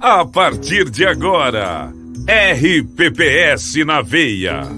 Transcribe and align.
A 0.00 0.24
partir 0.26 0.90
de 0.90 1.06
agora, 1.06 1.90
RPPS 2.28 3.84
na 3.86 4.02
Veia. 4.02 4.68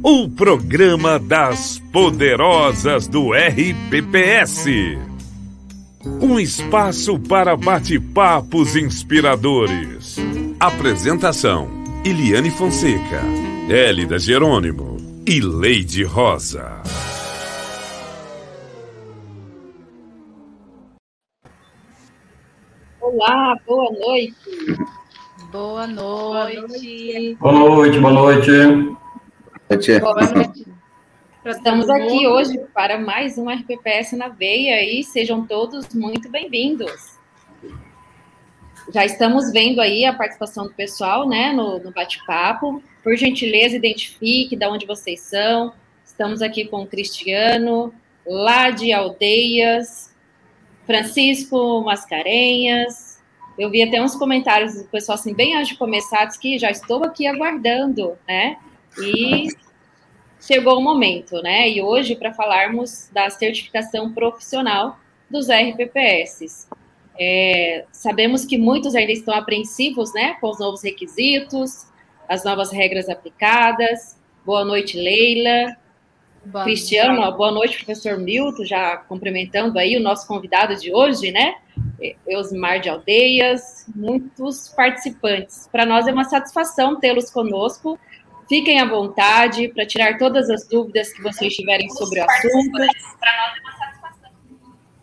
O 0.00 0.28
programa 0.28 1.18
das 1.18 1.82
poderosas 1.92 3.08
do 3.08 3.32
RPPS. 3.32 4.66
Um 6.20 6.38
espaço 6.38 7.18
para 7.18 7.56
bate-papos 7.56 8.76
inspiradores. 8.76 10.16
Apresentação: 10.60 11.68
Eliane 12.04 12.50
Fonseca, 12.50 13.22
Hélida 13.68 14.20
Jerônimo 14.20 14.96
e 15.26 15.40
Leide 15.40 16.04
Rosa. 16.04 16.80
Olá, 23.12 23.60
boa 23.66 23.92
noite. 23.92 24.34
Boa 25.50 25.86
noite. 25.86 27.36
Boa 27.38 27.52
noite, 27.52 27.98
boa 28.00 28.12
noite. 28.14 28.50
Boa 30.00 30.14
noite. 30.14 30.66
Estamos 31.44 31.90
aqui 31.90 32.26
hoje 32.26 32.58
para 32.72 32.98
mais 32.98 33.36
um 33.36 33.50
RPPS 33.50 34.16
na 34.16 34.28
veia 34.28 34.82
e 34.82 35.04
sejam 35.04 35.46
todos 35.46 35.94
muito 35.94 36.30
bem-vindos. 36.30 37.18
Já 38.90 39.04
estamos 39.04 39.52
vendo 39.52 39.82
aí 39.82 40.06
a 40.06 40.14
participação 40.14 40.64
do 40.64 40.72
pessoal, 40.72 41.28
né, 41.28 41.52
no, 41.52 41.80
no 41.80 41.92
bate-papo. 41.92 42.82
Por 43.04 43.14
gentileza, 43.14 43.76
identifique 43.76 44.56
de 44.56 44.66
onde 44.66 44.86
vocês 44.86 45.20
são. 45.20 45.74
Estamos 46.02 46.40
aqui 46.40 46.64
com 46.64 46.80
o 46.80 46.86
Cristiano, 46.86 47.92
lá 48.26 48.70
de 48.70 48.90
Aldeias, 48.90 50.11
Francisco 50.92 51.80
Mascarenhas. 51.80 53.18
Eu 53.58 53.70
vi 53.70 53.82
até 53.82 54.02
uns 54.02 54.14
comentários 54.14 54.74
do 54.74 54.84
pessoal 54.84 55.16
assim, 55.16 55.32
bem 55.32 55.56
antes 55.56 55.68
de 55.68 55.78
começar, 55.78 56.26
diz 56.26 56.36
que 56.36 56.58
já 56.58 56.70
estou 56.70 57.02
aqui 57.02 57.26
aguardando, 57.26 58.18
né? 58.28 58.58
E 58.98 59.48
chegou 60.38 60.78
o 60.78 60.82
momento, 60.82 61.40
né? 61.40 61.70
E 61.70 61.80
hoje, 61.80 62.14
para 62.14 62.34
falarmos 62.34 63.08
da 63.10 63.30
certificação 63.30 64.12
profissional 64.12 64.98
dos 65.30 65.48
RPPS. 65.48 66.68
É, 67.18 67.86
sabemos 67.90 68.44
que 68.44 68.58
muitos 68.58 68.94
ainda 68.94 69.12
estão 69.12 69.34
apreensivos, 69.34 70.12
né, 70.12 70.34
com 70.40 70.50
os 70.50 70.58
novos 70.58 70.82
requisitos, 70.82 71.86
as 72.28 72.44
novas 72.44 72.70
regras 72.70 73.08
aplicadas. 73.08 74.18
Boa 74.44 74.62
noite, 74.62 74.98
Leila. 74.98 75.74
Boa 76.44 76.64
Cristiano, 76.64 77.20
noite. 77.20 77.36
boa 77.36 77.52
noite, 77.52 77.76
professor 77.76 78.18
Milton, 78.18 78.64
já 78.64 78.96
cumprimentando 78.96 79.78
aí 79.78 79.96
o 79.96 80.00
nosso 80.00 80.26
convidado 80.26 80.74
de 80.74 80.92
hoje, 80.92 81.30
né? 81.30 81.54
Eusmar 82.26 82.80
de 82.80 82.88
Aldeias, 82.88 83.86
muitos 83.94 84.68
participantes. 84.68 85.68
Para 85.70 85.86
nós 85.86 86.06
é 86.08 86.12
uma 86.12 86.24
satisfação 86.24 86.98
tê-los 86.98 87.30
conosco. 87.30 87.98
Fiquem 88.48 88.80
à 88.80 88.84
vontade 88.84 89.68
para 89.68 89.86
tirar 89.86 90.18
todas 90.18 90.50
as 90.50 90.66
dúvidas 90.66 91.12
que 91.12 91.22
vocês 91.22 91.54
tiverem 91.54 91.88
sobre 91.90 92.20
o 92.20 92.24
assunto. 92.24 92.72
Para 92.72 93.36
nós 93.36 93.56
é 93.56 93.60
uma 93.60 93.78
satisfação. 93.78 94.30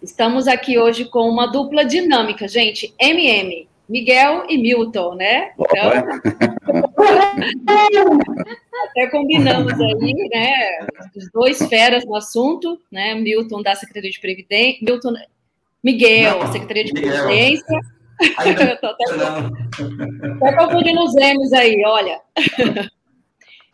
Estamos 0.03 0.47
aqui 0.47 0.77
hoje 0.77 1.05
com 1.05 1.29
uma 1.29 1.47
dupla 1.47 1.85
dinâmica, 1.85 2.49
gente. 2.49 2.93
MM, 2.99 3.67
Miguel 3.89 4.45
e 4.47 4.57
Milton, 4.57 5.15
né? 5.15 5.51
Então, 5.57 5.91
até 8.91 9.09
combinamos 9.09 9.73
aí, 9.73 10.29
né? 10.29 10.53
Os 11.15 11.31
dois 11.33 11.57
feras 11.67 12.05
no 12.05 12.15
assunto, 12.15 12.79
né? 12.91 13.15
Milton 13.15 13.63
da 13.63 13.73
Secretaria 13.73 14.11
de 14.11 14.19
Previdência, 14.19 14.77
Milton, 14.83 15.13
Miguel, 15.83 16.45
Secretaria 16.51 16.85
de 16.85 16.93
Previdência. 16.93 17.79
Estou 18.21 18.89
até, 18.89 19.05
até 20.45 20.57
confundindo 20.57 21.01
os 21.01 21.15
M's 21.15 21.53
aí, 21.53 21.83
olha. 21.85 22.21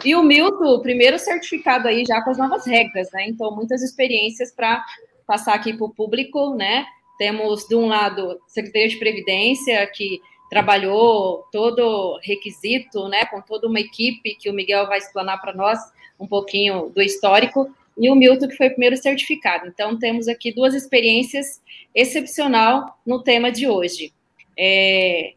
E 0.04 0.14
o 0.16 0.22
Milton, 0.24 0.82
primeiro 0.82 1.18
certificado 1.20 1.88
aí 1.90 2.06
já 2.08 2.22
com 2.22 2.30
as 2.30 2.38
novas 2.38 2.66
regras, 2.66 3.10
né? 3.12 3.28
Então, 3.28 3.54
muitas 3.54 3.82
experiências 3.82 4.54
para 4.54 4.82
passar 5.28 5.56
aqui 5.56 5.74
para 5.74 5.86
o 5.86 5.94
público, 5.94 6.56
né? 6.56 6.86
Temos, 7.18 7.68
de 7.68 7.76
um 7.76 7.88
lado, 7.88 8.40
Secretaria 8.48 8.90
de 8.90 8.98
Previdência, 8.98 9.86
que 9.88 10.22
trabalhou 10.50 11.44
todo 11.52 12.20
requisito, 12.24 13.08
né, 13.08 13.26
com 13.26 13.42
toda 13.42 13.68
uma 13.68 13.80
equipe 13.80 14.36
que 14.36 14.50
o 14.50 14.54
Miguel 14.54 14.88
vai 14.88 15.00
explanar 15.00 15.42
para 15.42 15.54
nós 15.54 15.80
um 16.20 16.28
pouquinho 16.28 16.90
do 16.90 17.02
histórico, 17.02 17.70
e 17.98 18.10
o 18.10 18.16
Milton, 18.16 18.48
que 18.48 18.58
foi 18.58 18.68
o 18.68 18.72
primeiro 18.72 18.98
certificado. 18.98 19.68
Então, 19.68 19.98
temos 19.98 20.28
aqui 20.28 20.54
duas 20.54 20.74
experiências 20.74 21.62
excepcional 21.94 22.98
no 23.06 23.24
tema 23.24 23.52
de 23.52 23.68
hoje. 23.68 24.12
É... 24.58 25.34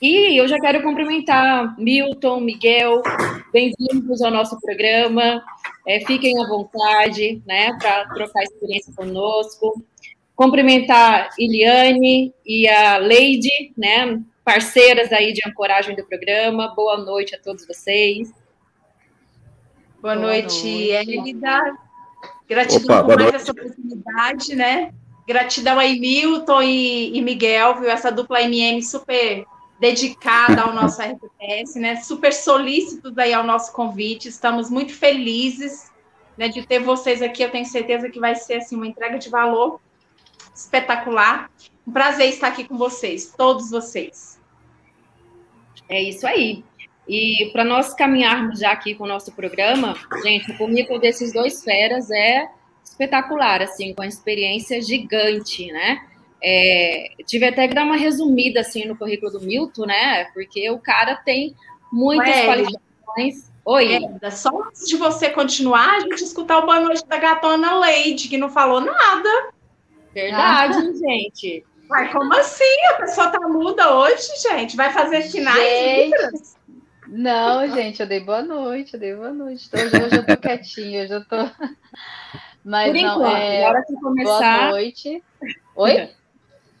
E 0.00 0.40
eu 0.40 0.46
já 0.46 0.56
quero 0.60 0.80
cumprimentar 0.82 1.76
Milton, 1.76 2.38
Miguel, 2.38 3.02
bem-vindos 3.52 4.22
ao 4.22 4.30
nosso 4.30 4.60
programa. 4.60 5.42
É, 5.84 5.98
fiquem 6.06 6.40
à 6.40 6.46
vontade, 6.46 7.42
né, 7.44 7.76
para 7.80 8.04
trocar 8.10 8.44
experiência 8.44 8.92
conosco. 8.94 9.82
Cumprimentar 10.38 11.30
Iliane 11.36 12.32
e 12.46 12.68
a 12.68 12.96
Leide, 12.96 13.72
né, 13.76 14.22
parceiras 14.44 15.12
aí 15.12 15.32
de 15.32 15.40
ancoragem 15.44 15.96
do 15.96 16.06
programa. 16.06 16.72
Boa 16.76 16.96
noite 16.96 17.34
a 17.34 17.40
todos 17.40 17.66
vocês. 17.66 18.30
Boa, 20.00 20.14
boa 20.14 20.14
noite, 20.14 20.64
Elida. 20.64 21.76
Gratidão 22.48 22.98
Opa, 22.98 23.04
por 23.04 23.16
mais 23.16 23.32
noite. 23.32 23.34
essa 23.34 23.50
oportunidade, 23.50 24.54
né? 24.54 24.94
Gratidão 25.26 25.76
aí, 25.76 25.98
Milton 25.98 26.62
e, 26.62 27.18
e 27.18 27.20
Miguel, 27.20 27.80
viu? 27.80 27.90
Essa 27.90 28.12
dupla 28.12 28.40
MM 28.42 28.80
super 28.80 29.44
dedicada 29.80 30.62
ao 30.62 30.72
nosso 30.72 31.02
RPS, 31.02 31.74
né? 31.80 31.96
Super 31.96 32.32
solícitos 32.32 33.18
aí 33.18 33.34
ao 33.34 33.42
nosso 33.42 33.72
convite. 33.72 34.28
Estamos 34.28 34.70
muito 34.70 34.94
felizes 34.94 35.90
né, 36.36 36.46
de 36.46 36.64
ter 36.64 36.78
vocês 36.78 37.22
aqui. 37.22 37.42
Eu 37.42 37.50
tenho 37.50 37.66
certeza 37.66 38.08
que 38.08 38.20
vai 38.20 38.36
ser 38.36 38.58
assim 38.58 38.76
uma 38.76 38.86
entrega 38.86 39.18
de 39.18 39.28
valor 39.28 39.80
espetacular. 40.58 41.50
Um 41.86 41.92
prazer 41.92 42.28
estar 42.28 42.48
aqui 42.48 42.64
com 42.64 42.76
vocês, 42.76 43.32
todos 43.36 43.70
vocês. 43.70 44.38
É 45.88 46.02
isso 46.02 46.26
aí. 46.26 46.64
E 47.08 47.48
para 47.52 47.64
nós 47.64 47.94
caminharmos 47.94 48.58
já 48.58 48.72
aqui 48.72 48.94
com 48.94 49.04
o 49.04 49.08
nosso 49.08 49.32
programa, 49.32 49.96
gente, 50.22 50.50
o 50.52 50.58
currículo 50.58 50.98
desses 50.98 51.32
dois 51.32 51.64
feras 51.64 52.10
é 52.10 52.50
espetacular, 52.84 53.62
assim, 53.62 53.94
com 53.94 54.02
uma 54.02 54.08
experiência 54.08 54.82
gigante, 54.82 55.72
né? 55.72 56.04
É, 56.42 57.10
tive 57.26 57.46
até 57.46 57.66
que 57.66 57.74
dar 57.74 57.84
uma 57.84 57.96
resumida 57.96 58.60
assim 58.60 58.84
no 58.84 58.96
currículo 58.96 59.32
do 59.32 59.40
Milton, 59.40 59.86
né? 59.86 60.26
Porque 60.34 60.68
o 60.70 60.78
cara 60.78 61.16
tem 61.16 61.54
muitas 61.90 62.28
Ué, 62.28 62.46
qualificações. 62.46 63.50
Oi. 63.64 64.08
É, 64.22 64.30
só 64.30 64.62
antes 64.62 64.86
de 64.86 64.96
você 64.96 65.30
continuar, 65.30 65.96
a 65.96 66.00
gente 66.00 66.22
escutar 66.22 66.58
o 66.58 66.66
boa 66.66 66.80
noite 66.80 67.06
da 67.06 67.16
gatona 67.16 67.78
Leide, 67.78 68.28
que 68.28 68.38
não 68.38 68.50
falou 68.50 68.80
nada. 68.80 69.50
Verdade, 70.12 70.76
ah. 70.76 70.92
gente. 70.92 71.66
Mas 71.88 72.12
como 72.12 72.34
assim? 72.34 72.86
A 72.90 72.94
pessoa 72.94 73.30
tá 73.30 73.40
muda 73.48 73.94
hoje, 73.94 74.28
gente? 74.42 74.76
Vai 74.76 74.92
fazer 74.92 75.22
finais 75.22 76.56
Não, 77.06 77.66
gente, 77.74 78.00
eu 78.00 78.06
dei 78.06 78.20
boa 78.20 78.42
noite, 78.42 78.94
eu 78.94 79.00
dei 79.00 79.14
boa 79.14 79.32
noite. 79.32 79.68
Hoje, 79.72 80.04
hoje 80.04 80.16
eu 80.16 80.26
tô 80.26 80.36
quietinha, 80.36 81.04
hoje 81.04 81.14
eu 81.14 81.24
tô. 81.24 81.36
Mas 82.64 82.92
Por 82.92 83.00
não, 83.00 83.14
enquanto, 83.14 83.36
é... 83.36 83.62
na 83.62 83.68
hora 83.68 83.84
que 83.86 83.94
começar. 83.94 84.58
Boa 84.58 84.70
noite. 84.70 85.24
Oi? 85.74 86.10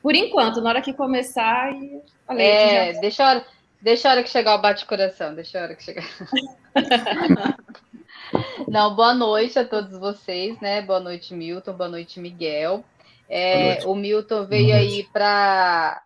Por 0.02 0.14
enquanto, 0.14 0.60
na 0.60 0.68
hora 0.68 0.82
que 0.82 0.92
começar. 0.92 1.72
E... 1.72 2.02
É, 2.28 2.92
já... 2.92 3.00
deixa, 3.00 3.24
a 3.24 3.30
hora, 3.30 3.46
deixa 3.80 4.08
a 4.08 4.12
hora 4.12 4.22
que 4.22 4.28
chegar 4.28 4.54
o 4.54 4.60
bate-coração, 4.60 5.34
deixa 5.34 5.58
a 5.58 5.62
hora 5.62 5.74
que 5.74 5.82
chegar. 5.82 6.04
não, 8.68 8.94
boa 8.94 9.14
noite 9.14 9.58
a 9.58 9.64
todos 9.64 9.98
vocês, 9.98 10.60
né? 10.60 10.82
Boa 10.82 11.00
noite, 11.00 11.32
Milton, 11.32 11.72
boa 11.72 11.88
noite, 11.88 12.20
Miguel. 12.20 12.84
É, 13.28 13.80
o 13.84 13.94
Milton 13.94 14.46
veio 14.46 14.74
aí 14.74 15.06
para 15.12 16.02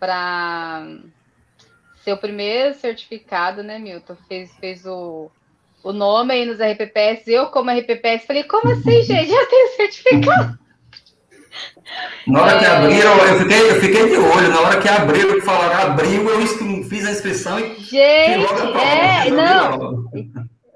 para 0.00 0.88
ser 2.02 2.12
o 2.12 2.18
primeiro 2.18 2.74
certificado, 2.74 3.62
né, 3.62 3.78
Milton? 3.78 4.16
Fez, 4.26 4.50
fez 4.56 4.84
o, 4.84 5.30
o 5.84 5.92
nome 5.92 6.34
aí 6.34 6.44
nos 6.44 6.58
RPPS. 6.58 7.28
Eu, 7.28 7.46
como 7.46 7.70
RPPS, 7.70 8.26
falei, 8.26 8.44
como 8.44 8.72
assim, 8.72 9.02
gente? 9.02 9.30
Já 9.30 9.46
tenho 9.46 9.76
certificado. 9.76 10.58
Na 12.26 12.42
hora 12.42 12.58
que 12.58 12.64
é. 12.64 12.68
abriram, 12.68 13.16
eu 13.18 13.38
fiquei, 13.38 13.70
eu 13.70 13.80
fiquei 13.80 14.08
de 14.08 14.16
olho. 14.16 14.48
Na 14.48 14.60
hora 14.60 14.80
que 14.80 14.88
abriram, 14.88 15.34
que 15.34 15.40
falaram 15.42 15.92
abriu, 15.92 16.28
eu 16.28 16.46
fiz 16.84 17.06
a 17.06 17.10
inscrição 17.10 17.60
e. 17.60 17.74
Gente, 17.78 18.52
é, 18.80 19.30
não. 19.30 20.04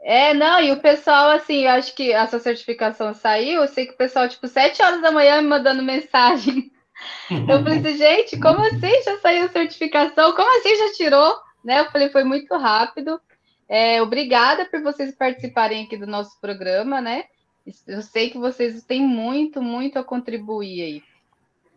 É, 0.08 0.32
não, 0.32 0.60
e 0.60 0.70
o 0.70 0.80
pessoal, 0.80 1.30
assim, 1.30 1.64
eu 1.64 1.70
acho 1.70 1.92
que 1.92 2.14
a 2.14 2.28
sua 2.28 2.38
certificação 2.38 3.12
saiu, 3.12 3.60
eu 3.60 3.66
sei 3.66 3.86
que 3.86 3.94
o 3.94 3.96
pessoal, 3.96 4.28
tipo, 4.28 4.46
sete 4.46 4.80
horas 4.80 5.02
da 5.02 5.10
manhã 5.10 5.42
me 5.42 5.48
mandando 5.48 5.82
mensagem. 5.82 6.70
Eu 7.28 7.62
falei 7.62 7.78
assim, 7.80 7.98
gente, 7.98 8.40
como 8.40 8.60
assim 8.60 9.02
já 9.02 9.18
saiu 9.18 9.44
a 9.44 9.48
certificação? 9.48 10.32
Como 10.32 10.48
assim 10.58 10.76
já 10.76 10.92
tirou? 10.94 11.36
Né? 11.62 11.80
Eu 11.80 11.90
falei, 11.90 12.08
foi 12.08 12.22
muito 12.22 12.56
rápido. 12.56 13.20
É, 13.68 14.00
obrigada 14.00 14.64
por 14.64 14.80
vocês 14.80 15.14
participarem 15.14 15.84
aqui 15.84 15.96
do 15.96 16.06
nosso 16.06 16.40
programa, 16.40 17.00
né? 17.00 17.24
Eu 17.86 18.00
sei 18.00 18.30
que 18.30 18.38
vocês 18.38 18.82
têm 18.84 19.02
muito, 19.02 19.60
muito 19.60 19.98
a 19.98 20.04
contribuir 20.04 20.82
aí. 20.82 21.02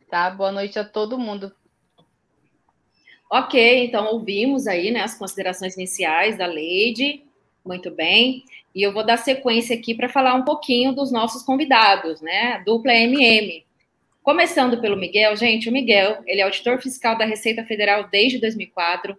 Tá? 0.10 0.30
Boa 0.30 0.52
noite 0.52 0.78
a 0.78 0.86
todo 0.86 1.18
mundo. 1.18 1.52
Ok, 3.30 3.86
então 3.86 4.06
ouvimos 4.06 4.68
aí 4.68 4.92
né, 4.92 5.02
as 5.02 5.18
considerações 5.18 5.76
iniciais 5.76 6.38
da 6.38 6.46
Leide. 6.46 7.28
Muito 7.66 7.92
bem. 7.92 8.44
E 8.74 8.82
eu 8.82 8.94
vou 8.94 9.06
dar 9.06 9.18
sequência 9.18 9.76
aqui 9.76 9.94
para 9.94 10.10
falar 10.10 10.36
um 10.36 10.44
pouquinho 10.44 10.94
dos 10.94 11.12
nossos 11.12 11.44
convidados, 11.44 12.22
né? 12.22 12.62
Dupla 12.66 12.94
MM. 12.94 13.66
Começando 14.22 14.80
pelo 14.80 14.98
Miguel, 14.98 15.36
gente, 15.36 15.70
o 15.70 15.72
Miguel, 15.72 16.22
ele 16.28 16.42
é 16.42 16.44
auditor 16.44 16.82
fiscal 16.82 17.18
da 17.18 17.26
Receita 17.26 17.64
Federal 17.64 18.08
desde 18.10 18.40
2004, 18.40 19.18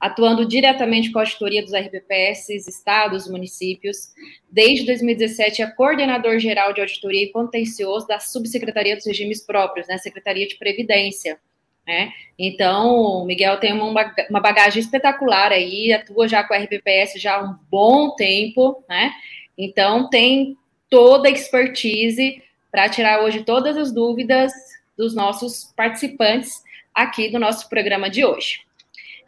atuando 0.00 0.46
diretamente 0.46 1.10
com 1.10 1.18
a 1.18 1.22
auditoria 1.22 1.62
dos 1.62 1.74
RPPS, 1.74 2.50
estados, 2.66 3.28
municípios. 3.28 4.12
Desde 4.50 4.86
2017 4.86 5.62
é 5.62 5.66
coordenador 5.66 6.38
geral 6.38 6.72
de 6.72 6.80
auditoria 6.80 7.24
e 7.24 7.32
contencioso 7.32 8.06
da 8.06 8.18
Subsecretaria 8.18 8.96
dos 8.96 9.06
Regimes 9.06 9.44
Próprios, 9.44 9.88
né, 9.88 9.98
Secretaria 9.98 10.46
de 10.46 10.56
Previdência. 10.56 11.38
Né? 11.86 12.12
Então, 12.38 12.96
o 12.96 13.24
Miguel 13.24 13.58
tem 13.58 13.72
uma, 13.72 14.14
uma 14.28 14.40
bagagem 14.40 14.80
espetacular 14.80 15.52
aí, 15.52 15.92
atua 15.92 16.26
já 16.26 16.42
com 16.42 16.52
a 16.52 16.58
RPPS 16.58 17.20
já 17.20 17.36
há 17.36 17.44
um 17.44 17.56
bom 17.70 18.14
tempo, 18.16 18.82
né? 18.88 19.12
Então, 19.56 20.10
tem 20.10 20.56
toda 20.90 21.28
a 21.28 21.30
expertise 21.30 22.42
para 22.70 22.88
tirar 22.88 23.22
hoje 23.22 23.44
todas 23.44 23.76
as 23.76 23.92
dúvidas 23.92 24.52
dos 24.96 25.14
nossos 25.14 25.72
participantes 25.76 26.62
aqui 26.94 27.30
do 27.30 27.38
nosso 27.38 27.68
programa 27.68 28.10
de 28.10 28.24
hoje. 28.24 28.60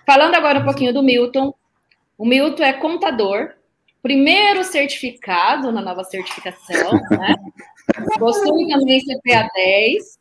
Falando 0.05 0.35
agora 0.35 0.59
um 0.59 0.65
pouquinho 0.65 0.93
do 0.93 1.03
Milton. 1.03 1.55
O 2.17 2.27
Milton 2.27 2.65
é 2.65 2.73
contador, 2.73 3.53
primeiro 4.03 4.65
certificado 4.65 5.71
na 5.71 5.81
nova 5.81 6.03
certificação, 6.03 6.93
né? 7.11 7.35
Possui 8.19 8.69
também 8.69 9.01
CPA 9.01 9.49
10, 9.55 10.19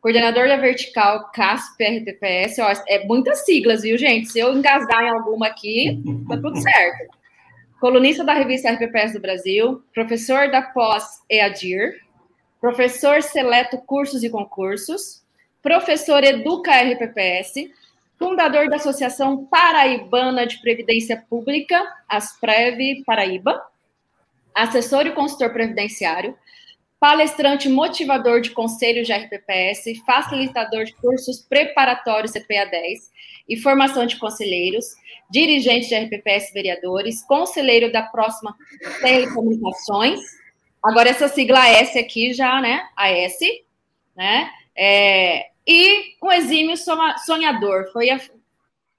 coordenador 0.00 0.48
da 0.48 0.56
vertical 0.56 1.30
CASP 1.32 1.84
RPPS. 1.84 2.58
Ó, 2.60 2.72
é 2.88 3.04
muitas 3.06 3.44
siglas, 3.44 3.82
viu, 3.82 3.96
gente? 3.98 4.30
Se 4.30 4.38
eu 4.38 4.54
engasgar 4.54 5.04
em 5.04 5.10
alguma 5.10 5.46
aqui, 5.46 6.02
tá 6.28 6.36
tudo 6.36 6.60
certo. 6.60 7.18
Colunista 7.80 8.24
da 8.24 8.34
revista 8.34 8.70
RPPS 8.70 9.14
do 9.14 9.20
Brasil, 9.20 9.82
professor 9.94 10.50
da 10.50 10.60
pós 10.60 11.22
EADIR, 11.30 12.00
professor 12.60 13.22
seleto 13.22 13.78
cursos 13.78 14.22
e 14.22 14.28
concursos, 14.28 15.22
professor 15.62 16.22
Educa 16.22 16.72
RPPS, 16.72 17.70
fundador 18.18 18.68
da 18.68 18.76
Associação 18.76 19.46
Paraibana 19.46 20.46
de 20.46 20.60
Previdência 20.60 21.24
Pública, 21.28 21.82
Asprev 22.06 23.02
Paraíba, 23.06 23.62
assessor 24.54 25.06
e 25.06 25.12
consultor 25.12 25.50
previdenciário, 25.50 26.36
palestrante 27.00 27.68
motivador 27.68 28.40
de 28.40 28.50
conselhos 28.50 29.06
de 29.06 29.12
RPPS, 29.12 30.00
facilitador 30.06 30.84
de 30.84 30.94
cursos 30.94 31.40
preparatórios 31.40 32.32
CPA 32.32 32.66
10 32.70 33.10
e 33.48 33.56
formação 33.56 34.06
de 34.06 34.18
conselheiros, 34.18 34.84
dirigente 35.30 35.88
de 35.88 35.96
RPPS 35.96 36.52
vereadores, 36.52 37.24
conselheiro 37.24 37.90
da 37.90 38.02
próxima 38.02 38.54
Telecomunicações, 39.00 40.20
Agora, 40.82 41.10
essa 41.10 41.28
sigla 41.28 41.68
S 41.68 41.98
aqui 41.98 42.32
já, 42.32 42.60
né? 42.60 42.88
A 42.96 43.10
S, 43.10 43.64
né? 44.16 44.50
É, 44.74 45.48
e 45.66 46.16
um 46.22 46.32
exímio 46.32 46.74
sonhador. 47.24 47.90
Foi 47.92 48.08
a, 48.10 48.18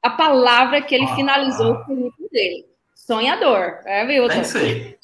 a 0.04 0.10
palavra 0.12 0.82
que 0.82 0.94
ele 0.94 1.06
ah, 1.06 1.16
finalizou 1.16 1.74
o 1.74 1.86
currículo 1.86 2.30
dele. 2.32 2.66
Sonhador. 2.96 3.80
É, 3.86 4.06
viu? 4.06 4.28
Tem 4.28 4.42
que 4.42 4.48
ser. 4.48 5.00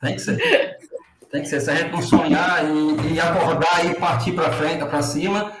Tem 0.00 0.14
que 0.14 0.20
ser. 0.20 0.78
Tem 1.30 1.42
que 1.42 1.48
ser. 1.48 1.60
Se 1.60 1.70
a 1.70 1.74
gente 1.74 1.92
não 1.92 2.02
sonhar 2.02 2.64
e, 2.64 3.14
e 3.14 3.20
acordar 3.20 3.84
e 3.86 3.94
partir 3.94 4.32
para 4.32 4.52
frente, 4.52 4.84
para 4.84 5.02
cima, 5.02 5.52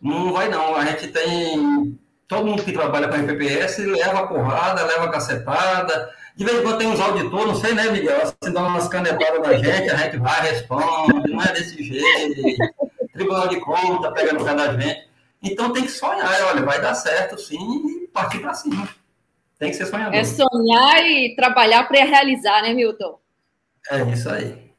não 0.00 0.32
vai 0.32 0.48
não. 0.48 0.76
A 0.76 0.84
gente 0.86 1.08
tem. 1.08 1.98
Todo 2.28 2.46
mundo 2.46 2.62
que 2.62 2.72
trabalha 2.72 3.08
com 3.08 3.14
a 3.14 3.18
RPPS 3.18 3.78
leva 3.78 4.26
porrada, 4.28 4.84
leva 4.84 5.10
cacetada 5.10 6.10
de 6.40 6.46
vez 6.46 6.58
em 6.58 6.62
quando 6.62 6.78
tem 6.78 6.88
uns 6.88 6.98
auditores, 6.98 7.46
não 7.46 7.54
sei, 7.54 7.74
né, 7.74 7.90
Miguel? 7.90 8.22
Assim, 8.22 8.50
dá 8.50 8.62
umas 8.62 8.88
canetadas 8.88 9.42
da 9.42 9.56
gente, 9.58 9.90
a 9.90 9.96
gente 9.96 10.16
vai, 10.16 10.40
responde, 10.40 11.30
não 11.30 11.42
é 11.42 11.52
desse 11.52 11.82
jeito. 11.82 12.42
Tribunal 13.12 13.48
de 13.48 13.60
Contas 13.60 14.10
pega 14.14 14.32
no 14.32 14.42
pé 14.42 14.54
da 14.54 14.72
gente. 14.72 15.06
Então 15.42 15.70
tem 15.70 15.84
que 15.84 15.90
sonhar, 15.90 16.46
olha, 16.46 16.62
vai 16.62 16.80
dar 16.80 16.94
certo 16.94 17.38
sim 17.38 18.04
e 18.04 18.08
partir 18.08 18.38
para 18.38 18.54
cima. 18.54 18.88
Tem 19.58 19.70
que 19.70 19.76
ser 19.76 19.84
sonhador. 19.84 20.14
É 20.14 20.24
sonhar 20.24 21.04
e 21.04 21.34
trabalhar 21.36 21.86
para 21.86 22.04
realizar, 22.04 22.62
né, 22.62 22.72
Milton? 22.72 23.18
É 23.90 24.00
isso 24.04 24.30
aí. 24.30 24.69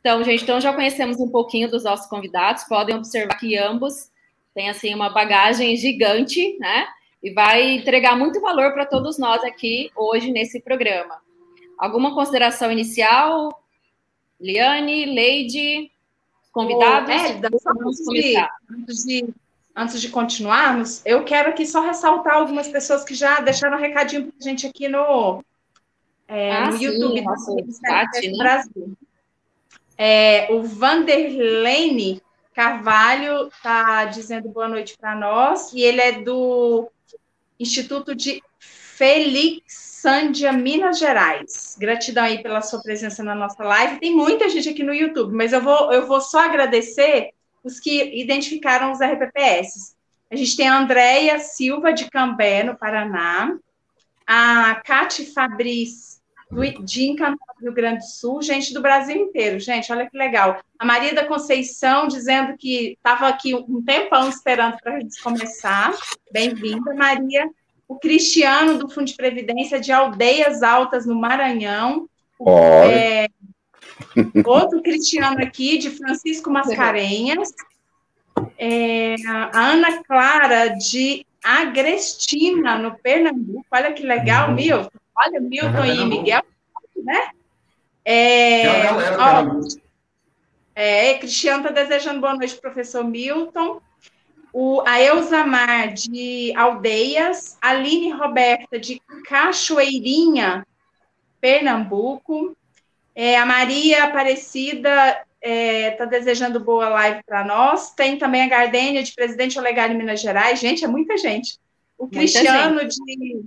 Então, 0.00 0.22
gente, 0.24 0.42
então 0.42 0.60
já 0.60 0.72
conhecemos 0.72 1.18
um 1.18 1.28
pouquinho 1.28 1.70
dos 1.70 1.84
nossos 1.84 2.06
convidados. 2.06 2.64
Podem 2.64 2.96
observar 2.96 3.38
que 3.38 3.56
ambos 3.56 4.10
têm 4.54 4.68
assim 4.68 4.94
uma 4.94 5.10
bagagem 5.10 5.76
gigante, 5.76 6.56
né? 6.58 6.86
e 7.24 7.30
vai 7.30 7.70
entregar 7.72 8.18
muito 8.18 8.38
valor 8.38 8.74
para 8.74 8.84
todos 8.84 9.16
nós 9.16 9.42
aqui 9.42 9.90
hoje 9.96 10.30
nesse 10.30 10.60
programa. 10.60 11.22
Alguma 11.78 12.14
consideração 12.14 12.70
inicial? 12.70 13.64
Liane, 14.38 15.06
Leide, 15.06 15.90
convidados? 16.52 17.10
Oh, 17.10 17.88
antes 17.88 18.04
de, 18.04 18.36
antes, 18.70 19.04
de, 19.06 19.34
antes 19.74 20.00
de 20.02 20.10
continuarmos, 20.10 21.00
eu 21.06 21.24
quero 21.24 21.48
aqui 21.48 21.64
só 21.64 21.80
ressaltar 21.80 22.34
algumas 22.34 22.68
pessoas 22.68 23.04
que 23.04 23.14
já 23.14 23.40
deixaram 23.40 23.78
um 23.78 23.80
recadinho 23.80 24.26
para 24.26 24.34
a 24.38 24.44
gente 24.44 24.66
aqui 24.66 24.86
no, 24.86 25.42
é, 26.34 26.50
ah, 26.50 26.70
no 26.70 26.78
sim, 26.78 26.84
YouTube 26.84 27.20
nosso 27.20 27.56
chat, 27.86 28.28
né? 28.28 28.38
Brasil. 28.38 28.96
É, 29.96 30.48
o 30.52 30.64
Vanderlene 30.64 32.20
Carvalho 32.52 33.46
está 33.48 34.04
dizendo 34.06 34.48
boa 34.48 34.68
noite 34.68 34.96
para 34.98 35.14
nós, 35.14 35.72
e 35.72 35.80
ele 35.80 36.00
é 36.00 36.12
do 36.12 36.90
Instituto 37.58 38.16
de 38.16 38.42
Felixândia, 38.58 40.52
Minas 40.52 40.98
Gerais. 40.98 41.76
Gratidão 41.78 42.24
aí 42.24 42.42
pela 42.42 42.62
sua 42.62 42.82
presença 42.82 43.22
na 43.22 43.34
nossa 43.34 43.62
live. 43.62 44.00
Tem 44.00 44.14
muita 44.14 44.48
gente 44.48 44.68
aqui 44.68 44.82
no 44.82 44.92
YouTube, 44.92 45.34
mas 45.34 45.52
eu 45.52 45.60
vou, 45.60 45.92
eu 45.92 46.06
vou 46.06 46.20
só 46.20 46.40
agradecer 46.40 47.30
os 47.62 47.78
que 47.78 48.20
identificaram 48.20 48.90
os 48.90 49.00
RPPS. 49.00 49.94
A 50.30 50.36
gente 50.36 50.56
tem 50.56 50.66
a 50.66 50.78
Andréia 50.78 51.38
Silva, 51.38 51.92
de 51.92 52.10
Cambé, 52.10 52.64
no 52.64 52.76
Paraná, 52.76 53.56
a 54.26 54.74
Cate 54.84 55.26
Fabris, 55.32 56.20
de 56.84 57.04
Encantado, 57.04 57.60
Rio 57.60 57.72
Grande 57.72 57.98
do 57.98 58.10
Sul, 58.10 58.42
gente 58.42 58.72
do 58.72 58.80
Brasil 58.80 59.16
inteiro, 59.16 59.58
gente, 59.58 59.90
olha 59.92 60.08
que 60.08 60.16
legal. 60.16 60.60
A 60.78 60.84
Maria 60.84 61.14
da 61.14 61.24
Conceição 61.24 62.06
dizendo 62.06 62.56
que 62.56 62.92
estava 62.92 63.28
aqui 63.28 63.54
um 63.54 63.82
tempão 63.82 64.28
esperando 64.28 64.76
para 64.82 64.96
a 64.96 65.00
gente 65.00 65.20
começar. 65.22 65.92
Bem-vinda, 66.30 66.94
Maria. 66.94 67.48
O 67.88 67.96
Cristiano, 67.96 68.78
do 68.78 68.88
Fundo 68.88 69.06
de 69.06 69.14
Previdência 69.14 69.80
de 69.80 69.92
Aldeias 69.92 70.62
Altas, 70.62 71.04
no 71.04 71.14
Maranhão. 71.14 72.08
É, 72.90 73.28
outro 74.44 74.82
Cristiano 74.82 75.42
aqui, 75.42 75.78
de 75.78 75.90
Francisco 75.90 76.50
Mascarenhas. 76.50 77.52
É, 78.58 79.16
a 79.26 79.72
Ana 79.72 80.02
Clara, 80.02 80.68
de 80.68 81.26
Agrestina, 81.42 82.78
no 82.78 82.96
Pernambuco. 82.98 83.66
Olha 83.70 83.92
que 83.92 84.02
legal, 84.02 84.48
uhum. 84.48 84.54
Milton. 84.54 85.03
Olha, 85.16 85.40
Milton 85.40 85.84
e 85.84 86.04
Miguel, 86.06 86.42
né? 86.96 87.30
É, 88.04 88.66
ó, 89.18 89.60
é, 90.74 91.14
Cristiano 91.18 91.66
está 91.66 91.82
desejando 91.82 92.20
boa 92.20 92.34
noite, 92.34 92.56
professor 92.56 93.04
Milton. 93.04 93.80
O, 94.52 94.82
a 94.86 95.00
Elza 95.00 95.44
Mar, 95.44 95.92
de 95.92 96.52
Aldeias. 96.56 97.56
Aline 97.60 98.12
Roberta, 98.12 98.78
de 98.78 99.00
Cachoeirinha, 99.26 100.66
Pernambuco. 101.40 102.56
É, 103.14 103.36
a 103.36 103.46
Maria 103.46 104.04
Aparecida 104.04 104.90
está 105.10 105.24
é, 105.40 105.90
tá 105.92 106.04
desejando 106.04 106.58
boa 106.58 106.88
live 106.88 107.22
para 107.24 107.44
nós. 107.44 107.94
Tem 107.94 108.18
também 108.18 108.42
a 108.42 108.48
Gardênia, 108.48 109.02
de 109.02 109.14
Presidente 109.14 109.58
Olegário, 109.58 109.96
Minas 109.96 110.20
Gerais. 110.20 110.58
Gente, 110.58 110.84
é 110.84 110.88
muita 110.88 111.16
gente. 111.16 111.58
O 111.96 112.04
muita 112.04 112.18
Cristiano, 112.18 112.80
gente. 112.80 112.96
de 112.96 113.44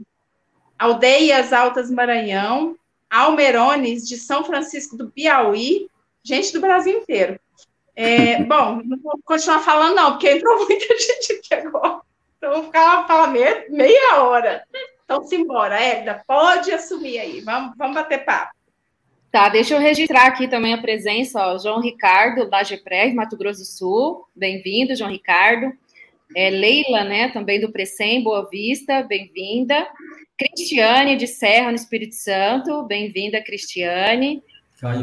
Aldeias 0.77 1.51
Altas 1.53 1.89
Maranhão, 1.89 2.75
Almerones, 3.10 4.07
de 4.07 4.17
São 4.17 4.43
Francisco 4.43 4.98
do 4.98 5.10
Piauí, 5.10 5.88
gente 6.24 6.53
do 6.53 6.62
Brasil 6.62 7.00
inteiro. 7.00 7.39
É, 7.96 8.41
bom, 8.46 8.81
não 8.84 9.00
vou 9.00 9.19
continuar 9.25 9.60
falando, 9.60 9.96
não, 9.96 10.12
porque 10.12 10.31
entrou 10.31 10.65
muita 10.65 10.86
gente 10.98 11.34
aqui 11.34 11.53
agora. 11.53 12.01
Então, 12.38 12.53
vou 12.53 12.63
ficar 12.65 13.07
falando 13.07 13.31
meia, 13.31 13.65
meia 13.69 14.22
hora. 14.22 14.63
Então, 15.03 15.24
simbora, 15.24 15.81
Edna, 15.81 16.22
pode 16.27 16.72
assumir 16.72 17.17
aí, 17.17 17.41
vamos, 17.41 17.75
vamos 17.77 17.96
bater 17.96 18.24
papo. 18.25 18.55
Tá, 19.31 19.50
deixa 19.50 19.74
eu 19.74 19.79
registrar 19.79 20.27
aqui 20.27 20.48
também 20.48 20.74
a 20.74 20.81
presença, 20.81 21.39
ó, 21.46 21.57
João 21.57 21.81
Ricardo, 21.81 22.50
da 22.50 22.63
GPREV, 22.63 23.13
Mato 23.13 23.38
Grosso 23.38 23.60
do 23.60 23.65
Sul. 23.65 24.25
Bem-vindo, 24.36 24.96
João 24.96 25.12
Ricardo. 25.12 25.74
É, 26.36 26.50
Leila, 26.50 27.03
né, 27.03 27.29
também 27.29 27.60
do 27.60 27.72
Precem, 27.72 28.24
Boa 28.24 28.48
Vista, 28.50 29.03
bem-vinda. 29.03 29.88
Cristiane 30.38 31.15
de 31.15 31.25
Serra, 31.25 31.72
no 31.72 31.75
Espírito 31.75 32.13
Santo, 32.13 32.84
bem-vinda, 32.84 33.41
Cristiane. 33.41 34.44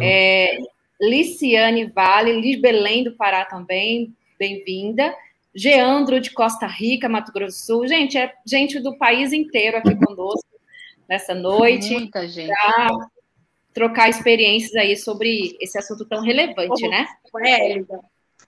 É, 0.01 0.59
Liciane 1.01 1.87
Vale, 1.87 2.41
Liz 2.41 2.61
Belém 2.61 3.03
do 3.03 3.17
Pará 3.17 3.45
também, 3.45 4.15
bem-vinda. 4.39 5.13
Geandro 5.53 6.21
de 6.21 6.31
Costa 6.31 6.67
Rica, 6.67 7.09
Mato 7.09 7.33
Grosso 7.33 7.59
do 7.59 7.67
Sul. 7.67 7.89
Gente, 7.89 8.17
é 8.17 8.33
gente 8.47 8.79
do 8.79 8.97
país 8.97 9.33
inteiro 9.33 9.77
aqui 9.77 9.97
conosco 9.97 10.49
nessa 11.09 11.35
noite. 11.35 11.95
Muita 11.95 12.29
gente. 12.29 12.49
Pra 12.49 12.89
trocar 13.73 14.09
experiências 14.09 14.75
aí 14.77 14.97
sobre 14.97 15.57
esse 15.61 15.77
assunto 15.77 16.05
tão 16.05 16.23
relevante, 16.23 16.85
oh, 16.85 16.89
né? 16.89 17.07
É, 17.45 17.83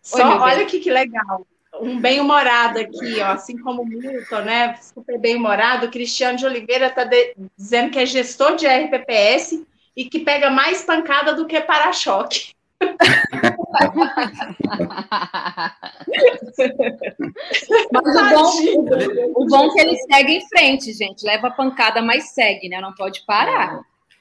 Só 0.03 0.39
olha 0.39 0.63
aqui 0.63 0.79
que 0.79 0.91
legal. 0.91 1.45
Um 1.81 2.01
bem-humorado 2.01 2.79
aqui, 2.79 3.21
ó, 3.21 3.33
assim 3.33 3.59
como 3.59 3.83
o 3.83 3.87
Milton, 3.87 4.41
né? 4.43 4.77
Super 4.77 5.19
bem-humorado. 5.19 5.87
O 5.87 5.91
Cristiano 5.91 6.39
de 6.39 6.47
Oliveira 6.47 6.87
está 6.87 7.09
dizendo 7.57 7.91
que 7.91 7.99
é 7.99 8.07
gestor 8.07 8.57
de 8.57 8.67
RPPS 8.67 9.65
e 9.97 10.05
que 10.05 10.21
pega 10.21 10.51
mais 10.51 10.83
pancada 10.83 11.35
do 11.35 11.47
que 11.47 11.61
para-choque. 11.61 12.55
Mas 17.93 18.17
o 18.17 18.31
bom, 18.31 18.53
o 19.35 19.47
bom 19.47 19.67
é 19.67 19.73
que 19.73 19.81
ele 19.81 19.97
segue 19.97 20.33
em 20.35 20.49
frente, 20.49 20.93
gente. 20.93 21.25
Leva 21.25 21.51
pancada, 21.51 22.03
mas 22.03 22.35
segue, 22.35 22.69
né? 22.69 22.81
Não 22.81 22.95
pode 22.95 23.25
parar. 23.27 23.81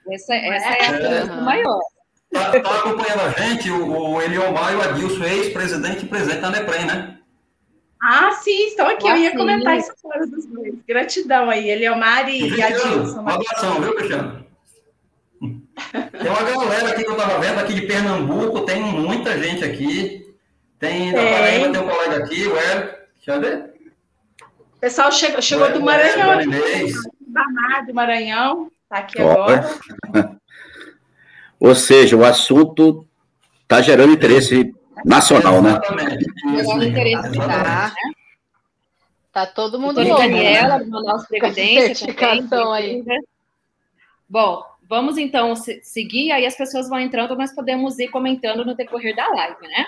Essa, 0.10 0.36
essa 0.36 0.70
é 0.70 0.88
a 0.88 0.92
é, 0.94 1.26
maior. 1.42 1.82
Está 2.32 2.60
tá 2.60 2.80
acompanhando 2.80 3.22
a 3.22 3.30
gente 3.30 3.72
o, 3.72 4.14
o 4.14 4.22
Eliomar 4.22 4.74
e 4.74 4.76
o 4.76 4.82
Adilson, 4.82 5.24
ex-presidente 5.24 6.06
e 6.06 6.08
presidente 6.08 6.42
da 6.42 6.50
NEPREM, 6.52 6.86
né? 6.86 7.18
Ah, 8.02 8.32
sim, 8.32 8.68
estão 8.68 8.88
aqui. 8.88 9.08
Eu 9.08 9.18
ia 9.18 9.36
comentar 9.36 9.78
isso 9.78 9.92
fora 10.02 10.26
dos 10.28 10.46
dois. 10.46 10.76
Gratidão 10.88 11.50
aí, 11.50 11.70
Eliomar 11.70 12.30
e, 12.30 12.50
e 12.50 12.62
Adilson. 12.62 13.22
Um 13.22 13.30
abração, 13.30 13.82
viu, 13.82 13.96
Cristiano? 13.96 14.46
Tem 15.40 16.30
uma 16.30 16.44
galera 16.44 16.90
aqui 16.92 17.04
que 17.04 17.10
eu 17.10 17.18
estava 17.18 17.40
vendo, 17.40 17.60
aqui 17.60 17.74
de 17.74 17.82
Pernambuco, 17.82 18.62
tem 18.62 18.82
muita 18.82 19.38
gente 19.42 19.64
aqui. 19.64 20.26
Tem 20.80 21.12
da 21.12 21.24
Paraíba, 21.24 21.72
tem 21.72 21.82
um 21.82 21.88
colega 21.88 22.24
aqui, 22.24 22.48
o 22.48 22.58
Hélio. 22.58 22.96
Deixa 23.16 23.34
eu 23.34 23.42
ver. 23.42 23.74
O 24.76 24.80
pessoal 24.80 25.12
chegou, 25.12 25.42
chegou 25.42 25.72
do 25.72 25.82
Maranhão. 25.82 26.38
Do 27.88 27.94
Maranhão. 27.94 28.72
Está 28.84 28.98
aqui 28.98 29.20
agora. 29.20 29.68
Ou 31.60 31.74
seja, 31.74 32.16
o 32.16 32.24
assunto 32.24 33.06
está 33.64 33.82
gerando 33.82 34.14
interesse 34.14 34.74
nacional, 35.04 35.62
né? 35.62 35.80
Tá. 37.48 37.94
Tá 39.36 39.46
todo 39.46 39.78
mundo 39.78 40.02
louco. 40.02 40.22
Daniela, 40.22 40.80
do 40.80 40.90
Manaus 40.90 41.28
Previdência. 41.28 41.96
Certificação 41.96 42.72
aí. 42.72 43.04
Bom, 44.30 44.64
vamos 44.88 45.18
então 45.18 45.54
seguir, 45.56 46.32
aí 46.32 46.46
as 46.46 46.56
pessoas 46.56 46.88
vão 46.88 47.00
entrando, 47.00 47.36
nós 47.36 47.54
podemos 47.54 48.00
ir 48.00 48.08
comentando 48.08 48.64
no 48.64 48.76
decorrer 48.76 49.14
da 49.16 49.28
live, 49.28 49.68
né? 49.68 49.86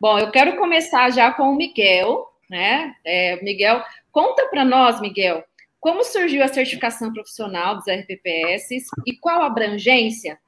Bom, 0.00 0.18
eu 0.18 0.30
quero 0.30 0.56
começar 0.56 1.10
já 1.10 1.32
com 1.32 1.44
o 1.44 1.56
Miguel, 1.56 2.28
né? 2.50 2.94
É, 3.04 3.42
Miguel, 3.42 3.82
conta 4.10 4.46
para 4.48 4.64
nós, 4.64 5.00
Miguel, 5.00 5.44
como 5.78 6.02
surgiu 6.02 6.42
a 6.42 6.48
certificação 6.48 7.12
profissional 7.12 7.76
dos 7.76 7.86
RPPS 7.86 8.70
e 9.06 9.16
qual 9.16 9.42
a 9.42 9.46
abrangência? 9.46 10.38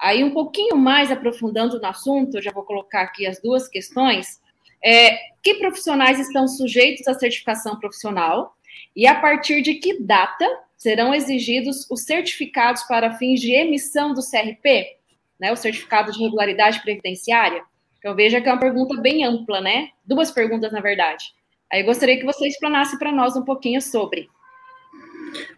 Aí, 0.00 0.22
um 0.22 0.30
pouquinho 0.30 0.76
mais 0.76 1.10
aprofundando 1.10 1.80
no 1.80 1.86
assunto, 1.86 2.36
eu 2.36 2.42
já 2.42 2.52
vou 2.52 2.62
colocar 2.62 3.02
aqui 3.02 3.26
as 3.26 3.40
duas 3.40 3.68
questões. 3.68 4.40
É, 4.84 5.18
que 5.42 5.54
profissionais 5.54 6.20
estão 6.20 6.46
sujeitos 6.46 7.08
à 7.08 7.14
certificação 7.14 7.78
profissional 7.80 8.54
e 8.94 9.08
a 9.08 9.14
partir 9.20 9.60
de 9.60 9.74
que 9.74 10.00
data 10.00 10.46
serão 10.76 11.12
exigidos 11.12 11.84
os 11.90 12.04
certificados 12.04 12.84
para 12.84 13.14
fins 13.14 13.40
de 13.40 13.52
emissão 13.52 14.14
do 14.14 14.20
CRP, 14.22 14.96
né, 15.40 15.50
o 15.52 15.56
certificado 15.56 16.12
de 16.12 16.20
regularidade 16.20 16.80
previdenciária? 16.80 17.64
Então, 17.98 18.14
veja 18.14 18.40
que 18.40 18.48
é 18.48 18.52
uma 18.52 18.60
pergunta 18.60 19.00
bem 19.00 19.24
ampla, 19.24 19.60
né? 19.60 19.88
Duas 20.06 20.30
perguntas, 20.30 20.70
na 20.70 20.80
verdade. 20.80 21.32
Aí 21.70 21.82
gostaria 21.82 22.16
que 22.16 22.24
você 22.24 22.46
explanasse 22.46 22.96
para 22.98 23.10
nós 23.10 23.36
um 23.36 23.44
pouquinho 23.44 23.82
sobre. 23.82 24.28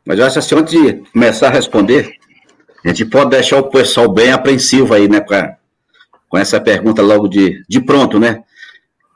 Mas 0.05 0.19
eu 0.19 0.27
acho 0.27 0.39
assim, 0.39 0.55
antes 0.55 0.73
de 0.73 1.11
começar 1.13 1.49
a 1.49 1.53
responder, 1.53 2.17
a 2.85 2.89
gente 2.89 3.05
pode 3.05 3.31
deixar 3.31 3.59
o 3.59 3.71
pessoal 3.71 4.11
bem 4.13 4.33
apreensivo 4.33 4.95
aí, 4.95 5.09
né, 5.09 5.21
pra, 5.21 5.57
com 6.29 6.39
essa 6.39 6.61
pergunta 6.61 7.03
logo 7.03 7.29
de, 7.29 7.63
de 7.69 7.81
pronto, 7.81 8.19
né? 8.19 8.43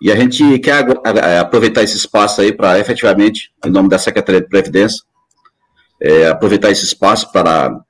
E 0.00 0.12
a 0.12 0.16
gente 0.16 0.58
quer 0.58 0.84
aproveitar 1.40 1.82
esse 1.82 1.96
espaço 1.96 2.40
aí 2.40 2.52
para 2.52 2.78
efetivamente, 2.78 3.50
em 3.64 3.70
nome 3.70 3.88
da 3.88 3.98
Secretaria 3.98 4.40
de 4.40 4.48
Previdência, 4.48 5.02
é, 6.02 6.26
aproveitar 6.26 6.70
esse 6.70 6.84
espaço 6.84 7.32
para, 7.32 7.80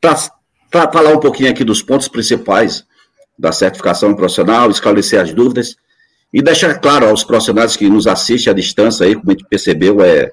para 0.00 0.92
falar 0.92 1.12
um 1.12 1.20
pouquinho 1.20 1.50
aqui 1.50 1.64
dos 1.64 1.82
pontos 1.82 2.08
principais 2.08 2.84
da 3.38 3.52
certificação 3.52 4.14
profissional, 4.14 4.70
esclarecer 4.70 5.20
as 5.20 5.32
dúvidas 5.32 5.76
e 6.32 6.42
deixar 6.42 6.78
claro 6.78 7.08
aos 7.08 7.24
profissionais 7.24 7.76
que 7.76 7.88
nos 7.88 8.06
assistem 8.06 8.50
à 8.50 8.54
distância 8.54 9.06
aí, 9.06 9.14
como 9.14 9.30
a 9.30 9.32
gente 9.32 9.46
percebeu, 9.48 10.02
é 10.02 10.30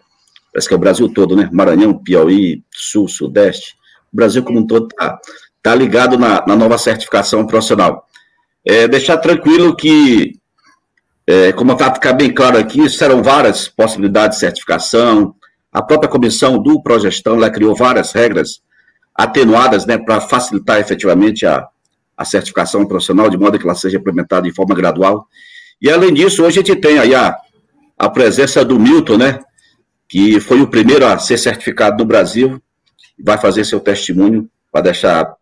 parece 0.51 0.67
que 0.67 0.73
é 0.73 0.77
o 0.77 0.79
Brasil 0.79 1.07
todo, 1.13 1.35
né? 1.35 1.49
Maranhão, 1.53 1.97
Piauí, 1.97 2.61
Sul, 2.69 3.07
Sudeste, 3.07 3.75
o 4.11 4.15
Brasil 4.15 4.43
como 4.43 4.59
um 4.59 4.67
todo 4.67 4.87
está 4.87 5.19
tá 5.61 5.75
ligado 5.75 6.17
na, 6.17 6.43
na, 6.45 6.55
nova 6.55 6.77
certificação 6.77 7.45
profissional. 7.45 8.05
É, 8.65 8.87
deixar 8.87 9.17
tranquilo 9.17 9.75
que, 9.75 10.33
é, 11.27 11.51
como 11.53 11.71
está 11.73 11.93
ficar 11.93 12.13
bem 12.13 12.33
claro 12.33 12.57
aqui, 12.57 12.89
serão 12.89 13.23
várias 13.23 13.67
possibilidades 13.67 14.37
de 14.37 14.41
certificação, 14.41 15.35
a 15.71 15.81
própria 15.81 16.09
comissão 16.09 16.61
do 16.61 16.81
Progestão, 16.81 17.35
ela 17.35 17.49
criou 17.49 17.75
várias 17.75 18.11
regras 18.11 18.61
atenuadas, 19.15 19.85
né, 19.85 19.97
para 19.97 20.19
facilitar 20.19 20.79
efetivamente 20.79 21.45
a, 21.45 21.65
a 22.17 22.25
certificação 22.25 22.85
profissional, 22.85 23.29
de 23.29 23.37
modo 23.37 23.57
que 23.57 23.65
ela 23.65 23.75
seja 23.75 23.97
implementada 23.97 24.43
de 24.43 24.53
forma 24.53 24.75
gradual. 24.75 25.27
E, 25.81 25.89
além 25.89 26.13
disso, 26.13 26.43
hoje 26.43 26.59
a 26.59 26.63
gente 26.63 26.79
tem 26.79 26.99
aí 26.99 27.15
a, 27.15 27.35
a 27.97 28.09
presença 28.09 28.65
do 28.65 28.79
Milton, 28.79 29.17
né, 29.17 29.39
que 30.09 30.39
foi 30.41 30.61
o 30.61 30.67
primeiro 30.67 31.05
a 31.05 31.17
ser 31.17 31.37
certificado 31.37 31.97
no 31.97 32.05
Brasil, 32.05 32.61
vai 33.23 33.37
fazer 33.37 33.65
seu 33.65 33.79
testemunho 33.79 34.49
para 34.71 34.81
deixar 34.81 35.33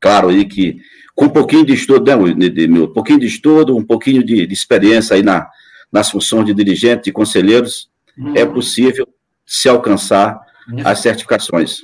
claro 0.00 0.28
aí 0.28 0.44
que 0.44 0.78
com 1.14 1.26
um 1.26 1.30
pouquinho 1.30 1.64
de 1.64 1.72
estudo, 1.72 2.04
né, 2.04 2.16
um 2.16 2.92
pouquinho 2.92 3.20
de 3.20 3.26
estudo, 3.26 3.76
um 3.76 3.84
pouquinho 3.84 4.24
de, 4.24 4.46
de 4.46 4.52
experiência 4.52 5.14
aí 5.14 5.22
na, 5.22 5.48
nas 5.92 6.10
funções 6.10 6.46
de 6.46 6.52
dirigente, 6.52 7.04
de 7.04 7.12
conselheiros, 7.12 7.88
uhum. 8.18 8.34
é 8.36 8.44
possível 8.44 9.08
se 9.46 9.68
alcançar 9.68 10.40
uhum. 10.68 10.80
as 10.84 10.98
certificações. 10.98 11.82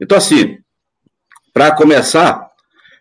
Então, 0.00 0.18
assim, 0.18 0.58
para 1.52 1.74
começar, 1.74 2.46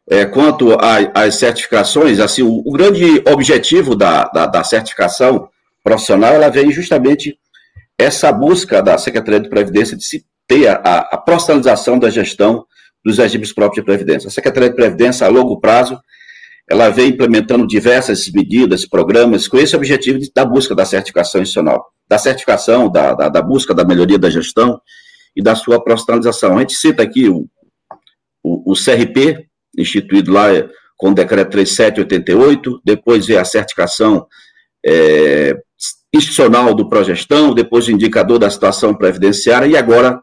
é, 0.09 0.25
quanto 0.25 0.77
às 1.13 1.35
certificações, 1.35 2.19
assim, 2.19 2.41
o, 2.41 2.63
o 2.65 2.71
grande 2.71 3.21
objetivo 3.27 3.95
da, 3.95 4.25
da, 4.25 4.45
da, 4.45 4.63
certificação 4.63 5.49
profissional, 5.83 6.33
ela 6.33 6.49
vem 6.49 6.71
justamente 6.71 7.37
essa 7.97 8.31
busca 8.31 8.81
da 8.81 8.97
Secretaria 8.97 9.39
de 9.39 9.49
Previdência 9.49 9.97
de 9.97 10.03
se 10.03 10.25
ter 10.47 10.67
a, 10.67 10.99
a 11.11 11.17
profissionalização 11.17 11.97
da 11.97 12.09
gestão 12.09 12.65
dos 13.03 13.17
regimes 13.17 13.53
próprios 13.53 13.81
de 13.81 13.85
previdência. 13.85 14.27
A 14.27 14.31
Secretaria 14.31 14.69
de 14.69 14.75
Previdência, 14.75 15.25
a 15.25 15.29
longo 15.29 15.59
prazo, 15.59 15.99
ela 16.69 16.89
vem 16.89 17.09
implementando 17.09 17.67
diversas 17.67 18.29
medidas, 18.31 18.85
programas, 18.85 19.47
com 19.47 19.57
esse 19.57 19.75
objetivo 19.75 20.19
de, 20.19 20.31
da 20.33 20.45
busca 20.45 20.75
da 20.75 20.85
certificação 20.85 21.41
institucional, 21.41 21.85
da 22.07 22.17
certificação, 22.17 22.89
da, 22.89 23.13
da, 23.13 23.29
da, 23.29 23.41
busca 23.41 23.73
da 23.73 23.83
melhoria 23.83 24.19
da 24.19 24.29
gestão 24.29 24.79
e 25.35 25.41
da 25.41 25.55
sua 25.55 25.83
profissionalização. 25.83 26.57
A 26.57 26.61
gente 26.61 26.75
cita 26.75 27.03
aqui 27.03 27.27
o, 27.27 27.47
o, 28.43 28.71
o 28.71 28.73
CRP, 28.73 29.47
instituído 29.77 30.31
lá 30.31 30.47
com 30.97 31.09
o 31.09 31.13
decreto 31.15 31.51
3788, 31.51 32.81
depois 32.85 33.25
vem 33.25 33.37
a 33.37 33.43
certificação 33.43 34.27
é, 34.85 35.57
institucional 36.13 36.73
do 36.73 36.87
Progestão, 36.87 37.53
depois 37.53 37.87
o 37.87 37.91
indicador 37.91 38.37
da 38.37 38.49
situação 38.49 38.93
previdenciária, 38.93 39.65
e 39.65 39.75
agora 39.75 40.21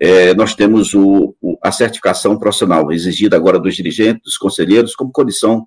é, 0.00 0.32
nós 0.34 0.54
temos 0.54 0.94
o, 0.94 1.36
o, 1.42 1.58
a 1.62 1.70
certificação 1.70 2.38
profissional, 2.38 2.90
exigida 2.90 3.36
agora 3.36 3.58
dos 3.58 3.76
dirigentes, 3.76 4.22
dos 4.24 4.38
conselheiros, 4.38 4.94
como 4.94 5.12
condição 5.12 5.66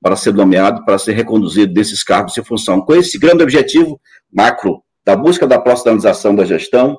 para 0.00 0.14
ser 0.14 0.32
nomeado, 0.32 0.84
para 0.84 0.98
ser 0.98 1.12
reconduzido 1.12 1.72
desses 1.72 2.04
cargos 2.04 2.36
em 2.38 2.44
função. 2.44 2.80
Com 2.80 2.94
esse 2.94 3.18
grande 3.18 3.42
objetivo 3.42 4.00
macro 4.32 4.82
da 5.04 5.16
busca 5.16 5.46
da 5.46 5.58
profissionalização 5.58 6.34
da 6.34 6.44
gestão, 6.44 6.96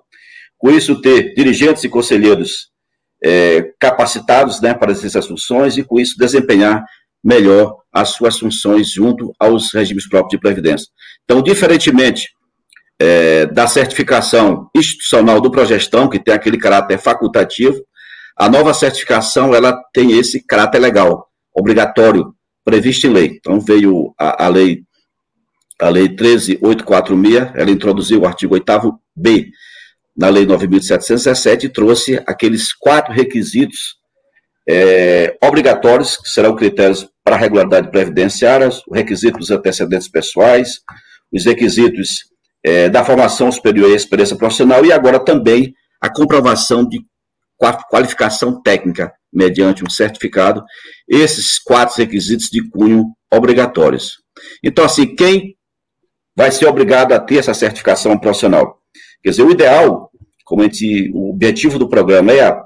com 0.57 0.69
isso 0.69 1.01
ter 1.01 1.33
dirigentes 1.33 1.83
e 1.85 1.89
conselheiros 1.89 2.69
é, 3.23 3.71
capacitados 3.79 4.59
né, 4.59 4.73
para 4.73 4.91
essas 4.91 5.25
funções 5.25 5.77
e 5.77 5.83
com 5.83 5.99
isso 5.99 6.17
desempenhar 6.17 6.83
melhor 7.23 7.77
as 7.93 8.09
suas 8.09 8.37
funções 8.37 8.91
junto 8.91 9.33
aos 9.39 9.73
regimes 9.73 10.07
próprios 10.07 10.31
de 10.31 10.39
previdência. 10.39 10.87
Então, 11.23 11.41
diferentemente 11.41 12.29
é, 12.99 13.45
da 13.47 13.67
certificação 13.67 14.69
institucional 14.75 15.41
do 15.41 15.51
Progestão, 15.51 16.09
que 16.09 16.19
tem 16.19 16.33
aquele 16.33 16.57
caráter 16.57 16.97
facultativo, 16.97 17.83
a 18.37 18.49
nova 18.49 18.73
certificação 18.73 19.53
ela 19.53 19.79
tem 19.93 20.17
esse 20.17 20.43
caráter 20.45 20.79
legal, 20.79 21.27
obrigatório, 21.53 22.33
previsto 22.63 23.07
em 23.07 23.11
lei. 23.11 23.37
Então, 23.37 23.59
veio 23.59 24.13
a, 24.17 24.45
a 24.45 24.47
lei 24.47 24.83
a 25.79 25.89
lei 25.89 26.07
13846, 26.07 27.51
ela 27.55 27.71
introduziu 27.71 28.21
o 28.21 28.25
artigo 28.25 28.55
8b 28.55 29.47
na 30.15 30.29
lei 30.29 30.45
9.717 30.45 31.63
e 31.63 31.69
trouxe 31.69 32.23
aqueles 32.25 32.71
quatro 32.71 33.11
requisitos 33.11 33.97
é, 34.69 35.35
obrigatórios, 35.43 36.15
que 36.15 36.29
serão 36.29 36.55
critérios 36.55 37.09
para 37.23 37.35
regularidade 37.35 37.89
previdenciária, 37.91 38.69
os 38.69 38.83
requisitos 38.93 39.39
dos 39.47 39.51
antecedentes 39.51 40.07
pessoais, 40.07 40.79
os 41.31 41.45
requisitos 41.45 42.25
é, 42.63 42.89
da 42.89 43.03
formação 43.03 43.51
superior 43.51 43.89
e 43.89 43.95
experiência 43.95 44.35
profissional, 44.35 44.85
e 44.85 44.91
agora 44.91 45.19
também 45.19 45.73
a 45.99 46.09
comprovação 46.09 46.87
de 46.87 46.99
qualificação 47.89 48.61
técnica 48.61 49.13
mediante 49.31 49.83
um 49.83 49.89
certificado, 49.89 50.63
esses 51.07 51.59
quatro 51.59 51.95
requisitos 51.97 52.47
de 52.47 52.67
cunho 52.69 53.05
obrigatórios. 53.31 54.17
Então, 54.63 54.85
assim, 54.85 55.15
quem 55.15 55.55
vai 56.35 56.51
ser 56.51 56.67
obrigado 56.67 57.13
a 57.13 57.19
ter 57.19 57.37
essa 57.37 57.53
certificação 57.53 58.17
profissional? 58.17 58.79
Quer 59.23 59.31
dizer, 59.31 59.43
o 59.43 59.51
ideal, 59.51 60.11
como 60.45 60.61
a 60.61 60.65
gente, 60.65 61.11
o 61.13 61.31
objetivo 61.31 61.79
do 61.79 61.89
programa 61.89 62.31
é 62.31 62.41
a, 62.41 62.63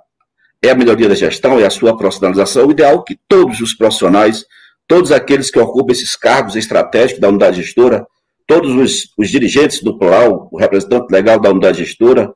é 0.61 0.69
a 0.71 0.75
melhoria 0.75 1.07
da 1.07 1.15
gestão, 1.15 1.59
é 1.59 1.65
a 1.65 1.69
sua 1.69 1.95
profissionalização, 1.95 2.67
o 2.67 2.71
ideal 2.71 2.99
é 2.99 3.03
que 3.03 3.19
todos 3.27 3.61
os 3.61 3.73
profissionais, 3.73 4.43
todos 4.87 5.11
aqueles 5.11 5.49
que 5.51 5.59
ocupam 5.59 5.91
esses 5.91 6.15
cargos 6.15 6.55
estratégicos 6.55 7.21
da 7.21 7.29
unidade 7.29 7.61
gestora, 7.61 8.05
todos 8.47 8.73
os, 8.73 9.13
os 9.17 9.29
dirigentes 9.29 9.83
do 9.83 9.97
plural, 9.97 10.47
o 10.51 10.57
representante 10.57 11.11
legal 11.11 11.39
da 11.39 11.51
unidade 11.51 11.83
gestora, 11.83 12.33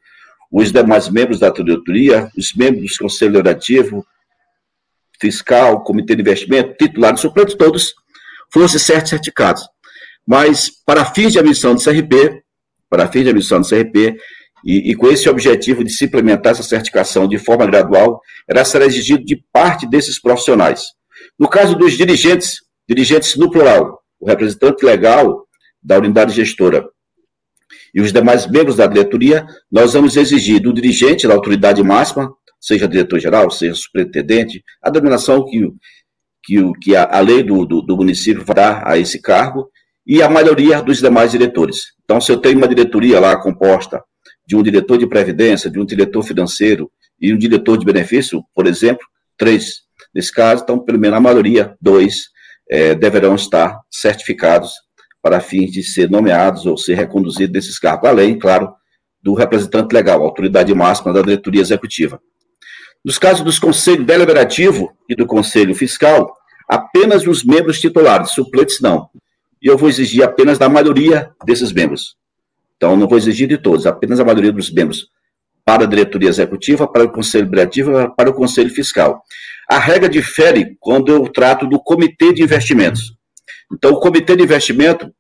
os 0.52 0.72
demais 0.72 1.10
membros 1.10 1.40
da 1.40 1.50
diretoria, 1.50 2.30
os 2.38 2.54
membros 2.54 2.92
do 2.92 3.04
conselho 3.04 3.32
legislativo, 3.32 4.06
fiscal, 5.20 5.84
comitê 5.84 6.14
de 6.14 6.22
investimento, 6.22 6.76
titulares, 6.78 7.22
suplentes, 7.22 7.56
todos 7.56 7.94
fossem 8.52 8.80
certificados. 8.80 9.64
Mas, 10.28 10.70
para 10.86 11.06
fins 11.06 11.32
de 11.32 11.40
admissão 11.40 11.74
do 11.74 11.82
CRP, 11.82 12.44
para 12.90 13.08
fins 13.08 13.24
de 13.24 13.30
admissão 13.30 13.62
do 13.62 13.68
CRP, 13.68 14.18
e, 14.64 14.92
e, 14.92 14.96
com 14.96 15.08
esse 15.08 15.30
objetivo 15.30 15.84
de 15.84 15.92
se 15.92 16.06
implementar 16.06 16.52
essa 16.52 16.62
certificação 16.62 17.28
de 17.28 17.38
forma 17.38 17.66
gradual, 17.66 18.22
era 18.48 18.66
ser 18.66 18.82
exigido 18.82 19.24
de 19.24 19.42
parte 19.52 19.88
desses 19.88 20.20
profissionais. 20.20 20.84
No 21.40 21.48
caso 21.48 21.76
dos 21.76 21.94
dirigentes, 21.94 22.58
dirigentes 22.88 23.36
no 23.38 23.50
plural, 23.50 24.02
o 24.20 24.28
representante 24.28 24.86
legal 24.86 25.48
da 25.82 25.98
unidade 25.98 26.34
gestora 26.34 26.86
e 27.94 28.02
os 28.02 28.14
demais 28.14 28.48
membros 28.48 28.78
da 28.78 28.88
diretoria, 28.88 29.46
nós 29.72 29.94
vamos 29.94 30.16
exigir 30.16 30.62
do 30.62 30.74
dirigente 30.74 31.28
da 31.28 31.34
autoridade 31.34 31.84
máxima, 31.84 32.34
seja 32.60 32.88
diretor-geral, 32.88 33.50
seja 33.52 33.76
superintendente, 33.76 34.64
a 34.82 34.90
denominação 34.90 35.46
que, 35.46 35.70
que, 36.44 36.72
que 36.82 36.96
a, 36.96 37.04
a 37.18 37.20
lei 37.20 37.44
do, 37.44 37.66
do, 37.66 37.82
do, 37.82 37.98
município 37.98 38.46
vai 38.46 38.56
dar 38.56 38.88
a 38.88 38.98
esse 38.98 39.22
cargo, 39.22 39.70
e 40.06 40.22
a 40.22 40.30
maioria 40.30 40.82
dos 40.82 41.00
demais 41.00 41.32
diretores. 41.32 41.94
Então, 42.04 42.20
se 42.20 42.32
eu 42.32 42.38
tenho 42.38 42.58
uma 42.58 42.68
diretoria 42.68 43.20
lá 43.20 43.36
composta 43.38 44.04
de 44.48 44.56
um 44.56 44.64
diretor 44.64 44.98
de 44.98 45.08
previdência, 45.08 45.70
de 45.70 45.80
um 45.80 45.86
diretor 45.86 46.24
financeiro 46.24 46.92
e 47.20 47.34
um 47.34 47.38
diretor 47.38 47.78
de 47.78 47.86
benefício, 47.86 48.44
por 48.56 48.66
exemplo, 48.68 49.06
três 49.38 49.82
nesse 50.14 50.32
caso, 50.32 50.64
então, 50.64 50.80
pelo 50.80 51.00
menos 51.00 51.18
a 51.18 51.22
maioria, 51.22 51.76
dois, 51.80 52.30
é, 52.70 52.96
deverão 52.96 53.36
estar 53.36 53.80
certificados 53.90 54.72
para 55.22 55.40
fins 55.40 55.72
de 55.72 55.84
ser 55.84 56.10
nomeados 56.10 56.66
ou 56.66 56.78
ser 56.78 56.96
reconduzidos 56.96 57.52
desses 57.52 57.78
cargos, 57.78 58.10
além, 58.10 58.38
claro, 58.38 58.74
do 59.22 59.34
representante 59.34 59.94
legal, 59.94 60.22
autoridade 60.24 60.74
máxima 60.74 61.14
da 61.14 61.22
diretoria 61.22 61.62
executiva. 61.62 62.20
Nos 63.04 63.18
casos 63.18 63.44
dos 63.44 63.60
conselhos 63.60 64.06
deliberativo 64.06 64.92
e 65.08 65.16
do 65.16 65.26
conselho 65.26 65.76
fiscal, 65.76 66.36
apenas 66.68 67.26
os 67.26 67.44
membros 67.44 67.80
titulares, 67.80 68.32
suplentes 68.32 68.80
não. 68.80 69.10
E 69.62 69.68
eu 69.68 69.78
vou 69.78 69.90
exigir 69.90 70.24
apenas 70.24 70.58
da 70.58 70.68
maioria 70.68 71.32
desses 71.46 71.72
membros. 71.72 72.16
Então, 72.78 72.96
não 72.96 73.08
vou 73.08 73.18
exigir 73.18 73.48
de 73.48 73.58
todos, 73.58 73.86
apenas 73.86 74.20
a 74.20 74.26
maioria 74.26 74.52
dos 74.52 74.72
membros 74.72 75.08
para 75.64 75.84
a 75.84 75.88
diretoria 75.88 76.30
executiva, 76.30 76.88
para 76.88 77.04
o 77.04 77.12
conselho 77.12 77.46
deliberativo, 77.46 78.16
para 78.16 78.30
o 78.30 78.34
conselho 78.34 78.70
fiscal. 78.70 79.22
A 79.70 79.78
regra 79.78 80.10
difere 80.10 80.76
quando 80.80 81.12
eu 81.12 81.28
trato 81.30 81.68
do 81.68 81.80
comitê 81.80 82.34
de 82.34 82.44
investimentos. 82.44 83.16
Então, 83.74 83.92
o 83.92 84.00
comitê 84.00 84.36
de 84.36 84.44
investimento, 84.44 85.12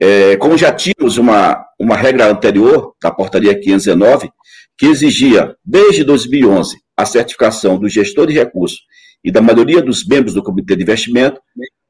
é, 0.00 0.36
como 0.36 0.56
já 0.56 0.72
tínhamos 0.72 1.18
uma, 1.18 1.64
uma 1.78 1.96
regra 1.96 2.30
anterior, 2.30 2.94
da 3.02 3.10
portaria 3.10 3.58
519, 3.58 4.30
que 4.76 4.86
exigia, 4.86 5.54
desde 5.64 6.04
2011, 6.04 6.76
a 6.96 7.04
certificação 7.04 7.78
do 7.78 7.88
gestor 7.88 8.26
de 8.26 8.34
recursos 8.34 8.80
e 9.22 9.30
da 9.30 9.42
maioria 9.42 9.82
dos 9.82 10.06
membros 10.06 10.34
do 10.34 10.42
comitê 10.42 10.74
de 10.74 10.82
investimento, 10.82 11.40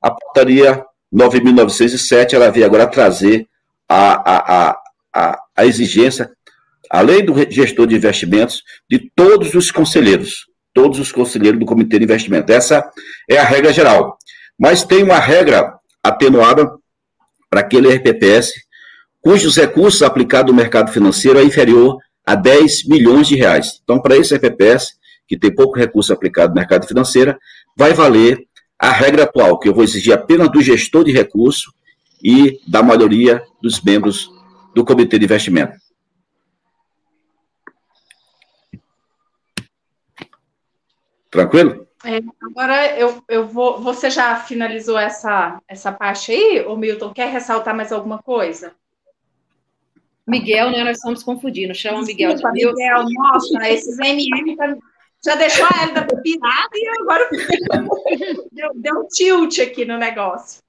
a 0.03 0.11
portaria 0.11 0.85
9.907, 1.15 2.35
ela 2.35 2.51
veio 2.51 2.67
agora 2.67 2.87
trazer 2.87 3.47
a, 3.89 4.71
a, 4.71 4.77
a, 5.15 5.39
a 5.57 5.67
exigência, 5.67 6.31
além 6.91 7.25
do 7.25 7.35
gestor 7.51 7.87
de 7.87 7.97
investimentos, 7.97 8.63
de 8.89 9.11
todos 9.15 9.55
os 9.55 9.71
conselheiros, 9.71 10.47
todos 10.73 10.99
os 10.99 11.13
conselheiros 11.13 11.59
do 11.59 11.67
comitê 11.67 11.99
de 11.99 12.05
investimento. 12.05 12.53
Essa 12.53 12.89
é 13.29 13.39
a 13.39 13.45
regra 13.45 13.73
geral. 13.73 14.17
Mas 14.59 14.85
tem 14.85 15.03
uma 15.03 15.19
regra 15.19 15.80
atenuada 16.03 16.71
para 17.49 17.61
aquele 17.61 17.93
RPPS 17.93 18.53
cujos 19.21 19.57
recursos 19.57 20.03
aplicados 20.03 20.51
no 20.51 20.57
mercado 20.57 20.91
financeiro 20.91 21.39
é 21.39 21.45
inferior 21.45 21.99
a 22.25 22.35
10 22.35 22.87
milhões 22.87 23.29
de 23.29 23.37
reais. 23.37 23.81
Então, 23.83 24.01
para 24.01 24.17
esse 24.17 24.35
RPPS, 24.35 24.95
que 25.27 25.39
tem 25.39 25.55
pouco 25.55 25.79
recurso 25.79 26.13
aplicado 26.13 26.51
no 26.51 26.61
mercado 26.61 26.87
financeiro, 26.87 27.37
vai 27.77 27.93
valer 27.93 28.47
a 28.79 28.91
regra 28.91 29.25
atual, 29.25 29.59
que 29.59 29.69
eu 29.69 29.75
vou 29.75 29.85
exigir 29.85 30.13
apenas 30.13 30.51
do 30.51 30.63
gestor 30.63 31.05
de 31.05 31.13
recurso 31.13 31.73
e 32.23 32.59
da 32.67 32.83
maioria 32.83 33.43
dos 33.61 33.81
membros 33.83 34.31
do 34.75 34.85
comitê 34.85 35.19
de 35.19 35.25
investimento. 35.25 35.75
Tranquilo? 41.31 41.87
É, 42.05 42.21
agora 42.43 42.99
eu, 42.99 43.23
eu 43.29 43.47
vou. 43.47 43.81
Você 43.81 44.09
já 44.09 44.37
finalizou 44.37 44.99
essa, 44.99 45.61
essa 45.69 45.93
parte 45.93 46.33
aí, 46.33 46.65
o 46.67 46.77
Milton? 46.77 47.13
Quer 47.13 47.29
ressaltar 47.29 47.77
mais 47.77 47.93
alguma 47.93 48.19
coisa? 48.19 48.73
Miguel, 50.27 50.71
né? 50.71 50.85
Nós 50.85 50.97
estamos 50.97 51.23
confundindo. 51.23 51.75
Chama 51.75 52.03
Miguel 52.03 52.35
de 52.35 52.45
Miguel, 52.53 53.05
nossa, 53.11 53.69
esses 53.69 53.99
MM 53.99 54.57
tá, 54.57 54.77
já 55.25 55.35
deixou 55.35 55.67
a 55.67 55.83
Elida 55.83 56.07
pirada 56.23 56.71
e 56.75 56.89
agora 57.01 57.29
deu, 58.51 58.71
deu 58.75 59.01
um 59.01 59.09
tilt 59.09 59.59
aqui 59.59 59.85
no 59.85 59.99
negócio. 59.99 60.63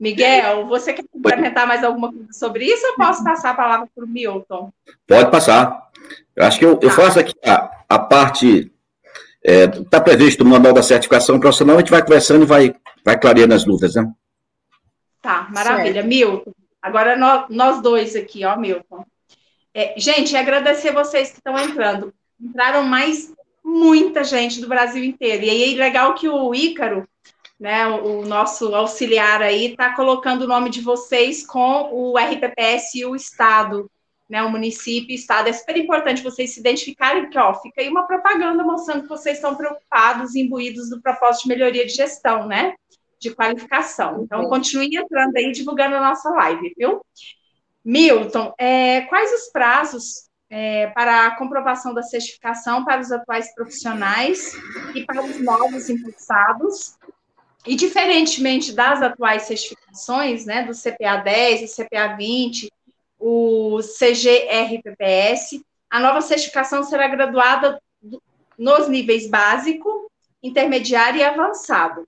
Miguel, 0.00 0.66
você 0.66 0.92
quer 0.92 1.04
complementar 1.12 1.66
mais 1.66 1.82
alguma 1.82 2.10
coisa 2.12 2.32
sobre 2.32 2.64
isso 2.64 2.86
ou 2.86 2.94
posso 2.94 3.22
passar 3.24 3.50
a 3.50 3.54
palavra 3.54 3.88
para 3.92 4.04
o 4.04 4.08
Milton? 4.08 4.72
Pode 5.06 5.30
passar. 5.30 5.90
Eu 6.36 6.44
acho 6.44 6.58
que 6.58 6.64
eu, 6.64 6.70
eu 6.70 6.88
tá. 6.88 6.90
faço 6.90 7.18
aqui 7.18 7.34
a, 7.44 7.70
a 7.88 7.98
parte 7.98 8.72
Está 9.48 9.96
é, 9.96 10.00
previsto 10.00 10.44
no 10.44 10.50
manual 10.50 10.74
da 10.74 10.82
certificação 10.82 11.40
profissional, 11.40 11.76
a 11.76 11.78
gente 11.80 11.90
vai 11.90 12.02
conversando 12.02 12.42
e 12.42 12.46
vai, 12.46 12.74
vai 13.02 13.18
clareando 13.18 13.54
as 13.54 13.64
dúvidas, 13.64 13.94
né? 13.94 14.06
Tá, 15.22 15.48
maravilha. 15.50 15.94
Certo. 15.94 16.06
Milton, 16.06 16.52
agora 16.82 17.16
nós, 17.16 17.46
nós 17.48 17.80
dois 17.80 18.14
aqui, 18.14 18.44
ó, 18.44 18.56
Milton. 18.58 19.06
É, 19.72 19.94
gente, 19.96 20.36
agradecer 20.36 20.92
vocês 20.92 21.30
que 21.30 21.38
estão 21.38 21.58
entrando. 21.58 22.12
Entraram 22.38 22.82
mais 22.82 23.32
muita 23.64 24.22
gente 24.22 24.60
do 24.60 24.68
Brasil 24.68 25.02
inteiro. 25.02 25.44
E 25.44 25.50
aí 25.50 25.74
é 25.74 25.76
legal 25.78 26.14
que 26.14 26.28
o 26.28 26.54
Ícaro, 26.54 27.08
né, 27.58 27.86
o, 27.86 28.20
o 28.20 28.26
nosso 28.26 28.74
auxiliar 28.74 29.40
aí, 29.40 29.70
está 29.70 29.94
colocando 29.94 30.42
o 30.42 30.48
nome 30.48 30.68
de 30.68 30.82
vocês 30.82 31.46
com 31.46 31.88
o 31.90 32.18
RPPS 32.18 32.96
e 32.96 33.06
o 33.06 33.16
Estado 33.16 33.90
né, 34.28 34.42
o 34.42 34.50
município, 34.50 35.10
o 35.10 35.14
estado. 35.14 35.48
É 35.48 35.52
super 35.52 35.76
importante 35.76 36.22
vocês 36.22 36.52
se 36.52 36.60
identificarem, 36.60 37.22
porque 37.22 37.38
ó, 37.38 37.54
fica 37.54 37.80
aí 37.80 37.88
uma 37.88 38.06
propaganda 38.06 38.62
mostrando 38.62 39.02
que 39.02 39.08
vocês 39.08 39.38
estão 39.38 39.54
preocupados, 39.54 40.34
imbuídos 40.34 40.90
do 40.90 41.00
propósito 41.00 41.44
de 41.44 41.48
melhoria 41.48 41.86
de 41.86 41.92
gestão, 41.92 42.46
né? 42.46 42.74
De 43.18 43.34
qualificação. 43.34 44.22
Então, 44.22 44.48
continue 44.48 44.94
entrando 44.94 45.36
aí, 45.36 45.50
divulgando 45.50 45.96
a 45.96 46.00
nossa 46.00 46.28
live, 46.30 46.74
viu? 46.76 47.00
Milton, 47.84 48.52
é, 48.58 49.02
quais 49.02 49.32
os 49.32 49.50
prazos 49.50 50.28
é, 50.50 50.88
para 50.88 51.26
a 51.26 51.36
comprovação 51.36 51.94
da 51.94 52.02
certificação 52.02 52.84
para 52.84 53.00
os 53.00 53.10
atuais 53.10 53.54
profissionais 53.54 54.52
e 54.94 55.04
para 55.04 55.24
os 55.24 55.40
novos 55.40 55.88
impulsados? 55.88 56.98
E, 57.66 57.74
diferentemente 57.74 58.72
das 58.72 59.02
atuais 59.02 59.42
certificações, 59.42 60.46
né, 60.46 60.62
do 60.62 60.72
CPA 60.72 61.16
10 61.16 61.62
e 61.62 61.82
CPA 61.82 62.16
20, 62.16 62.70
o 63.18 63.78
CGRPPS. 63.82 65.60
A 65.90 66.00
nova 66.00 66.20
certificação 66.20 66.82
será 66.82 67.08
graduada 67.08 67.80
nos 68.58 68.88
níveis 68.88 69.28
básico, 69.28 70.10
intermediário 70.42 71.20
e 71.20 71.24
avançado. 71.24 72.06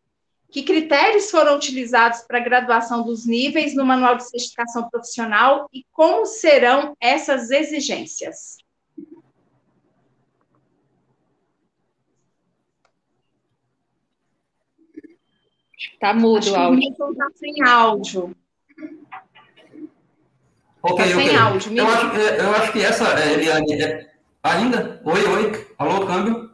Que 0.50 0.64
critérios 0.64 1.30
foram 1.30 1.56
utilizados 1.56 2.22
para 2.22 2.38
a 2.38 2.42
graduação 2.42 3.02
dos 3.02 3.24
níveis 3.24 3.74
no 3.74 3.86
Manual 3.86 4.16
de 4.16 4.28
Certificação 4.28 4.90
Profissional 4.90 5.68
e 5.72 5.84
como 5.92 6.26
serão 6.26 6.96
essas 7.00 7.50
exigências? 7.50 8.56
Está 15.78 16.12
mudo 16.12 16.50
o 16.50 16.56
áudio. 16.56 16.90
Está 16.90 17.30
sem 17.36 17.62
áudio. 17.62 18.36
Ok, 20.82 20.96
tá 20.96 21.18
ok. 21.18 21.36
Áudio, 21.36 21.76
eu, 21.76 21.88
acho, 21.88 22.06
é, 22.16 22.40
eu 22.40 22.50
acho 22.54 22.72
que 22.72 22.82
essa, 22.82 23.20
é, 23.20 23.32
Eliane, 23.34 23.82
é, 23.82 24.06
ainda? 24.42 25.00
Oi, 25.04 25.24
oi. 25.24 25.66
Alô, 25.78 26.06
câmbio? 26.06 26.50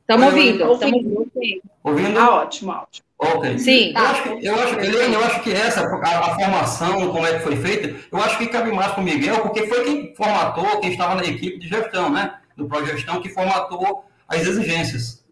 Estamos 0.00 0.26
ouvindo. 0.26 0.64
Ouvindo. 0.64 1.18
ouvindo. 1.18 1.62
ouvindo? 1.82 2.18
Ah, 2.18 2.42
ótimo, 2.42 2.72
ótimo. 2.72 3.06
Ok. 3.18 3.58
Sim. 3.58 3.92
Eu 3.96 4.04
acho, 4.04 4.22
que, 4.22 4.46
eu 4.46 4.54
acho, 4.54 4.78
Helene, 4.78 5.14
eu 5.14 5.24
acho 5.24 5.42
que 5.42 5.52
essa, 5.52 5.80
a, 5.80 6.18
a, 6.18 6.34
formação, 6.34 7.10
como 7.10 7.26
é 7.26 7.32
que 7.32 7.40
foi 7.40 7.56
feita, 7.56 7.94
eu 8.12 8.18
acho 8.18 8.36
que 8.36 8.46
cabe 8.46 8.70
mais 8.72 8.92
para 8.92 9.00
o 9.00 9.04
Miguel, 9.04 9.40
porque 9.40 9.66
foi 9.66 9.84
quem 9.84 10.14
formatou, 10.14 10.80
quem 10.80 10.92
estava 10.92 11.14
na 11.14 11.24
equipe 11.24 11.58
de 11.58 11.68
gestão, 11.68 12.10
né? 12.10 12.34
Do 12.56 12.66
Progestão, 12.66 13.22
que 13.22 13.30
formatou 13.30 14.04
as 14.28 14.46
exigências. 14.46 15.24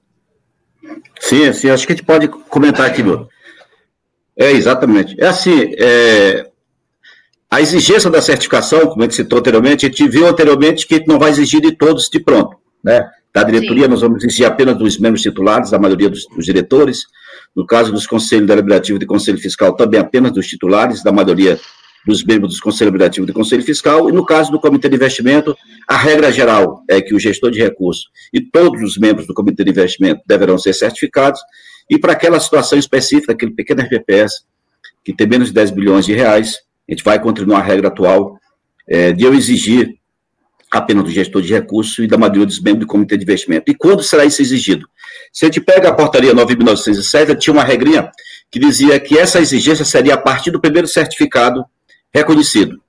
Sim, 1.21 1.53
sim, 1.53 1.71
acho 1.71 1.87
que 1.87 1.93
a 1.93 1.97
gente 1.97 2.05
pode 2.05 2.29
comentar 2.29 2.87
aqui, 2.87 3.03
meu. 3.03 3.29
É, 4.37 4.51
exatamente. 4.51 5.15
É 5.23 5.27
assim, 5.27 5.75
é, 5.79 6.51
a 7.55 7.61
exigência 7.61 8.11
da 8.11 8.21
certificação, 8.21 8.81
como 8.89 9.03
a 9.03 9.05
gente 9.05 9.15
citou 9.15 9.39
anteriormente, 9.39 9.87
a 9.87 9.89
gente 9.89 10.09
viu 10.09 10.27
anteriormente 10.27 10.89
que 10.89 10.95
a 10.95 10.99
gente 10.99 11.07
não 11.07 11.21
vai 11.21 11.31
exigir 11.31 11.61
de 11.61 11.71
todos 11.71 12.09
de 12.09 12.19
pronto, 12.19 12.57
né? 12.83 13.09
Da 13.33 13.45
diretoria, 13.45 13.85
Sim. 13.85 13.91
nós 13.91 14.01
vamos 14.01 14.25
exigir 14.25 14.45
apenas 14.45 14.77
dos 14.77 14.99
membros 14.99 15.23
titulares, 15.23 15.71
da 15.71 15.79
maioria 15.79 16.11
dos, 16.11 16.27
dos 16.27 16.45
diretores, 16.45 17.03
no 17.55 17.65
caso 17.65 17.93
dos 17.93 18.09
conselhos 18.09 18.49
deliberativo 18.49 18.97
e 18.97 18.99
do 18.99 19.07
conselho 19.07 19.39
fiscal, 19.39 19.73
também 19.77 20.01
apenas 20.01 20.33
dos 20.33 20.49
titulares, 20.49 21.05
da 21.05 21.13
maioria 21.13 21.57
dos 22.05 22.25
membros 22.25 22.51
dos 22.51 22.61
conselhos 22.61 22.91
deliberativo 22.91 23.25
e 23.25 23.29
do 23.29 23.33
conselho 23.33 23.63
fiscal, 23.63 24.09
e 24.09 24.13
no 24.13 24.27
caso 24.27 24.51
do 24.51 24.59
comitê 24.59 24.89
de 24.89 24.97
investimento, 24.97 25.57
a 25.87 25.97
regra 25.97 26.33
geral 26.33 26.83
é 26.91 27.01
que 27.01 27.15
o 27.15 27.21
gestor 27.21 27.53
de 27.53 27.61
recursos 27.61 28.09
e 28.33 28.41
todos 28.41 28.83
os 28.83 28.99
membros 28.99 29.29
do 29.29 29.35
comitê 29.35 29.63
de 29.63 29.71
investimento 29.71 30.23
deverão 30.27 30.59
ser 30.59 30.73
certificados, 30.73 31.41
e 31.89 32.01
para 32.01 32.15
aquela 32.15 32.41
situação 32.41 32.77
específica, 32.77 33.33
aquele 33.33 33.53
pequeno 33.53 33.81
RPPS, 33.83 34.45
que 35.05 35.15
tem 35.15 35.29
menos 35.29 35.49
de 35.49 35.55
10 35.55 35.71
bilhões 35.71 36.05
de 36.05 36.15
reais, 36.15 36.65
a 36.89 36.93
gente 36.93 37.05
vai 37.05 37.19
continuar 37.19 37.59
a 37.59 37.63
regra 37.63 37.89
atual 37.89 38.39
é, 38.89 39.13
de 39.13 39.25
eu 39.25 39.35
exigir 39.35 39.97
apenas 40.71 41.05
do 41.05 41.11
gestor 41.11 41.41
de 41.41 41.53
recursos 41.53 41.99
e 41.99 42.07
da 42.07 42.19
maioria 42.19 42.45
dos 42.45 42.61
membros 42.61 42.87
do 42.87 42.87
comitê 42.87 43.17
de 43.17 43.23
investimento. 43.23 43.71
E 43.71 43.75
quando 43.75 44.03
será 44.03 44.25
isso 44.25 44.43
exigido? 44.43 44.89
Se 45.33 45.45
a 45.45 45.49
gente 45.49 45.61
pega 45.61 45.89
a 45.89 45.95
portaria 45.95 46.35
9.907, 46.35 47.39
tinha 47.39 47.55
uma 47.55 47.65
regrinha 47.65 48.11
que 48.51 48.59
dizia 48.59 48.99
que 49.01 49.19
essa 49.19 49.41
exigência 49.41 49.85
seria 49.85 50.15
a 50.15 50.19
partir 50.19 50.51
do 50.51 50.61
primeiro 50.61 50.87
certificado 50.87 51.65
reconhecido. 52.13 52.81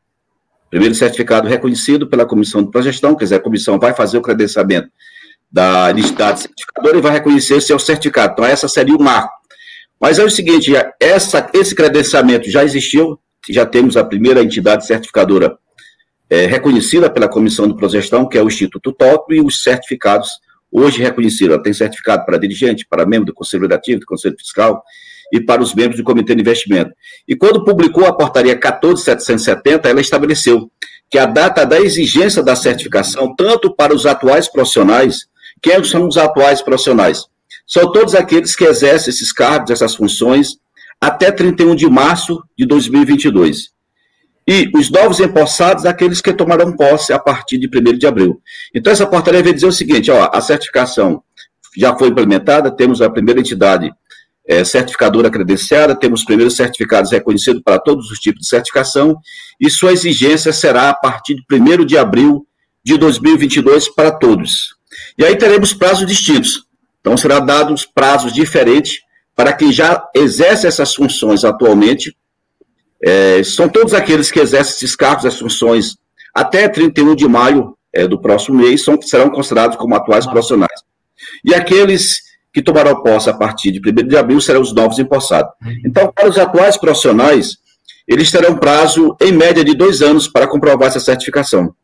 Primeiro 0.69 0.95
certificado 0.95 1.47
reconhecido 1.47 2.08
pela 2.08 2.25
comissão 2.25 2.63
de 2.63 2.71
progestão, 2.71 3.15
quer 3.15 3.25
dizer, 3.25 3.36
a 3.36 3.39
comissão 3.39 3.79
vai 3.79 3.93
fazer 3.93 4.17
o 4.17 4.21
credenciamento 4.21 4.89
da 5.51 5.91
entidade 5.91 6.41
certificadora 6.41 6.97
e 6.97 7.01
vai 7.01 7.13
reconhecer 7.13 7.62
seu 7.62 7.79
certificado. 7.79 8.34
Então, 8.34 8.45
essa 8.45 8.67
seria 8.67 8.95
o 8.95 9.01
marco. 9.01 9.34
Mas 9.99 10.19
é 10.19 10.23
o 10.23 10.29
seguinte, 10.29 10.73
essa, 10.99 11.49
esse 11.53 11.73
credenciamento 11.73 12.49
já 12.49 12.63
existiu, 12.63 13.17
já 13.49 13.65
temos 13.65 13.97
a 13.97 14.03
primeira 14.03 14.41
entidade 14.41 14.86
certificadora 14.86 15.58
é, 16.29 16.45
reconhecida 16.45 17.10
pela 17.10 17.27
Comissão 17.27 17.67
de 17.67 17.75
Progestão, 17.75 18.27
que 18.27 18.38
é 18.38 18.41
o 18.41 18.47
Instituto 18.47 18.91
Top, 18.91 19.34
e 19.34 19.41
os 19.41 19.62
certificados 19.62 20.29
hoje 20.71 21.01
reconhecidos. 21.01 21.62
tem 21.63 21.73
certificado 21.73 22.25
para 22.25 22.38
dirigente, 22.38 22.86
para 22.89 23.05
membro 23.05 23.27
do 23.27 23.34
Conselho 23.34 23.62
Legislativo, 23.62 23.99
do 24.01 24.05
Conselho 24.05 24.36
Fiscal 24.38 24.84
e 25.31 25.39
para 25.39 25.62
os 25.62 25.73
membros 25.73 25.97
do 25.97 26.03
Comitê 26.03 26.36
de 26.36 26.41
Investimento. 26.41 26.91
E 27.27 27.36
quando 27.36 27.63
publicou 27.63 28.05
a 28.05 28.13
portaria 28.13 28.55
14770, 28.55 29.89
ela 29.89 30.01
estabeleceu 30.01 30.69
que 31.10 31.17
a 31.17 31.25
data 31.25 31.65
da 31.65 31.79
exigência 31.79 32.43
da 32.43 32.55
certificação, 32.55 33.34
tanto 33.36 33.73
para 33.73 33.93
os 33.93 34.05
atuais 34.05 34.47
profissionais, 34.47 35.27
quem 35.62 35.84
são 35.84 36.08
os 36.08 36.17
atuais 36.17 36.62
profissionais? 36.62 37.25
São 37.65 37.91
todos 37.91 38.13
aqueles 38.13 38.55
que 38.55 38.65
exercem 38.65 39.12
esses 39.12 39.31
cargos, 39.31 39.71
essas 39.71 39.95
funções, 39.95 40.58
até 41.01 41.31
31 41.31 41.75
de 41.75 41.89
março 41.89 42.41
de 42.58 42.65
2022. 42.65 43.75
E 44.47 44.69
os 44.75 44.91
novos 44.91 45.19
empossados, 45.19 45.86
aqueles 45.86 46.21
que 46.21 46.31
tomarão 46.31 46.75
posse 46.75 47.12
a 47.12 47.17
partir 47.17 47.58
de 47.58 47.67
1 47.67 47.97
de 47.97 48.05
abril. 48.05 48.41
Então, 48.73 48.93
essa 48.93 49.08
portaria 49.08 49.41
vai 49.41 49.53
dizer 49.53 49.65
o 49.65 49.71
seguinte: 49.71 50.12
ó, 50.12 50.29
a 50.31 50.39
certificação 50.39 51.23
já 51.75 51.95
foi 51.97 52.10
implementada, 52.10 52.69
temos 52.69 53.01
a 53.01 53.10
primeira 53.10 53.39
entidade 53.39 53.91
é, 54.47 54.63
certificadora 54.63 55.31
credenciada, 55.31 55.95
temos 55.95 56.19
os 56.19 56.25
primeiros 56.25 56.55
certificados 56.55 57.12
reconhecidos 57.12 57.62
para 57.63 57.79
todos 57.79 58.12
os 58.12 58.19
tipos 58.19 58.41
de 58.41 58.47
certificação, 58.47 59.17
e 59.60 59.69
sua 59.69 59.91
exigência 59.91 60.53
será 60.53 60.89
a 60.89 60.93
partir 60.93 61.36
de 61.36 61.43
1 61.51 61.84
de 61.84 61.97
abril 61.97 62.45
de 62.84 62.97
2022 62.97 63.89
para 63.89 64.12
todos. 64.12 64.75
E 65.17 65.25
aí 65.25 65.36
teremos 65.36 65.73
prazos 65.73 66.05
distintos. 66.05 66.65
Então, 67.01 67.17
será 67.17 67.39
dados 67.39 67.86
prazos 67.86 68.31
diferentes 68.31 68.99
para 69.36 69.54
quem 69.54 69.71
já 69.71 70.08
exerce 70.15 70.65
essas 70.65 70.95
funções 70.95 71.43
atualmente, 71.43 72.15
é, 73.04 73.43
são 73.43 73.67
todos 73.67 73.93
aqueles 73.93 74.32
que 74.32 74.39
exercem 74.39 74.76
esses 74.76 74.95
cargos, 74.95 75.26
as 75.26 75.38
funções, 75.38 75.98
até 76.34 76.67
31 76.67 77.15
de 77.15 77.28
maio 77.28 77.78
é, 77.93 78.08
do 78.08 78.19
próximo 78.19 78.58
mês, 78.58 78.84
são, 78.84 79.00
serão 79.02 79.30
considerados 79.30 79.78
como 79.78 79.95
atuais 79.95 80.26
profissionais. 80.26 80.82
E 81.43 81.54
aqueles 81.54 82.24
que 82.54 82.62
tomarão 82.62 83.04
posse 83.04 83.30
a 83.30 83.34
partir 83.34 83.71
de 83.71 83.80
1 83.80 84.08
de 84.08 84.17
abril 84.17 84.39
serão 84.39 84.62
os 84.62 84.74
novos 84.74 84.98
empossados. 84.98 85.52
Então, 85.86 86.12
para 86.12 86.30
os 86.30 86.38
atuais 86.38 86.78
profissionais, 86.78 87.58
eles 88.08 88.32
terão 88.32 88.56
prazo, 88.56 89.15
em 89.19 89.32
média, 89.32 89.63
de 89.63 89.76
dois 89.76 90.02
anos 90.02 90.28
para 90.28 90.48
comprovar 90.48 90.88
essa 90.88 91.00
certificação. 91.00 91.76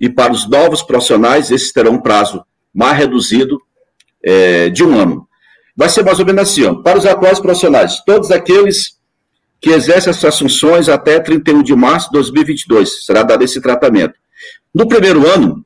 E 0.00 0.08
para 0.08 0.32
os 0.32 0.48
novos 0.48 0.82
profissionais, 0.82 1.50
esses 1.50 1.72
terão 1.72 1.94
um 1.94 2.00
prazo 2.00 2.44
mais 2.74 2.96
reduzido 2.96 3.60
é, 4.24 4.70
de 4.70 4.82
um 4.82 4.98
ano. 4.98 5.27
Vai 5.78 5.88
ser 5.88 6.04
mais 6.04 6.18
ou 6.18 6.26
menos 6.26 6.42
assim, 6.42 6.64
ó, 6.64 6.74
para 6.74 6.98
os 6.98 7.06
atuais 7.06 7.38
profissionais, 7.38 8.02
todos 8.04 8.32
aqueles 8.32 8.98
que 9.60 9.70
exerce 9.70 10.10
as 10.10 10.16
suas 10.16 10.36
funções 10.36 10.88
até 10.88 11.20
31 11.20 11.62
de 11.62 11.72
março 11.72 12.08
de 12.08 12.14
2022. 12.14 13.04
Será 13.06 13.22
dado 13.22 13.44
esse 13.44 13.60
tratamento. 13.60 14.14
No 14.74 14.88
primeiro 14.88 15.24
ano, 15.30 15.64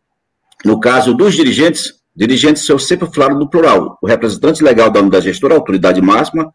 no 0.66 0.79
caso 0.79 1.14
dos 1.14 1.35
dirigentes, 1.35 1.94
dirigentes 2.14 2.68
eu 2.68 2.79
sempre 2.79 3.09
falo 3.11 3.38
no 3.38 3.48
plural, 3.48 3.98
o 4.03 4.07
representante 4.07 4.62
legal 4.62 4.90
da 4.90 5.01
unidade 5.01 5.25
gestora, 5.25 5.55
autoridade 5.55 6.03
máxima, 6.03 6.53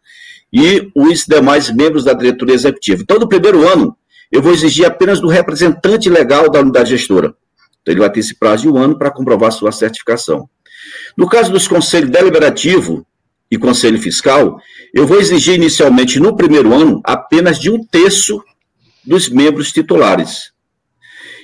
e 0.52 0.92
os 0.94 1.24
demais 1.26 1.68
membros 1.68 2.04
da 2.04 2.12
diretoria 2.12 2.54
executiva. 2.54 3.02
Então, 3.02 3.18
no 3.18 3.28
primeiro 3.28 3.68
ano, 3.68 3.96
eu 4.30 4.40
vou 4.40 4.52
exigir 4.52 4.86
apenas 4.86 5.20
do 5.20 5.26
representante 5.26 6.08
legal 6.08 6.48
da 6.48 6.60
unidade 6.60 6.90
gestora. 6.90 7.34
Então, 7.82 7.92
ele 7.92 8.00
vai 8.00 8.10
ter 8.10 8.20
esse 8.20 8.38
prazo 8.38 8.62
de 8.62 8.68
um 8.68 8.78
ano 8.78 8.96
para 8.96 9.10
comprovar 9.10 9.50
sua 9.50 9.72
certificação. 9.72 10.48
No 11.16 11.28
caso 11.28 11.50
dos 11.50 11.66
conselhos 11.66 12.10
deliberativo, 12.10 13.04
e 13.50 13.56
Conselho 13.56 14.00
Fiscal, 14.00 14.60
eu 14.94 15.06
vou 15.06 15.18
exigir 15.18 15.54
inicialmente 15.54 16.20
no 16.20 16.36
primeiro 16.36 16.74
ano 16.74 17.00
apenas 17.04 17.58
de 17.58 17.70
um 17.70 17.82
terço 17.84 18.42
dos 19.04 19.28
membros 19.28 19.72
titulares. 19.72 20.52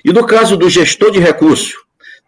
E 0.04 0.12
no 0.12 0.26
caso 0.26 0.56
do 0.56 0.68
gestor 0.68 1.10
de 1.10 1.18
recurso, 1.18 1.78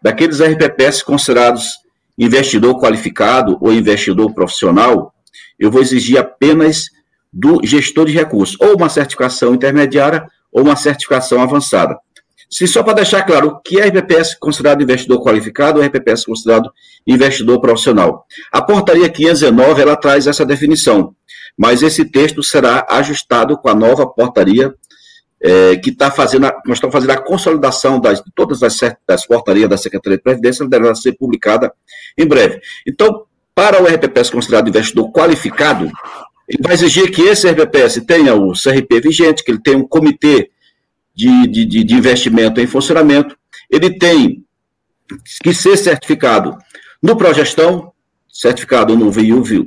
daqueles 0.01 0.41
RPPS 0.41 1.03
considerados 1.03 1.75
investidor 2.17 2.79
qualificado 2.79 3.57
ou 3.61 3.71
investidor 3.71 4.33
profissional, 4.33 5.13
eu 5.59 5.69
vou 5.69 5.81
exigir 5.81 6.17
apenas 6.17 6.89
do 7.31 7.59
gestor 7.63 8.05
de 8.05 8.13
recursos, 8.13 8.57
ou 8.59 8.75
uma 8.75 8.89
certificação 8.89 9.53
intermediária 9.53 10.25
ou 10.51 10.63
uma 10.63 10.75
certificação 10.75 11.41
avançada. 11.41 11.99
Se 12.49 12.67
só 12.67 12.81
para 12.81 12.93
deixar 12.93 13.23
claro, 13.23 13.47
o 13.47 13.59
que 13.59 13.79
é 13.79 13.87
RPPS 13.87 14.37
considerado 14.39 14.81
investidor 14.81 15.21
qualificado 15.21 15.79
ou 15.79 15.85
RPPS 15.85 16.25
considerado 16.25 16.71
investidor 17.05 17.59
profissional? 17.59 18.25
A 18.51 18.61
portaria 18.61 19.09
519, 19.09 19.81
ela 19.81 19.95
traz 19.95 20.27
essa 20.27 20.45
definição, 20.45 21.13
mas 21.57 21.81
esse 21.81 22.05
texto 22.05 22.41
será 22.41 22.85
ajustado 22.89 23.57
com 23.57 23.69
a 23.69 23.75
nova 23.75 24.07
portaria 24.07 24.73
é, 25.41 25.75
que 25.75 25.89
está 25.89 26.09
fazendo, 26.09 26.43
nós 26.65 26.77
estamos 26.77 26.93
fazendo 26.93 27.11
a 27.11 27.21
consolidação 27.21 27.99
das, 27.99 28.23
de 28.23 28.31
todas 28.33 28.63
as, 28.63 29.25
portarias 29.27 29.69
da 29.69 29.77
Secretaria 29.77 30.17
de 30.17 30.23
Previdência, 30.23 30.63
ela 30.63 30.69
deverá 30.69 30.95
ser 30.95 31.13
publicada 31.13 31.71
em 32.17 32.25
breve. 32.25 32.59
Então, 32.87 33.23
para 33.53 33.81
o 33.81 33.85
RPPS 33.85 34.29
considerado 34.29 34.69
investidor 34.69 35.11
qualificado, 35.11 35.91
ele 36.47 36.63
vai 36.63 36.73
exigir 36.73 37.11
que 37.11 37.21
esse 37.23 37.49
RPPS 37.49 38.01
tenha 38.05 38.33
o 38.33 38.53
CRP 38.53 39.01
vigente, 39.01 39.43
que 39.43 39.51
ele 39.51 39.61
tenha 39.61 39.77
um 39.77 39.87
comitê 39.87 40.49
de, 41.17 41.65
de, 41.65 41.83
de 41.83 41.95
investimento 41.95 42.61
em 42.61 42.67
funcionamento, 42.67 43.35
ele 43.71 43.97
tem 43.97 44.45
que 45.41 45.51
ser 45.51 45.75
certificado 45.75 46.55
no 47.01 47.17
Progestão, 47.17 47.91
certificado 48.31 48.95
no 48.95 49.11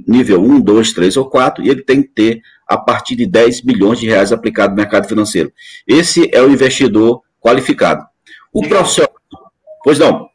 nível 0.06 0.40
1, 0.40 0.60
2, 0.60 0.92
3 0.92 1.16
ou 1.16 1.28
4, 1.28 1.64
e 1.64 1.68
ele 1.68 1.82
tem 1.82 2.02
que 2.02 2.08
ter 2.08 2.40
a 2.68 2.78
partir 2.78 3.16
de 3.16 3.26
10 3.26 3.64
milhões 3.64 3.98
de 3.98 4.06
reais 4.06 4.30
aplicado 4.30 4.70
no 4.70 4.76
mercado 4.76 5.08
financeiro. 5.08 5.52
Esse 5.86 6.30
é 6.32 6.40
o 6.40 6.50
investidor 6.50 7.22
qualificado. 7.40 8.06
O 8.52 8.62
profissional. 8.68 9.12
Pois 9.82 9.98
não. 9.98 10.28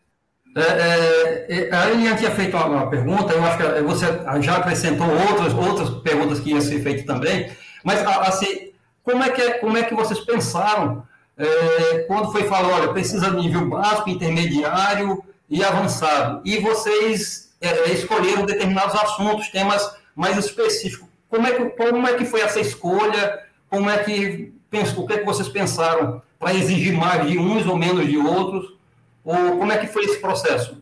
É, 0.57 0.61
é, 0.61 1.69
é 1.69 1.75
a 1.75 1.91
Eliane 1.91 2.17
tinha 2.17 2.31
feito 2.31 2.57
uma, 2.57 2.65
uma, 2.65 2.89
pergunta, 2.89 3.33
eu 3.33 3.43
acho 3.43 3.57
que 3.57 3.81
você 3.83 4.05
já 4.41 4.57
acrescentou 4.57 5.07
outras, 5.07 5.53
outras 5.53 5.89
perguntas 6.01 6.39
que 6.39 6.49
iam 6.49 6.61
ser 6.61 6.81
feitas 6.81 7.05
também, 7.05 7.49
mas 7.83 8.01
assim, 8.05 8.71
como 9.05 9.23
é 9.23 9.29
que, 9.29 9.41
é, 9.41 9.51
como 9.59 9.77
é 9.77 9.83
que 9.83 9.93
vocês 9.93 10.19
pensaram 10.19 11.03
é, 11.37 11.99
quando 12.07 12.31
foi 12.31 12.43
falar, 12.45 12.79
olha, 12.79 12.91
precisa 12.91 13.29
de 13.29 13.37
nível 13.37 13.69
básico, 13.69 14.09
intermediário 14.09 15.23
e 15.47 15.63
avançado? 15.63 16.41
E 16.43 16.57
vocês 16.57 17.55
é, 17.61 17.67
é, 17.67 17.93
escolheram 17.93 18.45
determinados 18.45 18.95
assuntos, 18.95 19.49
temas 19.49 19.95
mais 20.15 20.35
específicos. 20.37 21.07
Como 21.29 21.45
é 21.45 21.51
que, 21.51 21.65
como 21.69 22.07
é 22.07 22.13
que 22.15 22.25
foi 22.25 22.41
essa 22.41 22.59
escolha? 22.59 23.39
Como 23.69 23.89
é 23.89 23.99
que, 23.99 24.51
o 24.97 25.05
que, 25.05 25.13
é 25.13 25.17
que 25.19 25.25
vocês 25.25 25.47
pensaram 25.47 26.21
para 26.39 26.55
exigir 26.55 26.93
mais 26.93 27.29
de 27.29 27.37
uns 27.37 27.67
ou 27.67 27.77
menos 27.77 28.07
de 28.07 28.17
outros? 28.17 28.73
Ou 29.23 29.57
como 29.57 29.71
é 29.71 29.77
que 29.77 29.87
foi 29.87 30.05
esse 30.05 30.17
processo? 30.17 30.81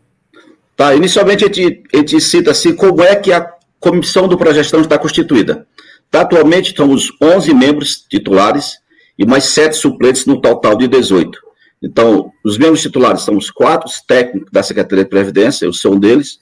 Tá 0.78 0.96
inicialmente 0.96 1.44
a 1.44 1.48
gente, 1.48 1.84
a 1.94 1.98
gente 1.98 2.22
cita 2.22 2.52
assim 2.52 2.74
como 2.74 3.04
é 3.04 3.16
que 3.16 3.34
a 3.34 3.52
comissão 3.80 4.30
do 4.30 4.38
Progestão 4.38 4.80
está 4.80 4.98
constituída. 4.98 5.68
Atualmente 6.13 6.76
somos 6.76 7.12
11 7.21 7.54
membros 7.54 8.06
titulares 8.08 8.78
e 9.17 9.26
mais 9.26 9.45
7 9.45 9.76
suplentes 9.76 10.26
no 10.26 10.39
total 10.39 10.78
de 10.78 10.88
18. 10.88 11.39
Então, 11.82 12.32
os 12.43 12.58
membros 12.58 12.82
titulares 12.82 13.23
são 13.23 13.36
os 13.36 13.52
quatro 13.52 13.89
técnicos 14.08 14.49
da 14.52 14.63
Secretaria 14.63 15.04
de 15.04 15.10
Previdência, 15.10 15.65
eu 15.65 15.73
sou 15.73 15.95
um 15.95 15.99
deles. 15.99 16.39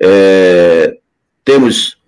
É, 0.00 0.96
temos 1.44 1.98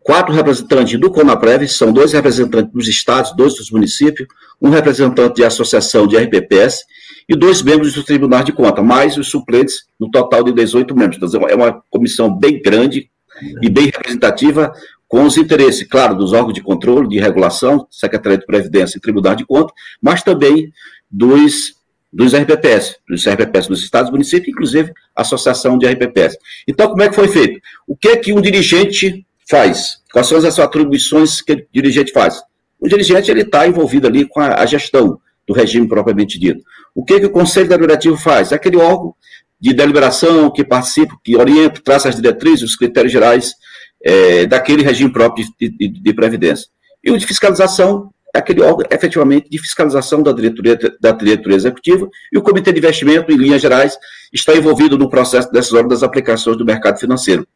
quatro 0.00 0.32
representantes 0.32 0.98
do 1.00 1.10
Conaprev, 1.10 1.66
são 1.66 1.92
dois 1.92 2.12
representantes 2.12 2.72
dos 2.72 2.86
estados, 2.86 3.34
dois 3.34 3.54
dos 3.56 3.70
municípios, 3.70 4.28
um 4.60 4.70
representante 4.70 5.36
de 5.36 5.44
associação 5.44 6.06
de 6.06 6.16
RPPS 6.16 6.84
e 7.28 7.34
dois 7.34 7.62
membros 7.62 7.94
do 7.94 8.04
Tribunal 8.04 8.44
de 8.44 8.52
Contas, 8.52 8.84
mais 8.84 9.16
os 9.16 9.28
suplentes, 9.28 9.84
no 9.98 10.10
total 10.10 10.44
de 10.44 10.52
18 10.52 10.94
membros. 10.94 11.16
Então, 11.20 11.48
é 11.48 11.54
uma 11.54 11.82
comissão 11.90 12.32
bem 12.32 12.60
grande 12.60 13.10
e 13.60 13.68
bem 13.68 13.86
representativa, 13.86 14.72
com 15.12 15.24
os 15.24 15.36
interesses, 15.36 15.86
claro, 15.86 16.16
dos 16.16 16.32
órgãos 16.32 16.54
de 16.54 16.62
controle, 16.62 17.06
de 17.06 17.20
regulação, 17.20 17.86
Secretaria 17.90 18.38
de 18.38 18.46
Previdência 18.46 18.96
e 18.96 19.00
Tribunal 19.00 19.34
de 19.34 19.44
Contas, 19.44 19.74
mas 20.00 20.22
também 20.22 20.72
dos, 21.10 21.74
dos 22.10 22.34
RPPS, 22.34 22.96
dos 23.06 23.28
RPPS 23.28 23.68
dos 23.68 23.82
estados 23.82 24.08
e 24.08 24.12
municípios, 24.12 24.48
inclusive 24.48 24.90
Associação 25.14 25.76
de 25.76 25.86
RPPS. 25.86 26.38
Então, 26.66 26.88
como 26.88 27.02
é 27.02 27.10
que 27.10 27.14
foi 27.14 27.28
feito? 27.28 27.60
O 27.86 27.94
que 27.94 28.08
é 28.08 28.16
que 28.16 28.32
um 28.32 28.40
dirigente 28.40 29.26
faz? 29.50 29.98
Quais 30.10 30.26
são 30.26 30.38
as 30.38 30.58
atribuições 30.58 31.42
que 31.42 31.52
o 31.52 31.66
dirigente 31.70 32.10
faz? 32.10 32.42
O 32.80 32.88
dirigente 32.88 33.30
ele 33.30 33.42
está 33.42 33.68
envolvido 33.68 34.06
ali 34.06 34.24
com 34.24 34.40
a, 34.40 34.62
a, 34.62 34.64
gestão 34.64 35.20
do 35.46 35.52
regime 35.52 35.86
propriamente 35.86 36.38
dito. 36.38 36.64
O 36.94 37.04
que, 37.04 37.20
que 37.20 37.26
o 37.26 37.30
Conselho 37.30 37.68
Deliberativo 37.68 38.16
faz? 38.16 38.50
É 38.50 38.54
aquele 38.54 38.78
órgão 38.78 39.14
de 39.60 39.74
deliberação 39.74 40.50
que 40.50 40.64
participa, 40.64 41.14
que 41.22 41.36
orienta, 41.36 41.82
traça 41.84 42.08
as 42.08 42.16
diretrizes, 42.16 42.62
os 42.62 42.76
critérios 42.76 43.12
gerais 43.12 43.52
é, 44.04 44.46
daquele 44.46 44.82
regime 44.82 45.12
próprio 45.12 45.46
de, 45.60 45.68
de, 45.68 45.88
de, 45.88 46.14
previdência. 46.14 46.66
E 47.02 47.10
o 47.10 47.18
de 47.18 47.26
fiscalização 47.26 48.10
aquele 48.32 48.62
órgão, 48.62 48.86
efetivamente, 48.90 49.50
de 49.50 49.58
fiscalização 49.58 50.22
da 50.22 50.32
diretoria, 50.32 50.78
da 51.00 51.12
diretoria 51.12 51.56
executiva, 51.56 52.08
e 52.32 52.38
o 52.38 52.42
Comitê 52.42 52.72
de 52.72 52.78
Investimento, 52.78 53.30
em 53.30 53.36
linhas 53.36 53.60
gerais, 53.60 53.98
está 54.32 54.56
envolvido 54.56 54.96
no 54.96 55.10
processo 55.10 55.52
decisório 55.52 55.88
das 55.88 56.02
aplicações 56.02 56.56
do 56.56 56.64
mercado 56.64 56.98
financeiro. 56.98 57.46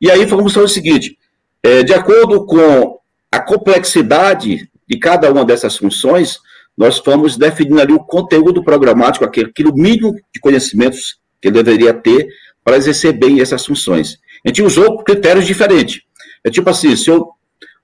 E 0.00 0.10
aí 0.10 0.24
vamos 0.24 0.52
fazer 0.52 0.66
o 0.66 0.68
seguinte, 0.68 1.18
é, 1.62 1.82
de 1.82 1.92
acordo 1.92 2.46
com 2.46 2.98
a 3.32 3.40
complexidade 3.40 4.68
de 4.88 4.98
cada 4.98 5.30
uma 5.30 5.44
dessas 5.44 5.76
funções, 5.76 6.38
nós 6.76 6.98
fomos 6.98 7.36
definindo 7.36 7.80
ali 7.80 7.92
o 7.92 8.00
conteúdo 8.00 8.62
programático, 8.62 9.24
aquele, 9.24 9.50
aquele 9.50 9.72
mínimo 9.72 10.14
de 10.32 10.40
conhecimentos 10.40 11.18
que 11.40 11.48
ele 11.48 11.62
deveria 11.62 11.92
ter 11.92 12.28
para 12.64 12.76
exercer 12.76 13.12
bem 13.12 13.40
essas 13.40 13.66
funções. 13.66 14.18
A 14.44 14.48
gente 14.48 14.62
usou 14.62 15.02
critérios 15.02 15.46
diferentes. 15.46 16.02
É 16.44 16.50
tipo 16.50 16.68
assim, 16.70 16.96
se 16.96 17.10
eu, 17.10 17.30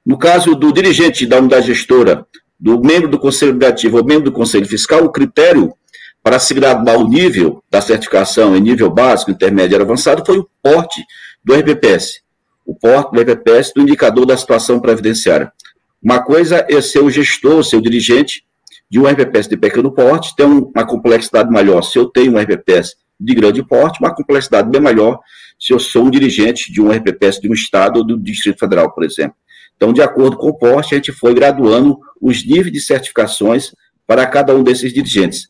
no 0.05 0.19
caso 0.19 0.55
do 0.55 0.73
dirigente 0.73 1.27
da 1.27 1.39
unidade 1.39 1.67
gestora, 1.67 2.27
do 2.59 2.81
membro 2.81 3.09
do 3.09 3.19
Conselho 3.19 3.53
Legislativo 3.53 3.99
ou 3.99 4.05
membro 4.05 4.25
do 4.25 4.33
Conselho 4.33 4.67
Fiscal, 4.67 5.05
o 5.05 5.11
critério 5.11 5.75
para 6.23 6.39
se 6.39 6.55
graduar 6.55 6.97
o 6.97 7.09
nível 7.09 7.63
da 7.71 7.81
certificação 7.81 8.57
em 8.57 8.61
nível 8.61 8.91
básico, 8.91 9.31
intermédio 9.31 9.79
e 9.79 9.81
avançado 9.81 10.25
foi 10.25 10.39
o 10.39 10.49
porte 10.63 11.05
do 11.45 11.55
RPPS. 11.55 12.21
O 12.65 12.75
porte 12.75 13.13
do 13.13 13.21
RPPS 13.21 13.73
do 13.75 13.83
indicador 13.83 14.27
da 14.27 14.37
situação 14.37 14.81
previdenciária. 14.81 15.53
Uma 16.03 16.21
coisa 16.21 16.67
é 16.69 16.81
ser 16.81 17.01
o 17.01 17.11
gestor, 17.11 17.63
ser 17.63 17.77
o 17.77 17.83
dirigente 17.83 18.45
de 18.91 18.99
um 18.99 19.07
RPPS 19.07 19.49
de 19.49 19.57
pequeno 19.57 19.93
porte, 19.93 20.35
tem 20.35 20.47
uma 20.47 20.87
complexidade 20.87 21.51
maior. 21.51 21.83
Se 21.83 21.99
eu 21.99 22.07
tenho 22.07 22.33
um 22.33 22.39
RPPS 22.39 22.97
de 23.21 23.35
grande 23.35 23.63
porte, 23.63 24.01
uma 24.01 24.15
complexidade 24.15 24.69
bem 24.69 24.81
maior 24.81 25.21
se 25.59 25.73
eu 25.73 25.79
sou 25.79 26.05
um 26.05 26.11
dirigente 26.11 26.73
de 26.73 26.81
um 26.81 26.91
RPPS 26.91 27.41
de 27.41 27.49
um 27.49 27.55
estado 27.55 27.99
ou 27.99 28.07
do 28.07 28.19
Distrito 28.19 28.59
Federal, 28.59 28.93
por 28.93 29.05
exemplo. 29.05 29.37
Então, 29.77 29.93
de 29.93 30.03
acordo 30.03 30.37
com 30.37 30.49
o 30.49 30.55
porte, 30.55 30.95
a 30.95 30.99
gente 30.99 31.13
foi 31.13 31.35
graduando 31.35 31.99
os 32.21 32.47
níveis 32.47 32.73
de 32.73 32.81
certificações 32.81 33.73
para 34.07 34.27
cada 34.27 34.55
um 34.55 34.63
desses 34.63 34.93
dirigentes. 34.93 35.49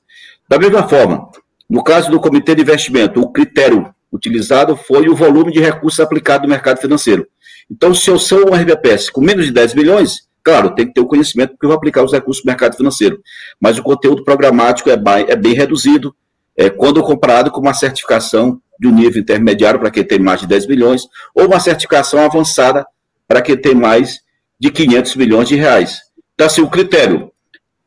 Da 0.49 0.59
mesma 0.59 0.89
forma, 0.89 1.29
no 1.69 1.83
caso 1.83 2.11
do 2.11 2.21
Comitê 2.21 2.55
de 2.55 2.63
Investimento, 2.63 3.21
o 3.21 3.31
critério 3.31 3.93
utilizado 4.13 4.77
foi 4.77 5.09
o 5.09 5.15
volume 5.15 5.53
de 5.53 5.61
recursos 5.61 6.01
aplicado 6.01 6.45
no 6.45 6.49
mercado 6.49 6.81
financeiro. 6.81 7.27
Então, 7.71 7.93
se 7.93 8.09
eu 8.09 8.19
sou 8.19 8.51
um 8.51 8.55
RPPS 8.55 9.11
com 9.11 9.21
menos 9.21 9.45
de 9.45 9.53
10 9.53 9.75
milhões, 9.75 10.21
claro, 10.43 10.75
tem 10.75 10.87
que 10.87 10.95
ter 10.95 11.01
o 11.01 11.07
conhecimento 11.07 11.51
porque 11.51 11.67
eu 11.67 11.71
vou 11.71 11.77
aplicar 11.77 12.05
os 12.05 12.13
recursos 12.13 12.43
do 12.43 12.47
mercado 12.47 12.77
financeiro. 12.77 13.21
Mas 13.61 13.79
o 13.79 13.83
conteúdo 13.83 14.25
programático 14.25 14.89
é 14.89 14.97
bem, 14.97 15.27
é 15.29 15.37
bem 15.37 15.53
reduzido 15.53 16.15
é, 16.57 16.71
quando 16.71 17.03
comparado 17.03 17.51
com 17.51 17.61
uma 17.61 17.75
certificação 17.75 18.61
de 18.79 18.89
um 18.89 18.95
nível 18.95 19.21
intermediário 19.21 19.81
para 19.81 19.91
quem 19.91 20.05
tem 20.05 20.19
mais 20.19 20.41
de 20.41 20.47
10 20.47 20.67
milhões, 20.67 21.03
ou 21.35 21.47
uma 21.47 21.61
certificação 21.61 22.21
avançada 22.21 22.87
para 23.27 23.43
quem 23.43 23.57
tem 23.57 23.75
mais 23.75 24.21
de 24.59 24.71
500 24.71 25.17
milhões 25.17 25.49
de 25.49 25.57
reais. 25.57 26.01
Então, 26.35 26.47
assim, 26.47 26.61
o 26.61 26.69
critério 26.69 27.31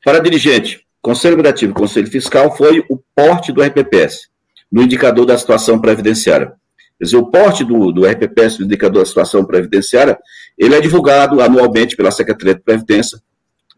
para 0.04 0.20
dirigente, 0.20 0.86
Conselho 1.02 1.34
Administrativo 1.34 1.72
e 1.72 1.76
Conselho 1.76 2.08
Fiscal 2.08 2.56
foi 2.56 2.84
o 2.90 3.00
porte 3.16 3.52
do 3.52 3.62
RPPS, 3.62 4.30
no 4.72 4.82
indicador 4.82 5.26
da 5.26 5.38
situação 5.38 5.80
previdenciária. 5.80 6.54
Quer 6.98 7.06
dizer, 7.06 7.18
o 7.18 7.28
porte 7.28 7.64
do, 7.64 7.92
do 7.92 8.06
RPPS, 8.06 8.60
no 8.60 8.66
indicador 8.66 9.02
da 9.02 9.06
situação 9.06 9.46
previdenciária, 9.46 10.18
ele 10.58 10.76
é 10.76 10.82
divulgado 10.82 11.42
anualmente 11.42 11.96
pela 11.96 12.12
Secretaria 12.12 12.56
de 12.56 12.62
Previdência, 12.62 13.20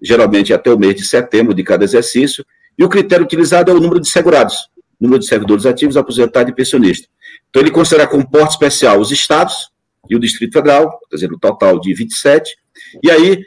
geralmente 0.02 0.54
até 0.54 0.74
o 0.74 0.80
mês 0.80 0.96
de 0.96 1.06
setembro 1.06 1.54
de 1.54 1.64
cada 1.64 1.84
exercício, 1.84 2.44
e 2.78 2.84
o 2.84 2.90
critério 2.90 3.24
utilizado 3.24 3.70
é 3.70 3.74
o 3.74 3.80
número 3.80 4.00
de 4.00 4.10
segurados, 4.10 4.56
número 5.02 5.20
de 5.20 5.26
servidores 5.26 5.66
ativos, 5.66 5.98
aposentados 5.98 6.52
e 6.52 6.56
pensionistas. 6.56 7.10
Então, 7.50 7.62
ele 7.62 7.72
considera 7.72 8.08
como 8.08 8.30
porte 8.30 8.52
especial 8.52 9.00
os 9.00 9.12
estados 9.12 9.72
e 10.10 10.16
o 10.16 10.20
Distrito 10.20 10.54
Federal, 10.54 11.00
dizer, 11.12 11.30
no 11.30 11.40
total 11.40 11.80
de 11.80 11.94
27, 11.94 12.56
e 13.04 13.10
aí 13.10 13.44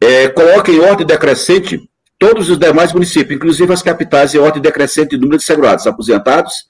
é, 0.00 0.28
coloca 0.28 0.70
em 0.70 0.80
ordem 0.80 1.06
decrescente 1.06 1.88
todos 2.18 2.48
os 2.48 2.58
demais 2.58 2.92
municípios, 2.92 3.36
inclusive 3.36 3.72
as 3.72 3.82
capitais, 3.82 4.34
em 4.34 4.38
ordem 4.38 4.62
decrescente 4.62 5.10
de 5.10 5.18
número 5.18 5.38
de 5.38 5.44
segurados, 5.44 5.86
aposentados, 5.86 6.66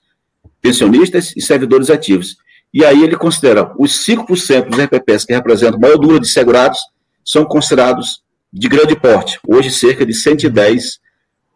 pensionistas 0.61 1.33
e 1.37 1.41
servidores 1.41 1.91
ativos. 1.91 2.37
E 2.75 2.85
aí 2.85 3.03
ele 3.03 3.17
considera 3.17 3.73
os 3.79 4.05
5% 4.07 4.69
dos 4.69 4.79
RPPs 4.79 5.25
que 5.25 5.33
representam 5.33 5.79
maior 5.79 5.99
número 5.99 6.21
de 6.21 6.29
segurados 6.29 6.79
são 7.25 7.45
considerados 7.45 8.23
de 8.53 8.69
grande 8.69 8.97
porte, 8.97 9.39
hoje 9.47 9.71
cerca 9.71 10.05
de 10.05 10.15
110 10.15 10.99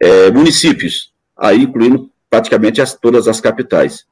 é, 0.00 0.30
municípios, 0.30 1.12
aí 1.36 1.62
incluindo 1.62 2.10
praticamente 2.30 2.80
as, 2.80 2.94
todas 2.94 3.26
as 3.26 3.40
capitais. 3.40 4.04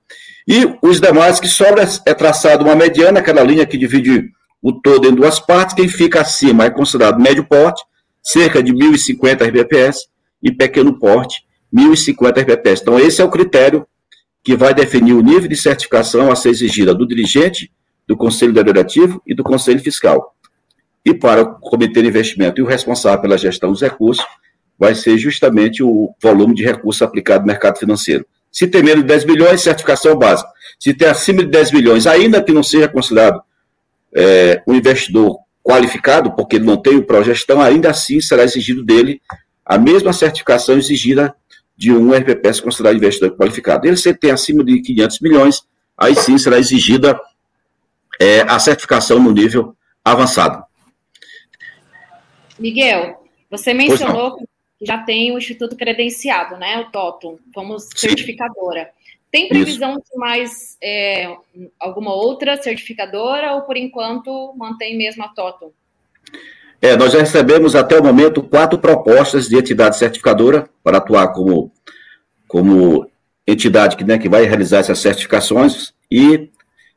E 0.47 0.77
os 0.83 1.01
demais 1.01 1.39
que 1.39 1.49
sobra 1.49 1.89
é 2.05 2.13
traçado 2.13 2.65
uma 2.65 2.75
mediana, 2.75 3.21
aquela 3.21 3.43
linha 3.43 3.65
que 3.65 3.79
divide 3.79 4.31
o 4.61 4.73
todo 4.73 5.09
em 5.09 5.15
duas 5.15 5.39
partes, 5.39 5.75
quem 5.75 5.89
fica 5.89 6.21
acima 6.21 6.65
é 6.65 6.71
considerado 6.71 7.21
médio 7.21 7.45
porte, 7.45 7.83
cerca 8.23 8.63
de 8.63 8.73
1.050 8.73 9.47
RBPS, 9.47 10.09
e 10.43 10.53
pequeno 10.53 10.99
porte, 10.99 11.43
1.050 11.75 12.41
RBPS. 12.41 12.83
Então, 12.83 12.99
esse 12.99 13.21
é 13.21 13.25
o 13.25 13.31
critério 13.31 13.87
que 14.43 14.57
vai 14.57 14.73
definir 14.73 15.13
o 15.13 15.21
nível 15.21 15.49
de 15.49 15.57
certificação 15.57 16.31
a 16.31 16.37
ser 16.37 16.51
exigida 16.51 16.95
do 16.95 17.07
dirigente, 17.07 17.71
do 18.07 18.17
Conselho 18.17 18.53
Deliberativo 18.53 19.21
e 19.27 19.35
do 19.35 19.43
Conselho 19.43 19.81
Fiscal. 19.81 20.35
E 21.05 21.13
para 21.13 21.43
o 21.43 21.55
Comitê 21.61 22.03
de 22.03 22.09
Investimento 22.09 22.61
e 22.61 22.65
o 22.65 22.67
responsável 22.67 23.21
pela 23.21 23.37
gestão 23.37 23.71
dos 23.71 23.83
recursos, 23.83 24.25
vai 24.79 24.95
ser 24.95 25.19
justamente 25.19 25.83
o 25.83 26.14
volume 26.23 26.55
de 26.55 26.64
recursos 26.64 27.03
aplicado 27.03 27.41
no 27.41 27.47
mercado 27.47 27.79
financeiro. 27.79 28.24
Se 28.51 28.66
tem 28.66 28.83
menos 28.83 29.03
de 29.03 29.09
10 29.09 29.24
bilhões, 29.24 29.61
certificação 29.61 30.16
básica. 30.16 30.49
Se 30.79 30.95
tem 30.95 31.09
acima 31.09 31.43
de 31.43 31.51
10 31.51 31.70
bilhões, 31.70 32.07
ainda 32.07 32.43
que 32.43 32.53
não 32.53 32.62
seja 32.62 32.89
considerado 32.89 33.43
é, 34.14 34.62
um 34.66 34.74
investidor 34.74 35.39
qualificado, 35.62 36.35
porque 36.35 36.57
ele 36.57 36.64
não 36.64 36.76
tem 36.76 36.97
o 36.97 37.05
progestão, 37.05 37.61
ainda 37.61 37.91
assim 37.91 38.20
será 38.20 38.45
exigido 38.45 38.85
dele 38.85 39.20
a 39.64 39.76
mesma 39.76 40.12
certificação 40.12 40.79
exigida 40.79 41.35
de 41.76 41.93
um 41.93 42.12
RPPS 42.12 42.61
considerado 42.61 42.97
investidor 42.97 43.37
qualificado. 43.37 43.87
Ele, 43.87 43.97
se 43.97 44.14
tem 44.14 44.31
acima 44.31 44.64
de 44.64 44.81
500 44.81 45.20
milhões, 45.20 45.62
aí 45.97 46.14
sim 46.14 46.39
será 46.39 46.59
exigida 46.59 47.20
é, 48.18 48.41
a 48.43 48.59
certificação 48.59 49.20
no 49.20 49.31
nível 49.31 49.76
avançado. 50.05 50.64
Miguel, 52.59 53.22
você 53.51 53.72
mencionou 53.72 54.39
que 54.79 54.87
já 54.87 54.99
tem 54.99 55.33
o 55.33 55.39
Instituto 55.39 55.76
credenciado, 55.76 56.57
né? 56.57 56.79
O 56.79 56.91
TOTUM, 56.91 57.39
como 57.53 57.79
certificadora. 57.81 58.91
Tem 59.31 59.49
previsão 59.49 59.91
Isso. 59.91 60.05
de 60.11 60.18
mais 60.18 60.79
é, 60.83 61.37
alguma 61.79 62.14
outra 62.14 62.57
certificadora 62.62 63.55
ou 63.55 63.62
por 63.62 63.76
enquanto 63.76 64.55
mantém 64.57 64.97
mesmo 64.97 65.24
a 65.24 65.29
TOTUM? 65.29 65.70
É, 66.81 66.97
nós 66.97 67.12
já 67.12 67.18
recebemos 67.18 67.74
até 67.74 67.99
o 67.99 68.03
momento 68.03 68.41
quatro 68.41 68.79
propostas 68.79 69.49
de 69.49 69.57
entidade 69.57 69.99
certificadora 69.99 70.70
para 70.83 70.99
atuar 70.99 71.29
como, 71.33 71.72
como 72.47 73.11
entidade 73.45 73.97
que, 73.97 74.05
né, 74.05 74.16
que 74.16 74.29
vai 74.29 74.45
realizar 74.45 74.79
essas 74.79 75.01
certificações 75.01 75.93
e, 76.09 76.49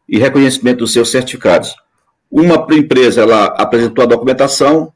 e 0.08 0.20
reconhecimento 0.20 0.80
dos 0.80 0.94
seus 0.94 1.10
certificados. 1.10 1.76
Uma 2.30 2.66
empresa 2.72 3.22
ela 3.22 3.46
apresentou 3.46 4.04
a 4.04 4.08
documentação 4.08 4.94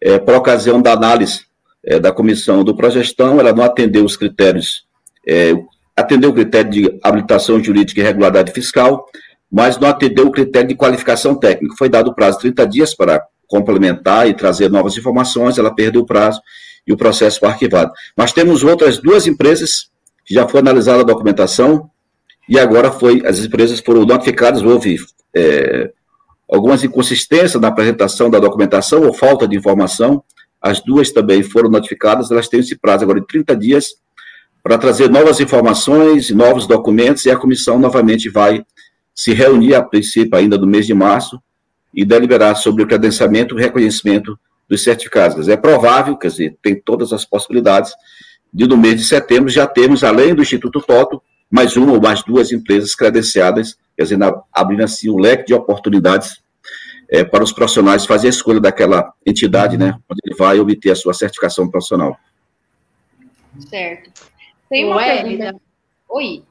é, 0.00 0.18
por 0.18 0.34
ocasião 0.34 0.80
da 0.80 0.92
análise 0.92 1.44
é, 1.84 1.98
da 1.98 2.12
comissão 2.12 2.62
do 2.62 2.76
Progestão, 2.76 3.40
ela 3.40 3.52
não 3.52 3.64
atendeu 3.64 4.04
os 4.04 4.16
critérios, 4.16 4.84
é, 5.26 5.52
atendeu 5.96 6.30
o 6.30 6.34
critério 6.34 6.70
de 6.70 6.98
habilitação 7.02 7.62
jurídica 7.62 8.00
e 8.00 8.04
regularidade 8.04 8.52
fiscal, 8.52 9.06
mas 9.50 9.78
não 9.78 9.88
atendeu 9.88 10.26
o 10.26 10.30
critério 10.30 10.68
de 10.68 10.74
qualificação 10.74 11.34
técnica. 11.34 11.74
Foi 11.76 11.88
dado 11.88 12.08
o 12.08 12.14
prazo 12.14 12.38
de 12.38 12.42
30 12.42 12.66
dias 12.66 12.94
para 12.94 13.22
complementar 13.46 14.26
e 14.28 14.34
trazer 14.34 14.70
novas 14.70 14.96
informações, 14.96 15.58
ela 15.58 15.74
perdeu 15.74 16.00
o 16.00 16.06
prazo 16.06 16.40
e 16.86 16.92
o 16.92 16.96
processo 16.96 17.38
foi 17.38 17.50
arquivado. 17.50 17.92
Mas 18.16 18.32
temos 18.32 18.64
outras 18.64 18.98
duas 18.98 19.26
empresas 19.26 19.90
que 20.24 20.32
já 20.32 20.48
foi 20.48 20.60
analisada 20.60 21.02
a 21.02 21.04
documentação 21.04 21.90
e 22.48 22.58
agora 22.58 22.90
foi, 22.90 23.22
as 23.26 23.38
empresas 23.40 23.80
foram 23.80 24.06
notificadas, 24.06 24.62
houve 24.62 24.96
é, 25.34 25.90
algumas 26.50 26.82
inconsistências 26.82 27.60
na 27.60 27.68
apresentação 27.68 28.30
da 28.30 28.38
documentação 28.38 29.02
ou 29.02 29.12
falta 29.12 29.46
de 29.46 29.56
informação, 29.56 30.22
as 30.62 30.80
duas 30.80 31.10
também 31.10 31.42
foram 31.42 31.68
notificadas, 31.68 32.30
elas 32.30 32.48
têm 32.48 32.60
esse 32.60 32.76
prazo 32.76 33.02
agora 33.02 33.20
de 33.20 33.26
30 33.26 33.56
dias 33.56 33.96
para 34.62 34.78
trazer 34.78 35.10
novas 35.10 35.40
informações, 35.40 36.30
novos 36.30 36.68
documentos, 36.68 37.26
e 37.26 37.30
a 37.30 37.36
comissão 37.36 37.78
novamente 37.78 38.28
vai 38.28 38.64
se 39.12 39.32
reunir, 39.32 39.74
a 39.74 39.82
princípio, 39.82 40.38
ainda 40.38 40.56
no 40.56 40.66
mês 40.66 40.86
de 40.86 40.94
março, 40.94 41.42
e 41.92 42.04
deliberar 42.04 42.54
sobre 42.56 42.84
o 42.84 42.86
credenciamento 42.86 43.58
e 43.58 43.62
reconhecimento 43.62 44.38
dos 44.68 44.82
certificados. 44.82 45.48
É 45.48 45.56
provável, 45.56 46.16
quer 46.16 46.28
dizer, 46.28 46.56
tem 46.62 46.80
todas 46.80 47.12
as 47.12 47.24
possibilidades 47.24 47.92
de 48.54 48.66
no 48.66 48.76
mês 48.76 48.96
de 48.96 49.04
setembro 49.04 49.50
já 49.50 49.66
termos, 49.66 50.04
além 50.04 50.34
do 50.34 50.42
Instituto 50.42 50.80
Toto, 50.80 51.20
mais 51.50 51.76
uma 51.76 51.92
ou 51.92 52.00
mais 52.00 52.22
duas 52.22 52.52
empresas 52.52 52.94
credenciadas, 52.94 53.76
quer 53.96 54.04
dizer, 54.04 54.18
abrindo 54.52 54.84
assim 54.84 55.10
um 55.10 55.18
leque 55.18 55.46
de 55.46 55.54
oportunidades 55.54 56.41
é, 57.12 57.22
para 57.22 57.44
os 57.44 57.52
profissionais 57.52 58.06
fazer 58.06 58.28
a 58.28 58.30
escolha 58.30 58.58
daquela 58.58 59.12
entidade, 59.26 59.76
né, 59.76 59.98
onde 60.10 60.20
ele 60.24 60.34
vai 60.34 60.58
obter 60.58 60.90
a 60.90 60.96
sua 60.96 61.12
certificação 61.12 61.70
profissional. 61.70 62.18
Certo. 63.68 64.10
Tem 64.70 64.86
uma 64.86 64.96
Ué, 64.96 65.22
pergunta. 65.22 65.60
Oi. 66.08 66.42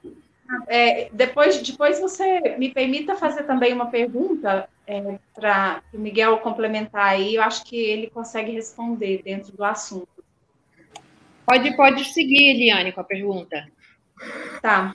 É, 0.68 1.10
depois, 1.12 1.60
depois 1.62 2.00
você 2.00 2.58
me 2.60 2.70
permita 2.70 3.16
fazer 3.16 3.44
também 3.44 3.74
uma 3.74 3.88
pergunta 3.88 4.70
é, 4.86 5.18
para 5.34 5.82
o 5.92 5.98
Miguel 5.98 6.38
complementar 6.38 7.08
aí. 7.08 7.36
Eu 7.36 7.42
acho 7.42 7.64
que 7.64 7.76
ele 7.76 8.12
consegue 8.12 8.52
responder 8.52 9.24
dentro 9.24 9.56
do 9.56 9.64
assunto. 9.64 10.08
Pode, 11.44 11.76
pode 11.76 12.06
seguir, 12.14 12.52
Eliane, 12.52 12.92
com 12.92 13.02
a 13.02 13.04
pergunta. 13.04 13.66
Tá. 14.62 14.94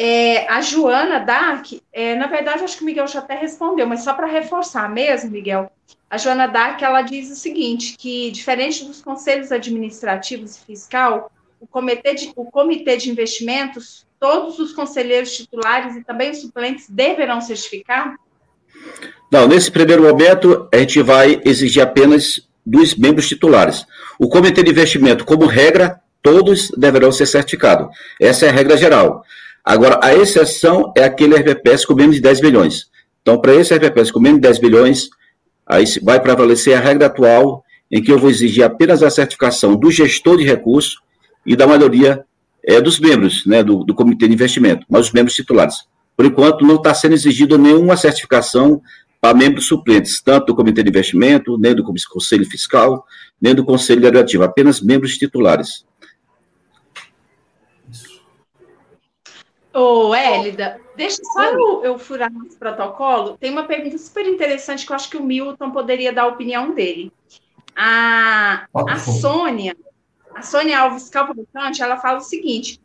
É, 0.00 0.48
a 0.48 0.60
Joana 0.60 1.18
Dark, 1.18 1.72
é, 1.92 2.14
na 2.14 2.28
verdade, 2.28 2.62
acho 2.62 2.76
que 2.76 2.84
o 2.84 2.86
Miguel 2.86 3.08
já 3.08 3.18
até 3.18 3.34
respondeu, 3.34 3.84
mas 3.84 4.04
só 4.04 4.14
para 4.14 4.28
reforçar 4.28 4.88
mesmo, 4.88 5.28
Miguel, 5.28 5.72
a 6.08 6.16
Joana 6.16 6.46
Dark, 6.46 6.80
ela 6.80 7.02
diz 7.02 7.28
o 7.32 7.34
seguinte, 7.34 7.96
que 7.98 8.30
diferente 8.30 8.84
dos 8.84 9.02
conselhos 9.02 9.50
administrativos 9.50 10.56
e 10.56 10.60
fiscal, 10.66 11.32
o 11.58 11.66
comitê 11.66 12.14
de, 12.14 12.32
o 12.36 12.44
comitê 12.44 12.96
de 12.96 13.10
investimentos, 13.10 14.06
todos 14.20 14.60
os 14.60 14.72
conselheiros 14.72 15.36
titulares 15.36 15.96
e 15.96 16.04
também 16.04 16.30
os 16.30 16.42
suplentes 16.42 16.88
deverão 16.88 17.40
certificar? 17.40 18.14
Não, 19.32 19.48
nesse 19.48 19.68
primeiro 19.68 20.04
momento, 20.04 20.68
a 20.72 20.76
gente 20.76 21.02
vai 21.02 21.42
exigir 21.44 21.82
apenas 21.82 22.48
dos 22.64 22.94
membros 22.94 23.26
titulares. 23.26 23.84
O 24.16 24.28
comitê 24.28 24.62
de 24.62 24.70
investimento, 24.70 25.24
como 25.24 25.44
regra, 25.44 26.00
todos 26.22 26.70
deverão 26.76 27.10
ser 27.10 27.26
certificados. 27.26 27.88
Essa 28.20 28.46
é 28.46 28.48
a 28.48 28.52
regra 28.52 28.76
geral. 28.76 29.24
Agora, 29.68 30.00
a 30.02 30.14
exceção 30.14 30.94
é 30.96 31.04
aquele 31.04 31.36
RPPS 31.36 31.84
com 31.84 31.92
menos 31.92 32.16
de 32.16 32.22
10 32.22 32.40
bilhões. 32.40 32.86
Então, 33.20 33.38
para 33.38 33.54
esse 33.54 33.74
RPPS 33.74 34.10
com 34.10 34.18
menos 34.18 34.38
de 34.38 34.48
10 34.48 34.60
bilhões, 34.60 35.10
aí 35.66 35.84
vai 36.02 36.18
prevalecer 36.18 36.74
a 36.74 36.80
regra 36.80 37.04
atual, 37.04 37.62
em 37.90 38.02
que 38.02 38.10
eu 38.10 38.18
vou 38.18 38.30
exigir 38.30 38.64
apenas 38.64 39.02
a 39.02 39.10
certificação 39.10 39.76
do 39.76 39.90
gestor 39.90 40.38
de 40.38 40.44
recursos 40.44 40.96
e 41.44 41.54
da 41.54 41.66
maioria 41.66 42.24
é, 42.64 42.80
dos 42.80 42.98
membros 42.98 43.44
né, 43.44 43.62
do, 43.62 43.84
do 43.84 43.94
comitê 43.94 44.26
de 44.26 44.32
investimento, 44.32 44.86
mas 44.88 45.08
os 45.08 45.12
membros 45.12 45.34
titulares. 45.34 45.84
Por 46.16 46.24
enquanto, 46.24 46.64
não 46.64 46.76
está 46.76 46.94
sendo 46.94 47.12
exigida 47.12 47.58
nenhuma 47.58 47.94
certificação 47.94 48.80
para 49.20 49.36
membros 49.36 49.66
suplentes, 49.66 50.22
tanto 50.22 50.46
do 50.46 50.56
comitê 50.56 50.82
de 50.82 50.88
investimento, 50.88 51.58
nem 51.58 51.74
do 51.74 51.84
conselho 51.84 52.46
fiscal, 52.46 53.04
nem 53.38 53.54
do 53.54 53.66
conselho 53.66 54.00
deliberativo, 54.00 54.44
apenas 54.44 54.80
membros 54.80 55.18
titulares. 55.18 55.86
Ô, 59.78 60.12
Hélida, 60.12 60.80
deixa 60.96 61.22
só 61.22 61.44
eu, 61.44 61.84
eu 61.84 61.98
furar 61.98 62.32
nosso 62.32 62.58
protocolo. 62.58 63.38
Tem 63.38 63.52
uma 63.52 63.62
pergunta 63.62 63.96
super 63.96 64.26
interessante 64.26 64.84
que 64.84 64.90
eu 64.90 64.96
acho 64.96 65.08
que 65.08 65.16
o 65.16 65.22
Milton 65.22 65.70
poderia 65.70 66.12
dar 66.12 66.22
a 66.22 66.26
opinião 66.26 66.74
dele. 66.74 67.12
A, 67.76 68.66
a 68.74 68.98
Sônia, 68.98 69.76
a 70.34 70.42
Sônia 70.42 70.80
Alves 70.80 71.08
Cavalcante, 71.08 71.80
ela 71.80 71.96
fala 71.96 72.18
o 72.18 72.22
seguinte: 72.22 72.80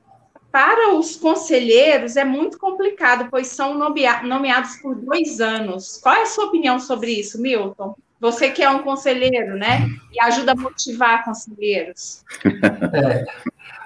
para 0.51 0.93
os 0.93 1.15
conselheiros 1.15 2.15
é 2.15 2.23
muito 2.23 2.59
complicado, 2.59 3.27
pois 3.31 3.47
são 3.47 3.73
nomeados 3.75 4.75
por 4.75 4.93
dois 4.93 5.41
anos. 5.41 5.97
Qual 5.97 6.13
é 6.13 6.21
a 6.21 6.27
sua 6.27 6.45
opinião 6.45 6.79
sobre 6.79 7.09
isso, 7.09 7.41
Milton? 7.41 7.95
Você 8.19 8.51
que 8.51 8.61
é 8.61 8.69
um 8.69 8.83
conselheiro, 8.83 9.57
né? 9.57 9.89
E 10.13 10.21
ajuda 10.21 10.51
a 10.51 10.55
motivar 10.55 11.25
conselheiros. 11.25 12.23
É, 12.95 13.25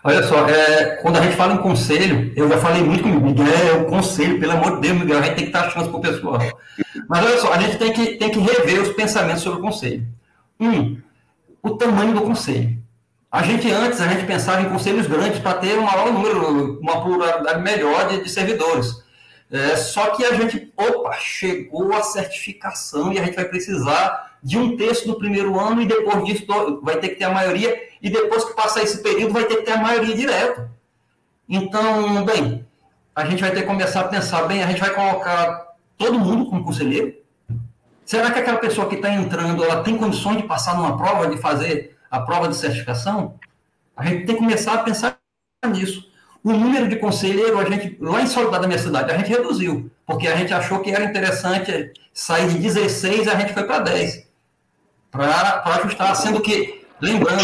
Olha 0.03 0.23
só, 0.23 0.47
é, 0.47 0.97
quando 1.01 1.17
a 1.17 1.21
gente 1.21 1.35
fala 1.35 1.53
em 1.53 1.57
conselho, 1.57 2.31
eu 2.35 2.47
já 2.47 2.57
falei 2.59 2.83
muito 2.83 3.03
comigo, 3.03 3.25
Miguel, 3.25 3.45
é 3.45 3.73
o 3.73 3.85
conselho, 3.85 4.39
pelo 4.39 4.53
amor 4.53 4.75
de 4.75 4.87
Deus, 4.87 4.99
Miguel, 4.99 5.19
a 5.19 5.21
gente 5.23 5.35
tem 5.35 5.45
que 5.47 5.51
dar 5.51 5.69
chance 5.71 5.89
para 5.89 5.97
o 5.97 6.01
pessoal. 6.01 6.39
Mas 7.09 7.25
olha 7.25 7.37
só, 7.39 7.53
a 7.53 7.57
gente 7.59 7.77
tem 7.77 7.91
que, 7.91 8.15
tem 8.17 8.29
que 8.29 8.39
rever 8.39 8.81
os 8.81 8.93
pensamentos 8.93 9.41
sobre 9.41 9.59
o 9.59 9.61
conselho. 9.61 10.07
Um, 10.59 10.97
o 11.61 11.71
tamanho 11.71 12.13
do 12.13 12.21
conselho. 12.21 12.77
A 13.31 13.43
gente 13.43 13.69
antes, 13.69 13.99
a 13.99 14.07
gente 14.07 14.25
pensava 14.25 14.61
em 14.61 14.69
conselhos 14.69 15.07
grandes 15.07 15.39
para 15.39 15.55
ter 15.55 15.77
um 15.77 15.83
maior 15.83 16.11
número, 16.11 16.79
uma 16.79 17.01
pluralidade 17.01 17.61
melhor 17.61 18.07
de, 18.07 18.23
de 18.23 18.29
servidores. 18.29 19.03
É, 19.51 19.75
só 19.75 20.11
que 20.11 20.25
a 20.25 20.33
gente, 20.33 20.71
opa, 20.75 21.13
chegou 21.19 21.93
a 21.93 22.03
certificação 22.03 23.11
e 23.11 23.19
a 23.19 23.23
gente 23.23 23.35
vai 23.35 23.45
precisar 23.45 24.37
de 24.43 24.57
um 24.57 24.77
terço 24.77 25.07
do 25.07 25.17
primeiro 25.17 25.59
ano 25.59 25.81
e 25.81 25.85
depois 25.85 26.23
disso 26.25 26.45
vai 26.81 26.97
ter 26.97 27.09
que 27.09 27.15
ter 27.15 27.25
a 27.25 27.31
maioria 27.33 27.86
e 28.01 28.09
depois 28.09 28.43
que 28.43 28.53
passar 28.53 28.83
esse 28.83 29.01
período 29.01 29.33
vai 29.33 29.45
ter 29.45 29.57
que 29.57 29.63
ter 29.63 29.71
a 29.71 29.77
maioria 29.77 30.15
direto. 30.15 30.69
Então, 31.47 32.23
bem, 32.25 32.65
a 33.15 33.25
gente 33.25 33.41
vai 33.41 33.51
ter 33.51 33.61
que 33.61 33.67
começar 33.67 34.01
a 34.01 34.07
pensar, 34.07 34.43
bem, 34.43 34.63
a 34.63 34.67
gente 34.67 34.79
vai 34.79 34.93
colocar 34.93 35.75
todo 35.97 36.19
mundo 36.19 36.49
como 36.49 36.63
conselheiro? 36.63 37.15
Será 38.05 38.31
que 38.31 38.39
aquela 38.39 38.59
pessoa 38.59 38.87
que 38.87 38.95
está 38.95 39.11
entrando, 39.11 39.63
ela 39.63 39.83
tem 39.83 39.97
condições 39.97 40.37
de 40.37 40.43
passar 40.43 40.77
numa 40.77 40.95
prova, 40.95 41.27
de 41.27 41.37
fazer 41.37 41.97
a 42.09 42.21
prova 42.21 42.47
de 42.47 42.55
certificação? 42.55 43.35
A 43.95 44.05
gente 44.05 44.25
tem 44.25 44.35
que 44.35 44.41
começar 44.41 44.75
a 44.75 44.83
pensar 44.83 45.17
nisso. 45.67 46.09
O 46.43 46.53
número 46.53 46.87
de 46.87 46.95
conselheiro, 46.97 47.59
a 47.59 47.65
gente, 47.65 47.97
lá 47.99 48.21
em 48.21 48.27
Soledade 48.27 48.61
da 48.61 48.67
minha 48.67 48.79
cidade, 48.79 49.11
a 49.11 49.17
gente 49.17 49.29
reduziu, 49.29 49.91
porque 50.05 50.27
a 50.27 50.35
gente 50.35 50.53
achou 50.53 50.79
que 50.79 50.91
era 50.91 51.03
interessante 51.03 51.91
sair 52.13 52.47
de 52.47 52.59
16 52.59 53.27
a 53.27 53.35
gente 53.35 53.53
foi 53.53 53.63
para 53.63 53.79
10, 53.79 54.27
para 55.11 55.63
ajustar, 55.65 56.15
sendo 56.15 56.39
que 56.39 56.86
Lembrando, 57.01 57.41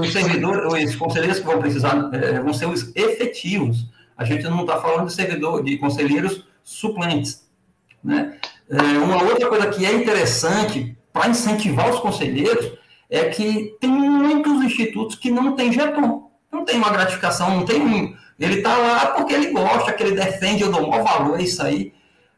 os 0.00 0.12
servidores, 0.12 0.90
os 0.90 0.96
conselheiros 0.96 1.40
que 1.40 1.46
vão 1.46 1.58
precisar 1.58 2.10
é, 2.12 2.40
vão 2.40 2.54
ser 2.54 2.66
os 2.66 2.94
efetivos. 2.94 3.86
A 4.16 4.24
gente 4.24 4.44
não 4.44 4.60
está 4.60 4.80
falando 4.80 5.06
de 5.06 5.12
servidor, 5.12 5.64
de 5.64 5.76
conselheiros 5.78 6.44
suplentes. 6.62 7.48
Né? 8.02 8.36
É, 8.68 8.76
uma 8.98 9.22
outra 9.24 9.48
coisa 9.48 9.66
que 9.68 9.84
é 9.84 9.92
interessante 9.92 10.96
para 11.12 11.28
incentivar 11.28 11.90
os 11.90 12.00
conselheiros 12.00 12.72
é 13.08 13.28
que 13.28 13.76
tem 13.80 13.90
muitos 13.90 14.62
institutos 14.62 15.16
que 15.16 15.30
não 15.30 15.56
tem 15.56 15.72
jeton, 15.72 16.30
não 16.52 16.64
tem 16.64 16.76
uma 16.76 16.90
gratificação, 16.90 17.50
não 17.50 17.64
tem 17.64 17.82
um. 17.82 18.14
Ele 18.38 18.58
está 18.58 18.76
lá 18.76 19.06
porque 19.08 19.34
ele 19.34 19.50
gosta, 19.50 19.92
que 19.92 20.02
ele 20.02 20.14
defende, 20.14 20.62
eu 20.62 20.70
dou 20.70 20.88
maior 20.88 21.02
valor 21.04 21.38
a 21.38 21.42
isso 21.42 21.60
aí. 21.62 21.92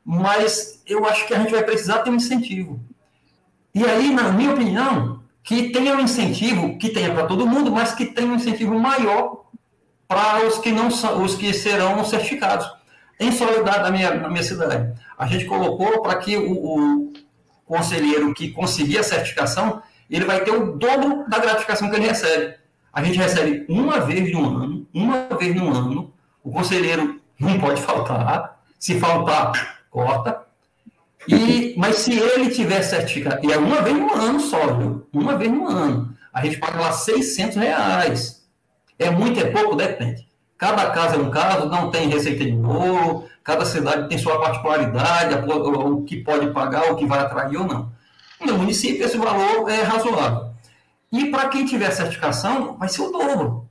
Mas 0.04 0.82
eu 0.86 1.06
acho 1.06 1.26
que 1.26 1.34
a 1.34 1.38
gente 1.38 1.52
vai 1.52 1.62
precisar 1.62 1.98
ter 1.98 2.10
um 2.10 2.16
incentivo. 2.16 2.80
E 3.74 3.84
aí, 3.84 4.12
na 4.12 4.32
minha 4.32 4.52
opinião, 4.52 5.21
que 5.42 5.70
tenha 5.70 5.94
um 5.96 6.00
incentivo, 6.00 6.78
que 6.78 6.90
tenha 6.90 7.12
para 7.12 7.26
todo 7.26 7.46
mundo, 7.46 7.70
mas 7.70 7.94
que 7.94 8.06
tenha 8.06 8.30
um 8.30 8.36
incentivo 8.36 8.78
maior 8.78 9.44
para 10.06 10.46
os 10.46 10.58
que 10.58 10.70
não 10.70 10.90
são, 10.90 11.22
os 11.22 11.34
que 11.34 11.52
serão 11.52 12.04
certificados. 12.04 12.70
Em 13.18 13.32
solidariedade 13.32 13.82
na 13.82 13.90
minha, 13.90 14.14
na 14.14 14.28
minha 14.28 14.42
cidade, 14.42 14.92
a 15.16 15.26
gente 15.26 15.44
colocou 15.46 16.02
para 16.02 16.16
que 16.16 16.36
o, 16.36 16.52
o, 16.52 17.12
conselheiro 17.64 18.34
que 18.34 18.50
conseguir 18.50 18.98
a 18.98 19.02
certificação, 19.02 19.82
ele 20.10 20.26
vai 20.26 20.44
ter 20.44 20.50
o 20.50 20.76
dobro 20.76 21.24
da 21.28 21.38
gratificação 21.38 21.88
que 21.88 21.96
ele 21.96 22.06
recebe. 22.06 22.54
A 22.92 23.02
gente 23.02 23.16
recebe 23.16 23.64
uma 23.68 24.00
vez 24.00 24.30
no 24.30 24.44
ano, 24.44 24.86
uma 24.92 25.26
vez 25.38 25.54
no 25.54 25.72
ano, 25.72 26.12
o 26.44 26.50
conselheiro 26.50 27.20
não 27.38 27.58
pode 27.58 27.80
faltar, 27.80 28.60
se 28.78 29.00
faltar, 29.00 29.80
corta, 29.90 30.42
e, 31.28 31.74
mas 31.76 31.96
se 31.96 32.18
ele 32.18 32.50
tiver 32.50 32.82
certificado, 32.82 33.44
e 33.46 33.52
é 33.52 33.58
uma 33.58 33.80
vez 33.82 33.96
no 33.96 34.12
ano 34.12 34.40
só, 34.40 34.74
viu? 34.74 35.06
Uma 35.12 35.36
vez 35.36 35.50
no 35.50 35.66
ano. 35.68 36.16
A 36.32 36.44
gente 36.44 36.58
paga 36.58 36.80
lá 36.80 36.92
600 36.92 37.56
reais. 37.56 38.42
É 38.98 39.10
muito, 39.10 39.38
é 39.40 39.50
pouco? 39.50 39.76
Depende. 39.76 40.26
Cada 40.58 40.90
caso 40.90 41.16
é 41.16 41.18
um 41.18 41.30
caso, 41.30 41.68
não 41.68 41.90
tem 41.90 42.08
receita 42.08 42.44
de 42.44 42.52
bolo, 42.52 43.28
cada 43.42 43.64
cidade 43.64 44.08
tem 44.08 44.16
sua 44.18 44.40
particularidade, 44.40 45.34
o 45.50 46.02
que 46.04 46.18
pode 46.22 46.50
pagar, 46.52 46.92
o 46.92 46.96
que 46.96 47.06
vai 47.06 47.18
atrair 47.18 47.56
ou 47.56 47.66
não. 47.66 47.92
No 48.40 48.58
município, 48.58 49.04
esse 49.04 49.16
valor 49.16 49.68
é 49.68 49.82
razoável. 49.82 50.52
E 51.12 51.26
para 51.26 51.48
quem 51.48 51.66
tiver 51.66 51.90
certificação, 51.90 52.76
vai 52.78 52.88
ser 52.88 53.02
o 53.02 53.10
dobro. 53.10 53.68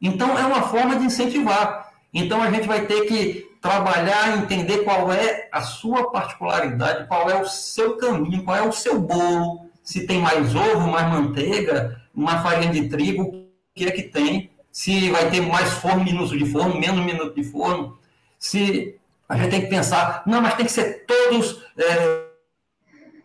Então, 0.00 0.38
é 0.38 0.44
uma 0.44 0.62
forma 0.62 0.96
de 0.96 1.04
incentivar. 1.04 1.92
Então 2.12 2.42
a 2.42 2.50
gente 2.50 2.66
vai 2.66 2.84
ter 2.86 3.06
que 3.06 3.46
trabalhar, 3.62 4.36
entender 4.36 4.78
qual 4.78 5.12
é 5.12 5.48
a 5.52 5.62
sua 5.62 6.10
particularidade, 6.10 7.06
qual 7.06 7.30
é 7.30 7.40
o 7.40 7.48
seu 7.48 7.96
caminho, 7.96 8.42
qual 8.42 8.56
é 8.56 8.62
o 8.62 8.72
seu 8.72 9.00
bolo, 9.00 9.70
se 9.84 10.04
tem 10.04 10.20
mais 10.20 10.52
ovo, 10.54 10.88
mais 10.88 11.08
manteiga, 11.08 12.02
uma 12.12 12.42
farinha 12.42 12.72
de 12.72 12.88
trigo, 12.88 13.22
o 13.22 13.46
que 13.72 13.86
é 13.86 13.92
que 13.92 14.02
tem, 14.02 14.50
se 14.70 15.10
vai 15.10 15.30
ter 15.30 15.40
mais 15.40 15.70
forno, 15.74 16.02
minuto 16.02 16.36
de 16.36 16.44
forno, 16.44 16.78
menos 16.78 17.04
minuto 17.04 17.36
de 17.36 17.44
forno, 17.44 17.96
se 18.36 18.98
a 19.28 19.36
gente 19.36 19.50
tem 19.50 19.60
que 19.62 19.68
pensar, 19.68 20.24
não, 20.26 20.42
mas 20.42 20.54
tem 20.54 20.66
que 20.66 20.72
ser 20.72 21.06
todos 21.06 21.62
é, 21.78 22.22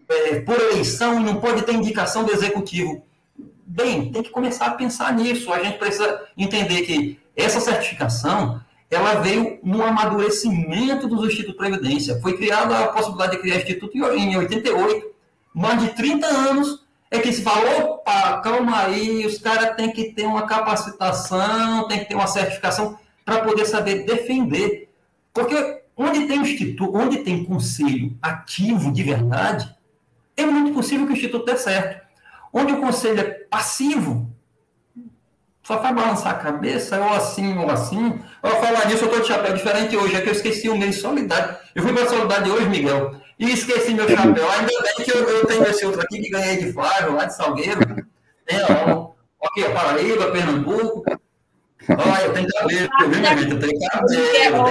é, 0.09 0.39
por 0.41 0.55
eleição 0.55 1.19
e 1.19 1.23
não 1.23 1.41
pode 1.41 1.63
ter 1.63 1.73
indicação 1.73 2.23
do 2.23 2.31
executivo. 2.31 3.03
Bem, 3.65 4.11
tem 4.11 4.21
que 4.21 4.29
começar 4.29 4.67
a 4.67 4.71
pensar 4.75 5.13
nisso. 5.13 5.51
A 5.51 5.61
gente 5.61 5.77
precisa 5.77 6.25
entender 6.37 6.83
que 6.83 7.19
essa 7.35 7.59
certificação 7.59 8.61
ela 8.89 9.15
veio 9.15 9.59
no 9.63 9.83
amadurecimento 9.83 11.07
do 11.07 11.25
Instituto 11.25 11.51
de 11.51 11.57
Previdência. 11.57 12.19
Foi 12.21 12.37
criada 12.37 12.77
a 12.79 12.87
possibilidade 12.87 13.33
de 13.33 13.39
criar 13.39 13.57
instituto 13.57 13.97
em 13.97 14.37
88. 14.37 15.07
Mais 15.53 15.81
de 15.81 15.89
30 15.89 16.25
anos 16.25 16.85
é 17.11 17.19
que 17.19 17.31
se 17.31 17.41
falou, 17.41 17.95
opa, 17.95 18.41
calma 18.41 18.83
aí, 18.83 19.25
os 19.25 19.39
caras 19.39 19.75
têm 19.75 19.91
que 19.91 20.13
ter 20.13 20.25
uma 20.25 20.45
capacitação, 20.45 21.87
tem 21.87 21.99
que 21.99 22.05
ter 22.05 22.15
uma 22.15 22.27
certificação 22.27 22.97
para 23.25 23.41
poder 23.41 23.65
saber 23.65 24.05
defender. 24.05 24.89
Porque 25.33 25.81
onde 25.95 26.27
tem 26.27 26.41
instituto, 26.41 26.95
onde 26.95 27.19
tem 27.19 27.43
conselho 27.43 28.15
ativo 28.21 28.91
de 28.91 29.03
verdade, 29.03 29.75
é 30.35 30.45
muito 30.45 30.73
possível 30.73 31.05
que 31.05 31.13
o 31.13 31.15
instituto 31.15 31.45
dê 31.45 31.57
certo. 31.57 32.05
Onde 32.53 32.73
o 32.73 32.79
conselho 32.79 33.19
é 33.19 33.23
passivo, 33.23 34.26
só 35.67 35.81
faz 35.81 35.93
balançar 35.93 36.31
a 36.31 36.37
cabeça, 36.37 36.97
ou 36.97 37.11
assim, 37.11 37.57
ou 37.57 37.69
assim. 37.69 38.17
Ao 38.41 38.51
falar 38.51 38.85
nisso, 38.85 39.03
eu 39.03 39.07
estou 39.07 39.19
de 39.19 39.27
chapéu 39.27 39.53
diferente 39.53 39.97
hoje, 39.97 40.15
é 40.15 40.21
que 40.21 40.29
eu 40.29 40.33
esqueci 40.33 40.69
o 40.69 40.77
mês 40.77 40.95
de 40.95 41.01
solidariedade. 41.01 41.57
Eu 41.75 41.83
fui 41.83 41.91
para 41.91 42.03
a 42.03 42.07
solidariedade 42.07 42.51
hoje, 42.51 42.69
Miguel, 42.69 43.15
e 43.37 43.51
esqueci 43.51 43.93
meu 43.93 44.07
chapéu. 44.07 44.49
Ainda 44.49 44.65
bem 44.65 45.05
que 45.05 45.11
eu, 45.11 45.27
eu, 45.27 45.45
tenho 45.45 45.63
esse 45.63 45.85
outro 45.85 45.99
aqui 45.99 46.21
que 46.21 46.29
ganhei 46.29 46.55
de 46.55 46.71
Flávio, 46.71 47.15
lá 47.15 47.25
de 47.25 47.35
Salgueiro. 47.35 47.81
Tem, 48.45 48.59
ó, 48.63 49.09
aqui, 49.45 49.65
a 49.65 49.71
Paraíba, 49.71 50.31
Pernambuco. 50.31 51.03
Olha, 51.89 52.23
eu 52.23 52.33
tenho 52.33 52.47
cabelo, 52.47 52.89
viu, 52.99 53.19
minha 53.19 53.37
gente? 53.37 53.51
Eu 53.51 53.59
tenho 53.59 53.77
cabelo. 53.89 54.63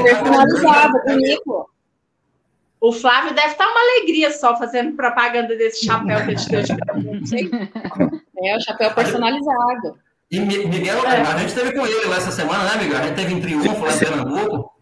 O 2.80 2.90
Flávio 2.92 3.34
deve 3.34 3.48
estar 3.48 3.66
uma 3.66 3.80
alegria 3.80 4.30
só 4.30 4.56
fazendo 4.56 4.96
propaganda 4.96 5.54
desse 5.56 5.84
chapéu 5.84 6.24
que 6.24 6.32
a 6.32 6.36
gente 6.36 6.48
deu 6.48 6.62
de 6.62 7.50
É, 8.42 8.56
o 8.56 8.60
chapéu 8.60 8.94
personalizado. 8.94 10.05
E 10.30 10.40
Miguel, 10.40 11.04
é. 11.04 11.20
a 11.20 11.38
gente 11.38 11.54
teve 11.54 11.72
com 11.72 11.86
ele 11.86 12.06
lá 12.06 12.16
essa 12.16 12.32
semana, 12.32 12.64
né, 12.64 12.82
Miguel? 12.82 12.98
A 12.98 13.06
gente 13.06 13.14
teve 13.14 13.34
em 13.34 13.40
Triunfo, 13.40 13.84
lá 13.84 13.92
em 13.92 13.98
Pernambuco. 13.98 14.72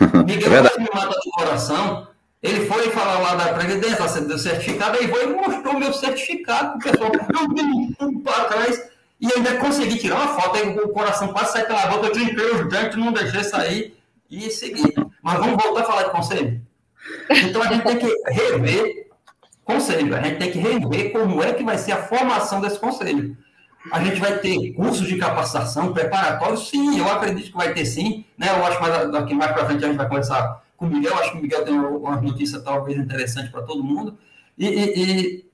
Miguel 0.26 0.52
é 0.52 0.78
me 0.78 0.88
mata 0.92 1.18
do 1.24 1.30
coração. 1.30 2.08
Ele 2.42 2.66
foi 2.66 2.90
falar 2.90 3.20
lá 3.20 3.34
da 3.36 3.54
Previdência, 3.54 4.20
do 4.20 4.38
certificado, 4.38 4.98
aí 4.98 5.06
foi 5.06 5.24
e 5.24 5.26
mostrou 5.28 5.78
meu 5.78 5.92
certificado 5.92 6.78
pro 6.78 6.90
pessoal. 6.90 7.12
Eu 7.14 7.54
vi 7.54 7.96
um 8.00 8.20
para 8.20 8.44
trás 8.44 8.90
e 9.20 9.28
ainda 9.32 9.56
consegui 9.58 9.96
tirar 9.96 10.16
uma 10.16 10.40
foto, 10.40 10.56
aí 10.56 10.76
o 10.76 10.88
coração 10.88 11.28
quase 11.28 11.52
saiu 11.52 11.66
pela 11.66 11.86
boca, 11.86 12.08
eu 12.08 12.12
trinquei 12.12 12.50
os 12.50 12.68
dentes, 12.68 12.98
não 12.98 13.12
deixei 13.12 13.44
sair 13.44 13.96
e 14.28 14.50
segui. 14.50 14.92
Mas 15.22 15.38
vamos 15.38 15.62
voltar 15.62 15.82
a 15.82 15.84
falar 15.84 16.02
de 16.02 16.10
conselho? 16.10 16.60
Então 17.30 17.62
a 17.62 17.66
gente 17.68 17.84
tem 17.84 17.98
que 17.98 18.30
rever 18.32 19.06
conselho, 19.64 20.16
a 20.16 20.20
gente 20.20 20.38
tem 20.38 20.50
que 20.50 20.58
rever 20.58 21.12
como 21.12 21.40
é 21.42 21.52
que 21.52 21.62
vai 21.62 21.78
ser 21.78 21.92
a 21.92 22.02
formação 22.02 22.60
desse 22.60 22.80
conselho. 22.80 23.36
A 23.90 24.02
gente 24.02 24.20
vai 24.20 24.38
ter 24.38 24.72
cursos 24.72 25.06
de 25.08 25.16
capacitação 25.18 25.92
preparatórios? 25.92 26.68
Sim, 26.68 26.98
eu 26.98 27.10
acredito 27.10 27.50
que 27.50 27.56
vai 27.56 27.74
ter 27.74 27.84
sim. 27.84 28.24
Né? 28.38 28.48
Eu 28.48 28.64
acho 28.64 28.78
que 28.78 29.06
daqui 29.10 29.34
mais 29.34 29.52
para 29.52 29.66
frente 29.66 29.84
a 29.84 29.88
gente 29.88 29.96
vai 29.96 30.08
conversar 30.08 30.62
com 30.76 30.86
o 30.86 30.88
Miguel. 30.88 31.16
Acho 31.16 31.32
que 31.32 31.38
o 31.38 31.42
Miguel 31.42 31.64
tem 31.64 31.74
uma 31.74 32.20
notícia 32.20 32.60
talvez 32.60 32.98
interessante 32.98 33.50
para 33.50 33.62
todo 33.62 33.82
mundo. 33.82 34.16
E, 34.56 34.66
e, 34.66 35.02
e, 35.02 35.46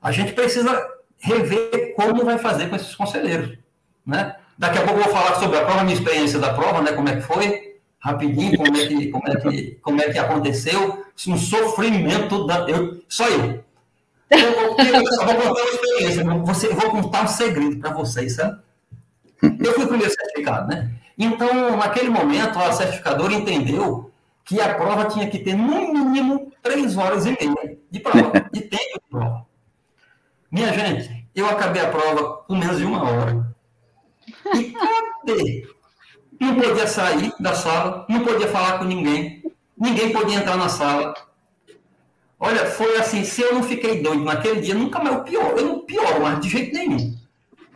a 0.00 0.10
gente 0.12 0.32
precisa 0.32 0.86
rever 1.18 1.94
como 1.94 2.24
vai 2.24 2.38
fazer 2.38 2.68
com 2.68 2.76
esses 2.76 2.94
conselheiros. 2.94 3.58
Né? 4.06 4.36
Daqui 4.58 4.78
a 4.78 4.82
pouco 4.82 5.00
eu 5.00 5.04
vou 5.04 5.12
falar 5.12 5.34
sobre 5.40 5.58
a 5.58 5.64
prova, 5.64 5.84
minha 5.84 5.96
experiência 5.96 6.38
da 6.38 6.54
prova, 6.54 6.80
né? 6.80 6.92
como 6.92 7.08
é 7.08 7.16
que 7.16 7.22
foi, 7.22 7.76
rapidinho, 7.98 8.56
como 8.56 8.76
é 8.76 8.86
que, 8.86 9.08
como 9.08 9.28
é 9.28 9.36
que, 9.36 9.78
como 9.82 10.00
é 10.00 10.12
que 10.12 10.18
aconteceu. 10.18 11.04
Um 11.26 11.36
sofrimento, 11.36 12.46
da, 12.46 12.68
eu, 12.68 13.02
só 13.08 13.28
eu. 13.28 13.64
Eu, 14.30 14.52
vou 14.52 14.74
contar 14.74 15.62
uma 15.62 15.70
experiência, 15.70 16.24
você, 16.24 16.68
vou 16.68 16.90
contar 16.90 17.24
um 17.24 17.28
segredo 17.28 17.78
para 17.78 17.92
vocês, 17.92 18.34
sabe? 18.34 18.60
Eu 19.42 19.72
fui 19.74 19.84
o 19.84 19.88
primeiro 19.88 20.12
certificado, 20.12 20.68
né? 20.68 20.90
Então, 21.18 21.76
naquele 21.76 22.08
momento, 22.08 22.58
a 22.58 22.72
certificadora 22.72 23.32
entendeu 23.32 24.10
que 24.44 24.60
a 24.60 24.74
prova 24.74 25.06
tinha 25.06 25.28
que 25.28 25.38
ter, 25.38 25.54
no 25.54 25.92
mínimo, 25.92 26.52
três 26.62 26.96
horas 26.96 27.24
e 27.26 27.30
meia 27.30 27.78
de 27.90 28.00
prova, 28.00 28.32
de 28.52 28.60
tempo 28.62 28.94
de 28.94 29.10
prova. 29.10 29.46
Minha 30.50 30.72
gente, 30.72 31.26
eu 31.34 31.48
acabei 31.48 31.82
a 31.82 31.90
prova 31.90 32.38
com 32.46 32.56
menos 32.56 32.78
de 32.78 32.84
uma 32.84 33.02
hora. 33.02 33.54
E 34.54 34.72
cadê? 34.72 35.68
Não 36.40 36.54
podia 36.56 36.86
sair 36.86 37.32
da 37.40 37.54
sala, 37.54 38.04
não 38.08 38.24
podia 38.24 38.48
falar 38.48 38.78
com 38.78 38.84
ninguém, 38.84 39.42
ninguém 39.78 40.12
podia 40.12 40.38
entrar 40.38 40.56
na 40.56 40.68
sala. 40.68 41.14
Olha, 42.44 42.66
foi 42.66 42.94
assim, 42.98 43.24
se 43.24 43.40
eu 43.40 43.54
não 43.54 43.62
fiquei 43.62 44.02
doido 44.02 44.22
naquele 44.22 44.60
dia, 44.60 44.74
nunca 44.74 44.98
mais 44.98 45.16
eu 45.16 45.22
pior, 45.22 45.54
eu 45.56 45.64
não 45.64 45.78
pioro 45.78 46.20
mais 46.20 46.38
de 46.40 46.50
jeito 46.50 46.74
nenhum. 46.74 47.16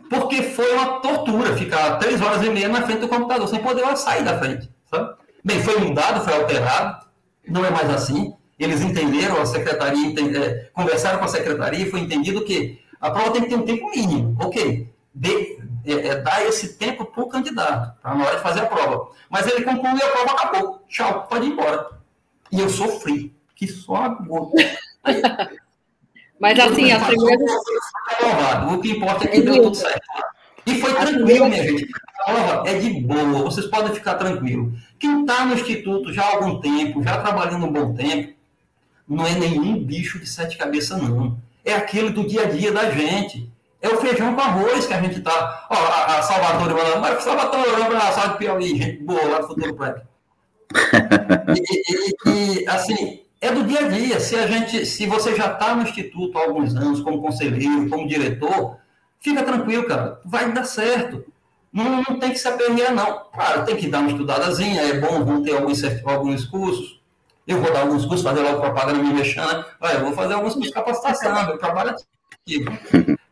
Porque 0.07 0.43
foi 0.43 0.71
uma 0.73 0.99
tortura 0.99 1.57
ficar 1.57 1.97
três 1.97 2.21
horas 2.21 2.45
e 2.45 2.51
meia 2.51 2.69
na 2.69 2.83
frente 2.83 2.99
do 2.99 3.07
computador, 3.07 3.47
sem 3.47 3.63
poder 3.63 3.97
sair 3.97 4.23
da 4.23 4.37
frente, 4.37 4.69
sabe? 4.85 5.15
Bem, 5.43 5.59
foi 5.63 5.79
mudado, 5.79 6.23
foi 6.23 6.35
alterado, 6.35 7.03
não 7.47 7.65
é 7.65 7.71
mais 7.71 7.89
assim. 7.89 8.31
Eles 8.59 8.81
entenderam, 8.81 9.41
a 9.41 9.45
secretaria, 9.47 10.05
entende, 10.05 10.37
é, 10.37 10.69
conversaram 10.71 11.17
com 11.17 11.25
a 11.25 11.29
secretaria 11.29 11.87
e 11.87 11.89
foi 11.89 12.01
entendido 12.01 12.45
que 12.45 12.79
a 13.01 13.09
prova 13.09 13.31
tem 13.31 13.41
que 13.41 13.49
ter 13.49 13.55
um 13.55 13.65
tempo 13.65 13.89
mínimo. 13.89 14.37
Ok, 14.39 14.87
de, 15.15 15.57
é, 15.83 16.09
é, 16.09 16.15
dar 16.17 16.45
esse 16.45 16.77
tempo 16.77 17.05
para 17.05 17.23
o 17.23 17.27
candidato, 17.27 17.99
para 18.03 18.13
na 18.13 18.23
hora 18.23 18.35
de 18.35 18.43
fazer 18.43 18.59
a 18.59 18.65
prova. 18.67 19.07
Mas 19.31 19.47
ele 19.47 19.65
concluiu 19.65 19.97
a 19.97 20.09
prova, 20.09 20.31
acabou. 20.33 20.83
Tchau, 20.87 21.25
pode 21.27 21.47
ir 21.47 21.53
embora. 21.53 21.89
E 22.51 22.59
eu 22.59 22.69
sofri 22.69 23.38
que 23.59 23.67
só 23.67 23.95
a 23.95 24.07
gota. 24.07 24.55
Mas 26.39 26.57
assim, 26.57 26.93
as 26.93 27.05
primeiras. 27.05 27.51
O 28.71 28.79
que 28.79 28.91
importa 28.91 29.25
é 29.25 29.27
que 29.27 29.41
deu 29.41 29.63
tudo 29.63 29.75
certo. 29.75 30.01
E 30.65 30.79
foi 30.79 30.93
tranquilo, 30.93 31.49
minha 31.49 31.63
gente. 31.63 31.87
A 32.21 32.31
prova 32.31 32.69
é 32.69 32.79
de 32.79 33.01
boa, 33.01 33.43
vocês 33.43 33.67
podem 33.67 33.93
ficar 33.93 34.15
tranquilos. 34.15 34.79
Quem 34.97 35.21
está 35.21 35.45
no 35.45 35.55
Instituto 35.55 36.13
já 36.13 36.23
há 36.23 36.35
algum 36.35 36.61
tempo, 36.61 37.03
já 37.03 37.21
trabalhando 37.21 37.65
um 37.65 37.71
bom 37.71 37.93
tempo, 37.93 38.33
não 39.05 39.27
é 39.27 39.33
nenhum 39.33 39.83
bicho 39.83 40.19
de 40.19 40.27
sete 40.27 40.57
cabeças, 40.57 41.01
não. 41.01 41.37
É 41.65 41.73
aquele 41.73 42.11
do 42.11 42.25
dia 42.25 42.43
a 42.43 42.45
dia 42.45 42.71
da 42.71 42.89
gente. 42.91 43.51
É 43.81 43.89
o 43.89 43.97
feijão 43.97 44.35
com 44.35 44.41
arroz 44.41 44.85
que 44.85 44.93
a 44.93 45.01
gente 45.01 45.19
está. 45.19 45.67
Ó, 45.69 45.75
a, 45.75 46.19
a 46.19 46.21
Salvador 46.21 46.73
mandando, 46.73 47.01
mas 47.01 47.23
Salvador, 47.23 47.79
um 47.79 47.83
abraço 47.83 48.29
de 48.29 48.37
Piauí, 48.37 48.77
gente 48.77 49.03
boa 49.03 49.23
lá 49.25 49.39
do 49.39 49.47
Futuro 49.47 49.75
Prep. 49.75 50.01
E, 51.49 52.29
e, 52.29 52.61
e, 52.61 52.67
assim, 52.67 53.23
é 53.41 53.51
do 53.51 53.63
dia 53.63 53.85
a 53.85 53.87
dia. 53.87 54.19
Se 54.19 54.35
a 54.35 54.47
gente, 54.47 54.85
se 54.85 55.05
você 55.05 55.35
já 55.35 55.53
está 55.53 55.75
no 55.75 55.83
instituto 55.83 56.37
há 56.37 56.41
alguns 56.41 56.75
anos, 56.75 57.01
como 57.01 57.21
conselheiro, 57.21 57.89
como 57.89 58.07
diretor, 58.07 58.77
fica 59.19 59.43
tranquilo, 59.43 59.85
cara, 59.85 60.19
vai 60.25 60.51
dar 60.51 60.65
certo. 60.65 61.25
Não, 61.71 62.01
não 62.01 62.19
tem 62.19 62.31
que 62.31 62.39
se 62.39 62.47
aperrear, 62.47 62.93
não. 62.93 63.25
Claro, 63.31 63.65
tem 63.65 63.75
que 63.75 63.87
dar 63.87 63.99
uma 63.99 64.11
estudadazinha, 64.11 64.81
é 64.81 64.99
bom, 64.99 65.23
vão 65.23 65.43
ter 65.43 65.55
alguns, 65.55 65.81
alguns 66.05 66.45
cursos. 66.45 66.99
Eu 67.47 67.61
vou 67.61 67.71
dar 67.71 67.81
alguns 67.81 68.05
cursos, 68.05 68.23
fazer 68.23 68.41
logo 68.41 68.61
propaganda 68.61 69.01
me 69.01 69.13
mexendo, 69.13 69.65
né? 69.81 69.95
eu 69.95 70.01
vou 70.01 70.13
fazer 70.13 70.33
alguns 70.33 70.53
cursos 70.53 70.69
de 70.69 70.73
capacitação, 70.73 71.49
eu 71.49 71.57
trabalho 71.57 71.91
aqui. 71.91 72.65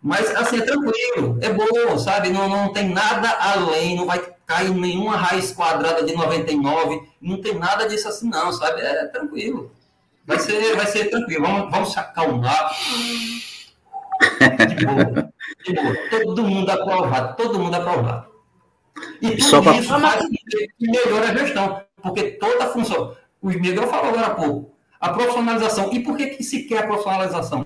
Mas, 0.01 0.33
assim, 0.35 0.59
é 0.59 0.61
tranquilo, 0.61 1.37
é 1.41 1.49
bom, 1.49 1.97
sabe? 1.97 2.29
Não, 2.29 2.47
não 2.47 2.71
tem 2.71 2.89
nada 2.89 3.29
além, 3.29 3.95
não 3.95 4.05
vai 4.05 4.21
cair 4.45 4.69
nenhuma 4.69 5.17
raiz 5.17 5.51
quadrada 5.51 6.03
de 6.03 6.15
99, 6.15 7.01
não 7.21 7.41
tem 7.41 7.55
nada 7.55 7.87
disso 7.87 8.07
assim, 8.07 8.29
não, 8.29 8.53
sabe? 8.53 8.81
É 8.81 9.05
tranquilo. 9.07 9.71
Vai 10.27 10.39
ser, 10.39 10.75
vai 10.75 10.85
ser 10.85 11.09
tranquilo. 11.09 11.45
Vamos, 11.45 11.71
vamos 11.71 11.93
se 11.93 11.99
acalmar. 11.99 12.69
De 14.67 14.85
boa. 14.85 15.33
De 15.65 15.73
boa. 15.73 15.95
Todo 16.09 16.43
mundo 16.43 16.69
aprovado. 16.69 17.35
Todo 17.37 17.59
mundo 17.59 17.75
aprovado. 17.75 18.27
E 19.21 19.31
tudo 19.31 19.43
Só 19.43 19.59
isso 19.71 19.87
pra... 19.87 19.99
faz 19.99 20.27
que 20.27 20.91
melhora 20.91 21.29
a 21.29 21.35
gestão. 21.35 21.81
Porque 22.01 22.31
toda 22.31 22.65
a 22.65 22.67
função. 22.67 23.15
O 23.41 23.47
Miguel 23.47 23.87
falou 23.87 24.09
agora 24.09 24.27
há 24.27 24.35
pouco. 24.35 24.75
A 24.99 25.09
profissionalização. 25.09 25.93
E 25.93 26.01
por 26.01 26.17
que, 26.17 26.27
que 26.27 26.43
se 26.43 26.63
quer 26.63 26.79
a 26.79 26.87
profissionalização? 26.87 27.65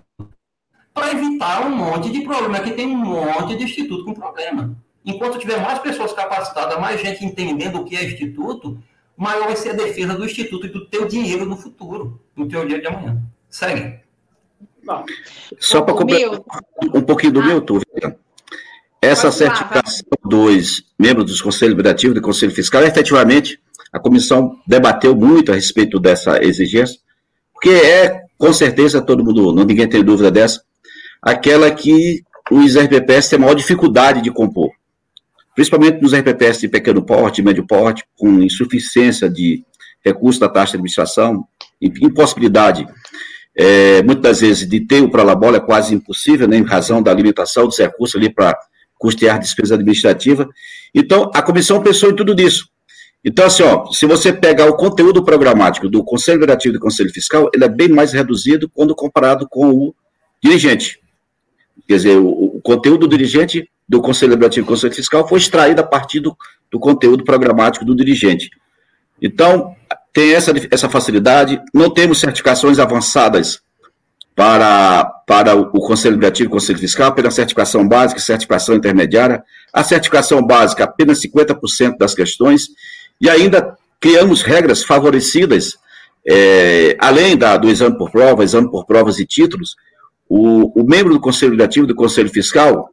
Para 0.93 1.11
evitar 1.11 1.65
um 1.65 1.75
monte 1.75 2.11
de 2.11 2.21
problema. 2.21 2.57
Aqui 2.57 2.71
tem 2.71 2.85
um 2.85 2.95
monte 2.95 3.55
de 3.55 3.63
instituto 3.63 4.05
com 4.05 4.13
problema. 4.13 4.77
Enquanto 5.03 5.39
tiver 5.39 5.59
mais 5.59 5.79
pessoas 5.79 6.13
capacitadas, 6.13 6.79
mais 6.79 7.01
gente 7.01 7.25
entendendo 7.25 7.79
o 7.79 7.85
que 7.85 7.95
é 7.95 8.03
instituto, 8.03 8.77
maior 9.21 9.45
vai 9.45 9.55
ser 9.55 9.69
a 9.69 9.73
defesa 9.73 10.15
do 10.15 10.25
Instituto 10.25 10.65
e 10.65 10.69
do 10.69 10.85
teu 10.87 11.07
dinheiro 11.07 11.45
no 11.45 11.55
futuro, 11.55 12.19
do 12.35 12.47
teu 12.47 12.65
dia 12.65 12.81
de 12.81 12.87
amanhã. 12.87 13.21
Segue. 13.49 13.99
Bom, 14.83 15.05
Só 15.59 15.81
para 15.81 15.93
completar 15.93 16.41
um 16.93 17.03
pouquinho 17.03 17.33
do 17.33 17.41
ah. 17.41 17.45
Milton, 17.45 17.81
essa 18.99 19.31
certificação 19.31 20.07
dos 20.25 20.83
membros 20.97 21.25
dos 21.27 21.39
Conselhos 21.39 21.75
Liberativos 21.75 22.15
do 22.15 22.21
Conselho 22.21 22.51
Fiscal, 22.51 22.83
efetivamente, 22.83 23.61
A 23.93 23.99
comissão 23.99 24.57
debateu 24.65 25.13
muito 25.13 25.51
a 25.51 25.55
respeito 25.55 25.99
dessa 25.99 26.41
exigência, 26.41 26.97
porque 27.53 27.69
é, 27.69 28.21
com 28.37 28.51
certeza, 28.53 29.01
todo 29.01 29.23
mundo, 29.23 29.53
não 29.53 29.65
ninguém 29.65 29.87
tem 29.87 30.03
dúvida 30.03 30.31
dessa, 30.31 30.63
aquela 31.21 31.69
que 31.69 32.23
os 32.49 32.75
RPPS 32.75 33.29
têm 33.29 33.39
maior 33.39 33.53
dificuldade 33.53 34.21
de 34.21 34.31
compor. 34.31 34.70
Principalmente 35.55 36.01
nos 36.01 36.13
RPPS 36.13 36.61
de 36.61 36.67
pequeno 36.67 37.03
porte, 37.03 37.41
médio 37.41 37.65
porte, 37.65 38.03
com 38.17 38.41
insuficiência 38.41 39.29
de 39.29 39.63
recursos 40.03 40.39
da 40.39 40.49
taxa 40.49 40.71
de 40.71 40.77
administração, 40.77 41.45
impossibilidade, 41.81 42.87
é, 43.55 44.01
muitas 44.03 44.41
vezes, 44.41 44.67
de 44.67 44.79
ter 44.79 45.01
o 45.01 45.09
Prolabola 45.09 45.57
é 45.57 45.59
quase 45.59 45.93
impossível, 45.93 46.47
né, 46.47 46.57
em 46.57 46.63
razão 46.63 47.01
da 47.01 47.13
limitação 47.13 47.65
dos 47.65 47.77
recursos 47.77 48.15
ali 48.15 48.29
para 48.33 48.57
custear 48.97 49.39
despesa 49.39 49.75
administrativa. 49.75 50.47
Então, 50.93 51.29
a 51.33 51.41
comissão 51.41 51.81
pensou 51.81 52.11
em 52.11 52.15
tudo 52.15 52.39
isso. 52.39 52.69
Então, 53.23 53.45
assim, 53.45 53.63
ó, 53.63 53.91
se 53.91 54.05
você 54.05 54.33
pegar 54.33 54.67
o 54.67 54.75
conteúdo 54.75 55.23
programático 55.23 55.87
do 55.89 56.03
Conselho 56.03 56.39
Federativo 56.39 56.73
e 56.73 56.77
do 56.77 56.81
Conselho 56.81 57.11
Fiscal, 57.11 57.49
ele 57.53 57.63
é 57.63 57.69
bem 57.69 57.89
mais 57.89 58.13
reduzido 58.13 58.69
quando 58.69 58.95
comparado 58.95 59.47
com 59.49 59.69
o 59.69 59.95
dirigente. 60.43 60.99
Quer 61.87 61.95
dizer, 61.97 62.17
o, 62.17 62.55
o 62.55 62.61
conteúdo 62.61 63.07
do 63.07 63.17
dirigente 63.17 63.69
do 63.91 64.01
Conselho 64.01 64.31
Federativo 64.31 64.65
e 64.65 64.69
Conselho 64.69 64.93
Fiscal 64.93 65.27
foi 65.27 65.37
extraído 65.37 65.81
a 65.81 65.83
partir 65.83 66.21
do, 66.21 66.33
do 66.71 66.79
conteúdo 66.79 67.25
programático 67.25 67.83
do 67.83 67.93
dirigente. 67.93 68.49
Então, 69.21 69.75
tem 70.13 70.33
essa, 70.33 70.53
essa 70.71 70.87
facilidade. 70.87 71.61
Não 71.73 71.93
temos 71.93 72.21
certificações 72.21 72.79
avançadas 72.79 73.59
para, 74.33 75.03
para 75.27 75.55
o 75.55 75.81
Conselho 75.81 76.15
Federativo 76.15 76.47
e 76.47 76.53
Conselho 76.53 76.79
Fiscal, 76.79 77.09
apenas 77.09 77.33
certificação 77.33 77.85
básica 77.85 78.21
e 78.21 78.23
certificação 78.23 78.75
intermediária. 78.75 79.43
A 79.73 79.83
certificação 79.83 80.41
básica, 80.41 80.85
apenas 80.85 81.21
50% 81.21 81.97
das 81.97 82.15
questões 82.15 82.69
e 83.19 83.29
ainda 83.29 83.77
criamos 83.99 84.41
regras 84.41 84.85
favorecidas, 84.85 85.77
é, 86.25 86.95
além 86.97 87.35
da, 87.35 87.57
do 87.57 87.69
exame 87.69 87.97
por 87.97 88.09
prova, 88.09 88.45
exame 88.45 88.71
por 88.71 88.85
provas 88.85 89.19
e 89.19 89.25
títulos, 89.25 89.75
o, 90.29 90.81
o 90.81 90.87
membro 90.87 91.13
do 91.13 91.19
Conselho 91.19 91.51
Legislativo 91.51 91.87
do 91.87 91.93
Conselho 91.93 92.29
Fiscal, 92.29 92.89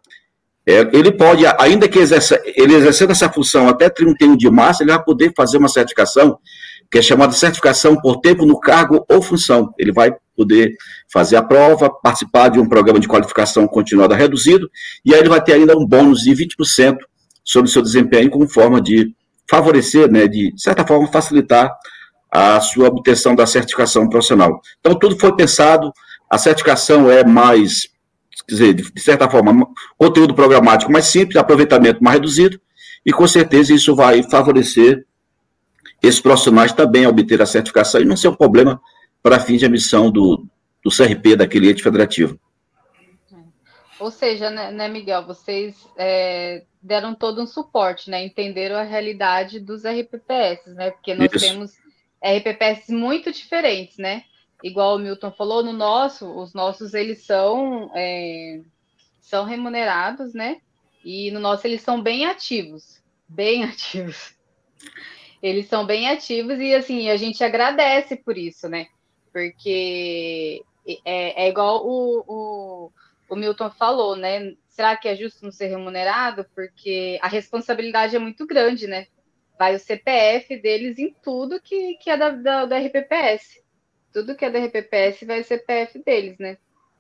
ele 0.93 1.13
pode, 1.13 1.45
ainda 1.59 1.89
que 1.89 1.99
exerça, 1.99 2.41
ele 2.45 2.75
exercendo 2.75 3.11
essa 3.11 3.31
função 3.31 3.69
até 3.69 3.89
31 3.89 4.37
de 4.37 4.51
março, 4.51 4.83
ele 4.83 4.91
vai 4.91 5.03
poder 5.03 5.33
fazer 5.37 5.57
uma 5.57 5.69
certificação, 5.69 6.39
que 6.91 6.99
é 6.99 7.03
chamada 7.03 7.33
certificação 7.33 7.97
por 7.97 8.21
tempo 8.21 8.45
no 8.45 8.59
cargo 8.61 9.05
ou 9.09 9.23
função. 9.23 9.73
Ele 9.79 9.93
vai 9.93 10.15
poder 10.37 10.75
fazer 11.13 11.37
a 11.37 11.43
prova, 11.43 11.91
participar 11.91 12.49
de 12.49 12.61
um 12.61 12.69
programa 12.69 13.01
de 13.01 13.09
qualificação 13.09 13.67
continuada 13.67 14.15
reduzido, 14.15 14.71
e 15.05 15.15
aí 15.15 15.21
ele 15.21 15.29
vai 15.29 15.43
ter 15.43 15.55
ainda 15.55 15.77
um 15.77 15.87
bônus 15.87 16.21
de 16.21 16.31
20% 16.33 16.97
sobre 17.45 17.71
o 17.71 17.73
seu 17.73 17.83
desempenho 17.83 18.31
como 18.31 18.47
forma 18.47 18.81
de 18.81 19.13
favorecer, 19.51 20.11
né, 20.11 20.29
de, 20.29 20.53
de 20.53 20.63
certa 20.63 20.87
forma, 20.87 21.11
facilitar 21.11 21.75
a 22.31 22.61
sua 22.61 22.89
obtenção 22.89 23.35
da 23.35 23.47
certificação 23.47 24.09
profissional. 24.09 24.61
Então, 24.81 24.99
tudo 24.99 25.19
foi 25.19 25.35
pensado, 25.35 25.91
a 26.31 26.37
certificação 26.37 27.11
é 27.11 27.25
mais, 27.25 27.89
dizer, 28.49 28.75
de 28.75 29.01
certa 29.01 29.29
forma, 29.29 29.69
conteúdo 29.97 30.35
programático 30.35 30.91
mais 30.91 31.07
simples, 31.07 31.37
aproveitamento 31.37 32.03
mais 32.03 32.15
reduzido, 32.15 32.61
e 33.05 33.13
com 33.13 33.27
certeza 33.29 33.75
isso 33.75 33.95
vai 33.95 34.23
favorecer 34.23 35.07
esses 36.03 36.21
profissionais 36.21 36.73
também 36.73 37.05
a 37.05 37.09
obter 37.09 37.43
a 37.43 37.47
certificação 37.47 38.01
e 38.01 38.05
não 38.05 38.17
ser 38.17 38.29
um 38.29 38.35
problema 38.35 38.81
para 39.23 39.41
fins 39.41 39.59
de 39.59 39.67
emissão 39.67 40.11
do, 40.11 40.47
do 40.83 40.91
CRP 40.91 41.37
daquele 41.37 41.71
ente 41.71 41.83
federativo. 41.83 42.39
Ou 43.99 44.11
seja, 44.11 44.49
né, 44.49 44.71
né 44.71 44.89
Miguel, 44.89 45.27
vocês 45.27 45.77
é, 45.97 46.63
deram 46.81 47.15
todo 47.15 47.43
um 47.43 47.47
suporte, 47.47 48.09
né? 48.09 48.25
Entenderam 48.25 48.77
a 48.77 48.85
realidade 48.85 49.59
dos 49.59 49.83
RPPS, 49.85 50.73
né? 50.75 50.93
Porque 50.93 51.15
nós 51.15 51.31
Isso. 51.33 51.45
temos 51.45 51.73
RPPS 52.23 52.91
muito 52.91 53.33
diferentes, 53.33 53.99
né? 53.99 54.23
Igual 54.63 54.97
o 54.97 54.99
Milton 54.99 55.31
falou, 55.31 55.63
no 55.63 55.73
nosso, 55.73 56.27
os 56.27 56.53
nossos 56.53 56.95
eles 56.95 57.25
são 57.25 57.91
é, 57.95 58.61
são 59.21 59.45
remunerados, 59.45 60.35
né? 60.35 60.61
E 61.05 61.31
no 61.31 61.39
nosso 61.39 61.67
eles 61.67 61.83
são 61.83 62.03
bem 62.03 62.27
ativos, 62.27 63.03
bem 63.29 63.65
ativos. 63.65 64.37
Eles 65.41 65.67
são 65.69 65.87
bem 65.87 66.09
ativos 66.09 66.59
e 66.59 66.75
assim 66.75 67.11
a 67.11 67.17
gente 67.17 67.45
agradece 67.45 68.17
por 68.17 68.37
isso, 68.37 68.69
né? 68.69 68.87
Porque 69.33 70.65
é, 71.05 71.45
é 71.45 71.49
igual 71.49 71.87
o, 71.87 72.25
o 72.27 72.93
o 73.29 73.37
Milton 73.37 73.71
falou, 73.71 74.17
né? 74.17 74.55
Será 74.69 74.97
que 74.97 75.07
é 75.07 75.15
justo 75.15 75.45
não 75.45 75.53
ser 75.53 75.67
remunerado? 75.67 76.47
Porque 76.55 77.19
a 77.21 77.29
responsabilidade 77.29 78.17
é 78.17 78.19
muito 78.19 78.47
grande, 78.47 78.87
né? 78.87 79.07
Vai 79.59 79.75
o 79.75 79.79
CPF 79.79 80.57
deles 80.61 80.99
em 80.99 81.15
tudo 81.23 81.61
que, 81.61 81.95
que 81.97 82.11
é 82.11 82.17
da, 82.17 82.31
da, 82.31 82.65
da 82.65 82.79
RPPS. 82.79 83.63
Tudo 84.19 84.35
que 84.35 84.45
é 84.45 84.51
da 84.51 84.59
RPPS 84.59 85.25
vai 85.25 85.43
o 85.43 85.45
CPF 85.45 86.03
deles, 86.05 86.37
né? 86.41 86.57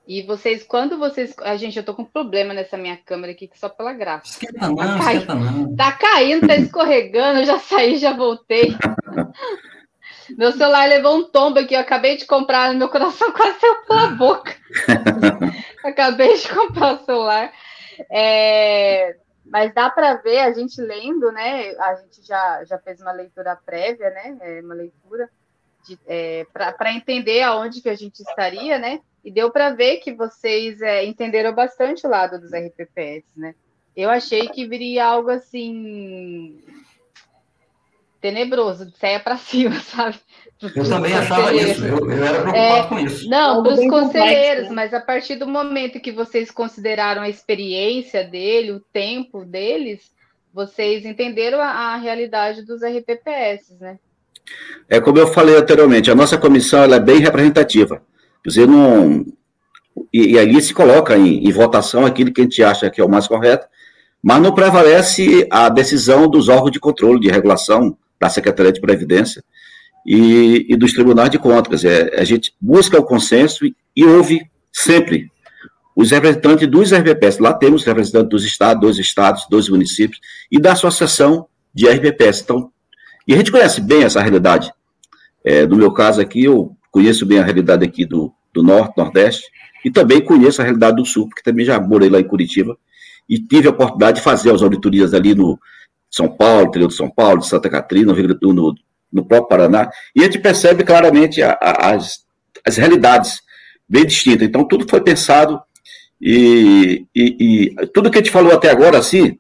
E 0.07 0.23
vocês, 0.23 0.63
quando 0.63 0.97
vocês. 0.97 1.35
A 1.43 1.57
gente, 1.57 1.77
eu 1.77 1.85
tô 1.85 1.93
com 1.93 2.03
um 2.03 2.05
problema 2.05 2.55
nessa 2.55 2.77
minha 2.77 2.97
câmera 2.97 3.33
aqui, 3.33 3.49
que 3.49 3.59
só 3.59 3.69
pela 3.69 3.93
graça. 3.93 4.31
Esquenta 4.31 4.69
não, 4.69 4.77
tá, 4.77 4.99
caindo, 4.99 5.35
não. 5.35 5.77
tá 5.77 5.93
caindo, 5.93 6.47
tá 6.47 6.55
escorregando, 6.55 7.41
eu 7.41 7.45
já 7.45 7.59
saí, 7.59 7.97
já 7.97 8.13
voltei. 8.13 8.73
Meu 10.37 10.53
celular 10.53 10.89
levou 10.89 11.17
um 11.17 11.25
tombo 11.25 11.59
aqui, 11.59 11.75
eu 11.75 11.81
acabei 11.81 12.17
de 12.17 12.25
comprar, 12.25 12.73
meu 12.73 12.89
coração 12.89 13.33
quase 13.35 13.59
saiu 13.59 13.83
pela 13.83 14.07
boca. 14.11 14.55
acabei 15.83 16.37
de 16.37 16.49
comprar 16.49 16.95
o 16.95 17.05
celular. 17.05 17.53
É, 18.13 19.17
mas 19.45 19.75
dá 19.75 19.91
para 19.91 20.15
ver, 20.15 20.39
a 20.39 20.53
gente 20.53 20.81
lendo, 20.81 21.33
né? 21.33 21.71
A 21.81 21.97
gente 21.97 22.25
já, 22.25 22.65
já 22.65 22.79
fez 22.79 23.01
uma 23.01 23.11
leitura 23.11 23.57
prévia, 23.57 24.11
né? 24.11 24.39
É, 24.41 24.61
uma 24.61 24.75
leitura 24.75 25.29
é, 26.07 26.45
para 26.53 26.93
entender 26.93 27.43
aonde 27.43 27.81
que 27.81 27.89
a 27.89 27.95
gente 27.95 28.21
estaria, 28.21 28.79
né? 28.79 29.01
E 29.25 29.31
deu 29.31 29.51
para 29.51 29.71
ver 29.71 29.99
que 29.99 30.13
vocês 30.13 30.81
é, 30.83 31.05
entenderam 31.05 31.55
bastante 31.55 32.07
o 32.07 32.11
lado 32.11 32.41
dos 32.41 32.51
RPPS, 32.53 33.25
né? 33.37 33.55
Eu 33.97 34.11
achei 34.11 34.49
que 34.49 34.67
viria 34.67 35.05
algo 35.05 35.31
assim 35.31 36.59
tenebroso, 38.21 38.87
de 38.87 38.97
saia 38.97 39.21
para 39.21 39.37
cima, 39.39 39.79
sabe? 39.81 40.19
Eu 40.61 40.89
também 40.89 41.15
achava 41.15 41.55
isso, 41.55 41.85
eu, 41.85 42.11
eu 42.11 42.25
era 42.25 42.41
preocupado 42.43 42.57
é, 42.57 42.87
com 42.89 42.99
isso. 42.99 43.29
Não, 43.29 43.63
para 43.63 43.75
os 43.75 43.87
conselheiros, 43.87 44.09
complexo, 44.09 44.69
né? 44.71 44.75
mas 44.75 44.95
a 44.95 45.01
partir 45.01 45.37
do 45.37 45.47
momento 45.47 46.01
que 46.01 46.11
vocês 46.11 46.51
consideraram 46.51 47.23
a 47.23 47.29
experiência 47.29 48.25
dele, 48.25 48.73
o 48.73 48.81
tempo 48.81 49.45
deles, 49.45 50.11
vocês 50.53 51.05
entenderam 51.05 51.61
a, 51.61 51.95
a 51.95 51.97
realidade 51.97 52.63
dos 52.63 52.83
RPPS, 52.83 53.79
né? 53.79 53.99
É 54.89 55.01
como 55.01 55.19
eu 55.19 55.27
falei 55.27 55.57
anteriormente, 55.57 56.11
a 56.11 56.15
nossa 56.15 56.39
comissão 56.39 56.83
é 56.85 57.01
bem 57.01 57.21
representativa. 57.21 58.03
Quer 58.43 58.49
dizer, 58.49 58.69
não. 58.69 59.25
E, 60.13 60.33
e 60.33 60.39
ali 60.39 60.61
se 60.63 60.73
coloca 60.73 61.17
em, 61.17 61.47
em 61.47 61.53
votação 61.53 62.07
aquilo 62.07 62.33
que 62.33 62.41
a 62.41 62.45
gente 62.45 62.63
acha 62.63 62.89
que 62.89 63.01
é 63.01 63.05
o 63.05 63.09
mais 63.09 63.27
correto, 63.27 63.67
mas 64.23 64.41
não 64.41 64.55
prevalece 64.55 65.47
a 65.51 65.69
decisão 65.69 66.29
dos 66.29 66.49
órgãos 66.49 66.71
de 66.71 66.81
controle, 66.81 67.21
de 67.21 67.29
regulação, 67.29 67.97
da 68.21 68.29
Secretaria 68.29 68.73
de 68.73 68.81
Previdência 68.81 69.43
e, 70.07 70.67
e 70.69 70.77
dos 70.77 70.93
tribunais 70.93 71.31
de 71.31 71.39
contas. 71.39 71.85
A 71.85 72.25
gente 72.25 72.53
busca 72.61 72.99
o 72.99 73.05
consenso 73.05 73.65
e, 73.67 73.77
e 73.95 74.05
ouve 74.05 74.41
sempre 74.73 75.31
os 75.95 76.11
representantes 76.11 76.69
dos 76.69 76.93
RPPS. 76.93 77.41
Lá 77.41 77.53
temos 77.53 77.85
representantes 77.85 78.31
dos 78.31 78.45
estados, 78.45 78.81
dois 78.81 78.99
estados, 78.99 79.47
dois 79.51 79.69
municípios, 79.69 80.21
e 80.51 80.61
da 80.61 80.73
associação 80.73 81.47
de 81.75 81.89
RPPS. 81.89 82.43
Então, 82.43 82.71
e 83.29 83.35
a 83.35 83.37
gente 83.37 83.53
conhece 83.53 83.81
bem 83.81 84.05
essa 84.05 84.21
realidade. 84.23 84.73
É, 85.45 85.67
no 85.67 85.77
meu 85.77 85.93
caso 85.93 86.21
aqui, 86.21 86.45
eu 86.45 86.75
conheço 86.91 87.27
bem 87.27 87.39
a 87.39 87.45
realidade 87.45 87.85
aqui 87.85 88.07
do, 88.07 88.33
do 88.53 88.63
Norte, 88.63 88.97
Nordeste, 88.97 89.45
e 89.85 89.91
também 89.91 90.21
conheço 90.21 90.61
a 90.61 90.65
realidade 90.65 90.97
do 90.97 91.05
Sul, 91.05 91.29
porque 91.29 91.43
também 91.43 91.65
já 91.65 91.79
morei 91.79 92.09
lá 92.09 92.19
em 92.19 92.25
Curitiba, 92.25 92.77
e 93.29 93.39
tive 93.39 93.69
a 93.69 93.71
oportunidade 93.71 94.17
de 94.17 94.25
fazer 94.25 94.51
as 94.51 94.63
auditorias 94.63 95.13
ali 95.13 95.35
no, 95.35 95.59
são 96.11 96.29
Paulo, 96.29 96.69
interior 96.69 96.89
de 96.89 96.95
São 96.95 97.11
Paulo, 97.11 97.41
de 97.41 97.47
Santa 97.47 97.69
Catarina, 97.69 98.13
no, 98.13 98.53
no, 98.53 98.75
no 99.13 99.25
próprio 99.25 99.49
Paraná, 99.49 99.91
e 100.17 100.21
a 100.21 100.25
gente 100.25 100.39
percebe 100.39 100.83
claramente 100.83 101.43
a, 101.43 101.53
a, 101.61 101.95
as, 101.95 102.25
as 102.67 102.77
realidades 102.77 103.41
bem 103.89 104.07
distintas. 104.07 104.49
Então, 104.49 104.67
tudo 104.67 104.89
foi 104.89 105.01
pensado 105.01 105.61
e, 106.21 107.07
e, 107.15 107.75
e, 107.79 107.87
tudo 107.89 108.11
que 108.11 108.19
a 108.19 108.21
gente 108.21 108.33
falou 108.33 108.53
até 108.53 108.71
agora, 108.71 108.99
assim, 108.99 109.39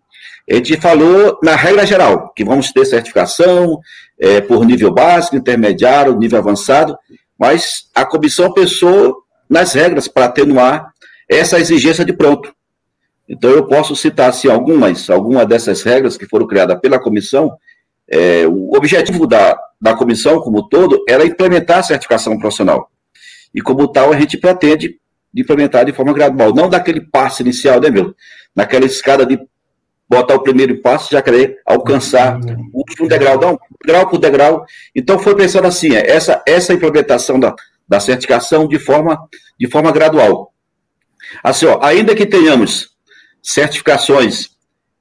a 0.51 0.55
gente 0.55 0.80
falou 0.80 1.38
na 1.42 1.55
regra 1.55 1.84
geral, 1.86 2.32
que 2.34 2.44
vamos 2.44 2.72
ter 2.72 2.84
certificação 2.86 3.80
é, 4.18 4.40
por 4.40 4.64
nível 4.64 4.92
básico, 4.92 5.36
intermediário, 5.36 6.16
nível 6.16 6.38
avançado, 6.38 6.96
mas 7.38 7.88
a 7.94 8.05
comissão 8.05 8.53
pensou 8.53 9.22
nas 9.49 9.74
regras 9.74 10.09
para 10.09 10.26
atenuar 10.26 10.92
essa 11.28 11.59
exigência 11.59 12.05
de 12.05 12.12
pronto. 12.12 12.53
Então, 13.28 13.51
eu 13.51 13.66
posso 13.66 13.94
citar 13.94 14.30
assim, 14.30 14.49
algumas, 14.49 15.11
algumas 15.11 15.46
dessas 15.46 15.82
regras 15.82 16.16
que 16.16 16.26
foram 16.26 16.46
criadas 16.46 16.80
pela 16.80 16.99
comissão. 16.99 17.55
É, 18.09 18.46
o 18.46 18.74
objetivo 18.74 19.26
da, 19.26 19.57
da 19.78 19.94
comissão, 19.94 20.40
como 20.40 20.66
todo, 20.66 21.05
era 21.07 21.26
implementar 21.26 21.78
a 21.78 21.82
certificação 21.82 22.38
profissional. 22.38 22.90
E, 23.55 23.61
como 23.61 23.86
tal, 23.86 24.12
a 24.12 24.18
gente 24.18 24.38
pretende 24.38 24.99
implementar 25.34 25.84
de 25.84 25.92
forma 25.92 26.14
gradual, 26.14 26.55
não 26.55 26.70
daquele 26.70 27.03
passo 27.03 27.42
inicial, 27.42 27.78
né, 27.80 27.90
meu? 27.90 28.14
Naquela 28.57 28.86
escada 28.86 29.26
de 29.26 29.38
botar 30.09 30.35
o 30.35 30.43
primeiro 30.43 30.81
passo, 30.81 31.11
já 31.11 31.21
querer 31.21 31.59
alcançar 31.67 32.41
o 32.73 32.79
último 32.79 33.09
degrau, 33.09 33.39
não, 33.39 33.59
degrau 33.85 34.09
por 34.09 34.19
degrau. 34.19 34.65
Então 34.95 35.19
foi 35.19 35.35
pensando 35.37 35.67
assim, 35.67 35.95
é, 35.95 36.11
essa, 36.11 36.43
essa 36.47 36.73
implementação 36.73 37.39
da, 37.39 37.55
da 37.87 38.01
certificação 38.01 38.67
de 38.67 38.79
forma, 38.79 39.19
de 39.59 39.69
forma 39.69 39.93
gradual. 39.93 40.53
Assim, 41.43 41.67
ó, 41.67 41.79
ainda 41.83 42.15
que 42.15 42.25
tenhamos 42.25 42.91
certificações 43.43 44.51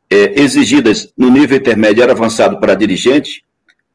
é, 0.09 0.39
exigidas 0.41 1.11
no 1.17 1.29
nível 1.29 1.57
intermediário 1.57 2.13
avançado 2.13 2.59
para 2.59 2.75
dirigente, 2.75 3.43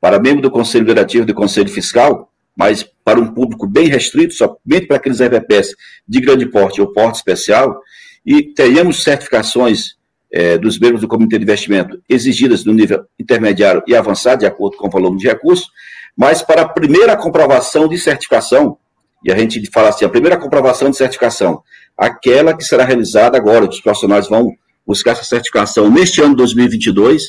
para 0.00 0.18
membro 0.18 0.42
do 0.42 0.50
Conselho 0.50 0.84
Diretivo 0.84 1.26
do 1.26 1.34
Conselho 1.34 1.68
Fiscal, 1.68 2.30
mas 2.56 2.84
para 3.04 3.20
um 3.20 3.32
público 3.32 3.66
bem 3.66 3.88
restrito, 3.88 4.34
somente 4.34 4.86
para 4.86 4.96
aqueles 4.96 5.20
RVPs 5.20 5.74
de 6.06 6.20
grande 6.20 6.46
porte 6.46 6.80
ou 6.80 6.92
porte 6.92 7.16
especial, 7.16 7.80
e 8.24 8.42
tenhamos 8.42 9.02
certificações 9.02 9.96
é, 10.32 10.56
dos 10.56 10.78
membros 10.78 11.00
do 11.00 11.08
Comitê 11.08 11.36
de 11.36 11.44
Investimento 11.44 12.00
exigidas 12.08 12.64
no 12.64 12.72
nível 12.72 13.04
intermediário 13.18 13.82
e 13.86 13.94
avançado, 13.94 14.40
de 14.40 14.46
acordo 14.46 14.76
com 14.76 14.88
o 14.88 14.90
volume 14.90 15.18
de 15.18 15.26
recursos, 15.26 15.68
mas 16.16 16.42
para 16.42 16.62
a 16.62 16.68
primeira 16.68 17.16
comprovação 17.16 17.86
de 17.86 17.98
certificação, 17.98 18.78
e 19.24 19.30
a 19.30 19.36
gente 19.36 19.60
fala 19.70 19.90
assim, 19.90 20.04
a 20.04 20.08
primeira 20.08 20.36
comprovação 20.36 20.90
de 20.90 20.96
certificação, 20.96 21.62
aquela 21.96 22.56
que 22.56 22.64
será 22.64 22.84
realizada 22.84 23.36
agora, 23.36 23.68
os 23.68 23.80
profissionais 23.80 24.28
vão 24.28 24.52
buscar 24.86 25.12
essa 25.12 25.24
certificação 25.24 25.90
neste 25.90 26.20
ano 26.20 26.30
de 26.30 26.36
2022, 26.38 27.24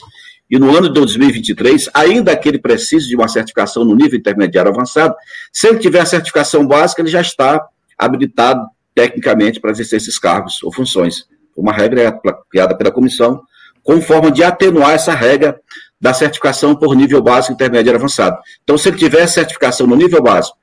e 0.50 0.60
no 0.60 0.76
ano 0.76 0.88
de 0.88 0.94
2023, 0.94 1.90
ainda 1.94 2.36
que 2.36 2.48
ele 2.48 2.60
precise 2.60 3.08
de 3.08 3.16
uma 3.16 3.28
certificação 3.28 3.84
no 3.84 3.96
nível 3.96 4.20
intermediário 4.20 4.72
avançado, 4.72 5.16
se 5.52 5.68
ele 5.68 5.80
tiver 5.80 6.00
a 6.00 6.06
certificação 6.06 6.68
básica, 6.68 7.02
ele 7.02 7.10
já 7.10 7.22
está 7.22 7.66
habilitado 7.98 8.68
tecnicamente 8.94 9.60
para 9.60 9.72
exercer 9.72 9.98
esses 9.98 10.20
cargos 10.20 10.62
ou 10.62 10.72
funções. 10.72 11.26
Uma 11.56 11.72
regra 11.72 12.20
criada 12.50 12.76
pela 12.76 12.92
comissão, 12.92 13.42
com 13.84 14.02
forma 14.02 14.32
de 14.32 14.44
atenuar 14.44 14.92
essa 14.92 15.14
regra 15.14 15.60
da 16.00 16.14
certificação 16.14 16.76
por 16.76 16.96
nível 16.96 17.22
básico, 17.22 17.54
intermediário 17.54 18.00
avançado. 18.00 18.38
Então, 18.64 18.78
se 18.78 18.90
ele 18.90 18.98
tiver 18.98 19.26
certificação 19.28 19.88
no 19.88 19.96
nível 19.96 20.22
básico 20.22 20.58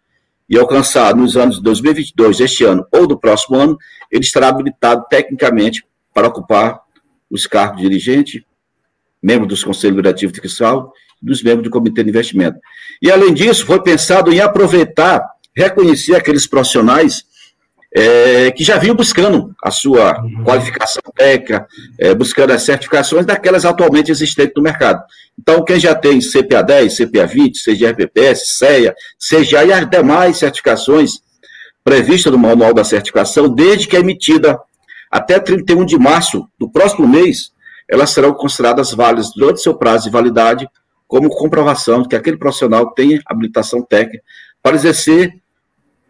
e 0.48 0.58
alcançar 0.58 1.14
nos 1.14 1.36
anos 1.36 1.56
de 1.56 1.62
2022, 1.62 2.40
este 2.40 2.64
ano 2.64 2.84
ou 2.92 3.06
do 3.06 3.18
próximo 3.18 3.56
ano, 3.56 3.78
ele 4.10 4.24
estará 4.24 4.48
habilitado 4.48 5.04
tecnicamente 5.08 5.84
para 6.12 6.28
ocupar 6.28 6.80
os 7.30 7.46
cargos 7.46 7.80
de 7.80 7.88
dirigente, 7.88 8.44
membro 9.22 9.46
dos 9.46 9.62
conselhos 9.62 9.96
durativos 9.96 10.34
de 10.34 10.40
fiscal 10.40 10.92
e 11.22 11.26
dos 11.26 11.42
membros 11.42 11.64
do 11.64 11.70
comitê 11.70 12.02
de 12.02 12.10
investimento. 12.10 12.58
E, 13.00 13.10
além 13.10 13.32
disso, 13.32 13.64
foi 13.64 13.82
pensado 13.82 14.32
em 14.32 14.40
aproveitar, 14.40 15.24
reconhecer 15.56 16.16
aqueles 16.16 16.46
profissionais 16.46 17.24
é, 17.94 18.50
que 18.52 18.62
já 18.62 18.78
vinham 18.78 18.94
buscando 18.94 19.54
a 19.62 19.70
sua 19.70 20.20
uhum. 20.22 20.44
qualificação 20.44 21.02
técnica, 21.14 21.66
é, 21.98 22.14
buscando 22.14 22.52
as 22.52 22.62
certificações 22.62 23.26
daquelas 23.26 23.64
atualmente 23.64 24.10
existentes 24.10 24.54
no 24.56 24.62
mercado. 24.62 25.02
Então, 25.38 25.64
quem 25.64 25.80
já 25.80 25.94
tem 25.94 26.20
CPA 26.20 26.62
10, 26.62 26.96
CPA 26.96 27.26
20, 27.26 27.58
CGRPPS, 27.58 28.56
CEA, 28.56 28.94
CGA 29.18 29.64
e 29.64 29.72
as 29.72 29.90
demais 29.90 30.36
certificações 30.36 31.20
previstas 31.82 32.30
no 32.30 32.38
Manual 32.38 32.72
da 32.72 32.84
Certificação, 32.84 33.48
desde 33.48 33.88
que 33.88 33.96
é 33.96 34.00
emitida 34.00 34.58
até 35.10 35.40
31 35.40 35.84
de 35.84 35.98
março 35.98 36.46
do 36.58 36.70
próximo 36.70 37.08
mês, 37.08 37.50
elas 37.88 38.10
serão 38.10 38.32
consideradas 38.32 38.92
válidas 38.92 39.32
durante 39.34 39.60
seu 39.60 39.74
prazo 39.74 40.04
de 40.04 40.10
validade 40.10 40.68
como 41.08 41.28
comprovação 41.28 42.02
de 42.02 42.08
que 42.08 42.14
aquele 42.14 42.36
profissional 42.36 42.92
tem 42.92 43.20
habilitação 43.26 43.82
técnica 43.82 44.22
para 44.62 44.76
exercer 44.76 45.39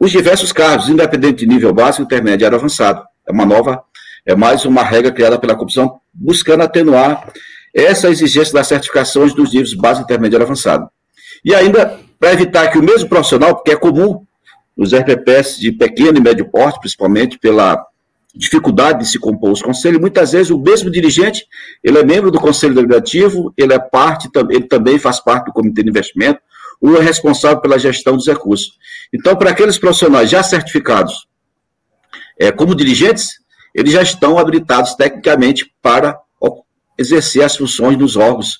os 0.00 0.10
diversos 0.10 0.50
cargos, 0.50 0.88
independente 0.88 1.40
de 1.40 1.46
nível 1.46 1.74
básico, 1.74 2.02
intermediário 2.02 2.56
avançado. 2.56 3.04
É 3.28 3.32
uma 3.32 3.44
nova, 3.44 3.82
é 4.24 4.34
mais 4.34 4.64
uma 4.64 4.82
regra 4.82 5.12
criada 5.12 5.38
pela 5.38 5.54
comissão, 5.54 6.00
buscando 6.12 6.62
atenuar 6.62 7.30
essa 7.74 8.08
exigência 8.08 8.54
das 8.54 8.66
certificações 8.66 9.34
dos 9.34 9.52
níveis 9.52 9.74
básico, 9.74 10.04
intermediário 10.04 10.46
avançado. 10.46 10.88
E 11.44 11.54
ainda, 11.54 11.98
para 12.18 12.32
evitar 12.32 12.68
que 12.68 12.78
o 12.78 12.82
mesmo 12.82 13.10
profissional, 13.10 13.54
porque 13.54 13.72
é 13.72 13.76
comum 13.76 14.24
nos 14.74 14.94
RPPs 14.94 15.58
de 15.58 15.70
pequeno 15.70 16.16
e 16.16 16.20
médio 16.20 16.50
porte, 16.50 16.80
principalmente 16.80 17.38
pela 17.38 17.84
dificuldade 18.34 19.00
de 19.00 19.06
se 19.06 19.18
compor 19.18 19.50
os 19.50 19.60
conselhos, 19.60 20.00
muitas 20.00 20.32
vezes 20.32 20.50
o 20.50 20.58
mesmo 20.58 20.90
dirigente, 20.90 21.44
ele 21.84 21.98
é 21.98 22.04
membro 22.04 22.30
do 22.30 22.40
conselho 22.40 22.74
deliberativo, 22.74 23.52
ele 23.56 23.74
é 23.74 23.78
parte, 23.78 24.30
ele 24.48 24.64
também 24.64 24.98
faz 24.98 25.20
parte 25.20 25.46
do 25.46 25.52
comitê 25.52 25.82
de 25.82 25.90
investimento, 25.90 26.40
ou 26.80 26.96
é 26.96 27.00
responsável 27.00 27.60
pela 27.60 27.78
gestão 27.78 28.16
dos 28.16 28.26
recursos. 28.26 28.78
Então, 29.12 29.36
para 29.36 29.50
aqueles 29.50 29.78
profissionais 29.78 30.30
já 30.30 30.42
certificados 30.42 31.28
é, 32.38 32.50
como 32.50 32.74
dirigentes, 32.74 33.34
eles 33.74 33.92
já 33.92 34.02
estão 34.02 34.38
habilitados 34.38 34.94
tecnicamente 34.94 35.72
para 35.82 36.18
exercer 36.98 37.42
as 37.42 37.56
funções 37.56 37.96
nos 37.96 38.16
órgãos 38.16 38.58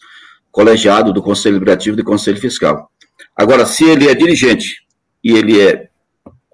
colegiados 0.50 1.12
do 1.12 1.22
Conselho 1.22 1.56
Deliberativo 1.56 1.94
e 1.94 2.02
do 2.02 2.04
Conselho 2.04 2.40
Fiscal. 2.40 2.90
Agora, 3.36 3.66
se 3.66 3.84
ele 3.84 4.08
é 4.08 4.14
dirigente 4.14 4.82
e 5.22 5.32
ele 5.32 5.60
é 5.60 5.88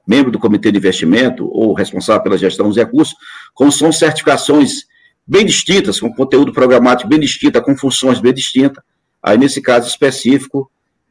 membro 0.07 0.31
do 0.31 0.39
comitê 0.39 0.71
de 0.71 0.79
investimento 0.79 1.49
ou 1.49 1.75
responsável 1.75 2.23
pela 2.23 2.39
gestão 2.39 2.69
dos 2.69 2.77
recursos, 2.77 3.15
como 3.55 3.73
são 3.73 3.91
certificações 3.93 4.85
bem 5.27 5.45
distintas, 5.45 5.99
com 5.99 6.13
conteúdo 6.13 6.53
programático 6.53 7.09
bem 7.09 7.19
distinto, 7.19 7.61
com 7.63 7.77
funções 7.77 8.21
bem 8.21 8.33
distintas, 8.33 8.83
aí 9.23 9.37
nesse 9.37 9.61
caso 9.61 9.89
específico, 9.89 10.71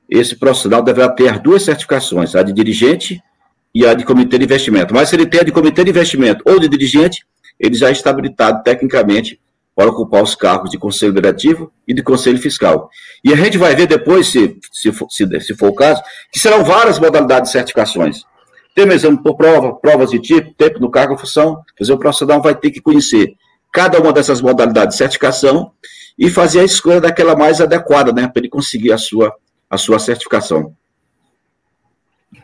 esse 0.09 0.35
profissional 0.35 0.83
deverá 0.83 1.09
ter 1.09 1.29
as 1.29 1.39
duas 1.39 1.63
certificações, 1.63 2.35
a 2.35 2.43
de 2.43 2.53
dirigente 2.53 3.21
e 3.73 3.85
a 3.85 3.93
de 3.93 4.03
comitê 4.03 4.37
de 4.37 4.45
investimento. 4.45 4.93
Mas 4.93 5.09
se 5.09 5.15
ele 5.15 5.25
tem 5.25 5.41
a 5.41 5.43
de 5.43 5.51
comitê 5.51 5.83
de 5.83 5.89
investimento 5.89 6.43
ou 6.45 6.59
de 6.59 6.67
dirigente, 6.69 7.25
ele 7.59 7.75
já 7.75 7.89
está 7.91 8.09
habilitado 8.09 8.63
tecnicamente 8.63 9.39
para 9.75 9.89
ocupar 9.89 10.23
os 10.23 10.35
cargos 10.35 10.71
de 10.71 10.77
conselho 10.77 11.11
diretivo 11.11 11.71
e 11.85 11.93
de 11.93 12.01
conselho 12.01 12.37
fiscal. 12.37 12.89
E 13.23 13.33
a 13.33 13.35
gente 13.35 13.57
vai 13.57 13.75
ver 13.75 13.87
depois, 13.87 14.27
se, 14.27 14.57
se, 14.71 14.91
for, 14.91 15.07
se, 15.09 15.27
se 15.41 15.53
for 15.53 15.69
o 15.69 15.75
caso, 15.75 16.01
que 16.31 16.39
serão 16.39 16.63
várias 16.63 16.97
modalidades 16.97 17.49
de 17.49 17.57
certificações. 17.57 18.23
Tem 18.73 18.87
exame 18.87 19.21
por 19.21 19.35
prova, 19.35 19.73
provas 19.73 20.11
de 20.11 20.19
tipo, 20.19 20.53
tempo 20.53 20.79
no 20.79 20.89
cargo, 20.89 21.17
função. 21.17 21.61
Quer 21.75 21.83
dizer, 21.83 21.93
o 21.93 21.97
profissional 21.97 22.41
vai 22.41 22.55
ter 22.55 22.71
que 22.71 22.81
conhecer 22.81 23.35
cada 23.71 23.99
uma 23.99 24.13
dessas 24.13 24.41
modalidades 24.41 24.95
de 24.95 24.97
certificação 24.97 25.71
e 26.17 26.29
fazer 26.29 26.61
a 26.61 26.63
escolha 26.63 27.01
daquela 27.01 27.35
mais 27.35 27.59
adequada, 27.59 28.13
né, 28.13 28.27
para 28.27 28.39
ele 28.39 28.49
conseguir 28.49 28.93
a 28.93 28.97
sua, 28.97 29.33
a 29.69 29.77
sua 29.77 29.99
certificação. 29.99 30.75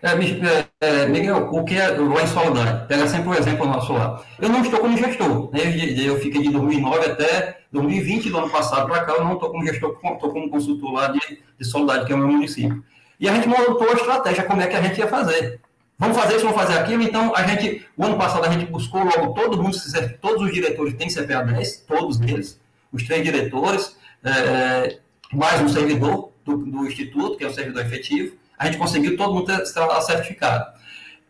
É, 0.02 0.10
é, 0.10 0.66
é, 0.82 1.06
Miguel, 1.08 1.50
o 1.52 1.64
que 1.64 1.76
é 1.76 1.90
lá 1.90 2.24
em 2.24 2.28
Soledade? 2.28 2.88
Pega 2.88 3.08
sempre 3.08 3.30
o 3.30 3.32
um 3.32 3.36
exemplo 3.36 3.66
nosso 3.68 3.94
lá. 3.94 4.24
Eu 4.40 4.50
não 4.50 4.62
estou 4.62 4.80
como 4.80 4.98
gestor, 4.98 5.52
né? 5.52 5.60
eu, 5.64 6.14
eu 6.14 6.20
fiquei 6.20 6.42
de 6.42 6.50
2009 6.50 7.06
até 7.06 7.60
2020, 7.72 8.30
do 8.30 8.38
ano 8.38 8.50
passado 8.50 8.88
para 8.88 9.06
cá, 9.06 9.14
eu 9.14 9.24
não 9.24 9.34
estou 9.34 9.52
como 9.52 9.66
gestor, 9.66 9.92
estou 9.92 10.32
como 10.32 10.50
consultor 10.50 10.92
lá 10.92 11.08
de, 11.08 11.20
de 11.60 11.66
Soledade, 11.66 12.06
que 12.06 12.14
é 12.14 12.16
o 12.16 12.20
meu 12.20 12.28
município. 12.28 12.84
E 13.20 13.30
a 13.30 13.34
gente 13.34 13.48
montou 13.48 13.90
a 13.90 13.94
estratégia, 13.94 14.44
como 14.44 14.62
é 14.62 14.68
que 14.68 14.76
a 14.76 14.82
gente 14.82 14.98
ia 14.98 15.08
fazer. 15.08 15.60
Vamos 16.00 16.18
fazer 16.18 16.38
isso, 16.38 16.46
vamos 16.46 16.60
fazer 16.60 16.80
aquilo. 16.80 17.04
Então, 17.04 17.36
a 17.36 17.46
gente, 17.46 17.86
o 17.96 18.04
ano 18.04 18.18
passado, 18.18 18.44
a 18.44 18.50
gente 18.50 18.66
buscou 18.66 19.04
logo 19.04 19.34
todo 19.34 19.62
mundo, 19.62 19.78
todos 20.20 20.42
os 20.42 20.52
diretores 20.52 20.96
têm 20.96 21.08
CPA 21.08 21.44
10, 21.44 21.86
todos 21.88 22.20
eles, 22.22 22.60
os 22.92 23.04
três 23.04 23.24
diretores, 23.24 23.96
é, 24.24 24.98
mais 25.32 25.62
um 25.62 25.70
servidor 25.70 26.32
do, 26.58 26.66
do, 26.66 26.88
Instituto, 26.88 27.38
que 27.38 27.44
é 27.44 27.48
o 27.48 27.54
servidor 27.54 27.86
efetivo. 27.86 28.36
A 28.58 28.66
gente 28.66 28.78
conseguiu 28.78 29.18
todo 29.18 29.34
mundo 29.34 29.46
ter 29.46 29.66
certificado. 29.66 30.66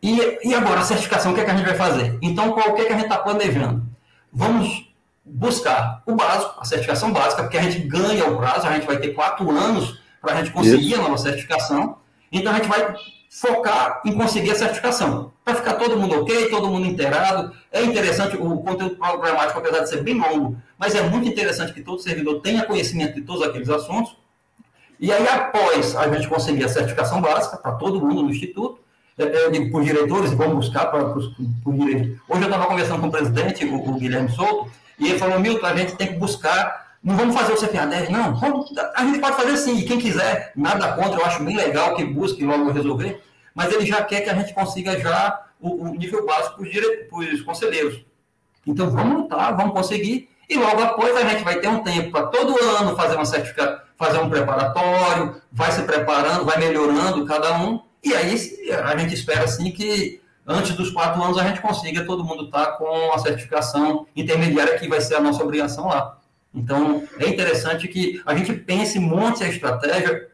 E, 0.01 0.49
e 0.49 0.53
agora, 0.53 0.81
a 0.81 0.83
certificação, 0.83 1.31
o 1.31 1.35
que, 1.35 1.41
é 1.41 1.45
que 1.45 1.51
a 1.51 1.55
gente 1.55 1.65
vai 1.65 1.75
fazer? 1.75 2.17
Então, 2.21 2.51
qual 2.51 2.73
que, 2.73 2.81
é 2.81 2.85
que 2.85 2.93
a 2.93 2.95
gente 2.95 3.05
está 3.05 3.17
planejando? 3.17 3.85
Vamos 4.33 4.91
buscar 5.23 6.01
o 6.05 6.15
básico, 6.15 6.55
a 6.59 6.65
certificação 6.65 7.13
básica, 7.13 7.43
porque 7.43 7.57
a 7.57 7.61
gente 7.61 7.79
ganha 7.87 8.25
o 8.25 8.37
prazo, 8.37 8.67
a 8.67 8.73
gente 8.73 8.87
vai 8.87 8.97
ter 8.97 9.09
quatro 9.09 9.49
anos 9.51 9.99
para 10.19 10.33
a 10.33 10.37
gente 10.37 10.51
conseguir 10.51 10.91
Isso. 10.91 10.99
a 10.99 11.03
nova 11.03 11.17
certificação. 11.17 11.97
Então, 12.31 12.51
a 12.51 12.55
gente 12.55 12.67
vai 12.67 12.95
focar 13.31 14.01
em 14.05 14.11
conseguir 14.13 14.51
a 14.51 14.55
certificação. 14.55 15.31
Para 15.45 15.55
ficar 15.55 15.75
todo 15.75 15.97
mundo 15.97 16.21
ok, 16.21 16.49
todo 16.49 16.67
mundo 16.67 16.85
inteirado. 16.85 17.55
É 17.71 17.81
interessante, 17.81 18.35
o 18.35 18.57
conteúdo 18.57 18.97
programático, 18.97 19.57
apesar 19.57 19.79
de 19.79 19.89
ser 19.89 20.03
bem 20.03 20.19
longo, 20.19 20.57
mas 20.77 20.93
é 20.95 21.01
muito 21.01 21.27
interessante 21.27 21.73
que 21.73 21.81
todo 21.81 22.01
servidor 22.01 22.41
tenha 22.41 22.65
conhecimento 22.65 23.15
de 23.15 23.21
todos 23.21 23.41
aqueles 23.41 23.69
assuntos. 23.69 24.17
E 25.01 25.11
aí, 25.11 25.27
após 25.27 25.95
a 25.95 26.07
gente 26.13 26.27
conseguir 26.27 26.63
a 26.63 26.69
certificação 26.69 27.19
básica 27.19 27.57
para 27.57 27.71
todo 27.71 27.99
mundo 27.99 28.21
no 28.21 28.29
Instituto, 28.29 28.79
é, 29.17 29.23
é, 29.23 29.45
eu 29.45 29.51
digo 29.51 29.71
por 29.71 29.83
diretores, 29.83 30.31
vamos 30.31 30.67
buscar 30.67 30.85
para 30.85 31.03
por 31.05 31.73
diretores. 31.73 32.19
Hoje 32.29 32.41
eu 32.41 32.45
estava 32.45 32.67
conversando 32.67 33.01
com 33.01 33.07
o 33.07 33.11
presidente, 33.11 33.65
o, 33.65 33.89
o 33.89 33.95
Guilherme 33.95 34.29
Souto, 34.29 34.71
e 34.99 35.09
ele 35.09 35.17
falou, 35.17 35.39
Milton, 35.39 35.65
a 35.65 35.75
gente 35.75 35.95
tem 35.95 36.07
que 36.07 36.19
buscar 36.19 36.91
não 37.03 37.17
vamos 37.17 37.35
fazer 37.35 37.53
o 37.53 37.57
CPA 37.57 37.87
10, 37.87 38.09
não. 38.09 38.39
A 38.95 39.05
gente 39.05 39.19
pode 39.19 39.35
fazer 39.35 39.57
sim, 39.57 39.79
e 39.79 39.85
quem 39.85 39.97
quiser, 39.97 40.51
nada 40.55 40.93
contra, 40.93 41.19
eu 41.19 41.25
acho 41.25 41.43
bem 41.43 41.57
legal 41.57 41.95
que 41.95 42.05
busque 42.05 42.45
logo 42.45 42.71
resolver, 42.71 43.23
mas 43.55 43.73
ele 43.73 43.87
já 43.87 44.03
quer 44.03 44.21
que 44.21 44.29
a 44.29 44.35
gente 44.35 44.53
consiga 44.53 44.99
já 44.99 45.47
o, 45.59 45.83
o 45.83 45.95
nível 45.95 46.23
básico 46.25 46.63
para 47.09 47.19
os 47.19 47.41
conselheiros. 47.41 48.05
Então 48.67 48.91
vamos 48.91 49.23
lutar, 49.23 49.57
vamos 49.57 49.73
conseguir, 49.73 50.29
e 50.47 50.55
logo 50.55 50.79
após 50.79 51.15
a 51.17 51.27
gente 51.27 51.43
vai 51.43 51.59
ter 51.59 51.69
um 51.69 51.81
tempo 51.81 52.11
para 52.11 52.27
todo 52.27 52.55
ano 52.63 52.95
fazer 52.95 53.15
uma 53.15 53.25
certificação, 53.25 53.79
fazer 54.01 54.17
um 54.19 54.29
preparatório, 54.29 55.39
vai 55.51 55.71
se 55.71 55.83
preparando, 55.83 56.43
vai 56.43 56.57
melhorando 56.57 57.23
cada 57.25 57.61
um, 57.61 57.79
e 58.03 58.15
aí 58.15 58.35
a 58.83 58.97
gente 58.97 59.13
espera 59.13 59.43
assim 59.43 59.71
que 59.71 60.19
antes 60.45 60.73
dos 60.75 60.89
quatro 60.89 61.21
anos 61.21 61.37
a 61.37 61.43
gente 61.43 61.61
consiga 61.61 62.03
todo 62.03 62.23
mundo 62.23 62.45
estar 62.45 62.65
tá 62.65 62.71
com 62.73 63.13
a 63.13 63.19
certificação 63.19 64.07
intermediária 64.15 64.79
que 64.79 64.87
vai 64.87 64.99
ser 64.99 65.15
a 65.15 65.21
nossa 65.21 65.43
obrigação 65.43 65.87
lá. 65.87 66.17
Então, 66.53 67.03
é 67.19 67.29
interessante 67.29 67.87
que 67.87 68.19
a 68.25 68.35
gente 68.35 68.51
pense 68.53 68.99
monte 68.99 69.43
a 69.43 69.47
estratégia, 69.47 70.29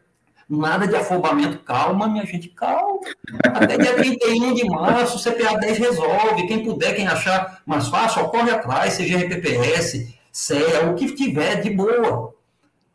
nada 0.48 0.88
de 0.88 0.96
afobamento. 0.96 1.58
Calma, 1.58 2.08
minha 2.08 2.24
gente, 2.24 2.48
calma. 2.48 3.00
Até 3.44 3.76
dia 3.76 3.94
31 3.94 4.54
de 4.54 4.64
março, 4.64 5.22
CPA 5.22 5.58
10 5.58 5.78
resolve. 5.78 6.46
Quem 6.48 6.64
puder, 6.64 6.96
quem 6.96 7.06
achar 7.06 7.60
mais 7.66 7.88
fácil, 7.88 8.24
corre 8.30 8.50
atrás, 8.50 8.94
seja 8.94 9.18
RPPS, 9.18 10.08
CEA, 10.32 10.86
o 10.90 10.94
que 10.94 11.14
tiver, 11.14 11.60
de 11.60 11.70
boa. 11.70 12.37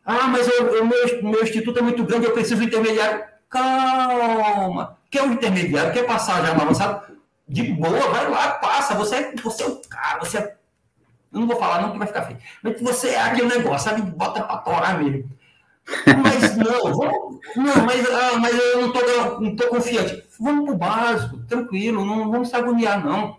Ah, 0.04 0.28
mas 0.28 0.46
o 0.48 0.84
meu, 0.84 1.22
meu 1.22 1.42
instituto 1.42 1.78
é 1.78 1.82
muito 1.82 2.04
grande, 2.04 2.26
eu 2.26 2.32
preciso 2.32 2.60
de 2.60 2.66
intermediário. 2.66 3.24
Calma. 3.48 4.98
Quer 5.10 5.22
um 5.22 5.32
intermediário, 5.32 5.92
quer 5.92 6.04
passar 6.04 6.44
já 6.44 6.54
no 6.54 6.62
avançado? 6.62 7.14
De 7.48 7.62
boa, 7.62 8.10
vai 8.10 8.28
lá, 8.28 8.52
passa. 8.52 8.94
Você, 8.94 9.32
você 9.42 9.62
é 9.62 9.66
o 9.66 9.76
cara, 9.88 10.18
você 10.18 10.38
é 10.38 10.56
eu 11.34 11.40
não 11.40 11.48
vou 11.48 11.56
falar 11.56 11.82
não, 11.82 11.90
que 11.90 11.98
vai 11.98 12.06
ficar 12.06 12.22
feio. 12.22 12.38
Mas 12.62 12.80
você 12.80 13.08
é 13.08 13.20
aquele 13.20 13.48
negócio, 13.48 13.90
sabe? 13.90 14.02
Bota 14.02 14.40
pra 14.40 14.58
torar 14.58 15.02
mesmo. 15.02 15.28
Mas 16.22 16.54
não, 16.56 16.94
vamos, 16.94 17.40
não, 17.56 17.84
mas, 17.84 18.08
ah, 18.08 18.38
mas 18.38 18.56
eu 18.56 18.80
não 18.80 18.92
tô, 18.92 19.40
não 19.40 19.56
tô 19.56 19.66
confiante. 19.66 20.22
Vamos 20.38 20.64
pro 20.64 20.76
básico, 20.76 21.38
tranquilo, 21.48 22.04
não 22.04 22.30
vamos 22.30 22.48
se 22.48 22.56
agoniar, 22.56 23.04
não. 23.04 23.36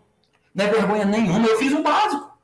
Não 0.53 0.65
é 0.65 0.67
vergonha 0.67 1.05
nenhuma, 1.05 1.47
eu 1.47 1.57
fiz 1.57 1.71
o 1.71 1.81
básico. 1.81 2.34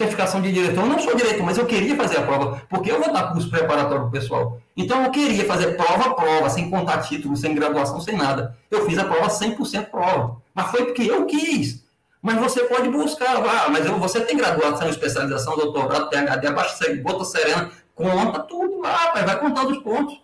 Certificação 0.00 0.40
de 0.40 0.50
diretor, 0.50 0.80
eu 0.80 0.86
não 0.86 0.98
sou 0.98 1.14
diretor, 1.14 1.44
mas 1.44 1.58
eu 1.58 1.66
queria 1.66 1.94
fazer 1.94 2.16
a 2.16 2.22
prova, 2.22 2.62
porque 2.70 2.90
eu 2.90 2.98
vou 2.98 3.12
dar 3.12 3.34
curso 3.34 3.50
preparatório 3.50 4.04
pro 4.04 4.10
pessoal. 4.10 4.58
Então 4.74 5.04
eu 5.04 5.10
queria 5.10 5.44
fazer 5.44 5.76
prova 5.76 6.14
prova, 6.14 6.48
sem 6.48 6.70
contar 6.70 7.02
título, 7.02 7.36
sem 7.36 7.54
graduação, 7.54 8.00
sem 8.00 8.16
nada. 8.16 8.56
Eu 8.70 8.86
fiz 8.86 8.96
a 8.96 9.04
prova 9.04 9.28
100% 9.28 9.90
prova. 9.90 10.40
Mas 10.54 10.70
foi 10.70 10.86
porque 10.86 11.02
eu 11.02 11.26
quis. 11.26 11.84
Mas 12.22 12.38
você 12.38 12.64
pode 12.64 12.88
buscar, 12.88 13.36
ah, 13.46 13.68
mas 13.68 13.86
você 13.86 14.22
tem 14.22 14.38
graduação, 14.38 14.88
especialização, 14.88 15.54
doutorado, 15.54 16.08
PhD, 16.08 16.46
abaixo, 16.46 16.78
bota 17.02 17.22
serena, 17.26 17.70
conta 17.94 18.38
tudo 18.40 18.80
lá, 18.80 19.12
vai 19.12 19.38
contando 19.38 19.70
os 19.70 19.82
pontos. 19.82 20.18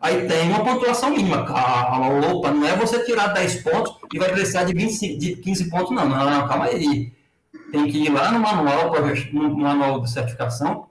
Aí 0.00 0.26
tem 0.26 0.48
uma 0.48 0.64
pontuação 0.64 1.10
mínima. 1.10 1.44
Calma, 1.44 2.26
opa, 2.26 2.52
não 2.52 2.66
é 2.66 2.74
você 2.74 3.04
tirar 3.04 3.34
10 3.34 3.62
pontos 3.64 3.96
e 4.14 4.18
vai 4.18 4.32
precisar 4.32 4.64
de, 4.64 4.72
20, 4.72 5.18
de 5.18 5.36
15 5.36 5.68
pontos, 5.68 5.94
não. 5.94 6.08
Não, 6.08 6.30
não, 6.30 6.48
calma 6.48 6.64
aí. 6.64 7.12
Tem 7.70 7.86
que 7.86 8.04
ir 8.04 8.10
lá 8.10 8.32
no 8.32 8.40
manual, 8.40 8.92
no 9.32 9.56
manual 9.56 10.00
de 10.00 10.10
certificação 10.10 10.86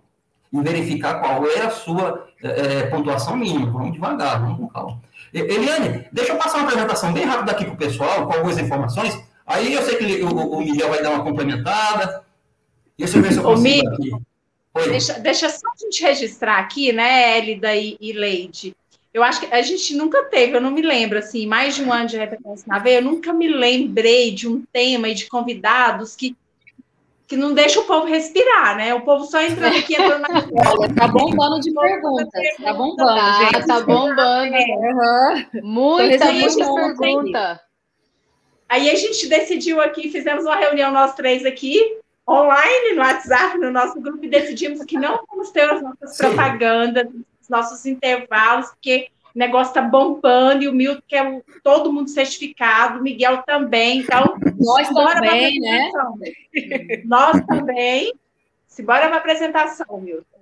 e 0.52 0.62
verificar 0.62 1.20
qual 1.20 1.46
é 1.46 1.62
a 1.62 1.70
sua 1.70 2.28
é, 2.42 2.88
pontuação 2.88 3.36
mínima. 3.36 3.72
Vamos 3.72 3.94
devagar, 3.94 4.42
vamos 4.42 4.58
com 4.58 4.68
calma. 4.68 5.02
Eliane, 5.34 6.08
deixa 6.12 6.34
eu 6.34 6.38
passar 6.38 6.58
uma 6.58 6.68
apresentação 6.68 7.14
bem 7.14 7.26
rápida 7.26 7.52
aqui 7.52 7.66
para 7.66 7.74
o 7.74 7.78
pessoal, 7.78 8.26
com 8.26 8.34
algumas 8.34 8.58
informações. 8.58 9.18
Aí 9.46 9.74
eu 9.74 9.82
sei 9.84 9.98
que 9.98 10.24
o, 10.24 10.30
o 10.30 10.60
Miguel 10.60 10.90
vai 10.90 11.02
dar 11.02 11.12
uma 11.12 11.24
complementada. 11.24 12.24
Deixa 12.98 13.18
eu 13.18 13.22
ver 13.22 13.32
se 13.32 13.38
eu 13.38 13.44
consigo 13.44 13.90
aqui. 13.90 14.12
Deixa, 14.90 15.20
deixa 15.20 15.50
só 15.50 15.68
a 15.68 15.84
gente 15.84 16.04
registrar 16.04 16.60
aqui, 16.60 16.94
né, 16.94 17.38
Elida 17.38 17.76
e, 17.76 17.98
e 18.00 18.14
Leide. 18.14 18.76
Eu 19.14 19.24
acho 19.24 19.42
que 19.42 19.54
a 19.54 19.62
gente 19.62 19.96
nunca 19.96 20.24
teve, 20.26 20.56
eu 20.56 20.62
não 20.62 20.70
me 20.70 20.82
lembro, 20.82 21.18
assim, 21.18 21.48
mais 21.48 21.76
de 21.76 21.84
um 21.84 21.92
ano 21.92 22.08
de 22.08 22.18
repetência 22.18 22.66
na 22.68 22.78
veia, 22.78 23.00
eu 23.00 23.04
nunca 23.04 23.34
me 23.34 23.48
lembrei 23.48 24.32
de 24.32 24.48
um 24.48 24.64
tema 24.72 25.10
e 25.10 25.16
de 25.16 25.26
convidados 25.28 26.16
que, 26.16 26.38
que 27.30 27.38
não 27.38 27.54
deixa 27.54 27.80
o 27.80 27.86
povo 27.86 28.08
respirar, 28.08 28.76
né? 28.76 28.92
O 28.96 29.02
povo 29.02 29.24
só 29.24 29.40
entrando 29.40 29.78
aqui, 29.78 29.94
entrando 29.94 30.22
na 30.22 30.72
Olha, 30.72 30.96
tá 30.96 31.08
bombando 31.08 31.60
de 31.60 31.72
perguntas, 31.72 32.42
tá 32.62 32.74
bombando, 32.74 33.16
tá, 33.16 33.50
gente. 33.52 33.68
Tá 33.68 33.80
bombando. 33.82 34.56
É. 34.56 34.66
Uhum. 34.66 35.62
Muita, 35.62 36.26
muita 36.26 36.96
pergunta. 36.98 37.62
Aí 38.68 38.90
a 38.90 38.96
gente 38.96 39.28
decidiu 39.28 39.80
aqui, 39.80 40.10
fizemos 40.10 40.44
uma 40.44 40.56
reunião 40.56 40.92
nós 40.92 41.14
três 41.14 41.46
aqui, 41.46 42.00
online, 42.28 42.96
no 42.96 43.02
WhatsApp, 43.02 43.58
no 43.60 43.72
nosso 43.72 44.02
grupo, 44.02 44.26
e 44.26 44.30
decidimos 44.30 44.84
que 44.84 44.98
não 44.98 45.20
vamos 45.30 45.52
ter 45.52 45.70
as 45.70 45.82
nossas 45.84 46.16
Sim. 46.16 46.28
propagandas, 46.28 47.08
os 47.42 47.50
nossos 47.50 47.86
intervalos, 47.86 48.70
porque 48.70 49.10
o 49.36 49.40
negócio 49.40 49.70
está 49.72 49.82
bombando, 49.82 50.64
e 50.64 50.68
o 50.68 50.74
Milton 50.74 51.02
quer 51.08 51.42
todo 51.64 51.92
mundo 51.94 52.10
certificado, 52.10 53.00
o 53.00 53.04
Miguel 53.04 53.44
também, 53.46 54.00
então... 54.00 54.36
Nós 54.60 54.90
também, 54.90 55.60
né? 55.60 55.90
Nós 57.06 57.40
também. 57.46 58.14
Simbora 58.68 59.08
para 59.08 59.16
a 59.16 59.20
apresentação, 59.20 60.00
Milton. 60.02 60.40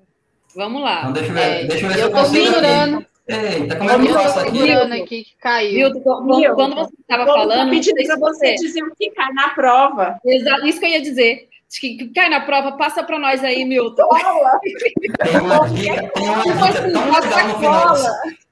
Vamos 0.56 0.82
lá. 0.82 1.02
Então, 1.02 1.14
deixa 1.14 1.30
eu 1.30 1.34
ver, 1.34 1.42
é, 1.42 1.64
deixa 1.66 1.86
eu 1.86 1.90
ver 1.90 1.96
se 1.96 2.02
eu 2.02 2.12
consigo... 2.12 3.08
Eita, 3.30 3.76
como 3.76 3.92
é 3.92 4.00
que 4.00 4.08
eu 4.08 4.14
faço 4.14 4.40
aqui? 4.40 4.72
aqui 4.72 5.24
que 5.26 5.36
caiu. 5.42 5.90
Milton, 5.92 6.56
quando, 6.56 6.76
você 6.76 6.94
estava 6.98 7.26
falando. 7.26 7.68
Eu 7.68 7.70
pedi 7.70 7.94
para 8.06 8.16
você 8.18 8.56
dizer 8.56 8.82
o 8.84 8.96
que 8.96 9.12
cai 9.12 9.34
na 9.34 9.50
prova. 9.50 10.18
Exato, 10.26 10.66
isso 10.66 10.80
que 10.80 10.86
eu 10.86 10.90
ia 10.92 11.02
dizer. 11.02 11.50
Que 11.70 12.08
cai 12.14 12.30
na 12.30 12.40
prova, 12.40 12.78
passa 12.78 13.04
para 13.04 13.20
nós 13.20 13.44
aí, 13.44 13.66
Milton. 13.66 14.08
Tem 14.08 15.42
uma 15.42 15.68
dica, 15.68 16.10
tem 16.14 16.30
uma 16.30 16.72
dica 16.72 16.92
tão 16.94 17.12
legal 17.12 17.48
no 17.50 17.56
final. 17.60 17.96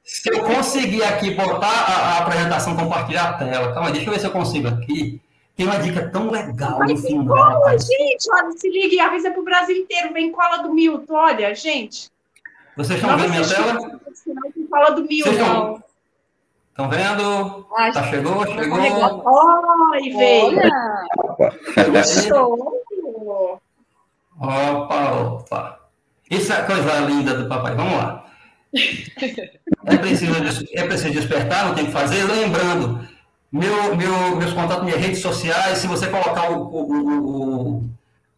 Se 0.06 0.30
eu 0.30 0.44
conseguir 0.44 1.04
aqui 1.04 1.32
botar 1.32 1.68
a, 1.68 1.96
a 1.96 2.18
apresentação, 2.20 2.76
compartilhar 2.76 3.30
a 3.30 3.34
tela. 3.34 3.74
Calma, 3.74 3.92
deixa 3.92 4.08
eu 4.08 4.14
ver 4.14 4.20
se 4.20 4.28
eu 4.28 4.32
consigo 4.32 4.68
aqui. 4.68 5.20
Tem 5.56 5.66
uma 5.66 5.80
dica 5.80 6.10
tão 6.12 6.30
legal 6.30 6.78
Mas 6.78 7.02
no 7.02 7.08
final. 7.08 7.60
Cola, 7.62 7.78
gente, 7.80 8.32
olha, 8.32 8.52
se 8.52 8.70
liga 8.70 8.94
e 8.94 9.00
avisa 9.00 9.32
para 9.32 9.42
o 9.42 9.44
Brasil 9.44 9.76
inteiro. 9.76 10.14
Vem 10.14 10.32
cola 10.32 10.58
do 10.58 10.72
Milton, 10.72 11.12
olha, 11.12 11.56
gente. 11.56 12.12
Vocês 12.78 13.00
estão 13.00 13.18
vendo 13.18 13.32
minha 13.32 13.48
tela? 13.48 13.74
Não 13.74 14.68
fala 14.70 14.92
do 14.92 15.06
mil, 15.06 15.26
não. 15.34 15.84
Estão 16.70 16.90
vendo? 16.90 17.68
Ai, 17.76 17.92
tá, 17.92 18.04
chegou, 18.10 18.46
chegou. 18.46 18.80
Oi, 19.92 20.10
veio. 20.10 20.60
Opa, 24.38 25.12
opa. 25.14 25.80
Isso 26.30 26.54
é 26.54 26.62
coisa 26.64 27.00
linda 27.00 27.34
do 27.34 27.48
papai. 27.48 27.74
Vamos 27.76 27.94
lá. 27.94 28.26
É 29.86 29.98
preciso, 29.98 30.34
é 30.74 30.84
preciso 30.84 31.14
despertar, 31.14 31.66
não 31.66 31.76
tem 31.76 31.86
que 31.86 31.92
fazer. 31.92 32.24
Lembrando, 32.24 33.08
meu, 33.52 33.96
meu, 33.96 34.36
meus 34.36 34.54
contatos, 34.54 34.84
minhas 34.84 35.00
redes 35.00 35.20
sociais, 35.20 35.80
se 35.80 35.88
você 35.88 36.08
colocar 36.08 36.52
o, 36.52 36.64
o, 36.64 36.92
o, 36.92 37.78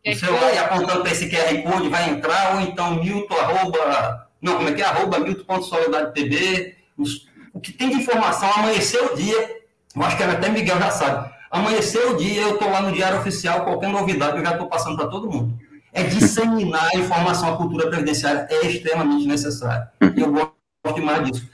o 0.06 0.16
celular 0.16 0.54
e 0.54 0.58
apontando 0.58 1.02
para 1.02 1.12
esse 1.12 1.30
QR 1.30 1.64
Code, 1.64 1.90
vai 1.90 2.10
entrar, 2.10 2.56
ou 2.56 2.62
então 2.62 2.96
milton, 2.96 3.36
arroba, 3.36 4.28
não, 4.42 4.58
como 4.58 4.70
é 4.70 4.74
que 4.74 4.82
é? 4.82 4.86
Arroba 4.86 5.20
milton.solidarietv. 5.20 6.76
O 7.54 7.60
que 7.60 7.74
tem 7.74 7.90
de 7.90 7.96
informação, 7.96 8.50
amanheceu 8.54 9.14
o 9.14 9.16
dia, 9.16 9.58
eu 9.96 10.04
acho 10.04 10.16
que 10.16 10.24
até 10.24 10.50
Miguel 10.50 10.78
já 10.80 10.92
sabe. 10.92 11.30
Amanheceu 11.50 12.12
o 12.12 12.18
dia, 12.18 12.42
eu 12.42 12.54
estou 12.54 12.70
lá 12.70 12.82
no 12.82 12.92
Diário 12.92 13.20
Oficial, 13.20 13.64
qualquer 13.64 13.90
novidade 13.90 14.38
eu 14.38 14.46
já 14.46 14.52
estou 14.52 14.68
passando 14.68 14.96
para 14.96 15.08
todo 15.08 15.30
mundo. 15.30 15.58
É 15.92 16.04
disseminar 16.04 16.90
a 16.94 16.98
informação, 16.98 17.54
a 17.54 17.58
cultura 17.58 17.90
previdenciária 17.90 18.48
é 18.52 18.68
extremamente 18.68 19.26
necessário. 19.26 19.88
E 20.16 20.22
eu 20.22 20.32
gosto 20.32 20.57
demais 20.94 21.24
disso. 21.24 21.50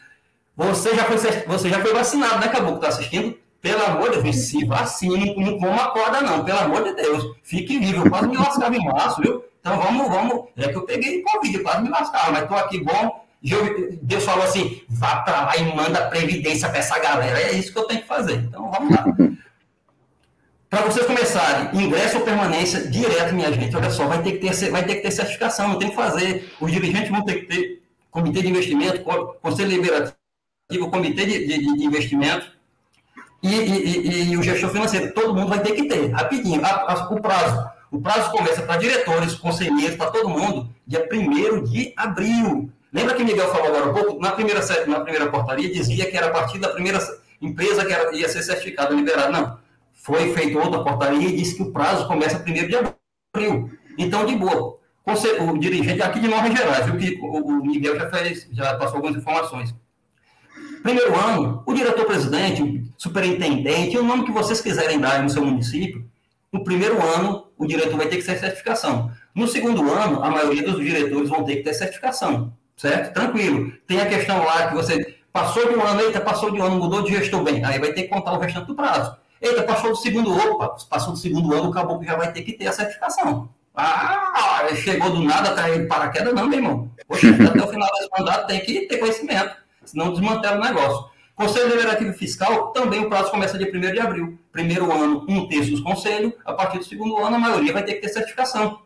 Você 0.56 0.96
já 0.96 1.06
foi, 1.06 1.18
você 1.18 1.70
já 1.70 1.80
foi 1.80 1.94
vacinado, 1.94 2.40
né, 2.40 2.48
Caboclo? 2.48 2.76
Está 2.76 2.90
assistindo? 2.90 3.38
Pelo 3.60 3.84
amor 3.86 4.12
de 4.12 4.22
Deus, 4.22 4.36
se 4.36 4.66
vacine, 4.66 5.34
não 5.38 5.58
coma 5.58 5.92
corda, 5.92 6.22
não. 6.22 6.44
Pelo 6.44 6.60
amor 6.60 6.84
de 6.84 6.96
Deus. 6.96 7.36
Fique 7.44 7.80
vivo. 7.80 8.06
Eu 8.06 8.12
quase 8.12 8.28
me 8.28 8.38
lascava 8.38 8.76
em 8.76 8.84
março, 8.84 9.22
viu? 9.22 9.44
Então 9.62 9.80
vamos, 9.80 10.10
vamos. 10.10 10.50
É 10.58 10.68
que 10.68 10.76
eu 10.76 10.82
peguei 10.82 11.22
Covid, 11.22 11.60
quase 11.60 11.84
me 11.84 11.90
lascava, 11.90 12.32
mas 12.32 12.44
estou 12.44 12.58
aqui 12.58 12.84
bom. 12.84 13.26
Deus 14.02 14.24
falou 14.26 14.44
assim: 14.44 14.82
vá 14.90 15.18
para 15.18 15.46
lá 15.46 15.58
e 15.58 15.76
manda 15.76 16.10
previdência 16.10 16.68
para 16.68 16.80
essa 16.80 17.00
galera. 17.00 17.40
É 17.40 17.54
isso 17.54 17.72
que 17.72 17.80
eu 17.80 17.86
tenho 17.86 18.02
que 18.02 18.08
fazer. 18.08 18.36
Então 18.36 18.70
vamos 18.70 18.94
lá. 18.94 19.06
para 20.70 20.82
vocês 20.82 21.06
começarem, 21.06 21.82
ingresso 21.82 22.18
ou 22.18 22.26
permanência 22.26 22.90
direto, 22.90 23.34
minha 23.34 23.54
gente. 23.54 23.76
Olha 23.76 23.90
só, 23.90 24.08
vai 24.08 24.22
ter 24.22 24.34
que 24.34 24.50
ter, 24.50 24.72
vai 24.72 24.84
ter, 24.84 24.96
que 24.96 25.02
ter 25.04 25.12
certificação, 25.12 25.70
não 25.70 25.80
tem 25.80 25.90
que 25.90 25.96
fazer. 25.96 26.52
Os 26.60 26.72
dirigentes 26.72 27.10
vão 27.10 27.24
ter 27.24 27.42
que 27.42 27.46
ter 27.46 27.83
comitê 28.14 28.41
de 28.41 28.49
investimento, 28.49 29.03
conselho 29.41 29.70
liberativo, 29.72 30.16
comitê 30.89 31.26
de, 31.26 31.47
de, 31.47 31.78
de 31.78 31.84
investimento 31.84 32.45
e, 33.41 33.49
e, 33.49 34.32
e, 34.32 34.38
o 34.38 34.43
gestor 34.43 34.70
financeiro. 34.70 35.14
Todo 35.14 35.36
mundo 35.36 35.49
vai 35.49 35.61
ter 35.61 35.74
que 35.74 35.88
ter, 35.88 36.11
rapidinho. 36.11 36.64
A, 36.64 36.93
a, 36.93 37.09
o 37.11 37.20
prazo 37.20 37.74
o 37.93 38.01
prazo 38.01 38.32
começa 38.32 38.64
para 38.64 38.78
diretores, 38.78 39.36
conselheiros, 39.36 39.95
para 39.95 40.09
todo 40.09 40.28
mundo, 40.28 40.68
dia 40.86 41.07
1 41.11 41.64
de 41.64 41.93
abril. 41.95 42.72
Lembra 42.91 43.14
que 43.14 43.24
Miguel 43.24 43.51
falou 43.51 43.68
agora 43.68 43.89
um 43.91 43.93
pouco? 43.93 44.20
Na 44.20 44.32
primeira, 44.32 44.61
na 44.88 45.01
primeira 45.01 45.30
portaria 45.30 45.72
dizia 45.72 46.09
que 46.09 46.18
era 46.18 46.26
a 46.26 46.32
partir 46.32 46.57
da 46.57 46.70
primeira 46.70 46.99
empresa 47.39 47.86
que 47.86 47.93
era, 47.93 48.16
ia 48.16 48.28
ser 48.28 48.41
certificada, 48.41 48.95
liberada. 48.95 49.32
Não. 49.32 49.59
Foi 49.93 50.34
feita 50.34 50.57
outra 50.57 50.84
portaria 50.84 51.30
e 51.30 51.36
disse 51.36 51.55
que 51.55 51.61
o 51.61 51.72
prazo 51.72 52.07
começa 52.07 52.43
1 52.43 52.43
de 52.68 52.76
abril. 52.76 53.72
Então, 53.95 54.26
de 54.26 54.36
boa. 54.38 54.80
O 55.06 55.58
dirigente 55.58 56.01
aqui 56.01 56.20
de 56.20 56.30
Nova 56.30 56.49
Gerais, 56.49 56.86
viu 56.86 56.97
que 56.97 57.20
o 57.22 57.66
Miguel 57.66 57.97
já, 57.97 58.10
fez, 58.10 58.47
já 58.51 58.76
passou 58.76 58.95
algumas 58.97 59.18
informações. 59.18 59.76
Primeiro 60.82 61.14
ano, 61.18 61.62
o 61.66 61.74
diretor-presidente, 61.74 62.64
o 62.64 62.84
superintendente, 62.97 63.97
o 63.97 64.04
nome 64.04 64.26
que 64.26 64.32
vocês 64.32 64.62
quiserem 64.62 64.99
dar 64.99 65.22
no 65.22 65.30
seu 65.30 65.43
município, 65.43 66.06
no 66.51 66.64
primeiro 66.64 67.01
ano, 67.01 67.47
o 67.58 67.66
diretor 67.66 67.97
vai 67.97 68.08
ter 68.08 68.18
que 68.18 68.24
ter 68.24 68.39
certificação. 68.39 69.12
No 69.36 69.47
segundo 69.47 69.91
ano, 69.91 70.24
a 70.24 70.30
maioria 70.30 70.64
dos 70.64 70.80
diretores 70.80 71.30
vão 71.30 71.43
ter 71.43 71.58
que 71.58 71.64
ter 71.64 71.74
certificação, 71.74 72.54
certo? 72.78 73.14
Tranquilo. 73.14 73.74
Tem 73.88 73.99
a 73.99 74.06
questão 74.06 74.43
lá 74.43 74.68
que 74.68 74.76
você 74.76 75.18
passou 75.34 75.68
de 75.68 75.76
um 75.76 75.82
ano, 75.82 76.01
eita, 76.01 76.22
passou 76.22 76.51
de 76.51 76.62
um 76.62 76.64
ano, 76.64 76.78
mudou 76.78 77.01
de 77.01 77.14
gestor 77.14 77.43
bem, 77.43 77.64
aí 77.66 77.80
vai 77.80 77.91
ter 77.91 78.04
que 78.04 78.10
contar 78.10 78.34
o 78.34 78.39
restante 78.39 78.68
do 78.68 78.76
prazo. 78.76 79.18
Eita, 79.41 79.64
passou 79.64 79.89
do 79.89 79.97
segundo, 79.97 80.32
opa, 80.32 80.78
passou 80.89 81.12
do 81.12 81.20
segundo 81.20 81.54
ano, 81.54 81.70
acabou 81.70 81.99
que 81.99 82.06
já 82.06 82.16
vai 82.16 82.32
ter 82.32 82.43
que 82.43 82.54
ter 82.54 82.68
a 82.68 82.72
certificação. 82.72 83.49
Ah, 83.76 84.67
chegou 84.76 85.09
do 85.09 85.24
nada, 85.24 85.53
caiu 85.55 85.82
de 85.82 85.88
paraquedas, 85.88 86.34
não, 86.34 86.47
meu 86.47 86.59
irmão. 86.59 86.91
Poxa, 87.07 87.28
até 87.30 87.63
o 87.63 87.67
final 87.67 87.89
desse 87.93 88.09
mandato 88.17 88.47
tem 88.47 88.59
que 88.59 88.82
ter 88.88 88.97
conhecimento, 88.97 89.55
senão 89.84 90.11
desmantela 90.11 90.57
o 90.57 90.63
negócio. 90.63 91.13
Conselho 91.36 91.69
Deliberativo 91.69 92.13
Fiscal, 92.13 92.67
também 92.67 92.99
o 92.99 93.09
prazo 93.09 93.32
começa 93.32 93.57
dia 93.57 93.71
1 93.74 93.80
de 93.91 93.99
abril. 93.99 94.38
Primeiro 94.51 94.91
ano, 94.91 95.26
um 95.28 95.47
terço 95.47 95.71
dos 95.71 95.82
conselhos, 95.82 96.34
a 96.45 96.53
partir 96.53 96.78
do 96.78 96.84
segundo 96.84 97.17
ano, 97.17 97.36
a 97.36 97.39
maioria 97.39 97.74
vai 97.74 97.84
ter 97.84 97.95
que 97.95 98.01
ter 98.01 98.09
certificação. 98.09 98.80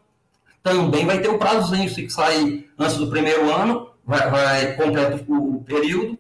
Também 0.64 1.06
vai 1.06 1.20
ter 1.20 1.28
o 1.28 1.38
prazozinho, 1.38 1.90
se 1.90 2.10
sair 2.10 2.70
antes 2.80 2.96
do 2.96 3.10
primeiro 3.10 3.54
ano, 3.54 3.90
vai, 4.06 4.30
vai 4.30 4.78
o 5.28 5.64
período, 5.66 6.18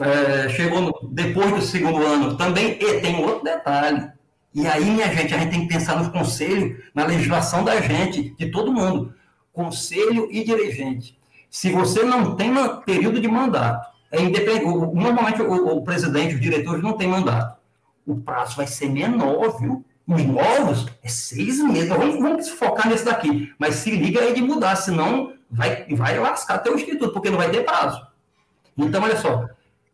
é, 0.00 0.48
chegou 0.48 0.80
no, 0.80 0.98
depois 1.10 1.50
do 1.52 1.62
segundo 1.62 2.04
ano 2.04 2.36
também, 2.36 2.78
e 2.80 3.00
tem 3.00 3.22
outro 3.22 3.44
detalhe. 3.44 4.10
E 4.56 4.66
aí, 4.66 4.86
minha 4.86 5.14
gente, 5.14 5.34
a 5.34 5.38
gente 5.38 5.50
tem 5.50 5.68
que 5.68 5.74
pensar 5.74 6.02
no 6.02 6.10
conselho, 6.10 6.82
na 6.94 7.04
legislação 7.04 7.62
da 7.62 7.78
gente, 7.78 8.30
de 8.38 8.50
todo 8.50 8.72
mundo. 8.72 9.12
Conselho 9.52 10.28
e 10.30 10.42
dirigente. 10.42 11.18
Se 11.50 11.70
você 11.70 12.02
não 12.02 12.34
tem 12.36 12.54
período 12.86 13.20
de 13.20 13.28
mandato, 13.28 13.86
é 14.10 14.22
independente, 14.22 14.64
normalmente 14.64 15.42
o, 15.42 15.76
o 15.76 15.84
presidente, 15.84 16.36
os 16.36 16.40
diretores 16.40 16.82
não 16.82 16.94
têm 16.94 17.06
mandato. 17.06 17.58
O 18.06 18.16
prazo 18.16 18.56
vai 18.56 18.66
ser 18.66 18.88
menor, 18.88 19.60
viu? 19.60 19.84
Os 20.08 20.24
novos 20.24 20.86
é 21.02 21.08
seis 21.08 21.58
meses. 21.62 21.90
Vamos, 21.90 22.18
vamos 22.18 22.48
focar 22.48 22.88
nesse 22.88 23.04
daqui. 23.04 23.52
Mas 23.58 23.74
se 23.74 23.90
liga 23.90 24.20
aí 24.20 24.32
de 24.32 24.40
mudar, 24.40 24.74
senão 24.76 25.34
vai, 25.50 25.84
vai 25.90 26.18
lascar 26.18 26.54
até 26.54 26.70
o 26.70 26.76
instituto, 26.76 27.12
porque 27.12 27.28
não 27.28 27.36
vai 27.36 27.50
ter 27.50 27.62
prazo. 27.62 28.06
Então, 28.74 29.02
olha 29.02 29.18
só, 29.18 29.44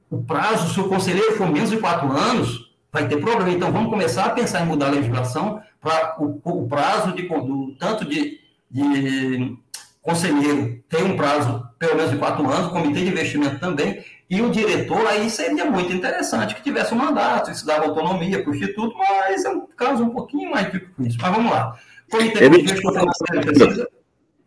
o 0.08 0.22
prazo, 0.22 0.72
se 0.72 0.78
o 0.78 0.88
conselheiro 0.88 1.36
for 1.36 1.50
menos 1.50 1.70
de 1.70 1.78
quatro 1.78 2.12
anos, 2.12 2.61
vai 2.92 3.08
ter 3.08 3.16
problema. 3.16 3.50
Então, 3.50 3.72
vamos 3.72 3.90
começar 3.90 4.26
a 4.26 4.30
pensar 4.30 4.62
em 4.62 4.66
mudar 4.66 4.88
a 4.88 4.90
legislação 4.90 5.60
para 5.80 6.16
o, 6.20 6.40
o, 6.44 6.68
prazo 6.68 7.12
de 7.12 7.22
do, 7.22 7.74
tanto 7.78 8.04
de, 8.04 8.38
de 8.70 9.56
conselheiro 10.02 10.82
ter 10.88 11.02
um 11.02 11.16
prazo 11.16 11.66
pelo 11.78 11.96
menos 11.96 12.12
de 12.12 12.18
quatro 12.18 12.48
anos, 12.48 12.68
o 12.68 12.70
comitê 12.70 13.00
de 13.00 13.08
investimento 13.08 13.58
também, 13.58 14.04
e 14.30 14.40
o 14.40 14.50
diretor 14.50 15.04
aí 15.06 15.28
seria 15.28 15.64
muito 15.64 15.92
interessante 15.92 16.54
que 16.54 16.62
tivesse 16.62 16.94
um 16.94 16.98
mandato, 16.98 17.50
isso 17.50 17.66
dava 17.66 17.86
autonomia 17.86 18.42
para 18.42 18.50
o 18.50 18.54
Instituto, 18.54 18.96
mas 18.96 19.44
é 19.44 19.48
um 19.50 19.66
caso 19.76 20.04
um 20.04 20.10
pouquinho 20.10 20.50
mais 20.50 20.70
difícil. 20.70 21.18
Mas 21.20 21.30
vamos 21.32 21.50
lá. 21.50 21.76
Comitê 22.10 22.48
de 22.48 22.60
investimento 22.60 23.88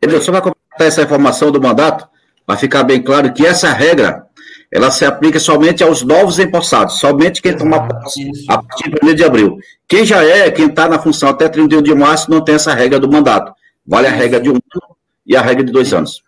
Ele 0.01 0.21
só 0.21 0.31
vai 0.31 0.41
completar 0.41 0.87
essa 0.87 1.01
informação 1.01 1.51
do 1.51 1.61
mandato, 1.61 2.07
para 2.45 2.57
ficar 2.57 2.83
bem 2.83 3.01
claro 3.01 3.33
que 3.33 3.45
essa 3.45 3.69
regra 3.73 4.27
ela 4.71 4.91
se 4.91 5.05
aplica 5.05 5.39
somente 5.39 5.83
aos 5.83 6.01
novos 6.01 6.39
empossados, 6.39 6.99
somente 6.99 7.41
quem 7.41 7.55
toma 7.55 7.87
posse 7.87 8.29
a 8.49 8.61
partir 8.61 8.89
do 8.89 8.97
1 9.07 9.15
de 9.15 9.23
abril. 9.23 9.57
Quem 9.87 10.05
já 10.05 10.23
é, 10.23 10.49
quem 10.51 10.67
está 10.67 10.87
na 10.87 10.99
função 10.99 11.29
até 11.29 11.47
31 11.47 11.81
de 11.81 11.93
março, 11.93 12.29
não 12.29 12.41
tem 12.43 12.55
essa 12.55 12.73
regra 12.73 12.99
do 12.99 13.09
mandato. 13.09 13.53
Vale 13.85 14.07
a 14.07 14.11
regra 14.11 14.39
de 14.39 14.49
um 14.49 14.53
ano 14.53 14.95
e 15.25 15.35
a 15.35 15.41
regra 15.41 15.63
de 15.63 15.71
dois 15.71 15.93
anos. 15.93 16.23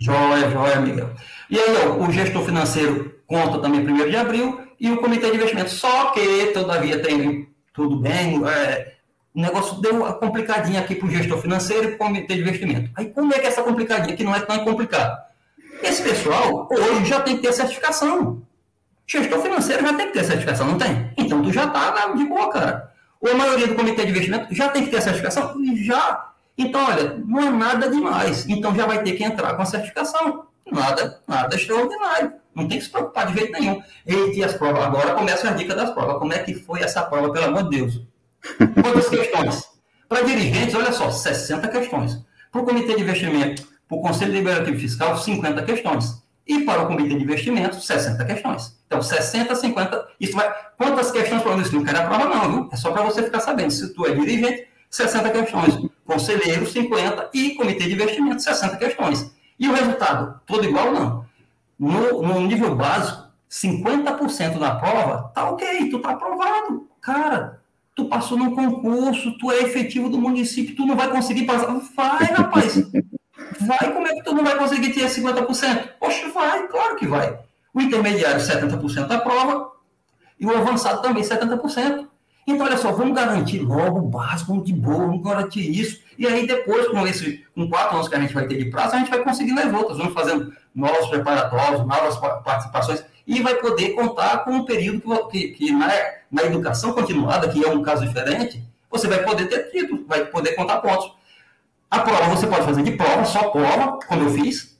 Joia, 0.00 0.50
joia, 0.50 0.80
Miguel. 0.80 1.10
E 1.50 1.58
aí, 1.58 1.76
ó, 1.86 2.06
o 2.06 2.12
gestor 2.12 2.44
financeiro 2.44 3.14
conta 3.26 3.58
também 3.58 3.80
1 3.80 4.08
de 4.08 4.16
abril 4.16 4.60
e 4.78 4.90
o 4.90 4.98
comitê 4.98 5.30
de 5.30 5.36
investimento. 5.36 5.70
Só 5.70 6.10
que, 6.12 6.46
todavia, 6.54 7.02
tem 7.02 7.48
tudo 7.74 7.96
bem, 7.96 8.40
é, 8.48 8.94
o 9.34 9.40
negócio 9.40 9.80
deu 9.80 9.94
uma 9.94 10.12
complicadinha 10.12 10.80
aqui 10.80 10.94
para 10.94 11.06
o 11.06 11.10
gestor 11.10 11.38
financeiro 11.38 11.84
e 11.84 11.86
para 11.88 11.94
o 11.94 11.98
comitê 11.98 12.34
de 12.34 12.40
investimento. 12.40 12.90
Aí, 12.96 13.06
como 13.06 13.32
é 13.34 13.38
que 13.38 13.46
é 13.46 13.48
essa 13.48 13.62
complicadinha, 13.62 14.16
que 14.16 14.24
não 14.24 14.34
é 14.34 14.40
tão 14.40 14.64
complicado? 14.64 15.29
Esse 15.82 16.02
pessoal 16.02 16.68
hoje 16.70 17.04
já 17.06 17.20
tem 17.20 17.36
que 17.36 17.42
ter 17.42 17.52
certificação. 17.52 18.42
Gestor 19.06 19.40
financeiro 19.40 19.82
já 19.82 19.94
tem 19.94 20.06
que 20.06 20.12
ter 20.12 20.24
certificação, 20.24 20.66
não 20.66 20.78
tem? 20.78 21.12
Então 21.16 21.42
tu 21.42 21.52
já 21.52 21.64
está 21.64 22.08
de 22.08 22.24
boa, 22.24 22.50
cara. 22.50 22.92
Ou 23.20 23.30
a 23.30 23.34
maioria 23.34 23.66
do 23.66 23.74
comitê 23.74 24.04
de 24.04 24.10
investimento 24.10 24.54
já 24.54 24.68
tem 24.68 24.84
que 24.84 24.90
ter 24.90 25.02
certificação? 25.02 25.54
Já. 25.82 26.30
Então, 26.56 26.86
olha, 26.86 27.16
não 27.26 27.40
é 27.40 27.50
nada 27.50 27.90
demais. 27.90 28.46
Então 28.48 28.74
já 28.74 28.86
vai 28.86 29.02
ter 29.02 29.12
que 29.12 29.24
entrar 29.24 29.54
com 29.54 29.62
a 29.62 29.66
certificação. 29.66 30.46
Nada, 30.70 31.20
nada 31.26 31.56
extraordinário. 31.56 32.32
Não 32.54 32.68
tem 32.68 32.78
que 32.78 32.84
se 32.84 32.90
preocupar 32.90 33.26
de 33.26 33.38
jeito 33.38 33.52
nenhum. 33.52 33.82
E 34.06 34.44
as 34.44 34.54
provas, 34.54 34.84
agora 34.84 35.14
começa 35.14 35.48
a 35.48 35.52
dica 35.52 35.74
das 35.74 35.90
provas. 35.90 36.18
Como 36.18 36.32
é 36.32 36.38
que 36.38 36.54
foi 36.54 36.80
essa 36.80 37.02
prova, 37.02 37.32
pelo 37.32 37.46
amor 37.46 37.64
de 37.64 37.78
Deus? 37.78 38.02
Quantas 38.82 39.08
questões? 39.08 39.64
Para 40.08 40.22
dirigentes, 40.22 40.74
olha 40.74 40.92
só, 40.92 41.10
60 41.10 41.68
questões. 41.68 42.18
Para 42.50 42.62
o 42.62 42.64
comitê 42.64 42.94
de 42.94 43.02
investimento, 43.02 43.68
para 43.90 43.98
o 43.98 44.00
Conselho 44.00 44.30
Deliberativo 44.30 44.78
Fiscal, 44.78 45.18
50 45.18 45.62
questões. 45.64 46.22
E 46.46 46.60
para 46.60 46.82
o 46.82 46.86
Comitê 46.86 47.08
de 47.08 47.24
Investimentos, 47.24 47.84
60 47.84 48.24
questões. 48.24 48.80
Então, 48.86 49.02
60, 49.02 49.54
50. 49.54 50.08
Isso 50.20 50.32
vai. 50.32 50.52
Quantas 50.76 51.10
questões 51.10 51.42
para 51.42 51.56
isso? 51.56 51.74
Não 51.74 51.84
quero 51.84 51.98
a 51.98 52.02
prova, 52.04 52.24
não, 52.24 52.52
viu? 52.52 52.68
É 52.72 52.76
só 52.76 52.92
para 52.92 53.02
você 53.02 53.22
ficar 53.22 53.40
sabendo. 53.40 53.70
Se 53.72 53.92
tu 53.92 54.06
é 54.06 54.14
dirigente, 54.14 54.66
60 54.88 55.30
questões. 55.30 55.78
Conselheiro, 56.04 56.66
50. 56.66 57.30
E 57.34 57.50
Comitê 57.56 57.84
de 57.84 57.94
Investimentos, 57.94 58.44
60 58.44 58.76
questões. 58.76 59.34
E 59.58 59.68
o 59.68 59.74
resultado? 59.74 60.40
Todo 60.46 60.64
igual, 60.64 60.92
não. 60.92 61.24
No, 61.78 62.22
no 62.22 62.40
nível 62.42 62.74
básico, 62.76 63.28
50% 63.50 64.58
da 64.58 64.76
prova, 64.76 65.30
tá 65.34 65.50
ok, 65.50 65.90
tu 65.90 65.98
tá 65.98 66.10
aprovado. 66.10 66.88
Cara, 67.00 67.60
tu 67.94 68.04
passou 68.04 68.38
num 68.38 68.54
concurso, 68.54 69.36
tu 69.38 69.50
é 69.50 69.62
efetivo 69.62 70.08
do 70.08 70.18
município, 70.18 70.76
tu 70.76 70.86
não 70.86 70.96
vai 70.96 71.10
conseguir 71.10 71.44
passar. 71.44 71.80
Vai, 71.96 72.24
rapaz. 72.24 72.82
Vai, 73.60 73.92
como 73.92 74.06
é 74.06 74.14
que 74.14 74.22
tu 74.22 74.34
não 74.34 74.44
vai 74.44 74.56
conseguir 74.56 74.92
ter 74.92 75.06
50%? 75.06 75.88
Poxa, 75.98 76.28
vai, 76.30 76.66
claro 76.68 76.96
que 76.96 77.06
vai. 77.06 77.38
O 77.72 77.80
intermediário, 77.80 78.40
70% 78.40 79.06
da 79.06 79.18
prova, 79.18 79.70
e 80.38 80.46
o 80.46 80.56
avançado 80.56 81.02
também, 81.02 81.22
70%. 81.22 82.06
Então, 82.46 82.66
olha 82.66 82.76
só, 82.76 82.90
vamos 82.90 83.14
garantir 83.14 83.60
logo 83.60 83.98
o 83.98 84.08
básico, 84.08 84.62
de 84.62 84.72
boa, 84.72 85.06
vamos 85.06 85.22
garantir 85.22 85.60
isso. 85.60 86.00
E 86.18 86.26
aí, 86.26 86.46
depois, 86.46 86.88
com, 86.88 87.06
esse, 87.06 87.44
com 87.54 87.68
quatro 87.68 87.96
anos 87.96 88.08
que 88.08 88.14
a 88.14 88.20
gente 88.20 88.34
vai 88.34 88.46
ter 88.46 88.56
de 88.56 88.70
prazo, 88.70 88.96
a 88.96 88.98
gente 88.98 89.10
vai 89.10 89.22
conseguir 89.22 89.58
as 89.58 89.72
outras. 89.72 89.98
Vamos 89.98 90.14
fazendo 90.14 90.52
novos 90.74 91.08
preparatórios, 91.08 91.86
novas 91.86 92.16
participações, 92.42 93.04
e 93.26 93.40
vai 93.42 93.54
poder 93.56 93.90
contar 93.90 94.44
com 94.44 94.52
um 94.52 94.64
período 94.64 95.00
que, 95.28 95.48
que, 95.48 95.48
que 95.48 95.72
na, 95.72 95.88
na 96.30 96.42
educação 96.44 96.92
continuada, 96.92 97.48
que 97.48 97.64
é 97.64 97.68
um 97.68 97.82
caso 97.82 98.06
diferente, 98.06 98.62
você 98.90 99.06
vai 99.06 99.22
poder 99.22 99.46
ter 99.46 99.70
título, 99.70 100.04
vai 100.06 100.24
poder 100.24 100.54
contar 100.54 100.78
pontos. 100.78 101.12
A 101.90 101.98
prova 102.00 102.28
você 102.28 102.46
pode 102.46 102.64
fazer 102.64 102.82
de 102.82 102.92
prova, 102.92 103.24
só 103.24 103.50
prova, 103.50 103.98
como 104.06 104.22
eu 104.22 104.30
fiz, 104.30 104.78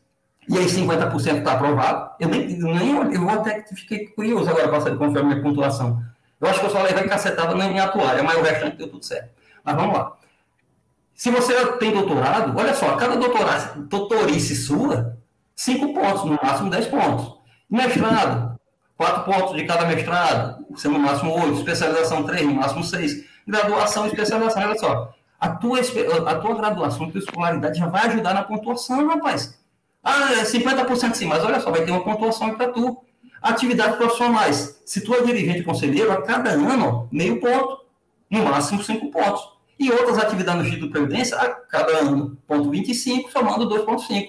e 0.49 0.57
aí 0.57 0.67
50% 0.67 1.39
está 1.39 1.53
aprovado. 1.53 2.11
Eu 2.21 2.29
nem, 2.29 2.47
nem 2.59 3.15
eu 3.15 3.29
até 3.29 3.61
que 3.63 3.75
fiquei 3.75 4.07
curioso 4.09 4.49
agora 4.49 4.69
para 4.69 4.81
saber 4.81 4.97
como 4.97 5.13
foi 5.13 5.21
a 5.21 5.25
minha 5.25 5.43
pontuação. 5.43 6.03
Eu 6.41 6.49
acho 6.49 6.61
que 6.61 6.67
eu 6.67 6.71
só 6.71 6.83
levei 6.83 7.05
cacetada 7.05 7.55
na 7.55 7.69
minha 7.69 7.85
atuária, 7.85 8.23
mas 8.23 8.39
o 8.39 8.43
restante 8.43 8.77
deu 8.77 8.89
tudo 8.89 9.05
certo. 9.05 9.31
Mas 9.65 9.77
vamos 9.77 9.97
lá. 9.97 10.17
Se 11.15 11.31
você 11.31 11.55
tem 11.77 11.93
doutorado, 11.93 12.59
olha 12.59 12.73
só, 12.75 12.97
cada 12.97 13.17
doutorado, 13.17 13.83
doutorice 13.83 14.57
sua, 14.57 15.19
5 15.55 15.93
pontos, 15.93 16.25
no 16.25 16.39
máximo 16.43 16.71
10 16.71 16.87
pontos. 16.87 17.35
Mestrado, 17.69 18.59
4 18.97 19.25
pontos 19.25 19.57
de 19.57 19.65
cada 19.67 19.85
mestrado, 19.85 20.65
sendo 20.77 20.95
no 20.95 21.01
máximo 21.01 21.39
8. 21.39 21.59
Especialização 21.59 22.25
3, 22.25 22.47
no 22.47 22.55
máximo 22.55 22.83
6. 22.83 23.25
Graduação 23.47 24.07
e 24.07 24.09
especialização, 24.09 24.63
olha 24.63 24.79
só. 24.79 25.15
A 25.41 25.49
tua, 25.49 25.81
a 25.81 26.35
tua 26.35 26.55
graduação, 26.55 27.07
a 27.07 27.11
tua 27.11 27.19
escolaridade 27.19 27.79
já 27.79 27.87
vai 27.87 28.07
ajudar 28.09 28.35
na 28.35 28.43
pontuação, 28.43 29.09
rapaz. 29.09 29.59
Ah, 30.05 30.33
é 30.35 30.45
50% 30.45 31.15
sim, 31.15 31.25
mas 31.25 31.43
olha 31.43 31.61
só, 31.61 31.71
vai 31.71 31.83
ter 31.83 31.91
uma 31.91 32.05
pontuação 32.05 32.55
para 32.55 32.71
tu. 32.71 33.03
Atividades 33.41 33.97
profissionais. 33.97 34.83
Se 34.85 35.03
tu 35.03 35.15
é 35.15 35.23
dirigente 35.23 35.63
conselheiro, 35.63 36.13
a 36.13 36.21
cada 36.21 36.51
ano, 36.51 37.09
meio 37.11 37.41
ponto. 37.41 37.81
No 38.31 38.45
máximo, 38.45 38.83
cinco 38.83 39.11
pontos. 39.11 39.41
E 39.79 39.91
outras 39.91 40.19
atividades 40.19 40.61
no 40.61 40.69
Instituto 40.69 40.89
de 40.89 40.93
Previdência, 40.93 41.39
a 41.39 41.49
cada 41.49 42.01
ano, 42.01 42.37
ponto 42.47 42.71
25, 42.71 43.31
somando 43.33 43.67
2,5. 43.67 44.29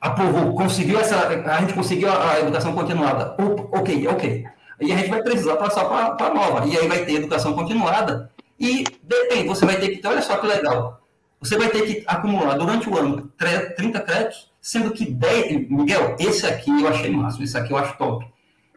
Aprovou, 0.00 0.54
conseguiu 0.54 0.98
essa. 0.98 1.28
A 1.28 1.60
gente 1.60 1.72
conseguiu 1.72 2.10
a, 2.10 2.40
educação 2.40 2.74
continuada. 2.74 3.36
Ok, 3.70 4.08
ok. 4.08 4.44
E 4.80 4.92
a 4.92 4.96
gente 4.96 5.08
vai 5.08 5.22
precisar 5.22 5.56
passar 5.56 5.84
para 5.84 6.26
a 6.26 6.34
nova. 6.34 6.66
E 6.66 6.76
aí 6.76 6.88
vai 6.88 7.04
ter 7.06 7.14
educação 7.14 7.54
continuada 7.54 8.33
e 8.58 8.84
depende, 9.02 9.48
você 9.48 9.64
vai 9.66 9.76
ter 9.76 9.88
que 9.88 9.96
ter, 9.98 10.08
olha 10.08 10.22
só 10.22 10.36
que 10.36 10.46
legal, 10.46 11.00
você 11.40 11.58
vai 11.58 11.68
ter 11.68 11.82
que 11.82 12.04
acumular 12.06 12.56
durante 12.56 12.88
o 12.88 12.96
ano 12.96 13.30
30 13.76 14.00
créditos, 14.00 14.52
sendo 14.60 14.92
que 14.92 15.04
10, 15.04 15.68
Miguel, 15.70 16.16
esse 16.18 16.46
aqui 16.46 16.70
eu 16.70 16.88
achei 16.88 17.10
máximo, 17.10 17.44
esse 17.44 17.56
aqui 17.56 17.72
eu 17.72 17.76
acho 17.76 17.98
top. 17.98 18.26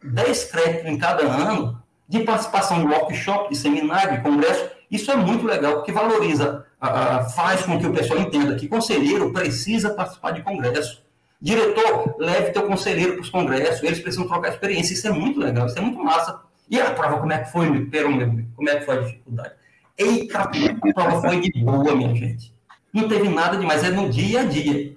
10 0.04 0.44
créditos 0.46 0.86
em 0.86 0.98
cada 0.98 1.24
ano 1.26 1.82
de 2.08 2.20
participação 2.20 2.82
em 2.82 2.88
workshop, 2.88 3.50
de 3.50 3.58
seminário, 3.58 4.18
de 4.18 4.24
congresso, 4.24 4.70
isso 4.90 5.12
é 5.12 5.16
muito 5.16 5.46
legal, 5.46 5.76
porque 5.76 5.92
valoriza, 5.92 6.66
faz 7.36 7.64
com 7.64 7.78
que 7.80 7.86
o 7.86 7.94
pessoal 7.94 8.20
entenda 8.20 8.56
que 8.56 8.68
conselheiro 8.68 9.32
precisa 9.34 9.90
participar 9.94 10.32
de 10.32 10.42
congresso. 10.42 11.06
Diretor, 11.40 12.16
leve 12.18 12.52
teu 12.52 12.64
conselheiro 12.64 13.14
para 13.14 13.22
os 13.22 13.30
congressos, 13.30 13.84
eles 13.84 14.00
precisam 14.00 14.28
trocar 14.28 14.50
experiência, 14.50 14.94
isso 14.94 15.08
é 15.08 15.12
muito 15.12 15.40
legal, 15.40 15.68
isso 15.68 15.78
é 15.78 15.82
muito 15.82 16.04
massa. 16.04 16.40
E 16.70 16.80
a 16.82 16.92
prova, 16.92 17.20
como 17.20 17.32
é 17.32 17.38
que 17.40 17.52
foi, 17.52 17.70
meu? 17.70 17.88
Como 18.56 18.70
é 18.70 18.76
que 18.76 18.86
foi 18.86 18.98
a 18.98 19.02
dificuldade? 19.02 19.54
Eita, 19.98 20.42
a 20.42 20.94
prova 20.94 21.22
foi 21.22 21.40
de 21.40 21.52
boa, 21.64 21.96
minha 21.96 22.14
gente. 22.14 22.54
Não 22.94 23.08
teve 23.08 23.28
nada 23.30 23.58
demais, 23.58 23.84
é 23.84 23.90
no 23.90 24.10
dia 24.10 24.42
a 24.42 24.44
dia. 24.44 24.96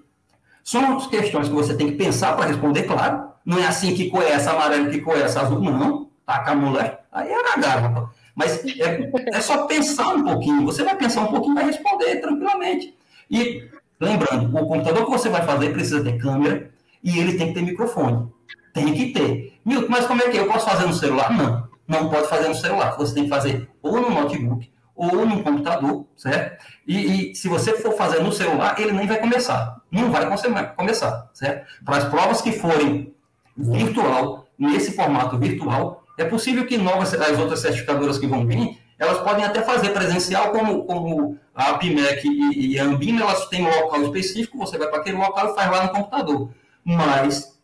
São 0.63 0.99
as 0.99 1.07
questões 1.07 1.49
que 1.49 1.55
você 1.55 1.75
tem 1.75 1.89
que 1.89 1.97
pensar 1.97 2.37
para 2.37 2.47
responder, 2.47 2.83
claro. 2.83 3.31
Não 3.45 3.59
é 3.59 3.67
assim 3.67 3.95
que 3.95 4.11
cor 4.11 4.23
é 4.23 4.33
essa 4.33 4.53
amarelo, 4.53 4.91
que 4.91 5.01
cor 5.01 5.17
é 5.17 5.23
essa 5.23 5.41
azul, 5.41 5.61
não. 5.61 6.11
Taca 6.27 6.53
a 6.53 6.55
mulher, 6.55 7.05
aí 7.11 7.31
era 7.31 7.57
garra. 7.57 8.11
Mas 8.35 8.63
é, 8.79 9.11
é 9.33 9.41
só 9.41 9.67
pensar 9.67 10.09
um 10.09 10.23
pouquinho. 10.23 10.65
Você 10.67 10.85
vai 10.85 10.95
pensar 10.97 11.23
um 11.23 11.29
pouquinho 11.29 11.53
e 11.53 11.57
vai 11.57 11.65
responder 11.65 12.17
tranquilamente. 12.17 12.95
E 13.31 13.69
lembrando, 13.99 14.55
o 14.57 14.67
computador 14.67 15.07
que 15.07 15.11
você 15.11 15.29
vai 15.31 15.43
fazer 15.43 15.73
precisa 15.73 16.05
ter 16.05 16.19
câmera 16.19 16.71
e 17.03 17.19
ele 17.19 17.39
tem 17.39 17.49
que 17.49 17.55
ter 17.55 17.63
microfone. 17.63 18.29
Tem 18.75 18.93
que 18.93 19.13
ter. 19.13 19.59
Milton, 19.65 19.89
mas 19.89 20.07
como 20.07 20.23
é 20.23 20.29
que 20.29 20.37
é? 20.37 20.41
eu 20.41 20.47
posso 20.47 20.67
fazer 20.67 20.87
no 20.87 20.93
celular? 20.93 21.33
Não, 21.33 21.69
não 21.89 22.09
pode 22.09 22.29
fazer 22.29 22.49
no 22.49 22.55
celular. 22.55 22.97
Você 22.97 23.15
tem 23.15 23.25
que 23.25 23.31
fazer 23.31 23.69
ou 23.83 24.01
no 24.01 24.11
notebook 24.11 24.71
ou 25.01 25.25
no 25.25 25.43
computador, 25.43 26.05
certo? 26.15 26.63
E, 26.87 27.31
e, 27.33 27.35
se 27.35 27.49
você 27.49 27.73
for 27.79 27.93
fazer 27.93 28.23
no 28.23 28.31
celular, 28.31 28.79
ele 28.79 28.93
nem 28.93 29.07
vai 29.07 29.19
começar. 29.19 29.81
Não 29.91 30.11
vai 30.11 30.29
começar, 30.77 31.31
certo? 31.33 31.67
Para 31.83 31.97
as 31.97 32.05
provas 32.05 32.43
que 32.43 32.53
forem 32.53 33.15
virtual, 33.57 34.47
nesse 34.59 34.93
formato 34.93 35.39
virtual, 35.39 36.05
é 36.19 36.25
possível 36.25 36.67
que 36.67 36.77
novas, 36.77 37.15
as 37.15 37.39
outras 37.39 37.61
certificadoras 37.61 38.19
que 38.19 38.27
vão 38.27 38.47
vir, 38.47 38.79
elas 38.99 39.21
podem 39.21 39.43
até 39.43 39.63
fazer 39.63 39.89
presencial, 39.91 40.51
como, 40.51 40.85
como 40.85 41.39
a 41.55 41.75
PIMEC 41.75 42.29
e, 42.29 42.75
e 42.75 42.79
a 42.79 42.85
Ambima, 42.85 43.23
elas 43.23 43.47
têm 43.47 43.67
um 43.67 43.81
local 43.81 44.03
específico, 44.03 44.59
você 44.59 44.77
vai 44.77 44.89
para 44.89 45.01
aquele 45.01 45.17
local 45.17 45.51
e 45.51 45.55
faz 45.55 45.71
lá 45.71 45.85
no 45.85 45.93
computador. 45.93 46.51
Mas 46.85 47.59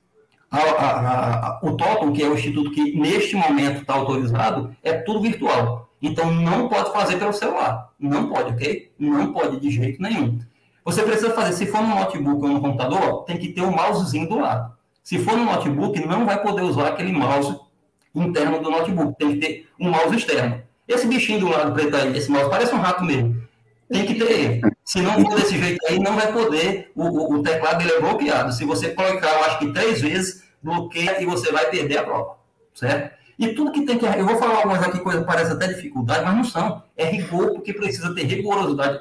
a, 0.61 0.85
a, 0.85 1.49
a, 1.49 1.61
o 1.63 1.77
TOTOM, 1.77 2.13
que 2.13 2.23
é 2.23 2.29
o 2.29 2.35
instituto 2.35 2.71
que 2.71 2.99
neste 2.99 3.37
momento 3.37 3.81
está 3.81 3.95
autorizado, 3.95 4.75
é 4.83 4.93
tudo 4.93 5.21
virtual. 5.21 5.89
Então 6.01 6.31
não 6.31 6.69
pode 6.69 6.93
fazer 6.93 7.17
pelo 7.17 7.33
celular. 7.33 7.91
Não 7.99 8.29
pode, 8.29 8.53
ok? 8.53 8.93
Não 8.99 9.33
pode 9.33 9.59
de 9.61 9.71
jeito 9.71 10.01
nenhum. 10.01 10.39
Você 10.85 11.03
precisa 11.03 11.31
fazer, 11.31 11.53
se 11.53 11.67
for 11.67 11.83
no 11.83 11.95
notebook 11.95 12.45
ou 12.45 12.53
no 12.53 12.61
computador, 12.61 13.25
tem 13.25 13.39
que 13.39 13.49
ter 13.49 13.63
o 13.63 13.69
um 13.69 13.75
mousezinho 13.75 14.29
do 14.29 14.39
lado. 14.39 14.73
Se 15.03 15.19
for 15.19 15.37
no 15.37 15.45
notebook, 15.45 15.99
não 16.07 16.25
vai 16.25 16.41
poder 16.43 16.63
usar 16.63 16.89
aquele 16.89 17.13
mouse 17.13 17.59
interno 18.15 18.61
do 18.61 18.71
notebook. 18.71 19.19
Tem 19.19 19.33
que 19.33 19.39
ter 19.39 19.69
um 19.81 19.91
mouse 19.91 20.17
externo. 20.17 20.63
Esse 20.87 21.07
bichinho 21.07 21.41
do 21.41 21.49
lado 21.49 21.73
preto 21.73 21.97
aí, 21.97 22.17
esse 22.17 22.31
mouse 22.31 22.49
parece 22.49 22.75
um 22.75 22.79
rato 22.79 23.05
mesmo. 23.05 23.43
Tem 23.91 24.05
que 24.05 24.15
ter 24.15 24.31
ele. 24.31 24.61
Se 24.85 25.01
não 25.01 25.21
for 25.21 25.35
desse 25.35 25.59
jeito 25.59 25.79
aí, 25.89 25.99
não 25.99 26.15
vai 26.15 26.33
poder. 26.33 26.91
O, 26.95 27.05
o, 27.05 27.35
o 27.35 27.43
teclado 27.43 27.79
dele 27.79 27.93
é 27.93 28.01
bloqueado. 28.01 28.53
Se 28.53 28.65
você 28.65 28.91
colocar, 28.91 29.29
eu 29.29 29.45
acho 29.45 29.59
que 29.59 29.73
três 29.73 30.01
vezes, 30.01 30.45
bloqueia 30.67 31.23
e 31.23 31.27
você 31.27 31.53
vai 31.53 31.71
perder 31.71 31.99
a 31.99 32.03
prova. 32.03 32.37
Certo? 32.75 33.17
E 33.39 33.49
tudo 33.55 33.73
que 33.73 33.85
tem 33.85 33.99
que. 33.99 34.05
Eu 34.05 34.27
vou 34.27 34.37
falar 34.37 34.57
algumas 34.57 34.83
aqui 34.83 34.99
coisas 35.01 35.23
que 35.23 35.27
parecem 35.27 35.55
até 35.55 35.69
dificuldade, 35.69 36.25
mas 36.25 36.37
não 36.37 36.45
são. 36.45 36.83
É 36.97 37.05
rigor, 37.05 37.53
porque 37.53 37.73
precisa 37.73 38.15
ter 38.15 38.25
rigorosidade. 38.25 39.01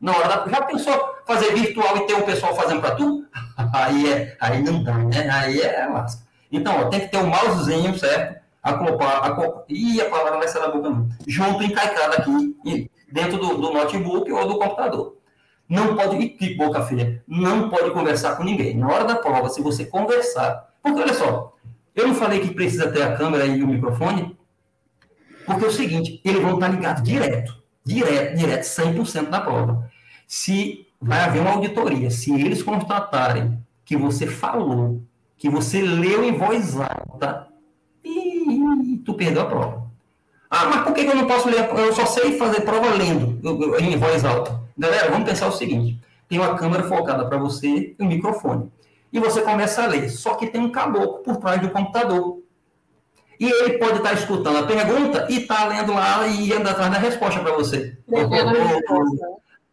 Na 0.00 0.16
hora 0.16 0.28
da. 0.28 0.48
Já 0.50 0.62
pensou 0.62 1.14
fazer 1.26 1.54
virtual 1.54 1.96
e 1.96 2.06
ter 2.06 2.14
um 2.14 2.22
pessoal 2.22 2.54
fazendo 2.54 2.80
para 2.80 2.96
tu? 2.96 3.24
aí, 3.72 4.12
é, 4.12 4.36
aí 4.40 4.62
não 4.62 4.82
dá, 4.82 4.98
né? 4.98 5.28
Aí 5.30 5.60
é 5.60 5.86
lasca. 5.86 6.22
Então, 6.50 6.76
ó, 6.80 6.84
tem 6.88 7.00
que 7.00 7.08
ter 7.08 7.18
um 7.18 7.26
mousezinho, 7.26 7.98
certo? 7.98 8.42
Acoplar, 8.62 9.24
acoplar. 9.24 9.64
Ih, 9.68 10.00
a 10.00 10.10
palavra 10.10 10.38
vai 10.38 10.48
sair 10.48 10.62
da 10.62 10.68
boca 10.68 10.90
não. 10.90 11.08
Junto, 11.26 11.62
encaixado 11.62 12.14
aqui, 12.14 12.90
dentro 13.10 13.38
do, 13.38 13.56
do 13.56 13.72
notebook 13.72 14.30
ou 14.30 14.48
do 14.48 14.58
computador. 14.58 15.16
Não 15.68 15.96
pode, 15.96 16.28
que 16.28 16.54
boca 16.54 16.82
feia, 16.82 17.22
não 17.26 17.70
pode 17.70 17.92
conversar 17.92 18.36
com 18.36 18.44
ninguém. 18.44 18.76
Na 18.76 18.88
hora 18.88 19.04
da 19.04 19.16
prova, 19.16 19.48
se 19.48 19.62
você 19.62 19.86
conversar, 19.86 20.71
porque 20.82 21.00
olha 21.00 21.14
só, 21.14 21.54
eu 21.94 22.08
não 22.08 22.14
falei 22.14 22.40
que 22.40 22.54
precisa 22.54 22.90
ter 22.90 23.02
a 23.02 23.16
câmera 23.16 23.46
e 23.46 23.62
o 23.62 23.68
microfone, 23.68 24.36
porque 25.46 25.64
é 25.64 25.68
o 25.68 25.72
seguinte, 25.72 26.20
eles 26.24 26.42
vão 26.42 26.54
estar 26.54 26.68
ligados 26.68 27.02
direto, 27.02 27.62
direto, 27.84 28.36
direto, 28.36 28.62
100% 28.62 29.28
da 29.28 29.40
prova. 29.40 29.90
Se 30.26 30.86
vai 31.00 31.20
haver 31.20 31.40
uma 31.40 31.52
auditoria, 31.52 32.10
se 32.10 32.32
eles 32.32 32.62
constatarem 32.62 33.58
que 33.84 33.96
você 33.96 34.26
falou, 34.26 35.02
que 35.36 35.48
você 35.48 35.82
leu 35.82 36.24
em 36.24 36.32
voz 36.32 36.76
alta, 36.76 37.48
e 38.04 39.00
tu 39.04 39.14
perdeu 39.14 39.42
a 39.42 39.46
prova. 39.46 39.82
Ah, 40.50 40.66
mas 40.66 40.84
por 40.84 40.92
que 40.94 41.00
eu 41.00 41.14
não 41.14 41.26
posso 41.26 41.48
ler? 41.48 41.68
Eu 41.70 41.94
só 41.94 42.06
sei 42.06 42.36
fazer 42.36 42.62
prova 42.62 42.90
lendo 42.94 43.40
em 43.80 43.96
voz 43.96 44.24
alta. 44.24 44.60
Galera, 44.76 45.10
vamos 45.10 45.28
pensar 45.28 45.48
o 45.48 45.52
seguinte: 45.52 45.98
tem 46.28 46.38
uma 46.38 46.56
câmera 46.56 46.84
focada 46.84 47.26
para 47.26 47.38
você 47.38 47.94
e 47.98 48.02
um 48.02 48.06
microfone 48.06 48.70
e 49.12 49.20
você 49.20 49.42
começa 49.42 49.82
a 49.82 49.86
ler. 49.86 50.08
Só 50.08 50.34
que 50.34 50.46
tem 50.46 50.60
um 50.60 50.72
caboclo 50.72 51.22
por 51.22 51.36
trás 51.36 51.60
do 51.60 51.70
computador. 51.70 52.40
E 53.38 53.44
ele 53.44 53.78
pode 53.78 53.98
estar 53.98 54.12
escutando 54.12 54.58
a 54.58 54.66
pergunta 54.66 55.26
e 55.28 55.38
está 55.38 55.66
lendo 55.66 55.92
lá 55.92 56.26
e 56.26 56.52
anda 56.52 56.70
atrás 56.70 56.90
da 56.92 56.98
resposta 56.98 57.40
para 57.40 57.52
você. 57.52 57.98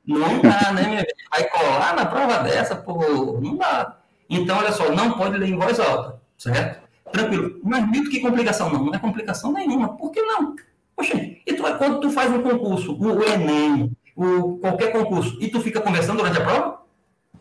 Não 0.06 0.42
dá, 0.42 0.72
né, 0.74 0.88
minha 0.88 1.06
Vai 1.30 1.44
colar 1.50 1.96
na 1.96 2.06
prova 2.06 2.40
dessa, 2.40 2.76
pô, 2.76 3.40
não 3.40 3.56
dá. 3.58 3.98
Então, 4.28 4.58
olha 4.58 4.72
só, 4.72 4.92
não 4.92 5.12
pode 5.14 5.38
ler 5.38 5.50
em 5.50 5.58
voz 5.58 5.80
alta, 5.80 6.20
certo? 6.36 6.82
Tranquilo. 7.12 7.60
Mas 7.64 7.86
muito 7.88 8.10
que 8.10 8.20
complicação, 8.20 8.72
não, 8.72 8.86
não 8.86 8.94
é 8.94 9.00
complicação 9.00 9.52
nenhuma. 9.54 9.96
Por 9.98 10.12
que 10.12 10.22
não? 10.22 10.56
Poxa, 10.96 11.16
e 11.16 11.54
tu, 11.54 11.64
quando 11.78 12.00
tu 12.00 12.10
faz 12.10 12.32
um 12.32 12.42
concurso, 12.42 12.98
o 13.00 13.24
Enem, 13.24 13.96
o, 14.16 14.58
qualquer 14.58 14.92
concurso, 14.92 15.38
e 15.40 15.48
tu 15.48 15.62
fica 15.62 15.80
conversando 15.80 16.18
durante 16.18 16.40
a 16.40 16.44
prova? 16.44 16.82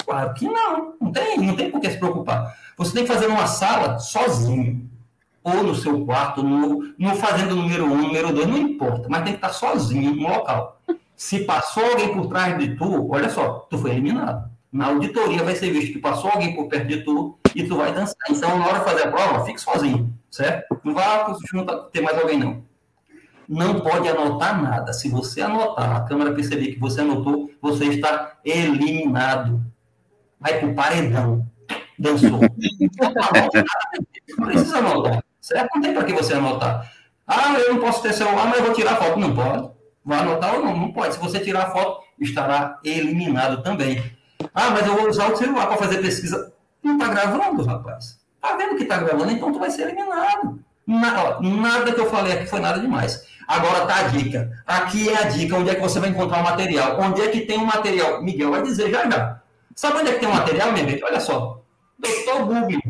Claro 0.09 0.33
que 0.33 0.49
não, 0.49 0.95
não 0.99 1.13
tem, 1.13 1.37
não 1.37 1.55
tem 1.55 1.71
por 1.71 1.83
que 1.83 1.91
se 1.91 1.99
preocupar. 1.99 2.57
Você 2.79 2.95
tem 2.95 3.03
que 3.05 3.13
fazer 3.13 3.29
numa 3.29 3.47
sala 3.47 3.99
sozinho, 3.99 4.89
ou 5.45 5.63
no 5.63 5.75
seu 5.75 6.03
quarto, 6.07 6.43
no, 6.43 6.95
no 6.99 7.15
fazendo 7.17 7.55
número 7.55 7.85
um, 7.85 7.95
número 7.95 8.33
dois, 8.33 8.47
não 8.47 8.57
importa, 8.57 9.07
mas 9.11 9.25
tem 9.25 9.33
que 9.33 9.39
estar 9.39 9.51
sozinho 9.51 10.15
no 10.15 10.27
local. 10.27 10.81
Se 11.15 11.41
passou 11.41 11.85
alguém 11.85 12.15
por 12.15 12.27
trás 12.27 12.59
de 12.59 12.75
tu, 12.75 13.13
olha 13.13 13.29
só, 13.29 13.67
tu 13.69 13.77
foi 13.77 13.91
eliminado. 13.91 14.51
Na 14.73 14.87
auditoria 14.87 15.43
vai 15.43 15.55
ser 15.55 15.71
visto 15.73 15.93
que 15.93 15.99
passou 15.99 16.31
alguém 16.31 16.57
por 16.57 16.69
perto 16.69 16.87
de 16.87 17.03
tu 17.03 17.39
e 17.55 17.65
tu 17.65 17.77
vai 17.77 17.93
dançar. 17.93 18.17
Então, 18.31 18.59
na 18.59 18.67
hora 18.67 18.79
de 18.79 18.85
fazer 18.87 19.09
a 19.09 19.11
prova, 19.11 19.45
fique 19.45 19.61
sozinho, 19.61 20.11
certo? 20.31 20.81
Não 20.85 20.95
juntar, 21.53 21.77
ter 21.93 22.01
mais 22.01 22.17
alguém, 22.17 22.39
não. 22.39 22.63
Não 23.47 23.81
pode 23.81 24.09
anotar 24.09 24.63
nada. 24.63 24.91
Se 24.95 25.11
você 25.11 25.43
anotar, 25.43 25.97
a 25.97 26.01
câmera 26.01 26.33
perceber 26.33 26.69
que 26.69 26.81
você 26.81 27.03
anotou, 27.03 27.51
você 27.61 27.85
está 27.87 28.39
eliminado 28.43 29.68
vai 30.41 30.59
pro 30.59 30.75
paredão. 30.75 31.47
Dançou. 31.99 32.41
não 34.39 34.47
precisa 34.47 34.79
anotar. 34.79 35.25
Certo? 35.41 35.69
Não 35.75 35.83
tem 35.83 35.95
para 35.95 36.05
que 36.05 36.13
você 36.13 36.35
anotar. 36.35 36.91
Ah, 37.27 37.55
eu 37.59 37.75
não 37.75 37.81
posso 37.81 38.03
ter 38.03 38.13
celular, 38.13 38.47
mas 38.47 38.59
eu 38.59 38.65
vou 38.65 38.75
tirar 38.75 38.97
foto. 38.97 39.19
Não 39.19 39.35
pode. 39.35 39.71
Vai 40.05 40.21
anotar 40.21 40.55
ou 40.55 40.65
não? 40.65 40.77
Não 40.77 40.93
pode. 40.93 41.15
Se 41.15 41.21
você 41.21 41.41
tirar 41.41 41.71
foto, 41.71 42.03
estará 42.21 42.79
eliminado 42.85 43.63
também. 43.63 44.03
Ah, 44.55 44.71
mas 44.71 44.87
eu 44.87 44.95
vou 44.95 45.09
usar 45.09 45.33
o 45.33 45.37
celular 45.37 45.67
para 45.67 45.77
fazer 45.77 45.99
pesquisa. 45.99 46.53
Não 46.83 46.97
está 46.97 47.09
gravando, 47.09 47.65
rapaz. 47.65 48.19
Tá 48.41 48.57
vendo 48.57 48.77
que 48.77 48.85
está 48.85 48.99
gravando? 48.99 49.33
Então 49.33 49.53
tu 49.53 49.59
vai 49.59 49.71
ser 49.71 49.83
eliminado. 49.83 50.61
Nada, 50.87 51.41
nada 51.41 51.93
que 51.93 52.01
eu 52.01 52.09
falei 52.09 52.33
aqui 52.33 52.47
foi 52.47 52.61
nada 52.61 52.81
demais. 52.81 53.27
Agora 53.47 53.87
tá 53.87 53.97
a 53.97 54.03
dica. 54.05 54.51
Aqui 54.67 55.09
é 55.09 55.17
a 55.19 55.29
dica 55.29 55.57
onde 55.57 55.71
é 55.71 55.75
que 55.75 55.81
você 55.81 55.99
vai 56.01 56.11
encontrar 56.11 56.41
o 56.41 56.45
material. 56.45 56.99
Onde 57.01 57.21
é 57.21 57.29
que 57.29 57.41
tem 57.41 57.59
o 57.59 57.67
material? 57.67 58.23
Miguel 58.23 58.51
vai 58.51 58.63
dizer 58.63 58.91
já 58.91 59.11
já. 59.11 59.41
Sabe 59.79 59.99
onde 59.99 60.11
é 60.11 60.15
que 60.15 60.19
tem 60.19 60.29
o 60.29 60.35
material, 60.35 60.73
minha 60.73 60.89
gente? 60.89 61.05
Olha 61.05 61.21
só. 61.21 61.63
Doutor 61.97 62.47
Google. 62.47 62.81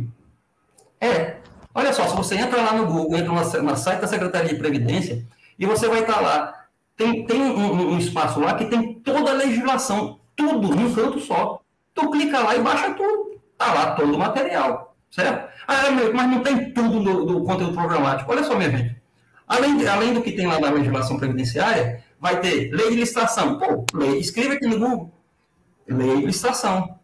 É. 0.98 1.36
Olha 1.74 1.92
só, 1.92 2.08
se 2.08 2.16
você 2.16 2.34
entra 2.36 2.62
lá 2.62 2.72
no 2.72 2.86
Google, 2.86 3.18
entra 3.18 3.60
no, 3.60 3.76
site 3.76 4.00
da 4.00 4.06
Secretaria 4.06 4.48
de 4.48 4.58
Previdência, 4.58 5.22
e 5.58 5.66
você 5.66 5.86
vai 5.86 6.00
estar 6.00 6.18
lá. 6.18 6.64
Tem, 6.96 7.26
tem 7.26 7.42
um, 7.42 7.92
um, 7.92 7.98
espaço 7.98 8.40
lá 8.40 8.54
que 8.54 8.64
tem 8.64 8.94
toda 9.00 9.32
a 9.32 9.34
legislação, 9.34 10.18
tudo, 10.34 10.74
num 10.74 10.94
canto 10.94 11.20
só. 11.20 11.60
Tu 11.92 12.10
clica 12.10 12.38
lá 12.38 12.56
e 12.56 12.62
baixa 12.62 12.94
tudo. 12.94 13.38
Tá 13.58 13.74
lá 13.74 13.90
todo 13.90 14.14
o 14.14 14.18
material. 14.18 14.96
Certo? 15.10 15.46
Ah, 15.66 15.90
meu, 15.90 16.14
mas 16.14 16.30
não 16.30 16.40
tem 16.40 16.72
tudo 16.72 17.00
do, 17.00 17.26
do 17.26 17.44
conteúdo 17.44 17.74
programático. 17.74 18.32
Olha 18.32 18.44
só, 18.44 18.56
minha 18.56 18.70
gente. 18.70 18.96
Além, 19.46 19.86
além 19.86 20.14
do 20.14 20.22
que 20.22 20.32
tem 20.32 20.46
lá 20.46 20.58
na 20.58 20.70
legislação 20.70 21.18
previdenciária, 21.18 22.02
vai 22.18 22.40
ter 22.40 22.70
lei 22.72 22.88
de 22.88 22.96
licitação. 22.96 23.58
Pô, 23.58 23.84
lei, 23.92 24.20
escreva 24.20 24.54
aqui 24.54 24.66
no 24.66 24.78
Google 24.78 25.17
lei 25.88 26.16
de 26.16 26.26
licitação, 26.26 26.98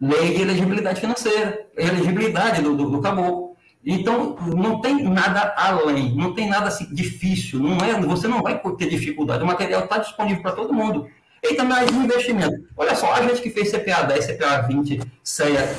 lei 0.00 0.34
de 0.34 0.42
elegibilidade 0.42 1.00
financeira, 1.00 1.66
elegibilidade 1.76 2.62
do, 2.62 2.76
do, 2.76 2.90
do 2.90 3.00
caboclo. 3.00 3.56
Então, 3.84 4.36
não 4.54 4.80
tem 4.80 5.02
nada 5.04 5.54
além, 5.56 6.14
não 6.14 6.34
tem 6.34 6.48
nada 6.48 6.68
assim, 6.68 6.92
difícil, 6.92 7.60
não 7.60 7.78
é, 7.78 7.98
você 8.00 8.28
não 8.28 8.42
vai 8.42 8.60
ter 8.76 8.88
dificuldade, 8.88 9.42
o 9.42 9.46
material 9.46 9.84
está 9.84 9.98
disponível 9.98 10.42
para 10.42 10.52
todo 10.52 10.74
mundo. 10.74 11.08
E 11.42 11.54
também 11.54 11.84
o 11.84 12.02
investimento. 12.02 12.66
Olha 12.76 12.94
só, 12.94 13.12
a 13.14 13.22
gente 13.22 13.40
que 13.40 13.50
fez 13.50 13.70
CPA 13.70 14.02
10, 14.02 14.26
CPA 14.26 14.62
20, 14.62 15.00
CEA, 15.22 15.76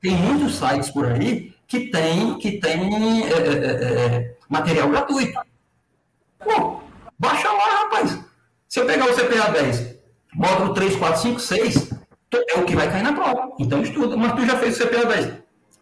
tem 0.00 0.12
muitos 0.12 0.56
sites 0.56 0.90
por 0.90 1.06
aí 1.06 1.54
que 1.66 1.90
tem, 1.90 2.38
que 2.38 2.52
tem 2.52 3.24
é, 3.24 3.32
é, 3.32 4.16
é, 4.16 4.36
material 4.48 4.88
gratuito. 4.88 5.38
Pô, 6.38 6.80
baixa 7.18 7.52
lá, 7.52 7.82
rapaz. 7.82 8.18
Se 8.66 8.80
eu 8.80 8.86
pegar 8.86 9.06
o 9.06 9.14
CPA 9.14 9.50
10, 9.52 9.97
módulo 10.38 10.72
3, 10.72 10.96
4, 10.96 11.20
5, 11.20 11.40
6 11.40 11.90
é 12.50 12.58
o 12.58 12.64
que 12.64 12.76
vai 12.76 12.90
cair 12.90 13.02
na 13.02 13.12
prova. 13.12 13.52
Então 13.58 13.82
estuda. 13.82 14.16
Mas 14.16 14.32
tu 14.34 14.46
já 14.46 14.56
fez 14.56 14.78
o 14.80 14.86
CPA 14.86 15.06
10. 15.06 15.26
O 15.26 15.32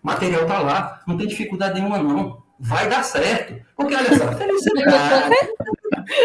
material 0.03 0.43
está 0.43 0.61
lá, 0.61 1.01
não 1.07 1.17
tem 1.17 1.27
dificuldade 1.27 1.75
nenhuma, 1.75 1.99
não. 1.99 2.43
Vai 2.59 2.89
dar 2.89 3.03
certo. 3.03 3.61
Porque 3.77 3.95
olha 3.95 4.17
só, 4.17 4.33
felicidade. 4.33 5.37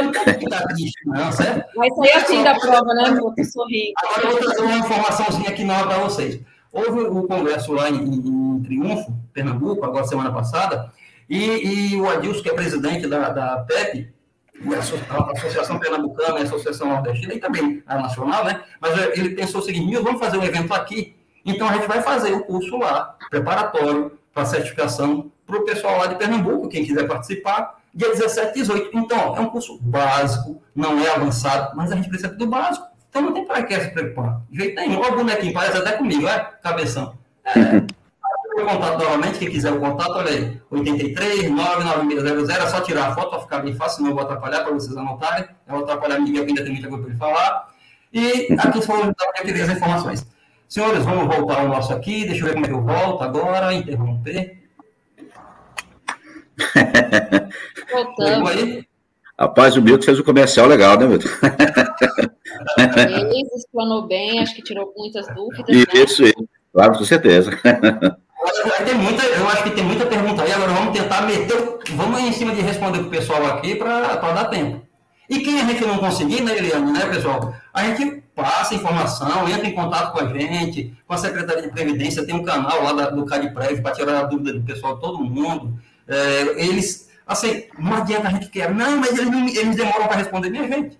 não 0.01 0.11
tem 0.11 0.37
que 0.37 0.45
estar 0.45 0.65
triste, 0.67 0.99
não, 1.05 1.31
certo? 1.31 1.75
Vai 1.75 1.89
sair 1.89 2.13
assim 2.13 2.43
da 2.43 2.57
prova, 2.57 2.93
né, 2.93 3.11
meu? 3.11 3.33
Sorrir. 3.43 3.91
Agora 3.97 4.23
eu 4.23 4.31
vou 4.31 4.39
trazer 4.39 4.61
uma 4.61 4.77
informaçãozinha 4.77 5.49
aqui 5.49 5.63
nova 5.63 5.87
para 5.87 5.97
vocês. 5.99 6.39
Houve 6.71 7.01
o 7.01 7.17
um 7.17 7.27
congresso 7.27 7.73
lá 7.73 7.89
em, 7.89 8.01
em, 8.01 8.63
Triunfo, 8.63 9.13
Pernambuco, 9.33 9.83
agora 9.83 10.05
semana 10.05 10.31
passada, 10.31 10.89
e, 11.29 11.93
e, 11.93 11.95
o 11.99 12.09
Adilson, 12.09 12.41
que 12.41 12.49
é 12.49 12.53
presidente 12.53 13.07
da, 13.07 13.29
da 13.29 13.57
PEP, 13.57 14.13
a 15.09 15.31
Associação 15.31 15.79
Pernambucana 15.79 16.39
a 16.39 16.43
Associação 16.43 16.89
Nordestina, 16.89 17.33
e 17.33 17.39
também 17.39 17.83
a 17.85 17.99
Nacional, 17.99 18.45
né? 18.45 18.61
Mas 18.79 18.97
é, 18.97 19.19
ele 19.19 19.31
pensou 19.31 19.61
o 19.61 19.63
seguinte, 19.63 19.95
vamos 19.97 20.19
fazer 20.19 20.37
um 20.37 20.43
evento 20.43 20.73
aqui, 20.73 21.15
então 21.45 21.67
a 21.67 21.73
gente 21.73 21.87
vai 21.87 22.01
fazer 22.01 22.33
o 22.33 22.43
curso 22.43 22.77
lá, 22.77 23.15
preparatório 23.29 24.17
para 24.33 24.45
certificação 24.45 25.31
para 25.45 25.57
o 25.57 25.65
pessoal 25.65 25.97
lá 25.97 26.07
de 26.07 26.15
Pernambuco, 26.15 26.69
quem 26.69 26.85
quiser 26.85 27.07
participar, 27.07 27.81
dia 27.93 28.09
17 28.09 28.51
e 28.51 28.53
18. 28.61 28.97
Então, 28.97 29.35
é 29.35 29.39
um 29.39 29.49
curso 29.49 29.77
básico, 29.81 30.61
não 30.73 30.99
é 30.99 31.13
avançado, 31.13 31.75
mas 31.75 31.91
a 31.91 31.95
gente 31.95 32.07
precisa 32.07 32.33
do 32.33 32.47
básico. 32.47 32.87
Então 33.09 33.21
não 33.21 33.33
tem 33.33 33.45
para 33.45 33.63
que 33.63 33.77
se 33.77 33.89
preocupar. 33.89 34.41
De 34.49 34.57
jeito 34.57 34.75
nenhum. 34.75 35.01
Olha 35.01 35.11
o 35.11 35.17
bonequinho, 35.17 35.53
parece 35.53 35.77
até 35.77 35.91
comigo, 35.97 36.25
é? 36.27 36.39
Cabeção. 36.63 37.17
É. 37.45 37.51
o 38.61 38.65
contato 38.65 39.03
novamente, 39.03 39.39
quem 39.39 39.49
quiser 39.49 39.71
o 39.71 39.79
contato, 39.79 40.11
olha 40.11 40.31
aí, 40.31 40.61
83 40.69 41.49
99600, 41.49 42.49
é 42.49 42.67
só 42.69 42.81
tirar 42.81 43.07
a 43.07 43.15
foto 43.15 43.29
para 43.29 43.39
ficar 43.39 43.59
bem 43.59 43.75
fácil, 43.75 44.05
eu 44.07 44.13
vou 44.13 44.23
atrapalhar 44.23 44.63
para 44.63 44.73
vocês 44.73 44.95
anotarem. 44.95 45.45
Eu 45.67 45.75
vou 45.75 45.83
atrapalhar 45.83 46.19
Miguel, 46.19 46.45
que 46.45 46.51
ainda 46.51 46.63
tem 46.63 46.73
muita 46.73 46.87
coisa 46.87 47.03
para 47.03 47.11
ele 47.11 47.19
falar. 47.19 47.71
E 48.13 48.47
aqui 48.59 48.81
foram 48.81 49.05
eu 49.05 49.63
as 49.63 49.69
informações. 49.69 50.25
Senhores, 50.67 51.03
vamos 51.03 51.35
voltar 51.35 51.59
ao 51.61 51.67
nosso 51.67 51.93
aqui, 51.93 52.25
deixa 52.25 52.41
eu 52.41 52.45
ver 52.45 52.53
como 52.53 52.65
é 52.65 52.69
que 52.69 52.73
eu 52.73 52.81
volto 52.81 53.23
agora, 53.23 53.73
interromper. 53.73 54.61
Voltamos. 57.91 58.51
Aí? 58.51 58.85
Rapaz, 59.39 59.75
o 59.75 59.81
Milton 59.81 60.05
fez 60.05 60.19
um 60.19 60.23
comercial 60.23 60.67
legal, 60.67 60.97
né, 60.97 61.07
Milton? 61.07 61.27
Ele 62.77 63.47
explanou 63.55 64.07
bem, 64.07 64.39
acho 64.39 64.55
que 64.55 64.61
tirou 64.61 64.93
muitas 64.95 65.27
dúvidas. 65.33 65.67
Isso, 65.67 66.21
né? 66.21 66.29
isso, 66.29 66.47
claro, 66.71 66.97
com 66.97 67.03
certeza. 67.03 67.51
Tem 68.85 68.95
muita, 68.95 69.23
eu 69.23 69.47
acho 69.49 69.63
que 69.63 69.71
tem 69.71 69.83
muita 69.83 70.05
pergunta 70.05 70.41
aí, 70.41 70.51
agora 70.51 70.73
vamos 70.73 70.97
tentar 70.97 71.21
meter, 71.21 71.79
vamos 71.91 72.19
em 72.21 72.31
cima 72.31 72.53
de 72.53 72.61
responder 72.61 72.99
o 72.99 73.09
pessoal 73.09 73.45
aqui 73.45 73.75
para 73.75 74.15
dar 74.15 74.45
tempo. 74.45 74.81
E 75.29 75.39
quem 75.39 75.61
a 75.61 75.65
gente 75.65 75.85
não 75.85 75.99
conseguir, 75.99 76.41
né, 76.41 76.57
Eliane, 76.57 76.91
né, 76.91 77.05
pessoal? 77.05 77.53
A 77.71 77.83
gente 77.85 78.23
passa 78.35 78.73
informação, 78.73 79.47
entra 79.47 79.67
em 79.67 79.73
contato 79.73 80.11
com 80.11 80.19
a 80.19 80.27
gente, 80.27 80.93
com 81.07 81.13
a 81.13 81.17
Secretaria 81.17 81.61
de 81.61 81.69
Previdência, 81.69 82.25
tem 82.25 82.35
um 82.35 82.43
canal 82.43 82.83
lá 82.83 82.93
da, 82.93 83.09
do 83.11 83.25
CADPREV 83.25 83.81
para 83.81 83.93
tirar 83.93 84.19
a 84.19 84.23
dúvida 84.23 84.53
do 84.53 84.65
pessoal, 84.65 84.97
todo 84.97 85.23
mundo. 85.23 85.79
É, 86.07 86.65
eles, 86.65 87.09
assim, 87.25 87.65
não 87.77 87.93
adianta 87.93 88.27
a 88.27 88.31
gente 88.31 88.49
querer, 88.49 88.73
não, 88.73 88.97
mas 88.97 89.17
eles, 89.17 89.29
não, 89.29 89.47
eles 89.47 89.75
demoram 89.75 90.07
para 90.07 90.17
responder, 90.17 90.49
minha 90.49 90.67
gente. 90.67 90.99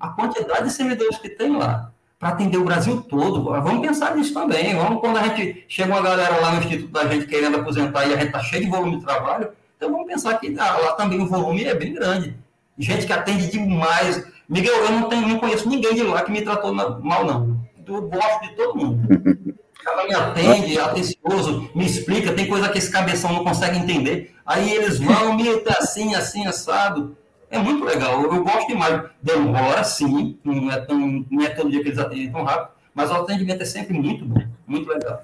A 0.00 0.08
quantidade 0.08 0.64
de 0.64 0.72
servidores 0.72 1.18
que 1.18 1.28
tem 1.28 1.54
lá 1.54 1.92
para 2.22 2.34
atender 2.34 2.56
o 2.56 2.62
Brasil 2.62 3.02
todo, 3.02 3.42
vamos 3.42 3.84
pensar 3.84 4.14
nisso 4.14 4.32
também. 4.32 4.76
Vamos, 4.76 5.00
quando 5.00 5.16
a 5.16 5.24
gente 5.24 5.64
chega 5.66 5.92
uma 5.92 6.00
galera 6.00 6.36
lá 6.36 6.52
no 6.52 6.60
Instituto 6.60 6.92
da 6.92 7.08
gente 7.08 7.26
querendo 7.26 7.56
aposentar 7.56 8.06
e 8.06 8.14
a 8.14 8.16
gente 8.16 8.26
está 8.26 8.38
cheio 8.38 8.62
de 8.62 8.70
volume 8.70 8.98
de 8.98 9.04
trabalho, 9.04 9.48
então 9.76 9.90
vamos 9.90 10.06
pensar 10.06 10.38
que 10.38 10.54
ah, 10.56 10.76
lá 10.78 10.92
também 10.92 11.20
o 11.20 11.26
volume 11.26 11.64
é 11.64 11.74
bem 11.74 11.92
grande. 11.92 12.36
Gente 12.78 13.06
que 13.06 13.12
atende 13.12 13.50
demais. 13.50 14.24
Miguel, 14.48 14.72
eu 14.72 14.92
não, 14.92 15.08
tenho, 15.08 15.26
não 15.26 15.40
conheço 15.40 15.68
ninguém 15.68 15.96
de 15.96 16.04
lá 16.04 16.22
que 16.22 16.30
me 16.30 16.42
tratou 16.42 16.72
mal, 16.72 17.24
não. 17.26 17.60
Eu 17.84 18.02
gosto 18.02 18.42
de 18.42 18.54
todo 18.54 18.76
mundo. 18.76 19.00
Ela 19.84 20.06
me 20.06 20.14
atende, 20.14 20.78
é 20.78 20.80
atencioso, 20.80 21.70
me 21.74 21.84
explica, 21.84 22.32
tem 22.32 22.46
coisa 22.46 22.68
que 22.68 22.78
esse 22.78 22.92
cabeção 22.92 23.32
não 23.32 23.42
consegue 23.42 23.78
entender. 23.78 24.32
Aí 24.46 24.72
eles 24.72 25.00
vão, 25.00 25.34
me 25.34 25.48
assim, 25.76 26.14
assim, 26.14 26.46
assado. 26.46 27.16
É 27.52 27.58
muito 27.58 27.84
legal, 27.84 28.22
eu, 28.22 28.34
eu 28.34 28.42
gosto 28.42 28.66
demais. 28.66 29.10
Demora, 29.22 29.84
sim, 29.84 30.38
não 30.42 30.72
é, 30.72 30.80
tão, 30.80 31.26
não 31.30 31.44
é 31.44 31.50
todo 31.50 31.70
dia 31.70 31.82
que 31.82 31.88
eles 31.90 31.98
atendem 31.98 32.32
tão 32.32 32.44
rápido, 32.44 32.72
mas 32.94 33.10
o 33.10 33.14
atendimento 33.14 33.60
é 33.60 33.66
sempre 33.66 33.92
muito 33.92 34.24
bom, 34.24 34.42
muito 34.66 34.88
legal. 34.88 35.22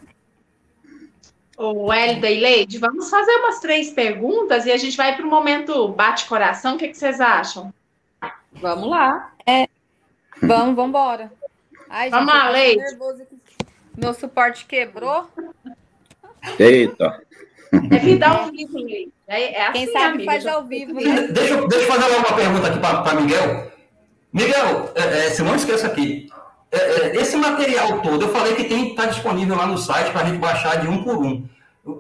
O 1.57 1.91
Hélida 1.91 2.31
e 2.31 2.39
Leide, 2.39 2.77
vamos 2.77 3.09
fazer 3.09 3.33
umas 3.33 3.61
três 3.61 3.91
perguntas 3.91 4.67
e 4.67 4.71
a 4.71 4.77
gente 4.77 4.95
vai 4.95 5.17
para 5.17 5.25
o 5.25 5.31
momento 5.31 5.89
bate-coração. 5.89 6.75
O 6.75 6.79
que, 6.79 6.89
que, 6.89 6.99
vocês 6.99 7.19
acham? 7.19 7.73
Vamos 8.53 8.91
lá. 8.91 9.33
É, 9.47 9.67
vamos, 10.43 10.77
vamos 10.77 10.91
embora. 10.91 11.33
Ai, 11.89 12.11
vamos 12.11 12.33
lá, 12.33 12.51
Leide. 12.51 12.85
Meu 13.97 14.13
suporte 14.13 14.67
quebrou. 14.67 15.29
Eita. 16.59 17.23
É 17.91 17.99
vida 17.99 18.29
ao 18.29 18.53
vivo, 18.53 18.79
Leide. 18.79 19.18
É, 19.29 19.53
é 19.53 19.67
assim, 19.67 19.73
Quem 19.73 19.93
sabe 19.93 20.15
amiga, 20.15 20.33
faz 20.33 20.47
ao 20.47 20.65
vivo. 20.65 20.95
Né? 20.95 21.29
Deixa, 21.31 21.55
eu, 21.55 21.69
deixa 21.69 21.85
eu 21.85 21.93
fazer 21.93 22.17
uma 22.17 22.33
pergunta 22.33 22.67
aqui 22.69 22.79
para 22.79 23.21
Miguel. 23.21 23.71
Miguel, 24.33 24.93
é, 24.95 25.27
é, 25.27 25.31
se 25.31 25.43
não 25.43 25.55
esqueça 25.55 25.87
aqui, 25.87 26.29
é, 26.73 26.79
é, 26.79 27.17
esse 27.17 27.37
material 27.37 28.01
todo, 28.01 28.25
eu 28.25 28.33
falei 28.33 28.55
que 28.55 28.65
tem 28.65 28.89
está 28.91 29.07
disponível 29.07 29.55
lá 29.55 29.67
no 29.67 29.77
site 29.77 30.11
para 30.11 30.23
a 30.23 30.25
gente 30.25 30.39
baixar 30.39 30.81
de 30.81 30.89
um 30.89 31.03
por 31.03 31.19
um. 31.19 31.47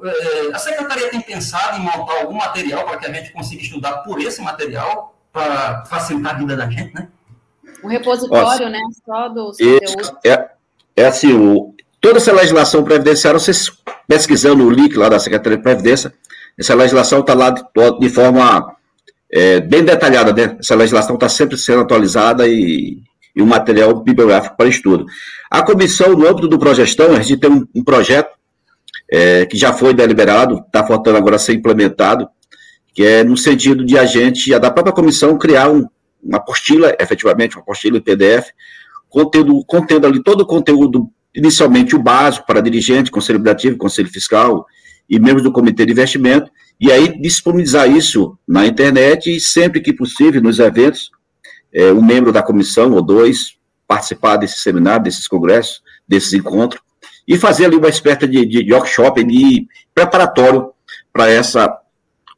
É, 0.05 0.55
a 0.55 0.59
secretaria 0.59 1.11
tem 1.11 1.21
pensado 1.21 1.79
em 1.79 1.81
montar 1.81 2.21
algum 2.21 2.35
material 2.35 2.85
para 2.85 2.99
que 2.99 3.07
a 3.07 3.13
gente 3.13 3.33
consiga 3.33 3.63
estudar 3.63 3.99
por 3.99 4.21
esse 4.21 4.41
material, 4.41 5.15
para 5.33 5.85
facilitar 5.85 6.35
a 6.35 6.39
vida 6.39 6.57
da 6.57 6.69
gente, 6.69 6.95
né? 6.95 7.09
O 7.83 7.89
repositório, 7.89 8.67
Nossa. 8.67 8.71
né? 8.71 8.81
Só 9.05 9.29
dos 9.29 9.57
conteúdos. 9.57 10.13
É, 10.25 10.51
é 10.97 11.07
assim, 11.07 11.33
o, 11.33 11.75
toda 12.01 12.19
essa 12.19 12.33
legislação 12.33 12.83
previdenciária, 12.83 13.39
vocês 13.39 13.71
pesquisando 14.07 14.67
o 14.67 14.71
link 14.71 14.97
lá 14.97 15.09
da 15.09 15.19
Secretaria 15.19 15.59
de 15.59 15.63
Previdência, 15.63 16.13
essa 16.59 16.75
legislação 16.75 17.21
está 17.21 17.35
lá 17.35 17.51
de, 17.51 17.63
de 18.01 18.09
forma 18.09 18.75
é, 19.33 19.61
bem 19.61 19.85
detalhada, 19.85 20.33
né? 20.33 20.57
Essa 20.59 20.75
legislação 20.75 21.15
está 21.15 21.29
sempre 21.29 21.57
sendo 21.57 21.83
atualizada 21.83 22.47
e 22.49 22.99
e 23.39 23.43
um 23.43 23.47
material 23.47 23.95
bibliográfico 23.95 24.57
para 24.57 24.69
estudo. 24.69 25.07
A 25.49 25.63
comissão, 25.63 26.13
no 26.15 26.27
âmbito 26.27 26.49
do 26.49 26.59
Progestão, 26.59 27.13
a 27.13 27.21
gente 27.21 27.41
tem 27.41 27.49
um, 27.49 27.65
um 27.73 27.85
projeto 27.85 28.31
é, 29.09 29.47
que 29.47 29.57
já 29.57 29.73
foi 29.73 29.95
deliberado, 29.95 30.59
está 30.67 30.85
faltando 30.85 31.17
agora 31.17 31.39
ser 31.39 31.55
implementado, 31.55 32.29
que 32.93 33.05
é 33.05 33.23
no 33.23 33.37
sentido 33.37 33.85
de 33.85 33.97
a 33.97 34.05
gente, 34.05 34.51
da 34.59 34.73
própria 34.73 34.93
comissão, 34.93 35.39
criar 35.39 35.71
um, 35.71 35.87
uma 36.21 36.39
apostila, 36.39 36.97
efetivamente, 36.99 37.55
uma 37.57 37.63
apostila 37.63 37.99
em 37.99 38.03
PDF, 38.03 38.49
conteúdo, 39.09 39.65
contendo 39.65 40.09
ali 40.09 40.21
todo 40.21 40.41
o 40.41 40.47
conteúdo, 40.47 41.09
inicialmente 41.33 41.95
o 41.95 42.03
básico 42.03 42.45
para 42.45 42.61
dirigente, 42.61 43.09
conselho 43.09 43.37
liberativo, 43.37 43.77
conselho 43.77 44.09
fiscal 44.09 44.67
e 45.09 45.19
membros 45.19 45.43
do 45.43 45.53
comitê 45.53 45.87
de 45.87 45.93
investimento, 45.93 46.51
e 46.81 46.93
aí 46.93 47.21
disponibilizar 47.21 47.91
isso 47.91 48.39
na 48.47 48.67
internet 48.67 49.35
e 49.35 49.41
sempre 49.41 49.81
que 49.81 49.93
possível 49.93 50.41
nos 50.43 50.59
eventos, 50.59 51.11
é, 51.73 51.93
um 51.93 52.03
membro 52.03 52.33
da 52.33 52.43
comissão 52.43 52.93
ou 52.93 53.03
dois 53.03 53.57
participar 53.87 54.37
desse 54.37 54.61
seminário, 54.61 55.05
desses 55.05 55.27
congressos, 55.27 55.83
desses 56.07 56.33
encontros, 56.35 56.81
e 57.27 57.37
fazer 57.39 57.67
ali 57.67 57.77
uma 57.77 57.89
espécie 57.89 58.27
de, 58.27 58.45
de 58.45 58.73
workshop 58.73 59.23
de 59.25 59.67
preparatório 59.95 60.71
para 61.13 61.31
essa, 61.31 61.79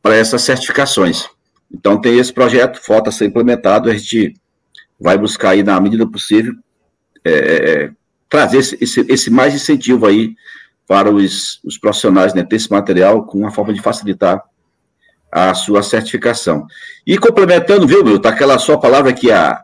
essas 0.04 0.42
certificações. 0.42 1.28
Então, 1.72 2.00
tem 2.00 2.18
esse 2.18 2.32
projeto, 2.32 2.80
falta 2.84 3.12
ser 3.12 3.26
implementado, 3.26 3.88
a 3.88 3.94
gente 3.94 4.34
vai 4.98 5.16
buscar 5.16 5.50
aí, 5.50 5.62
na 5.62 5.80
medida 5.80 6.06
possível, 6.06 6.54
é, 7.24 7.32
é 7.32 7.90
trazer 8.28 8.58
esse, 8.58 8.78
esse, 8.80 9.00
esse, 9.08 9.30
mais 9.30 9.54
incentivo 9.54 10.06
aí 10.06 10.34
para 10.90 11.08
os, 11.08 11.60
os 11.62 11.78
profissionais, 11.78 12.34
né, 12.34 12.42
ter 12.42 12.56
esse 12.56 12.68
material 12.68 13.24
com 13.24 13.38
uma 13.38 13.52
forma 13.52 13.72
de 13.72 13.80
facilitar 13.80 14.42
a 15.30 15.54
sua 15.54 15.84
certificação. 15.84 16.66
E 17.06 17.16
complementando, 17.16 17.86
viu, 17.86 18.02
Milton, 18.02 18.28
aquela 18.28 18.58
sua 18.58 18.76
palavra 18.76 19.12
que 19.12 19.30
a 19.30 19.62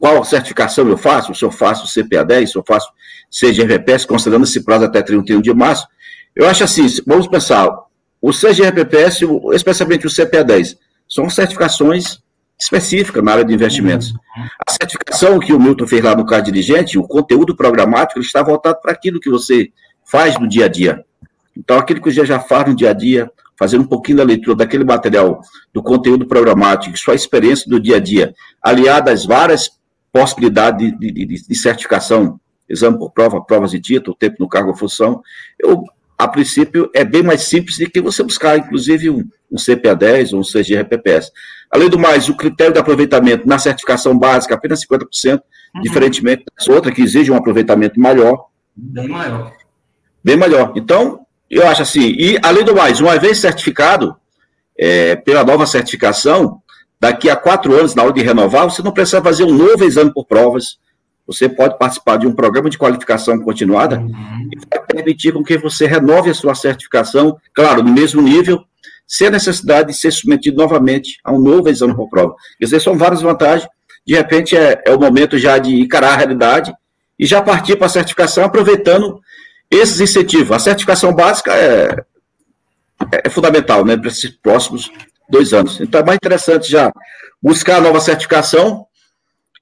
qual 0.00 0.24
certificação 0.24 0.88
eu 0.88 0.96
faço, 0.96 1.32
se 1.32 1.44
eu 1.44 1.52
faço 1.52 1.86
CPA 1.86 2.24
10, 2.24 2.50
se 2.50 2.58
eu 2.58 2.64
faço 2.66 2.88
CGRPS, 3.30 4.04
considerando 4.04 4.42
esse 4.42 4.64
prazo 4.64 4.86
até 4.86 5.00
31 5.00 5.40
de 5.40 5.54
março, 5.54 5.86
eu 6.34 6.48
acho 6.48 6.64
assim, 6.64 6.86
vamos 7.06 7.28
pensar, 7.28 7.68
o 8.20 8.32
CGRPS, 8.32 9.20
especialmente 9.52 10.08
o 10.08 10.10
CPA 10.10 10.42
10, 10.42 10.76
são 11.08 11.30
certificações 11.30 12.18
específicas 12.60 13.22
na 13.22 13.30
área 13.30 13.44
de 13.44 13.54
investimentos. 13.54 14.12
A 14.66 14.72
certificação 14.72 15.38
que 15.38 15.52
o 15.52 15.60
Milton 15.60 15.86
fez 15.86 16.02
lá 16.02 16.16
no 16.16 16.26
caso 16.26 16.42
dirigente, 16.46 16.98
o 16.98 17.06
conteúdo 17.06 17.54
programático, 17.54 18.18
ele 18.18 18.26
está 18.26 18.42
voltado 18.42 18.80
para 18.82 18.90
aquilo 18.90 19.20
que 19.20 19.30
você 19.30 19.70
faz 20.10 20.38
no 20.38 20.48
dia 20.48 20.64
a 20.64 20.68
dia. 20.68 21.04
Então, 21.56 21.78
aquilo 21.78 22.00
que 22.00 22.10
você 22.10 22.24
já 22.24 22.40
faz 22.40 22.68
no 22.68 22.74
dia 22.74 22.90
a 22.90 22.92
dia, 22.92 23.30
fazer 23.58 23.78
um 23.78 23.84
pouquinho 23.84 24.18
da 24.18 24.24
leitura 24.24 24.56
daquele 24.56 24.84
material, 24.84 25.40
do 25.72 25.82
conteúdo 25.82 26.26
programático, 26.26 26.96
sua 26.96 27.14
experiência 27.14 27.68
do 27.68 27.80
dia 27.80 27.96
a 27.96 28.00
dia, 28.00 28.34
aliada 28.62 29.10
às 29.10 29.26
várias 29.26 29.70
possibilidades 30.12 30.96
de, 30.98 31.10
de, 31.10 31.26
de, 31.26 31.54
certificação, 31.56 32.40
exame 32.68 32.96
por 32.96 33.10
prova, 33.10 33.40
provas 33.42 33.72
de 33.72 33.80
título, 33.80 34.16
tempo 34.16 34.36
no 34.38 34.48
cargo 34.48 34.70
ou 34.70 34.76
função, 34.76 35.20
eu, 35.58 35.82
a 36.16 36.26
princípio, 36.26 36.90
é 36.94 37.04
bem 37.04 37.22
mais 37.22 37.42
simples 37.42 37.78
do 37.78 37.90
que 37.90 38.00
você 38.00 38.22
buscar, 38.22 38.56
inclusive, 38.58 39.10
um, 39.10 39.24
um 39.50 39.56
CPA 39.56 39.94
10 39.94 40.32
ou 40.32 40.40
um 40.40 40.42
CGRPPS. 40.42 41.30
Além 41.70 41.88
do 41.88 41.98
mais, 41.98 42.28
o 42.28 42.36
critério 42.36 42.72
de 42.72 42.78
aproveitamento 42.78 43.46
na 43.46 43.58
certificação 43.58 44.18
básica, 44.18 44.54
apenas 44.54 44.80
50%, 44.84 45.04
uhum. 45.74 45.82
diferentemente 45.82 46.44
das 46.56 46.66
outras, 46.68 46.94
que 46.94 47.02
exige 47.02 47.30
um 47.30 47.36
aproveitamento 47.36 48.00
maior. 48.00 48.46
Bem 48.74 49.08
maior. 49.08 49.57
Bem 50.22 50.36
maior. 50.36 50.72
Então, 50.76 51.20
eu 51.50 51.66
acho 51.66 51.82
assim, 51.82 52.14
e 52.18 52.38
além 52.42 52.64
do 52.64 52.74
mais, 52.74 53.00
uma 53.00 53.18
vez 53.18 53.38
certificado, 53.38 54.16
é, 54.78 55.16
pela 55.16 55.44
nova 55.44 55.66
certificação, 55.66 56.60
daqui 57.00 57.28
a 57.28 57.36
quatro 57.36 57.74
anos, 57.74 57.94
na 57.94 58.02
hora 58.02 58.12
de 58.12 58.22
renovar, 58.22 58.64
você 58.64 58.82
não 58.82 58.92
precisa 58.92 59.22
fazer 59.22 59.44
um 59.44 59.52
novo 59.52 59.84
exame 59.84 60.12
por 60.12 60.26
provas. 60.26 60.78
Você 61.26 61.48
pode 61.48 61.78
participar 61.78 62.16
de 62.16 62.26
um 62.26 62.34
programa 62.34 62.70
de 62.70 62.78
qualificação 62.78 63.38
continuada 63.40 63.98
uhum. 63.98 64.48
e 64.50 64.58
vai 64.66 64.84
permitir 64.86 65.32
com 65.32 65.42
que 65.42 65.58
você 65.58 65.86
renove 65.86 66.30
a 66.30 66.34
sua 66.34 66.54
certificação, 66.54 67.36
claro, 67.54 67.82
no 67.82 67.92
mesmo 67.92 68.22
nível, 68.22 68.62
sem 69.06 69.28
a 69.28 69.32
necessidade 69.32 69.88
de 69.88 69.98
ser 69.98 70.10
submetido 70.10 70.56
novamente 70.56 71.18
a 71.24 71.32
um 71.32 71.38
novo 71.38 71.68
exame 71.68 71.94
por 71.94 72.08
prova. 72.08 72.34
Quer 72.58 72.64
dizer, 72.64 72.80
são 72.80 72.96
várias 72.96 73.20
vantagens. 73.20 73.68
De 74.06 74.14
repente, 74.14 74.56
é, 74.56 74.82
é 74.86 74.94
o 74.94 74.98
momento 74.98 75.38
já 75.38 75.58
de 75.58 75.80
encarar 75.80 76.14
a 76.14 76.16
realidade 76.16 76.72
e 77.18 77.26
já 77.26 77.42
partir 77.42 77.76
para 77.76 77.86
a 77.86 77.90
certificação, 77.90 78.44
aproveitando 78.44 79.20
esses 79.70 80.00
incentivos. 80.00 80.52
A 80.52 80.58
certificação 80.58 81.14
básica 81.14 81.54
é, 81.54 82.04
é 83.24 83.30
fundamental, 83.30 83.84
né, 83.84 83.96
para 83.96 84.08
esses 84.08 84.30
próximos 84.30 84.90
dois 85.28 85.52
anos. 85.52 85.80
Então, 85.80 86.00
é 86.00 86.04
mais 86.04 86.16
interessante 86.16 86.70
já 86.70 86.92
buscar 87.42 87.76
a 87.76 87.80
nova 87.80 88.00
certificação 88.00 88.86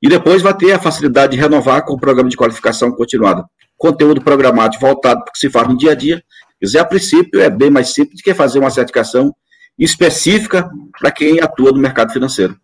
e 0.02 0.08
depois 0.08 0.42
vai 0.42 0.54
ter 0.54 0.72
a 0.72 0.78
facilidade 0.78 1.32
de 1.34 1.38
renovar 1.40 1.84
com 1.84 1.94
o 1.94 2.00
programa 2.00 2.28
de 2.28 2.36
qualificação 2.36 2.92
continuada. 2.92 3.44
Conteúdo 3.76 4.20
programático 4.20 4.84
voltado 4.84 5.20
para 5.20 5.30
o 5.30 5.32
que 5.32 5.38
se 5.38 5.50
faz 5.50 5.68
no 5.68 5.76
dia 5.76 5.92
a 5.92 5.94
dia. 5.94 6.22
Quer 6.58 6.66
dizer, 6.66 6.78
a 6.78 6.84
princípio, 6.84 7.40
é 7.40 7.50
bem 7.50 7.70
mais 7.70 7.92
simples 7.92 8.20
do 8.20 8.22
que 8.22 8.32
fazer 8.34 8.58
uma 8.58 8.70
certificação 8.70 9.34
específica 9.78 10.70
para 10.98 11.10
quem 11.10 11.40
atua 11.40 11.72
no 11.72 11.78
mercado 11.78 12.12
financeiro. 12.12 12.58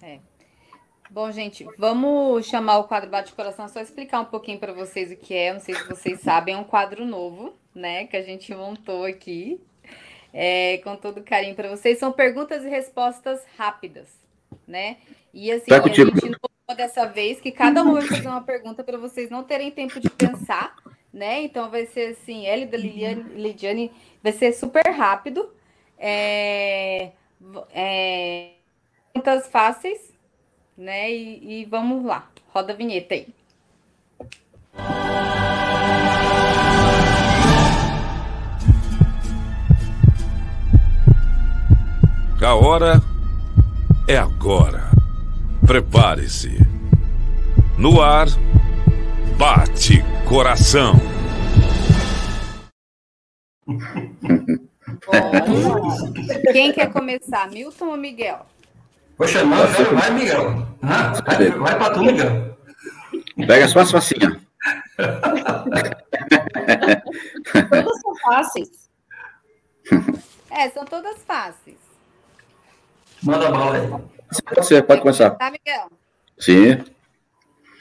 É. 0.00 0.20
Bom, 1.20 1.30
gente, 1.30 1.68
vamos 1.76 2.46
chamar 2.46 2.78
o 2.78 2.84
quadro 2.84 3.10
Bate 3.10 3.34
Coração, 3.34 3.68
só 3.68 3.78
explicar 3.78 4.20
um 4.20 4.24
pouquinho 4.24 4.58
para 4.58 4.72
vocês 4.72 5.12
o 5.12 5.16
que 5.16 5.34
é. 5.34 5.52
Não 5.52 5.60
sei 5.60 5.74
se 5.74 5.86
vocês 5.86 6.18
sabem, 6.20 6.54
é 6.54 6.56
um 6.56 6.64
quadro 6.64 7.04
novo, 7.04 7.52
né, 7.74 8.06
que 8.06 8.16
a 8.16 8.22
gente 8.22 8.54
montou 8.54 9.04
aqui 9.04 9.60
é, 10.32 10.78
com 10.78 10.96
todo 10.96 11.22
carinho 11.22 11.54
para 11.54 11.68
vocês. 11.68 11.98
São 11.98 12.10
perguntas 12.10 12.64
e 12.64 12.70
respostas 12.70 13.42
rápidas, 13.58 14.08
né? 14.66 14.96
E 15.34 15.52
assim, 15.52 15.66
tá 15.66 15.76
a 15.76 15.88
gente 15.88 16.30
não 16.30 16.74
dessa 16.74 17.04
vez 17.04 17.38
que 17.38 17.52
cada 17.52 17.82
um 17.82 17.92
vai 17.92 18.06
fazer 18.06 18.26
uma 18.26 18.40
pergunta 18.40 18.82
para 18.82 18.96
vocês 18.96 19.28
não 19.28 19.44
terem 19.44 19.70
tempo 19.70 20.00
de 20.00 20.08
pensar, 20.08 20.74
né? 21.12 21.42
Então 21.42 21.68
vai 21.68 21.84
ser 21.84 22.12
assim, 22.12 22.46
L 22.46 22.64
da 22.64 22.78
Liliane, 22.78 23.24
Lidiane, 23.34 23.92
vai 24.22 24.32
ser 24.32 24.54
super 24.54 24.88
rápido. 24.88 25.50
É, 25.98 27.10
é, 27.74 28.52
perguntas 29.12 29.48
fáceis, 29.48 30.09
né? 30.80 31.12
E, 31.12 31.60
e 31.60 31.64
vamos 31.66 32.04
lá, 32.04 32.28
roda 32.48 32.72
a 32.72 32.76
vinheta 32.76 33.14
aí. 33.14 33.28
A 42.42 42.54
hora 42.56 43.00
é 44.08 44.16
agora. 44.16 44.90
Prepare-se. 45.64 46.58
No 47.78 48.02
ar, 48.02 48.26
bate 49.38 50.02
coração. 50.28 50.94
Quem 56.52 56.72
quer 56.72 56.92
começar, 56.92 57.48
Milton 57.50 57.90
ou 57.90 57.96
Miguel? 57.96 58.44
Poxa, 59.20 59.44
não, 59.44 59.66
vai, 59.98 60.10
Miguel. 60.12 60.66
Vai, 60.80 61.50
vai 61.50 61.76
pra 61.76 61.90
tu, 61.90 62.02
Miguel. 62.02 62.56
Pega 63.46 63.66
as 63.66 63.70
suas 63.70 63.90
facinhas. 63.90 64.32
Todas 67.68 68.00
são 68.00 68.16
fáceis. 68.24 68.88
É, 70.50 70.70
são 70.70 70.86
todas 70.86 71.22
fáceis. 71.24 71.76
Manda 73.22 73.50
bala 73.50 73.76
aí. 73.76 73.90
Pode 74.54 74.66
ser, 74.66 74.84
pode 74.84 75.02
começar. 75.02 75.32
Tá, 75.32 75.50
Miguel? 75.50 75.90
Sim. 76.38 76.82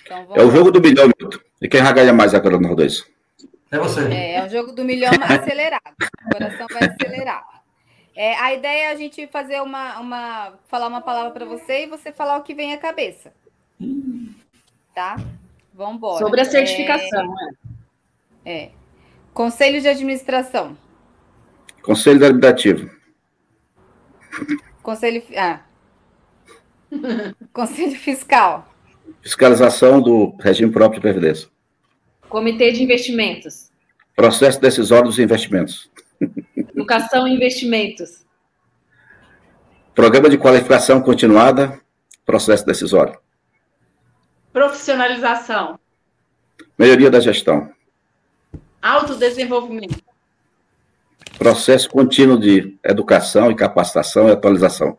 Então, 0.03 0.27
é 0.35 0.43
o 0.43 0.51
jogo 0.51 0.71
do 0.71 0.81
milhão, 0.81 1.05
Milton. 1.05 1.39
E 1.61 1.69
quem 1.69 1.81
vai 1.81 1.93
ganhar 1.93 2.11
mais 2.11 2.33
agora 2.33 2.59
no 2.59 2.75
dois? 2.75 3.05
É 3.71 3.77
você. 3.77 4.01
É, 4.09 4.35
é 4.35 4.45
o 4.45 4.49
jogo 4.49 4.73
do 4.73 4.83
milhão 4.83 5.13
acelerado. 5.23 5.95
O 6.25 6.33
coração 6.33 6.67
vai 6.69 6.89
acelerar. 6.89 7.58
É, 8.19 8.35
a 8.35 8.53
ideia 8.53 8.87
é 8.87 8.91
a 8.91 8.95
gente 8.95 9.25
fazer 9.27 9.61
uma, 9.61 9.97
uma 9.97 10.53
falar 10.67 10.87
uma 10.87 10.99
palavra 10.99 11.31
para 11.31 11.45
você 11.45 11.85
e 11.85 11.87
você 11.87 12.11
falar 12.11 12.37
o 12.37 12.43
que 12.43 12.53
vem 12.53 12.73
à 12.73 12.77
cabeça. 12.77 13.31
Tá? 14.93 15.15
Vamos 15.73 15.95
embora. 15.95 16.19
Sobre 16.19 16.41
a 16.41 16.43
certificação, 16.43 17.33
né? 17.33 17.51
É. 18.45 18.69
Conselho 19.33 19.79
de 19.79 19.87
administração. 19.87 20.77
Conselho 21.81 22.19
deliberativo. 22.19 22.89
Conselho. 24.83 25.23
Ah. 25.37 25.61
Conselho 27.53 27.95
Fiscal. 27.95 28.67
Fiscalização 29.21 30.01
do 30.01 30.35
regime 30.41 30.73
próprio 30.73 30.99
de 30.99 31.03
previdência. 31.03 31.47
Comitê 32.27 32.73
de 32.73 32.83
Investimentos. 32.83 33.71
Processo 34.13 34.59
decisório 34.59 35.05
dos 35.05 35.19
investimentos. 35.19 35.89
Educação 36.55 37.27
e 37.27 37.33
investimentos. 37.35 38.25
Programa 39.93 40.29
de 40.29 40.37
qualificação 40.37 41.01
continuada, 41.01 41.79
processo 42.25 42.65
decisório. 42.65 43.17
Profissionalização. 44.53 45.79
Melhoria 46.77 47.09
da 47.09 47.19
gestão. 47.19 47.71
Autodesenvolvimento. 48.81 50.01
Processo 51.37 51.89
contínuo 51.89 52.39
de 52.39 52.77
educação 52.83 53.51
e 53.51 53.55
capacitação 53.55 54.29
e 54.29 54.31
atualização. 54.31 54.97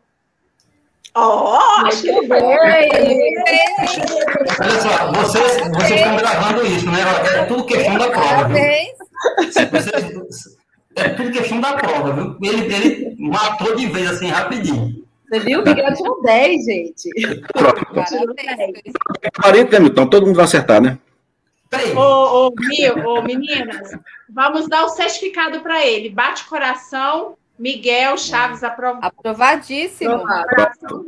Oh, 1.14 1.58
acho 1.86 2.02
que 2.02 2.28
bem. 2.28 2.42
Olha 4.60 4.80
só, 4.80 5.12
vocês, 5.12 5.68
vocês 5.74 6.00
estão 6.00 6.16
gravando 6.16 6.66
isso, 6.66 6.86
né? 6.86 7.00
É 7.34 7.44
tudo 7.46 7.64
questão 7.64 7.98
da 7.98 8.10
prova. 8.10 8.48
Viu? 8.48 8.60
É 10.96 11.08
tudo 11.10 11.30
questão 11.30 11.60
da 11.60 11.74
prova, 11.74 12.12
viu? 12.12 12.36
Ele, 12.42 12.74
ele 12.74 13.16
matou 13.18 13.76
de 13.76 13.86
vez 13.86 14.10
assim 14.10 14.28
rapidinho. 14.28 15.04
Você 15.28 15.40
viu? 15.40 15.60
O 15.60 15.64
Miguel 15.64 15.94
tirou 15.94 16.22
10, 16.22 16.64
gente. 16.64 17.10
Pronto. 17.52 17.86
40, 19.40 19.76
então 19.76 20.06
todo 20.08 20.26
mundo 20.26 20.36
vai 20.36 20.44
acertar, 20.44 20.80
né? 20.80 20.98
Ô, 21.96 22.48
ô, 22.48 22.54
Mil, 22.58 23.06
ô, 23.06 23.22
meninas, 23.22 23.96
vamos 24.28 24.68
dar 24.68 24.84
o 24.84 24.88
certificado 24.88 25.60
para 25.60 25.86
ele. 25.86 26.10
Bate 26.10 26.44
coração, 26.46 27.36
Miguel 27.56 28.18
Chaves 28.18 28.64
aprovado. 28.64 29.06
Aprovadíssimo. 29.06 30.14
Aprovado. 30.14 31.06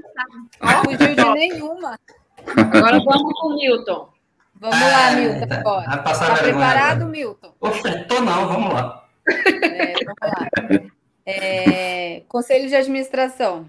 Não 0.60 0.84
fugiu 0.84 1.14
de 1.16 1.30
nenhuma. 1.34 1.98
Agora 2.46 3.00
vamos 3.00 3.40
com 3.40 3.48
o 3.48 3.56
Milton. 3.56 4.08
Vamos 4.54 4.80
lá, 4.80 5.10
Milton, 5.12 5.48
tá. 5.48 5.56
agora. 5.56 6.10
Está 6.12 6.34
preparado, 6.36 7.06
Milton? 7.06 7.52
Poxa, 7.58 8.04
tô 8.08 8.20
não, 8.20 8.46
vamos 8.46 8.72
lá. 8.72 9.01
É, 9.28 9.94
vamos 10.04 10.20
lá. 10.22 10.90
É, 11.24 12.22
conselho 12.28 12.68
de 12.68 12.74
administração. 12.74 13.66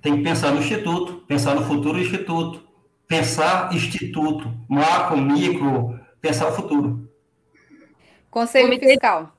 Tem 0.00 0.16
que 0.16 0.22
pensar 0.22 0.52
no 0.52 0.60
instituto, 0.60 1.22
pensar 1.28 1.54
no 1.54 1.64
futuro 1.66 1.98
do 1.98 2.00
instituto 2.00 2.70
pensar 3.10 3.74
instituto, 3.74 4.48
macro, 4.68 5.16
micro, 5.16 5.98
pensar 6.20 6.46
o 6.46 6.52
futuro. 6.52 7.10
Conselho 8.30 8.78
Fiscal. 8.78 9.32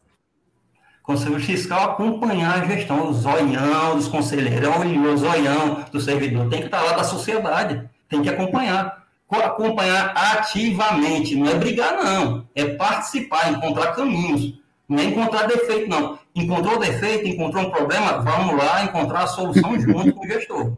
Conselho 1.02 1.40
Fiscal 1.40 1.92
acompanhar 1.92 2.62
a 2.62 2.66
gestão, 2.66 3.10
o 3.10 3.14
zoião 3.14 3.96
dos 3.96 4.10
conselheirão 4.10 4.84
e 4.84 5.00
o 5.00 5.18
zoião 5.18 5.86
do 5.90 6.02
servidor. 6.02 6.50
Tem 6.50 6.60
que 6.60 6.66
estar 6.66 6.82
lá 6.82 6.92
da 6.98 7.06
sociedade, 7.06 7.90
tem 8.10 8.22
que 8.22 8.28
acompanhar. 8.28 9.00
Acompanhar 9.30 10.12
ativamente, 10.14 11.38
não 11.38 11.50
é 11.50 11.56
brigar, 11.56 11.96
não. 12.04 12.46
É 12.54 12.66
participar, 12.76 13.54
encontrar 13.54 13.96
caminhos. 13.96 14.60
Não 14.92 15.00
é 15.00 15.06
encontrar 15.06 15.48
defeito, 15.48 15.90
não. 15.90 16.20
Encontrou 16.36 16.78
defeito, 16.78 17.26
encontrou 17.26 17.64
um 17.64 17.70
problema, 17.72 18.18
vamos 18.18 18.58
lá 18.58 18.84
encontrar 18.84 19.24
a 19.24 19.28
solução 19.28 19.80
junto 19.80 20.12
com 20.14 20.26
o 20.26 20.28
gestor. 20.28 20.74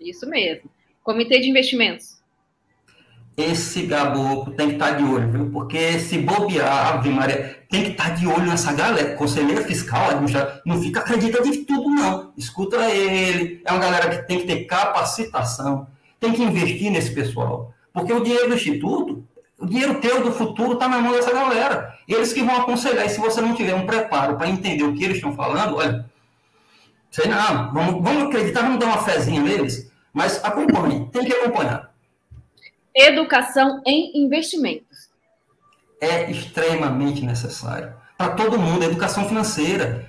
Isso 0.00 0.28
mesmo. 0.28 0.68
Comitê 1.00 1.38
de 1.38 1.48
Investimentos. 1.48 2.18
Esse 3.36 3.86
caboclo 3.86 4.52
tem 4.54 4.70
que 4.70 4.72
estar 4.72 4.94
tá 4.94 4.96
de 4.96 5.04
olho, 5.04 5.30
viu? 5.30 5.50
Porque 5.52 6.00
se 6.00 6.18
bobear, 6.18 6.96
Ave 6.96 7.10
Maria, 7.10 7.62
tem 7.70 7.84
que 7.84 7.90
estar 7.90 8.08
tá 8.08 8.14
de 8.16 8.26
olho 8.26 8.46
nessa 8.46 8.72
galera. 8.72 9.14
Conselheiro 9.14 9.62
fiscal, 9.62 10.08
não 10.66 10.82
fica 10.82 10.98
acreditando 10.98 11.52
de 11.52 11.58
tudo, 11.58 11.88
não. 11.88 12.32
Escuta 12.36 12.90
ele. 12.90 13.62
É 13.64 13.70
uma 13.70 13.80
galera 13.80 14.10
que 14.10 14.26
tem 14.26 14.40
que 14.40 14.46
ter 14.46 14.64
capacitação, 14.64 15.86
tem 16.18 16.32
que 16.32 16.42
investir 16.42 16.90
nesse 16.90 17.14
pessoal. 17.14 17.72
Porque 17.92 18.12
o 18.12 18.24
dinheiro 18.24 18.48
do 18.48 18.56
Instituto, 18.56 19.24
o 19.60 19.66
dinheiro 19.66 20.00
teu 20.00 20.22
do 20.22 20.32
futuro 20.32 20.72
está 20.72 20.88
na 20.88 20.98
mão 20.98 21.12
dessa 21.12 21.32
galera. 21.32 21.94
Eles 22.08 22.32
que 22.32 22.42
vão 22.42 22.56
aconselhar. 22.56 23.06
E 23.06 23.10
se 23.10 23.20
você 23.20 23.40
não 23.40 23.54
tiver 23.54 23.74
um 23.74 23.86
preparo 23.86 24.36
para 24.36 24.48
entender 24.48 24.82
o 24.82 24.94
que 24.94 25.04
eles 25.04 25.16
estão 25.16 25.36
falando, 25.36 25.76
olha, 25.76 26.04
sei 27.10 27.26
não, 27.26 27.72
vamos, 27.72 28.02
vamos 28.02 28.22
acreditar, 28.24 28.62
vamos 28.62 28.78
dar 28.78 28.86
uma 28.86 29.04
fezinha 29.04 29.42
neles 29.42 29.90
mas 30.12 30.42
acompanhe, 30.44 31.08
tem 31.10 31.24
que 31.24 31.32
acompanhar. 31.32 31.90
Educação 32.94 33.80
em 33.86 34.24
investimentos. 34.24 35.10
É 36.00 36.30
extremamente 36.30 37.24
necessário. 37.24 37.94
Para 38.18 38.34
todo 38.34 38.58
mundo, 38.58 38.84
educação 38.84 39.28
financeira. 39.28 40.08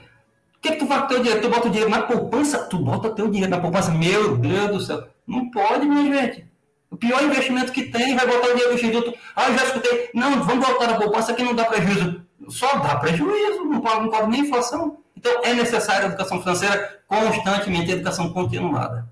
O 0.58 0.62
que, 0.62 0.70
é 0.70 0.72
que 0.74 0.80
tu 0.80 0.88
faz 0.88 1.02
com 1.02 1.06
o 1.06 1.10
teu 1.10 1.20
dinheiro? 1.20 1.42
Tu 1.42 1.50
bota 1.50 1.68
o 1.68 1.72
dinheiro 1.72 1.90
na 1.90 2.04
poupança? 2.04 2.66
Tu 2.66 2.78
bota 2.78 3.08
o 3.10 3.16
teu 3.16 3.28
dinheiro 3.28 3.52
na 3.52 3.60
poupança? 3.60 3.92
Meu 3.92 4.38
Deus 4.38 4.72
do 4.72 4.80
céu. 4.80 5.08
Não 5.28 5.50
pode, 5.50 5.86
minha 5.86 6.22
gente. 6.22 6.51
O 6.92 6.98
pior 6.98 7.24
investimento 7.24 7.72
que 7.72 7.84
tem 7.84 8.16
vai 8.18 8.28
botar 8.28 8.50
o 8.50 8.52
dinheiro 8.52 8.72
no 8.72 8.76
instituto. 8.76 9.18
Ah, 9.34 9.50
eu 9.50 9.58
já 9.58 9.64
escutei. 9.64 10.10
Não, 10.14 10.44
vamos 10.44 10.68
botar 10.68 10.88
na 10.88 10.98
poupança 10.98 11.34
que 11.34 11.42
não 11.42 11.56
dá 11.56 11.64
prejuízo. 11.64 12.22
só 12.50 12.80
dá 12.80 12.98
prejuízo, 12.98 13.64
não 13.64 13.80
pode, 13.80 14.02
não 14.02 14.10
pode 14.10 14.30
nem 14.30 14.42
inflação. 14.42 14.98
Então, 15.16 15.42
é 15.44 15.54
necessária 15.54 16.04
a 16.04 16.08
educação 16.10 16.42
financeira 16.42 17.02
constantemente, 17.08 17.92
a 17.92 17.96
educação 17.96 18.34
continuada. 18.34 19.08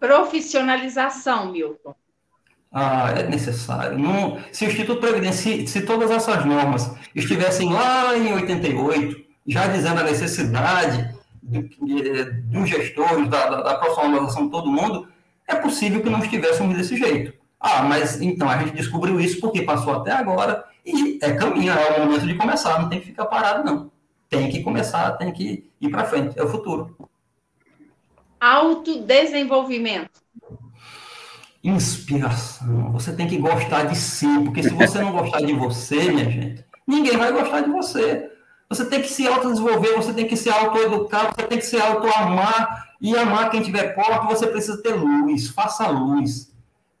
Profissionalização, 0.00 1.52
Milton. 1.52 1.94
Ah, 2.72 3.12
é 3.16 3.22
necessário. 3.28 3.96
Não, 3.96 4.38
se 4.50 4.64
o 4.64 4.68
Instituto 4.68 5.00
Previdência, 5.00 5.58
se, 5.58 5.66
se 5.68 5.82
todas 5.82 6.10
essas 6.10 6.44
normas 6.44 6.90
estivessem 7.14 7.72
lá 7.72 8.16
em 8.16 8.32
88, 8.32 9.24
já 9.46 9.68
dizendo 9.68 10.00
a 10.00 10.04
necessidade 10.04 11.14
dos 11.42 12.68
gestores, 12.68 13.28
da, 13.28 13.48
da, 13.48 13.62
da 13.62 13.74
profissionalização 13.74 14.46
de 14.46 14.50
todo 14.50 14.70
mundo, 14.70 15.11
é 15.52 15.56
possível 15.56 16.02
que 16.02 16.10
não 16.10 16.20
estivéssemos 16.20 16.76
desse 16.76 16.96
jeito. 16.96 17.32
Ah, 17.58 17.82
mas 17.82 18.20
então 18.20 18.48
a 18.48 18.58
gente 18.58 18.74
descobriu 18.74 19.20
isso 19.20 19.40
porque 19.40 19.62
passou 19.62 19.94
até 19.94 20.10
agora 20.10 20.64
e 20.84 21.18
é 21.22 21.32
caminho, 21.32 21.72
é 21.72 22.00
o 22.00 22.04
momento 22.04 22.26
de 22.26 22.34
começar, 22.34 22.80
não 22.80 22.88
tem 22.88 23.00
que 23.00 23.06
ficar 23.06 23.26
parado, 23.26 23.64
não. 23.64 23.92
Tem 24.28 24.50
que 24.50 24.62
começar, 24.62 25.12
tem 25.12 25.30
que 25.32 25.70
ir 25.80 25.88
para 25.88 26.04
frente, 26.04 26.38
é 26.38 26.42
o 26.42 26.48
futuro. 26.48 26.96
Autodesenvolvimento. 28.40 30.20
Inspiração. 31.62 32.90
Você 32.90 33.12
tem 33.12 33.28
que 33.28 33.38
gostar 33.38 33.84
de 33.84 33.94
si, 33.94 34.26
porque 34.44 34.64
se 34.64 34.70
você 34.70 35.00
não 35.00 35.12
gostar 35.12 35.42
de 35.42 35.52
você, 35.52 36.10
minha 36.10 36.28
gente, 36.28 36.64
ninguém 36.84 37.16
vai 37.16 37.30
gostar 37.30 37.60
de 37.60 37.70
você. 37.70 38.28
Você 38.68 38.86
tem 38.86 39.00
que 39.00 39.08
se 39.08 39.28
autodesenvolver, 39.28 39.94
você 39.94 40.12
tem 40.12 40.26
que 40.26 40.36
se 40.36 40.50
autoeducar, 40.50 41.32
você 41.32 41.46
tem 41.46 41.58
que 41.58 41.66
se 41.66 41.78
autoamar 41.78 42.91
e 43.02 43.16
amar 43.16 43.50
quem 43.50 43.60
tiver 43.60 43.94
perto. 43.94 44.28
Você 44.28 44.46
precisa 44.46 44.80
ter 44.80 44.94
luz, 44.94 45.48
faça 45.48 45.88
luz. 45.88 46.50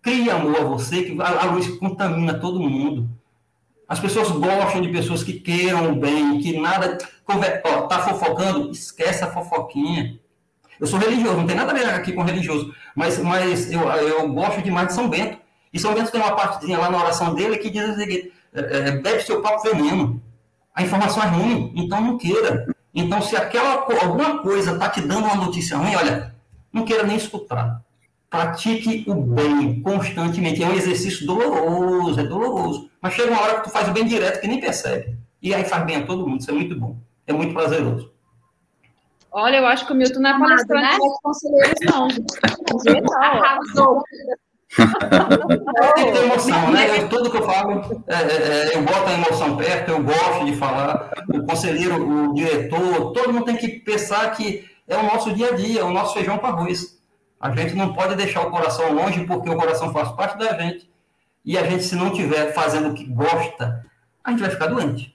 Crie 0.02 0.28
amor 0.28 0.60
a 0.60 0.64
você, 0.64 1.04
que 1.04 1.22
a 1.22 1.44
luz 1.44 1.68
contamina 1.78 2.34
todo 2.34 2.58
mundo. 2.58 3.08
As 3.88 4.00
pessoas 4.00 4.30
gostam 4.32 4.82
de 4.82 4.88
pessoas 4.88 5.22
que 5.22 5.34
queiram 5.34 5.92
o 5.92 5.96
bem, 5.96 6.40
que 6.40 6.58
nada. 6.60 6.98
Ó, 7.64 7.82
tá 7.82 8.00
fofocando? 8.00 8.72
Esquece 8.72 9.22
a 9.22 9.30
fofoquinha. 9.30 10.18
Eu 10.80 10.86
sou 10.88 10.98
religioso, 10.98 11.36
não 11.36 11.46
tem 11.46 11.54
nada 11.54 11.70
a 11.70 11.74
ver 11.74 11.88
aqui 11.90 12.12
com 12.12 12.22
religioso, 12.22 12.74
mas, 12.96 13.16
mas 13.18 13.70
eu, 13.70 13.82
eu 13.82 14.28
gosto 14.32 14.60
demais 14.62 14.88
de 14.88 14.94
São 14.94 15.08
Bento. 15.08 15.38
E 15.72 15.78
São 15.78 15.94
Bento 15.94 16.10
tem 16.10 16.20
uma 16.20 16.34
partezinha 16.34 16.78
lá 16.78 16.90
na 16.90 16.98
oração 16.98 17.34
dele 17.34 17.56
que 17.58 17.70
diz 17.70 17.96
o 17.96 18.00
é, 18.00 18.30
é, 18.54 18.90
bebe 18.90 19.22
seu 19.22 19.40
próprio 19.40 19.72
veneno. 19.72 20.20
A 20.74 20.82
informação 20.82 21.22
é 21.22 21.26
ruim, 21.26 21.72
então 21.76 22.00
não 22.00 22.18
queira. 22.18 22.66
Então, 22.94 23.22
se 23.22 23.34
aquela 23.36 23.86
alguma 24.02 24.38
coisa 24.40 24.72
está 24.72 24.88
te 24.88 25.00
dando 25.00 25.24
uma 25.24 25.36
notícia 25.36 25.76
ruim, 25.76 25.94
olha, 25.94 26.34
não 26.72 26.84
queira 26.84 27.04
nem 27.04 27.16
escutar. 27.16 27.82
Pratique 28.28 29.04
o 29.06 29.14
bem 29.14 29.82
constantemente. 29.82 30.62
É 30.62 30.66
um 30.66 30.74
exercício 30.74 31.26
doloroso, 31.26 32.20
é 32.20 32.24
doloroso. 32.24 32.90
Mas 33.00 33.14
chega 33.14 33.30
uma 33.30 33.40
hora 33.42 33.56
que 33.56 33.64
tu 33.64 33.70
faz 33.70 33.88
o 33.88 33.92
bem 33.92 34.06
direto 34.06 34.40
que 34.40 34.48
nem 34.48 34.60
percebe. 34.60 35.16
E 35.42 35.54
aí 35.54 35.64
faz 35.64 35.84
bem 35.84 35.96
a 35.96 36.06
todo 36.06 36.26
mundo. 36.26 36.40
Isso 36.40 36.50
é 36.50 36.54
muito 36.54 36.78
bom. 36.78 36.96
É 37.26 37.32
muito 37.32 37.52
prazeroso. 37.52 38.10
Olha, 39.30 39.56
eu 39.56 39.66
acho 39.66 39.86
que 39.86 39.92
o 39.92 39.96
Milton 39.96 40.20
não 40.20 40.30
é 40.30 40.38
palestrante 40.38 40.92
né? 40.92 40.98
dos 40.98 41.20
conselheiros, 41.22 41.80
não. 41.90 42.08
Arrasou. 43.20 44.02
Tem 45.94 46.06
que 46.06 46.12
ter 46.12 46.24
emoção, 46.24 46.70
né? 46.70 46.98
Eu, 46.98 47.08
tudo 47.08 47.30
que 47.30 47.36
eu 47.36 47.44
falo, 47.44 48.02
é, 48.06 48.14
é, 48.14 48.72
é, 48.72 48.76
eu 48.76 48.82
boto 48.82 49.08
a 49.08 49.12
emoção 49.12 49.56
perto, 49.56 49.90
eu 49.90 50.02
gosto 50.02 50.46
de 50.46 50.56
falar. 50.56 51.12
O 51.28 51.42
conselheiro, 51.44 52.30
o 52.30 52.34
diretor, 52.34 53.12
todo 53.12 53.32
mundo 53.32 53.44
tem 53.44 53.56
que 53.56 53.68
pensar 53.68 54.30
que 54.30 54.64
é 54.88 54.96
o 54.96 55.02
nosso 55.02 55.32
dia 55.34 55.50
a 55.50 55.52
dia, 55.52 55.80
é 55.80 55.84
o 55.84 55.90
nosso 55.90 56.14
feijão 56.14 56.38
com 56.38 56.46
arroz. 56.46 56.98
A 57.38 57.50
gente 57.50 57.74
não 57.74 57.92
pode 57.92 58.14
deixar 58.14 58.42
o 58.42 58.50
coração 58.50 58.92
longe, 58.92 59.24
porque 59.24 59.50
o 59.50 59.56
coração 59.56 59.92
faz 59.92 60.10
parte 60.12 60.38
da 60.38 60.56
gente. 60.58 60.90
E 61.44 61.58
a 61.58 61.64
gente, 61.64 61.82
se 61.82 61.96
não 61.96 62.08
estiver 62.08 62.52
fazendo 62.52 62.90
o 62.90 62.94
que 62.94 63.04
gosta, 63.04 63.84
a 64.24 64.30
gente 64.30 64.40
vai 64.40 64.50
ficar 64.50 64.66
doente. 64.66 65.14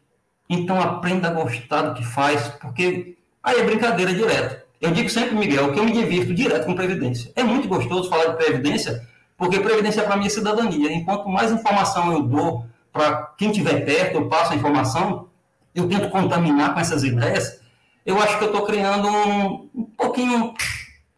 Então, 0.49 0.79
aprenda 0.79 1.29
a 1.29 1.31
gostar 1.31 1.81
do 1.83 1.93
que 1.93 2.05
faz, 2.05 2.47
porque 2.61 3.17
aí 3.41 3.59
é 3.59 3.63
brincadeira 3.63 4.13
direto. 4.13 4.67
Eu 4.79 4.91
digo 4.91 5.09
sempre, 5.09 5.35
Miguel, 5.35 5.73
que 5.73 5.79
eu 5.79 5.83
me 5.83 5.91
divirto 5.91 6.33
direto 6.33 6.65
com 6.65 6.75
Previdência. 6.75 7.31
É 7.35 7.43
muito 7.43 7.67
gostoso 7.67 8.09
falar 8.09 8.27
de 8.27 8.37
Previdência, 8.37 9.06
porque 9.37 9.59
Previdência 9.59 10.03
para 10.03 10.17
mim 10.17 10.25
é 10.25 10.29
cidadania. 10.29 10.91
Enquanto 10.91 11.29
mais 11.29 11.51
informação 11.51 12.11
eu 12.11 12.23
dou 12.23 12.65
para 12.91 13.33
quem 13.37 13.51
estiver 13.51 13.85
perto, 13.85 14.15
eu 14.15 14.27
passo 14.27 14.53
a 14.53 14.55
informação, 14.55 15.29
eu 15.75 15.87
tento 15.87 16.09
contaminar 16.09 16.73
com 16.73 16.79
essas 16.79 17.03
ideias, 17.03 17.61
eu 18.03 18.17
acho 18.19 18.37
que 18.37 18.43
eu 18.45 18.47
estou 18.47 18.65
criando 18.65 19.07
um, 19.07 19.69
um 19.75 19.83
pouquinho, 19.83 20.53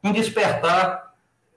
um 0.04 0.12
despertar 0.12 1.14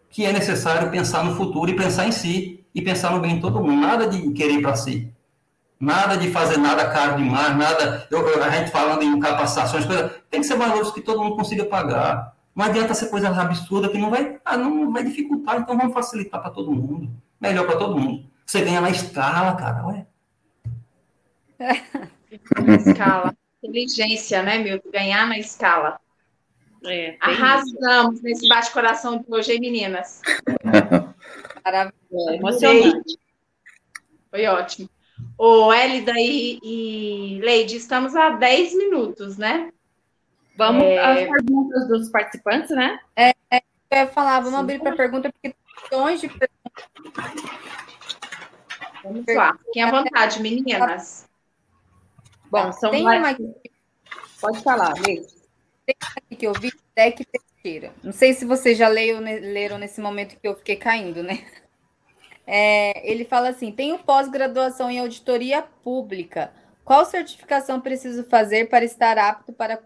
que 0.09 0.25
é 0.25 0.33
necessário 0.33 0.91
pensar 0.91 1.25
no 1.25 1.35
futuro 1.35 1.71
e 1.71 1.75
pensar 1.75 2.07
em 2.07 2.13
si 2.13 2.65
e 2.75 2.81
pensar 2.81 3.11
no 3.11 3.21
bem 3.21 3.37
de 3.37 3.41
todo 3.41 3.61
mundo. 3.61 3.81
Nada 3.81 4.07
de 4.07 4.31
querer 4.33 4.61
para 4.61 4.77
si. 4.77 5.13
Nada 5.81 6.17
de 6.17 6.31
fazer 6.31 6.59
nada 6.59 6.89
caro 6.91 7.17
demais, 7.17 7.57
nada. 7.57 8.07
Eu, 8.09 8.41
a 8.41 8.51
gente 8.51 8.71
falando 8.71 9.03
em 9.03 9.19
capacitações, 9.19 9.85
coisa, 9.85 10.15
tem 10.31 10.41
que 10.41 10.47
ser 10.47 10.57
valores 10.57 10.93
que 10.93 11.01
todo 11.01 11.21
mundo 11.21 11.35
consiga 11.35 11.65
pagar. 11.65 12.37
Não 12.55 12.67
adianta 12.67 12.95
ser 12.95 13.09
coisa 13.09 13.29
absurda 13.29 13.89
que 13.89 13.99
não 13.99 14.11
vai, 14.11 14.39
ah, 14.45 14.57
não 14.57 14.93
vai 14.93 15.05
dificultar, 15.05 15.57
então 15.57 15.77
vamos 15.77 15.95
facilitar 15.95 16.41
para 16.41 16.51
todo 16.51 16.73
mundo. 16.73 17.11
Melhor 17.41 17.67
para 17.67 17.79
todo 17.79 17.99
mundo. 17.99 18.31
Você 18.45 18.63
ganha 18.63 18.81
na 18.81 18.91
escala, 18.91 19.57
cara, 19.57 19.87
ué. 19.87 20.07
escala. 22.87 23.35
Inteligência, 23.63 24.43
né, 24.43 24.59
meu? 24.59 24.83
Ganhar 24.93 25.27
na 25.27 25.39
escala. 25.39 25.99
É, 26.85 27.17
Arrasamos 27.21 28.17
isso. 28.17 28.25
nesse 28.25 28.49
bate-coração 28.49 29.19
de 29.19 29.25
hoje, 29.29 29.53
hein, 29.53 29.61
meninas? 29.61 30.21
Maravilhoso. 31.65 32.31
Emocionante. 32.31 33.19
Foi 34.31 34.47
ótimo. 34.47 34.91
Ô, 35.39 35.73
Elida 35.73 36.13
e, 36.17 36.59
e 36.63 37.41
Leide, 37.41 37.77
estamos 37.77 38.17
a 38.17 38.31
10 38.31 38.75
minutos, 38.77 39.39
né? 39.39 39.73
Vamos 40.57 40.85
é... 40.85 40.99
às 40.99 41.29
perguntas 41.29 41.89
dos 41.89 42.09
participantes, 42.11 42.71
né? 42.71 42.99
É, 43.17 43.31
é 43.51 43.63
eu 43.91 43.99
ia 43.99 44.07
falar, 44.07 44.41
vamos 44.41 44.55
Sim. 44.55 44.61
abrir 44.61 44.81
para 44.81 44.97
pergunta, 44.97 45.31
porque 45.31 45.55
milhões 45.91 46.21
de 46.21 46.29
perguntas. 46.29 46.85
Vamos 49.05 49.25
lá, 49.29 49.59
fiquem 49.67 49.83
à 49.83 49.91
vontade, 49.91 50.41
meninas. 50.41 51.29
Bom, 52.51 52.73
são 52.73 52.91
tem 52.91 53.03
mais... 53.03 53.39
uma... 53.39 53.55
Pode 54.41 54.63
falar, 54.63 54.95
Leite. 54.95 55.35
Tem 55.85 55.97
uma 56.03 56.13
aqui 56.17 56.37
que 56.37 56.47
eu 56.47 56.53
vi, 56.53 56.73
Deck 56.95 57.25
Teixeira. 57.25 57.93
Não 58.03 58.13
sei 58.13 58.33
se 58.33 58.45
vocês 58.45 58.79
já 58.79 58.89
leram, 58.89 59.21
leram 59.21 59.79
nesse 59.79 60.01
momento 60.01 60.39
que 60.39 60.49
eu 60.49 60.55
fiquei 60.57 60.77
caindo, 60.77 61.23
né? 61.23 61.45
É, 62.47 63.11
ele 63.11 63.25
fala 63.25 63.51
assim: 63.51 63.71
tenho 63.71 63.99
pós-graduação 63.99 64.91
em 64.91 64.99
auditoria 64.99 65.63
pública. 65.63 66.53
Qual 66.85 67.05
certificação 67.05 67.81
preciso 67.81 68.25
fazer 68.25 68.69
para 68.69 68.85
estar 68.85 69.17
apto 69.17 69.53
para 69.53 69.81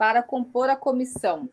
para 0.00 0.22
compor 0.22 0.70
a 0.70 0.76
comissão. 0.76 1.46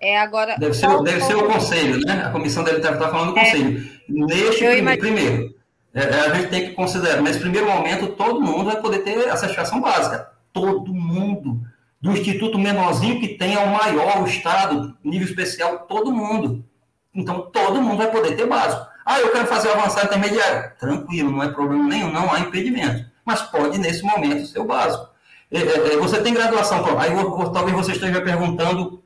É 0.00 0.18
agora. 0.18 0.56
Deve 0.58 0.74
ser, 0.74 1.00
deve 1.04 1.20
ser 1.20 1.36
o 1.36 1.46
conselho, 1.46 2.00
né? 2.04 2.24
A 2.24 2.30
comissão 2.30 2.64
deve 2.64 2.78
estar, 2.78 2.98
falando 2.98 3.34
do 3.34 3.38
é, 3.38 3.44
conselho. 3.44 3.90
Neste 4.08 4.66
primeiro, 4.66 5.00
primeiro 5.00 5.54
é, 5.94 6.02
é, 6.02 6.20
a 6.22 6.34
gente 6.34 6.48
tem 6.48 6.66
que 6.66 6.74
considerar, 6.74 7.22
nesse 7.22 7.38
primeiro 7.38 7.68
momento, 7.70 8.08
todo 8.08 8.40
mundo 8.40 8.64
vai 8.64 8.80
poder 8.80 8.98
ter 8.98 9.28
a 9.28 9.36
certificação 9.36 9.80
básica. 9.80 10.28
Todo 10.52 10.92
mundo. 10.92 11.62
Do 12.00 12.10
instituto 12.10 12.58
menorzinho 12.58 13.20
que 13.20 13.38
tem 13.38 13.54
ao 13.54 13.68
maior, 13.68 14.24
o 14.24 14.26
Estado, 14.26 14.98
nível 15.04 15.28
especial, 15.28 15.86
todo 15.86 16.12
mundo. 16.12 16.64
Então, 17.14 17.48
todo 17.52 17.80
mundo 17.80 17.98
vai 17.98 18.10
poder 18.10 18.34
ter 18.36 18.46
básico. 18.46 18.84
Ah, 19.04 19.20
eu 19.20 19.30
quero 19.30 19.46
fazer 19.46 19.68
o 19.68 19.72
avançado 19.72 20.06
intermediário. 20.06 20.72
Tranquilo, 20.80 21.30
não 21.30 21.44
é 21.44 21.48
problema 21.48 21.84
nenhum, 21.84 22.10
não 22.10 22.32
há 22.32 22.40
impedimento. 22.40 23.06
Mas 23.24 23.40
pode, 23.42 23.78
nesse 23.78 24.02
momento, 24.02 24.46
ser 24.46 24.58
o 24.58 24.64
básico. 24.64 25.14
É, 25.50 25.58
é, 25.58 25.94
é, 25.94 25.96
você 25.96 26.20
tem 26.20 26.34
graduação, 26.34 26.84
aí 26.98 27.10
talvez 27.52 27.76
você 27.76 27.92
esteja 27.92 28.20
perguntando 28.20 29.02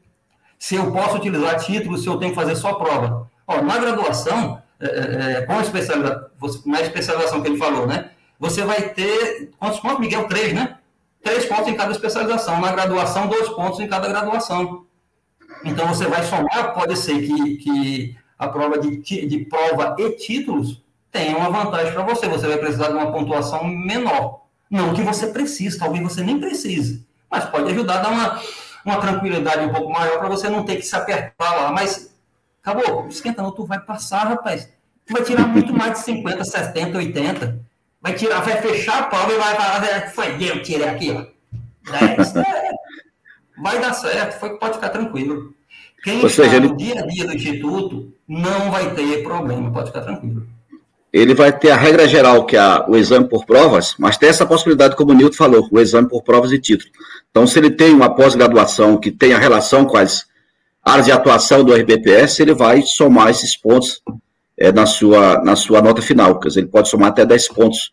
se 0.59 0.75
eu 0.75 0.91
posso 0.93 1.17
utilizar 1.17 1.59
título, 1.59 1.99
se 1.99 2.07
eu 2.07 2.19
tenho 2.19 2.33
que 2.33 2.41
fazer 2.41 2.57
só 2.57 2.75
prova. 2.75 3.31
Ó, 3.47 3.61
na 3.63 3.79
graduação, 3.79 4.63
é, 4.81 5.39
é, 5.39 5.43
com 5.43 5.53
a 5.53 5.63
especialização, 5.63 6.31
na 6.67 6.81
especialização 6.81 7.43
que 7.43 7.49
ele 7.49 7.59
falou, 7.59 7.87
né? 7.87 8.11
Você 8.39 8.63
vai 8.63 8.89
ter, 8.91 9.51
quantos 9.59 9.81
pontos, 9.81 10.01
Miguel? 10.01 10.27
Três, 10.29 10.55
né? 10.55 10.79
Três 11.23 11.45
pontos 11.45 11.69
em 11.69 11.75
cada 11.75 11.93
especialização. 11.93 12.59
Na 12.61 12.73
graduação, 12.73 13.27
dois 13.27 13.49
pontos 13.51 13.81
em 13.81 13.87
cada 13.87 14.09
graduação. 14.09 14.87
Então, 15.63 15.87
você 15.89 16.07
vai 16.07 16.23
somar, 16.25 16.73
pode 16.73 16.97
ser 16.97 17.21
que, 17.21 17.57
que 17.57 18.17
a 18.39 18.49
prova 18.49 18.79
de, 18.79 18.97
de 18.99 19.39
prova 19.45 19.95
e 19.99 20.11
títulos 20.13 20.83
tenha 21.13 21.37
uma 21.37 21.51
vantagem 21.51 21.93
para 21.93 22.05
você. 22.05 22.27
Você 22.29 22.47
vai 22.47 22.57
precisar 22.57 22.89
de 22.89 22.95
uma 22.95 23.13
pontuação 23.13 23.65
menor. 23.65 24.41
Não 24.71 24.95
que 24.95 25.03
você 25.03 25.27
precise, 25.27 25.79
talvez 25.79 26.03
você 26.03 26.23
nem 26.23 26.39
precise, 26.39 27.05
mas 27.29 27.45
pode 27.47 27.73
ajudar 27.73 27.99
a 27.99 28.03
dar 28.03 28.11
uma, 28.11 28.41
uma 28.85 29.01
tranquilidade 29.01 29.65
um 29.65 29.73
pouco 29.73 29.93
maior 29.93 30.19
para 30.19 30.29
você 30.29 30.49
não 30.49 30.65
ter 30.65 30.77
que 30.77 30.83
se 30.83 30.95
apertar 30.95 31.57
lá. 31.57 31.73
Mas 31.73 32.15
acabou, 32.63 33.09
esquenta 33.09 33.43
não, 33.43 33.51
tu 33.51 33.65
vai 33.65 33.81
passar, 33.81 34.29
rapaz. 34.29 34.69
Tu 35.07 35.13
vai 35.13 35.25
tirar 35.25 35.49
muito 35.49 35.73
mais 35.73 35.95
de 35.95 36.05
50, 36.05 36.45
70, 36.45 36.99
80. 36.99 37.61
Vai 38.01 38.15
tirar, 38.15 38.41
vai 38.41 38.63
fechar 38.63 39.01
a 39.01 39.03
prova 39.05 39.33
e 39.33 39.39
vai 39.39 39.57
falar, 39.57 40.11
foi 40.11 40.43
eu 40.43 40.63
tirei 40.63 40.89
aqui, 40.89 41.11
ó. 41.11 41.27
10. 41.91 42.37
É, 42.37 42.71
vai 43.61 43.81
dar 43.81 43.93
certo, 43.93 44.39
foi, 44.39 44.57
pode 44.57 44.75
ficar 44.75 44.91
tranquilo. 44.91 45.53
Quem 46.05 46.21
Ou 46.21 46.27
está 46.27 46.45
seja, 46.45 46.61
no 46.61 46.77
dia 46.77 47.01
a 47.01 47.07
dia 47.07 47.27
do 47.27 47.35
instituto 47.35 48.15
não 48.27 48.71
vai 48.71 48.95
ter 48.95 49.23
problema, 49.23 49.71
pode 49.73 49.89
ficar 49.89 50.03
tranquilo. 50.03 50.47
Ele 51.13 51.35
vai 51.35 51.53
ter 51.57 51.71
a 51.71 51.77
regra 51.77 52.07
geral, 52.07 52.47
que 52.47 52.57
é 52.57 52.85
o 52.87 52.97
exame 52.97 53.29
por 53.29 53.45
provas, 53.45 53.95
mas 53.99 54.17
tem 54.17 54.29
essa 54.29 54.47
possibilidade, 54.47 54.95
como 54.95 55.11
o 55.11 55.15
Nilton 55.15 55.37
falou, 55.37 55.69
o 55.71 55.81
exame 55.81 56.09
por 56.09 56.23
provas 56.23 56.53
e 56.53 56.59
título. 56.59 56.91
Então, 57.31 57.47
se 57.47 57.59
ele 57.59 57.71
tem 57.71 57.93
uma 57.93 58.15
pós-graduação 58.15 58.97
que 58.97 59.11
tenha 59.11 59.39
relação 59.39 59.85
com 59.85 59.97
as 59.97 60.27
áreas 60.85 61.07
de 61.07 61.13
atuação 61.13 61.65
do 61.65 61.75
RBPS, 61.75 62.41
ele 62.41 62.55
vai 62.55 62.83
somar 62.83 63.29
esses 63.31 63.57
pontos 63.57 64.01
é, 64.57 64.71
na, 64.71 64.87
sua, 64.87 65.43
na 65.43 65.57
sua 65.57 65.83
nota 65.83 66.01
final. 66.01 66.39
Quer 66.39 66.49
dizer, 66.49 66.61
ele 66.61 66.69
pode 66.69 66.89
somar 66.89 67.09
até 67.09 67.27
10 67.27 67.49
pontos, 67.49 67.93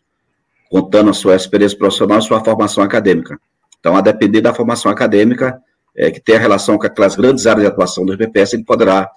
contando 0.70 1.10
a 1.10 1.14
sua 1.14 1.34
experiência 1.34 1.76
profissional 1.76 2.18
e 2.18 2.22
sua 2.22 2.44
formação 2.44 2.84
acadêmica. 2.84 3.38
Então, 3.80 3.96
a 3.96 4.00
depender 4.00 4.40
da 4.40 4.54
formação 4.54 4.90
acadêmica, 4.90 5.60
é, 5.96 6.10
que 6.10 6.20
tenha 6.20 6.38
relação 6.38 6.78
com 6.78 6.86
aquelas 6.86 7.16
grandes 7.16 7.46
áreas 7.46 7.62
de 7.62 7.72
atuação 7.72 8.06
do 8.06 8.12
RBPS, 8.12 8.54
ele 8.54 8.64
poderá 8.64 9.10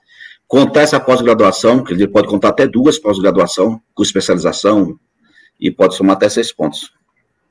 contar 0.51 0.81
essa 0.81 0.99
pós-graduação, 0.99 1.81
que 1.81 1.93
ele 1.93 2.05
pode 2.05 2.27
contar 2.27 2.49
até 2.49 2.67
duas 2.67 2.99
pós-graduação, 2.99 3.81
com 3.95 4.03
especialização, 4.03 4.99
e 5.57 5.71
pode 5.71 5.95
somar 5.95 6.17
até 6.17 6.27
seis 6.27 6.51
pontos. 6.51 6.93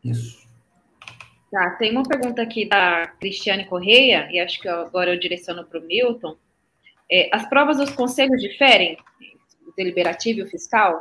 Isso. 0.05 0.39
Tá, 1.51 1.71
tem 1.79 1.93
uma 1.93 2.03
pergunta 2.03 2.43
aqui 2.43 2.69
da 2.69 3.07
Cristiane 3.19 3.65
Correia, 3.65 4.29
e 4.31 4.39
acho 4.39 4.61
que 4.61 4.69
agora 4.69 5.15
eu 5.15 5.19
direciono 5.19 5.65
para 5.65 5.81
o 5.81 5.83
Milton. 5.83 6.37
É, 7.11 7.31
as 7.33 7.49
provas 7.49 7.79
dos 7.79 7.91
conselhos 7.91 8.39
diferem, 8.39 8.99
o 9.67 9.73
deliberativo 9.75 10.41
e 10.41 10.43
o 10.43 10.51
fiscal? 10.51 11.01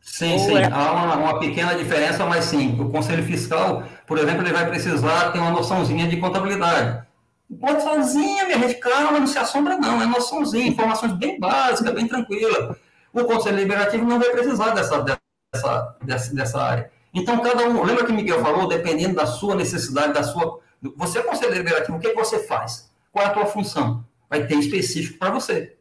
Sim, 0.00 0.32
Ou 0.32 0.38
sim. 0.40 0.56
É... 0.56 0.64
Há 0.64 0.92
uma, 0.92 1.16
uma, 1.16 1.38
pequena 1.38 1.74
diferença, 1.74 2.26
mas 2.26 2.46
sim. 2.46 2.76
O 2.80 2.90
conselho 2.90 3.22
fiscal, 3.22 3.84
por 4.04 4.18
exemplo, 4.18 4.42
ele 4.42 4.52
vai 4.52 4.68
precisar 4.68 5.30
ter 5.30 5.38
uma 5.38 5.52
noçãozinha 5.52 6.08
de 6.08 6.16
contabilidade. 6.16 7.06
Noçãozinha, 7.50 8.44
minha 8.44 8.58
gente, 8.60 8.76
calma, 8.76 9.18
não 9.18 9.26
se 9.26 9.36
assombra, 9.36 9.76
não. 9.76 10.00
É 10.00 10.06
noçãozinha, 10.06 10.68
informações 10.68 11.12
bem 11.14 11.38
básicas, 11.40 11.92
bem 11.92 12.06
tranquila. 12.06 12.76
O 13.12 13.24
Conselho 13.24 13.56
Liberativo 13.56 14.04
não 14.04 14.20
vai 14.20 14.30
precisar 14.30 14.70
dessa, 14.70 15.18
dessa, 15.52 15.96
dessa, 16.02 16.34
dessa 16.34 16.62
área. 16.62 16.90
Então, 17.12 17.40
cada 17.40 17.68
um, 17.68 17.82
lembra 17.82 18.06
que 18.06 18.12
Miguel 18.12 18.40
falou, 18.40 18.68
dependendo 18.68 19.16
da 19.16 19.26
sua 19.26 19.56
necessidade, 19.56 20.12
da 20.12 20.22
sua. 20.22 20.60
Você 20.96 21.18
é 21.18 21.22
Conselho 21.22 21.54
Liberativo, 21.54 21.98
o 21.98 22.00
que, 22.00 22.12
você 22.12 22.38
faz? 22.46 22.88
Qual 23.10 23.24
é 23.24 23.28
a 23.28 23.32
tua 23.32 23.46
função? 23.46 24.04
Vai 24.28 24.46
ter 24.46 24.54
específico 24.54 25.18
para 25.18 25.30
você. 25.30 25.76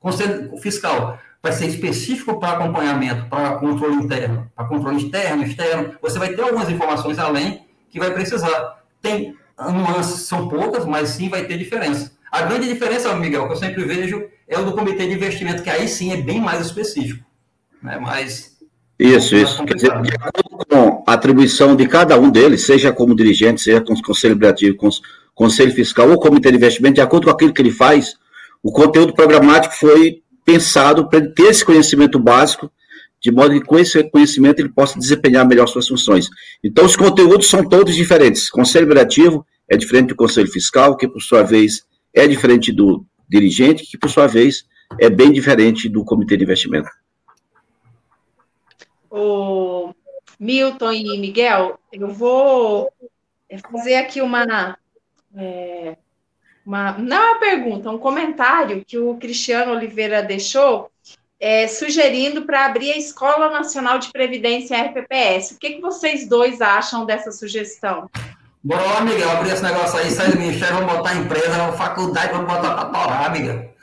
Conselho 0.00 0.56
Fiscal 0.58 1.18
vai 1.40 1.52
ser 1.52 1.66
específico 1.66 2.38
para 2.38 2.52
acompanhamento, 2.52 3.26
para 3.28 3.56
controle 3.56 3.94
interno, 3.94 4.50
para 4.54 4.66
controle 4.66 5.02
interno, 5.02 5.44
externo. 5.44 5.94
Você 6.02 6.18
vai 6.18 6.34
ter 6.34 6.42
algumas 6.42 6.68
informações 6.68 7.18
além 7.18 7.66
que 7.88 8.00
vai 8.00 8.12
precisar. 8.12 8.82
Tem 9.00 9.36
nuances 9.58 10.22
são 10.22 10.48
poucas, 10.48 10.84
mas 10.84 11.10
sim 11.10 11.28
vai 11.28 11.44
ter 11.44 11.58
diferença. 11.58 12.12
A 12.30 12.42
grande 12.42 12.66
diferença, 12.66 13.14
Miguel, 13.14 13.46
que 13.46 13.52
eu 13.52 13.56
sempre 13.56 13.84
vejo, 13.84 14.24
é 14.48 14.58
o 14.58 14.64
do 14.64 14.72
comitê 14.72 15.06
de 15.06 15.14
investimento, 15.14 15.62
que 15.62 15.70
aí 15.70 15.86
sim 15.86 16.12
é 16.12 16.16
bem 16.16 16.40
mais 16.40 16.64
específico. 16.64 17.24
Né? 17.82 17.98
Mas. 18.00 18.56
Isso, 18.98 19.34
isso. 19.36 19.64
Quer 19.64 19.74
dizer, 19.74 20.02
de 20.02 20.14
acordo 20.14 20.66
com 20.66 21.04
a 21.06 21.12
atribuição 21.12 21.74
de 21.76 21.86
cada 21.86 22.18
um 22.18 22.30
deles, 22.30 22.64
seja 22.64 22.92
como 22.92 23.14
dirigente, 23.14 23.60
seja 23.60 23.80
com 23.80 23.92
o 23.92 24.02
conselho 24.02 24.34
liberativo, 24.34 24.76
com 24.76 24.88
o 24.88 24.92
conselho 25.34 25.72
fiscal 25.72 26.08
ou 26.08 26.18
comitê 26.18 26.50
de 26.50 26.56
investimento, 26.56 26.94
de 26.94 27.00
acordo 27.00 27.24
com 27.24 27.30
aquilo 27.30 27.52
que 27.52 27.60
ele 27.60 27.70
faz, 27.70 28.16
o 28.62 28.70
conteúdo 28.70 29.12
programático 29.12 29.74
foi 29.74 30.22
pensado 30.44 31.08
para 31.08 31.18
ele 31.18 31.28
ter 31.30 31.44
esse 31.44 31.64
conhecimento 31.64 32.18
básico, 32.18 32.70
de 33.22 33.30
modo 33.30 33.52
que 33.52 33.64
com 33.64 33.78
esse 33.78 34.02
conhecimento 34.10 34.58
ele 34.58 34.68
possa 34.68 34.98
desempenhar 34.98 35.46
melhor 35.46 35.68
suas 35.68 35.86
funções. 35.86 36.28
Então, 36.62 36.84
os 36.84 36.96
conteúdos 36.96 37.48
são 37.48 37.66
todos 37.66 37.94
diferentes. 37.94 38.50
Conselho 38.50 38.82
liberativo 38.82 39.46
é 39.68 39.76
diferente 39.76 40.08
do 40.08 40.16
conselho 40.16 40.50
fiscal, 40.50 40.96
que 40.96 41.06
por 41.06 41.22
sua 41.22 41.44
vez 41.44 41.86
é 42.12 42.26
diferente 42.26 42.72
do 42.72 43.06
dirigente, 43.28 43.84
que 43.84 43.96
por 43.96 44.10
sua 44.10 44.26
vez 44.26 44.64
é 45.00 45.08
bem 45.08 45.30
diferente 45.32 45.88
do 45.88 46.04
comitê 46.04 46.36
de 46.36 46.42
investimento. 46.42 46.90
O 49.08 49.94
Milton 50.38 50.92
e 50.92 51.18
Miguel, 51.18 51.78
eu 51.92 52.08
vou 52.08 52.90
fazer 53.70 53.94
aqui 53.94 54.20
uma, 54.20 54.76
é, 55.36 55.96
uma 56.66 56.98
não 56.98 57.16
é 57.16 57.30
uma 57.30 57.38
pergunta, 57.38 57.90
um 57.90 57.98
comentário 57.98 58.84
que 58.84 58.98
o 58.98 59.14
Cristiano 59.16 59.72
Oliveira 59.72 60.22
deixou 60.22 60.90
é, 61.42 61.66
sugerindo 61.66 62.42
para 62.42 62.66
abrir 62.66 62.92
a 62.92 62.96
Escola 62.96 63.50
Nacional 63.50 63.98
de 63.98 64.12
Previdência 64.12 64.80
RPPS. 64.80 65.54
O 65.54 65.58
que, 65.58 65.70
que 65.70 65.80
vocês 65.80 66.28
dois 66.28 66.60
acham 66.60 67.04
dessa 67.04 67.32
sugestão? 67.32 68.08
Bora 68.62 68.80
lá, 68.80 69.00
Miguel, 69.00 69.28
abrir 69.28 69.50
esse 69.50 69.62
negócio 69.64 69.98
aí, 69.98 70.08
sai 70.08 70.30
do 70.30 70.38
ministério, 70.38 70.76
vamos 70.76 70.92
botar 70.92 71.16
empresa, 71.16 71.72
faculdade, 71.72 72.32
vamos 72.32 72.46
botar 72.46 72.74
para 72.74 72.84
torar, 72.90 73.32
Miguel. 73.32 73.74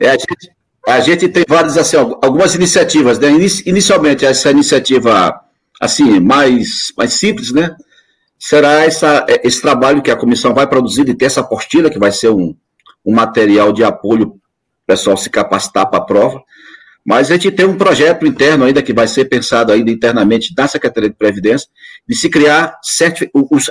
É, 0.00 0.08
a, 0.08 0.12
gente, 0.12 0.52
a 0.88 1.00
gente 1.00 1.28
tem 1.28 1.44
várias, 1.48 1.78
assim, 1.78 1.96
algumas 1.96 2.56
iniciativas, 2.56 3.16
né? 3.20 3.28
Inicialmente, 3.64 4.26
essa 4.26 4.50
iniciativa, 4.50 5.40
assim, 5.80 6.18
mais, 6.18 6.92
mais 6.98 7.12
simples, 7.12 7.52
né? 7.52 7.76
Será 8.36 8.84
essa, 8.84 9.24
esse 9.44 9.62
trabalho 9.62 10.02
que 10.02 10.10
a 10.10 10.16
comissão 10.16 10.52
vai 10.52 10.66
produzir 10.66 11.04
de 11.04 11.14
ter 11.14 11.26
essa 11.26 11.42
apostila, 11.42 11.88
que 11.88 12.00
vai 12.00 12.10
ser 12.10 12.30
um, 12.30 12.56
um 13.06 13.14
material 13.14 13.72
de 13.72 13.84
apoio 13.84 14.40
pessoal 14.90 15.16
se 15.16 15.30
capacitar 15.30 15.88
para 15.88 16.00
a 16.00 16.04
prova. 16.04 16.42
Mas 17.06 17.30
a 17.30 17.34
gente 17.34 17.52
tem 17.52 17.64
um 17.64 17.78
projeto 17.78 18.26
interno 18.26 18.64
ainda 18.64 18.82
que 18.82 18.92
vai 18.92 19.06
ser 19.06 19.26
pensado 19.26 19.72
ainda 19.72 19.90
internamente 19.90 20.52
na 20.56 20.66
Secretaria 20.66 21.08
de 21.08 21.16
Previdência, 21.16 21.68
de 22.06 22.16
se 22.16 22.28
criar 22.28 22.76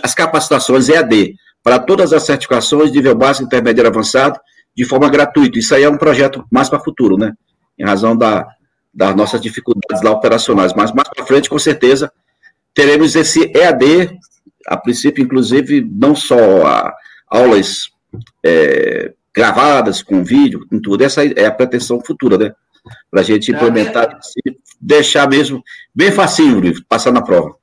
as 0.02 0.14
capacitações 0.14 0.88
EAD 0.88 1.36
para 1.62 1.78
todas 1.78 2.14
as 2.14 2.24
certificações 2.24 2.90
de 2.90 2.98
nível 2.98 3.16
básico, 3.16 3.46
intermediário 3.46 3.92
avançado, 3.92 4.40
de 4.76 4.86
forma 4.86 5.10
gratuita. 5.10 5.60
Isso 5.60 5.76
aí 5.76 5.84
é 5.84 5.90
um 5.90 5.98
projeto 5.98 6.46
mais 6.50 6.70
para 6.70 6.80
o 6.80 6.84
futuro, 6.84 7.18
né? 7.18 7.34
Em 7.78 7.84
razão 7.84 8.16
da, 8.16 8.48
das 8.94 9.14
nossas 9.14 9.42
dificuldades 9.42 10.02
lá 10.02 10.12
operacionais. 10.12 10.74
Mas 10.74 10.94
mais 10.94 11.10
para 11.10 11.26
frente, 11.26 11.50
com 11.50 11.60
certeza, 11.60 12.12
teremos 12.74 13.14
esse 13.16 13.52
EAD, 13.54 14.18
a 14.68 14.78
princípio, 14.78 15.24
inclusive, 15.24 15.86
não 15.92 16.16
só 16.16 16.38
aulas 17.30 17.90
é, 18.44 19.14
gravadas 19.36 20.02
com 20.02 20.24
vídeo, 20.24 20.66
com 20.68 20.80
tudo. 20.80 21.04
Essa 21.04 21.26
é 21.26 21.46
a 21.46 21.52
pretensão 21.52 22.02
futura, 22.02 22.38
né? 22.38 22.54
para 23.10 23.22
a 23.22 23.24
gente 23.24 23.52
implementar, 23.52 24.20
é 24.48 24.52
deixar 24.80 25.28
mesmo 25.28 25.64
bem 25.94 26.12
facinho, 26.12 26.62
passar 26.88 27.12
na 27.12 27.22
prova. 27.22 27.56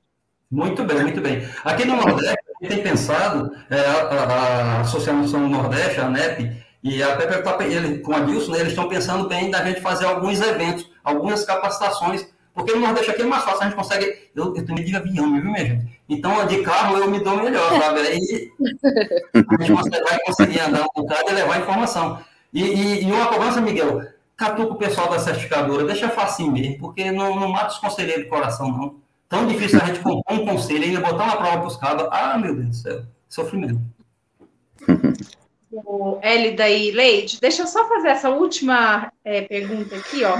Muito 0.51 0.85
bem, 0.85 1.03
muito 1.03 1.21
bem. 1.21 1.47
Aqui 1.65 1.85
no 1.85 1.97
Nordeste, 1.97 2.39
a 2.61 2.65
gente 2.65 2.75
tem 2.75 2.83
pensado, 2.83 3.51
é, 3.69 3.81
a, 3.81 4.79
a, 4.79 4.81
Associação 4.81 5.49
Nordeste, 5.49 6.01
a 6.01 6.09
NEP, 6.09 6.65
e 6.85 7.03
a 7.03 7.17
Pepe 7.17 7.43
tá, 7.43 7.57
ele, 7.65 7.99
com 7.99 8.13
a 8.13 8.21
Dilson, 8.21 8.53
né, 8.53 8.61
eles 8.61 8.71
estão 8.71 8.89
pensando 8.89 9.29
bem 9.29 9.51
da 9.51 9.65
gente 9.65 9.81
fazer 9.81 10.05
alguns 10.05 10.41
eventos, 10.41 10.89
algumas 11.03 11.45
capacitações, 11.45 12.29
porque 12.57 12.73
no 12.73 12.81
Nordeste 12.81 13.11
aqui 13.11 13.21
é 13.21 13.27
mais 13.27 13.45
fácil, 13.45 13.61
a 13.61 13.65
gente 13.67 13.77
consegue. 13.77 14.31
Eu, 14.35 14.57
eu 14.57 14.65
tenho 14.65 14.75
medo 14.75 14.87
de 14.87 14.97
avião, 14.97 15.31
viu, 15.31 15.45
minha 15.45 15.59
gente? 15.59 16.01
Então, 16.09 16.47
de 16.47 16.63
carro 16.63 16.97
eu 16.97 17.11
me 17.11 17.23
dou 17.23 17.37
melhor, 17.37 17.69
sabe? 17.79 18.01
Aí 18.01 18.51
a 19.35 19.63
gente 19.63 19.73
vai 20.03 20.19
conseguir 20.25 20.61
andar 20.61 20.85
um 20.85 21.03
bocado 21.03 21.31
e 21.31 21.35
levar 21.35 21.61
informação. 21.61 22.19
E, 22.55 22.63
e, 22.63 23.03
e 23.05 23.13
uma 23.13 23.27
cobrança, 23.27 23.61
Miguel, 23.61 24.03
catuca 24.35 24.73
o 24.73 24.79
pessoal 24.79 25.11
da 25.11 25.19
certificadora, 25.19 25.85
deixa 25.85 26.09
facinho 26.09 26.51
mesmo, 26.51 26.79
porque 26.79 27.13
não, 27.13 27.39
não 27.39 27.51
mata 27.51 27.73
os 27.73 27.79
conselheiros 27.79 28.25
de 28.25 28.31
coração, 28.31 28.73
não. 28.73 28.95
Tão 29.29 29.47
difícil 29.47 29.79
a 29.83 29.85
gente 29.85 30.01
comprar 30.01 30.35
um 30.35 30.47
conselho 30.47 30.83
e 30.83 30.87
ainda 30.87 31.01
botar 31.01 31.25
uma 31.25 31.37
prova 31.37 31.59
para 31.59 31.67
os 31.67 31.77
cabos. 31.77 32.09
Ah, 32.11 32.39
meu 32.39 32.55
Deus 32.55 32.69
do 32.69 32.75
céu, 32.75 33.03
sofrimento. 33.29 33.81
O 35.73 36.19
Elida 36.23 36.67
e 36.71 36.91
Leide, 36.91 37.39
deixa 37.39 37.63
eu 37.63 37.67
só 37.67 37.87
fazer 37.87 38.09
essa 38.09 38.31
última 38.31 39.13
é, 39.23 39.43
pergunta 39.43 39.95
aqui, 39.95 40.25
ó. 40.25 40.39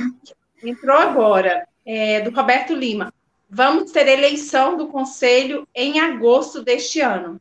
Entrou 0.65 0.97
agora, 0.97 1.67
é, 1.87 2.21
do 2.21 2.31
Roberto 2.35 2.75
Lima. 2.75 3.13
Vamos 3.49 3.93
ter 3.93 4.09
eleição 4.09 4.77
do 4.77 4.89
conselho 4.89 5.67
em 5.75 6.01
agosto 6.01 6.63
deste 6.63 7.01
ano. 7.01 7.41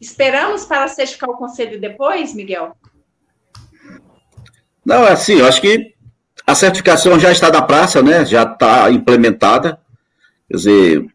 Esperamos 0.00 0.64
para 0.64 0.88
certificar 0.88 1.30
o 1.30 1.36
conselho 1.36 1.78
depois, 1.78 2.34
Miguel? 2.34 2.74
Não, 4.84 5.06
é 5.06 5.12
assim, 5.12 5.34
eu 5.34 5.46
acho 5.46 5.60
que 5.60 5.94
a 6.46 6.54
certificação 6.54 7.20
já 7.20 7.30
está 7.30 7.50
na 7.50 7.62
praça, 7.62 8.02
né? 8.02 8.24
Já 8.24 8.42
está 8.42 8.90
implementada. 8.90 9.78
Quer 10.48 10.56
dizer, 10.56 11.06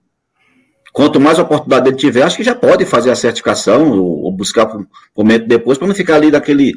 quanto 0.93 1.19
mais 1.19 1.37
oportunidade 1.37 1.89
ele 1.89 1.97
tiver, 1.97 2.23
acho 2.23 2.37
que 2.37 2.43
já 2.43 2.55
pode 2.55 2.85
fazer 2.85 3.11
a 3.11 3.15
certificação 3.15 3.91
ou, 3.91 4.23
ou 4.23 4.31
buscar 4.31 4.73
um 4.73 4.85
momento 5.15 5.47
depois, 5.47 5.77
para 5.77 5.87
não 5.87 5.95
ficar 5.95 6.15
ali 6.15 6.31
daquele 6.31 6.73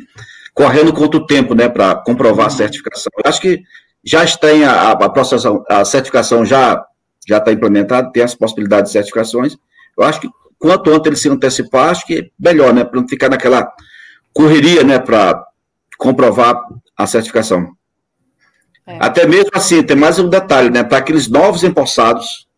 correndo 0.53 0.93
contra 0.93 1.21
o 1.21 1.27
tempo, 1.27 1.55
né? 1.55 1.69
Para 1.69 1.95
comprovar 1.95 2.47
a 2.47 2.51
certificação. 2.51 3.13
Eu 3.17 3.29
acho 3.29 3.41
que 3.41 3.63
já 4.05 4.25
tem 4.37 4.65
a, 4.65 4.93
a, 4.93 5.09
processação, 5.09 5.65
a 5.69 5.85
certificação 5.85 6.45
já 6.45 6.85
já 7.29 7.39
está 7.39 7.53
implementada, 7.53 8.11
tem 8.11 8.23
as 8.23 8.35
possibilidades 8.35 8.91
de 8.91 8.93
certificações. 8.95 9.57
Eu 9.97 10.05
acho 10.05 10.21
que 10.21 10.29
quanto 10.59 10.91
antes 10.91 11.07
ele 11.07 11.17
se 11.17 11.29
antecipar, 11.29 11.91
acho 11.91 12.07
que 12.07 12.19
é 12.19 12.27
melhor, 12.39 12.73
né? 12.73 12.83
Para 12.83 13.01
não 13.01 13.07
ficar 13.07 13.29
naquela 13.29 13.71
correria, 14.33 14.83
né? 14.83 14.99
Para 14.99 15.45
comprovar 15.99 16.57
a 16.97 17.07
certificação. 17.07 17.71
É. 18.87 18.97
Até 19.01 19.27
mesmo 19.27 19.51
assim, 19.55 19.83
tem 19.83 19.97
mais 19.97 20.19
um 20.19 20.29
detalhe, 20.29 20.71
né? 20.71 20.83
Para 20.83 20.99
aqueles 20.99 21.29
novos 21.29 21.63
empossados 21.63 22.49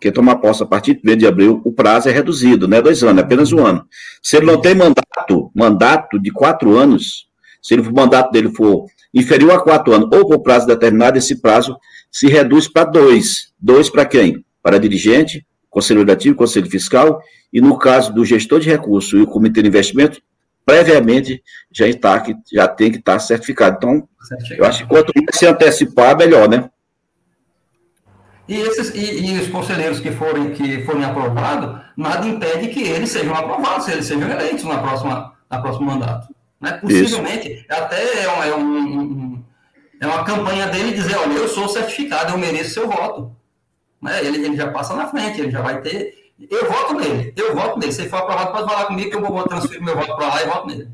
que 0.00 0.10
tomar 0.10 0.36
posse 0.36 0.62
a 0.62 0.66
partir 0.66 1.00
de 1.00 1.12
1 1.12 1.16
de 1.16 1.26
abril, 1.26 1.60
o 1.64 1.72
prazo 1.72 2.08
é 2.08 2.12
reduzido, 2.12 2.66
não 2.66 2.76
é 2.76 2.82
dois 2.82 3.04
anos, 3.04 3.22
é 3.22 3.24
apenas 3.24 3.52
um 3.52 3.64
ano. 3.64 3.86
Se 4.20 4.36
ele 4.36 4.46
não 4.46 4.60
tem 4.60 4.74
mandato, 4.74 5.52
mandato 5.54 6.18
de 6.18 6.30
quatro 6.32 6.76
anos, 6.76 7.28
se 7.62 7.74
ele, 7.74 7.86
o 7.86 7.94
mandato 7.94 8.32
dele 8.32 8.52
for 8.52 8.86
inferior 9.12 9.52
a 9.52 9.60
quatro 9.60 9.92
anos, 9.92 10.08
ou 10.12 10.26
por 10.26 10.42
prazo 10.42 10.66
determinado, 10.66 11.18
esse 11.18 11.40
prazo 11.40 11.76
se 12.10 12.26
reduz 12.28 12.68
para 12.68 12.84
dois. 12.84 13.52
Dois 13.58 13.90
para 13.90 14.04
quem? 14.04 14.44
Para 14.62 14.78
dirigente, 14.78 15.46
conselho 15.68 16.00
legislativo, 16.00 16.36
conselho 16.36 16.70
fiscal, 16.70 17.20
e 17.52 17.60
no 17.60 17.78
caso 17.78 18.12
do 18.12 18.24
gestor 18.24 18.60
de 18.60 18.70
recursos 18.70 19.12
e 19.12 19.22
o 19.22 19.26
comitê 19.26 19.62
de 19.62 19.68
investimento, 19.68 20.20
previamente 20.64 21.42
já, 21.70 21.86
está, 21.86 22.22
já 22.52 22.68
tem 22.68 22.90
que 22.90 22.98
estar 22.98 23.18
certificado. 23.18 23.76
Então, 23.76 24.08
eu 24.56 24.64
acho 24.64 24.82
que 24.82 24.88
quanto 24.88 25.12
mais 25.16 25.38
se 25.38 25.46
antecipar, 25.46 26.16
melhor, 26.16 26.48
né? 26.48 26.70
E, 28.48 28.56
esses, 28.56 28.94
e, 28.94 29.26
e, 29.26 29.40
os 29.40 29.48
conselheiros 29.48 30.00
que 30.00 30.10
forem, 30.10 30.52
que 30.52 30.82
forem 30.82 31.04
aprovados, 31.04 31.80
nada 31.96 32.26
impede 32.26 32.68
que 32.68 32.82
eles 32.82 33.10
sejam 33.10 33.34
aprovados, 33.34 33.88
eles 33.88 34.04
sejam 34.04 34.28
eleitos 34.28 34.64
na 34.64 34.78
próxima, 34.78 35.32
na 35.50 35.60
próximo 35.60 35.86
mandato. 35.86 36.28
Né? 36.62 36.72
Possivelmente, 36.72 37.52
Isso. 37.52 37.66
até 37.68 38.22
é, 38.22 38.28
um, 38.28 38.42
é, 38.42 38.56
um, 38.56 39.44
é 40.00 40.06
uma 40.06 40.24
campanha 40.24 40.68
dele 40.68 40.92
dizer, 40.92 41.16
olha, 41.16 41.32
eu 41.32 41.48
sou 41.48 41.68
certificado, 41.68 42.32
eu 42.32 42.38
mereço 42.38 42.74
seu 42.74 42.88
voto. 42.88 43.34
Né? 44.00 44.24
Ele, 44.24 44.44
ele 44.46 44.56
já 44.56 44.70
passa 44.70 44.94
na 44.94 45.08
frente, 45.08 45.40
ele 45.40 45.50
já 45.50 45.60
vai 45.60 45.82
ter 45.82 46.22
eu 46.50 46.68
voto 46.68 46.94
nele, 46.94 47.32
eu 47.36 47.54
voto 47.54 47.78
nele. 47.78 47.92
Se 47.92 48.08
for 48.08 48.16
aprovado, 48.16 48.52
pode 48.52 48.68
falar 48.68 48.86
comigo 48.86 49.10
que 49.10 49.16
eu 49.16 49.20
vou 49.20 49.44
transferir 49.44 49.82
meu 49.82 49.94
voto 49.94 50.16
para 50.16 50.28
lá 50.28 50.42
e 50.42 50.46
voto 50.46 50.66
nele. 50.66 50.88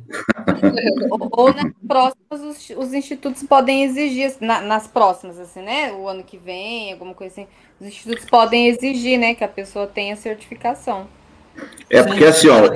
Ou 1.31 1.55
nas 1.55 1.73
próximas, 1.87 2.41
os, 2.41 2.71
os 2.77 2.93
institutos 2.93 3.43
podem 3.45 3.85
exigir, 3.85 4.35
na, 4.41 4.61
nas 4.61 4.87
próximas, 4.87 5.39
assim, 5.39 5.63
né? 5.63 5.93
O 5.93 6.09
ano 6.09 6.23
que 6.23 6.37
vem, 6.37 6.93
alguma 6.93 7.15
coisa 7.15 7.33
assim, 7.33 7.49
os 7.81 7.87
institutos 7.87 8.25
podem 8.27 8.69
exigir, 8.69 9.19
né, 9.19 9.35
que 9.35 9.45
a 9.45 9.49
pessoa 9.49 9.87
tenha 9.87 10.17
certificação. 10.17 11.09
É 11.91 12.03
porque 12.03 12.25
assim, 12.25 12.49
ó, 12.49 12.67
é, 12.67 12.71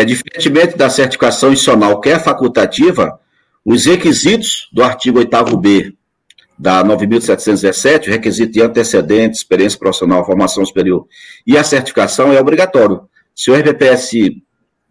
é 0.00 0.04
diferentemente 0.04 0.76
da 0.76 0.90
certificação 0.90 1.52
institucional 1.52 2.00
que 2.00 2.10
é 2.10 2.18
facultativa, 2.18 3.18
os 3.64 3.86
requisitos 3.86 4.68
do 4.72 4.82
artigo 4.82 5.20
8º-B 5.20 5.94
da 6.58 6.84
9.717, 6.84 8.08
o 8.08 8.10
requisito 8.10 8.52
de 8.52 8.62
antecedente, 8.62 9.36
experiência 9.36 9.78
profissional, 9.78 10.24
formação 10.24 10.64
superior 10.64 11.06
e 11.46 11.56
a 11.56 11.64
certificação 11.64 12.32
é 12.32 12.40
obrigatório. 12.40 13.02
Se 13.34 13.50
o 13.50 13.54
RPPS 13.54 14.12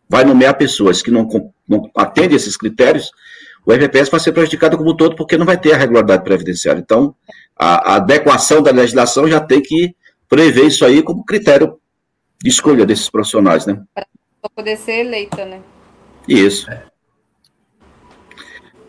vai 0.09 0.25
nomear 0.25 0.57
pessoas 0.57 1.01
que 1.01 1.11
não, 1.11 1.27
não 1.67 1.89
atendem 1.95 2.35
esses 2.35 2.57
critérios, 2.57 3.11
o 3.65 3.71
RPPS 3.71 4.09
vai 4.09 4.19
ser 4.19 4.31
prejudicado 4.31 4.77
como 4.77 4.97
todo 4.97 5.15
porque 5.15 5.37
não 5.37 5.45
vai 5.45 5.57
ter 5.57 5.73
a 5.73 5.77
regularidade 5.77 6.23
previdenciária. 6.23 6.79
Então, 6.79 7.15
a, 7.55 7.93
a 7.93 7.95
adequação 7.97 8.61
da 8.61 8.71
legislação 8.71 9.27
já 9.27 9.39
tem 9.39 9.61
que 9.61 9.95
prever 10.31 10.67
isso 10.67 10.85
aí 10.85 11.03
como 11.03 11.25
critério 11.25 11.77
de 12.41 12.49
escolha 12.49 12.85
desses 12.85 13.09
profissionais, 13.09 13.65
né? 13.65 13.83
Para 13.93 14.05
poder 14.55 14.77
ser 14.77 15.01
eleita, 15.05 15.43
né? 15.43 15.61
Isso. 16.25 16.67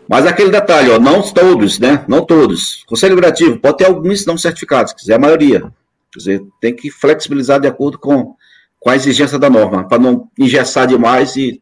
Mas 0.07 0.25
aquele 0.25 0.49
detalhe, 0.49 0.89
ó, 0.89 0.97
não 0.97 1.21
todos, 1.21 1.79
né? 1.79 2.05
Não 2.07 2.25
todos. 2.25 2.83
Conselho 2.85 3.15
Liberativo 3.15 3.59
pode 3.59 3.77
ter 3.77 3.85
alguns 3.85 4.25
não 4.25 4.37
certificados, 4.37 4.91
se 4.91 4.95
quiser 4.95 5.15
a 5.15 5.19
maioria. 5.19 5.61
Quer 6.13 6.19
dizer, 6.19 6.41
tem 6.61 6.73
que 6.73 6.89
flexibilizar 6.89 7.59
de 7.59 7.67
acordo 7.67 7.99
com, 7.99 8.35
com 8.79 8.89
a 8.89 8.95
exigência 8.95 9.37
da 9.37 9.49
norma, 9.49 9.85
para 9.85 9.99
não 9.99 10.29
engessar 10.39 10.87
demais 10.87 11.35
e, 11.35 11.61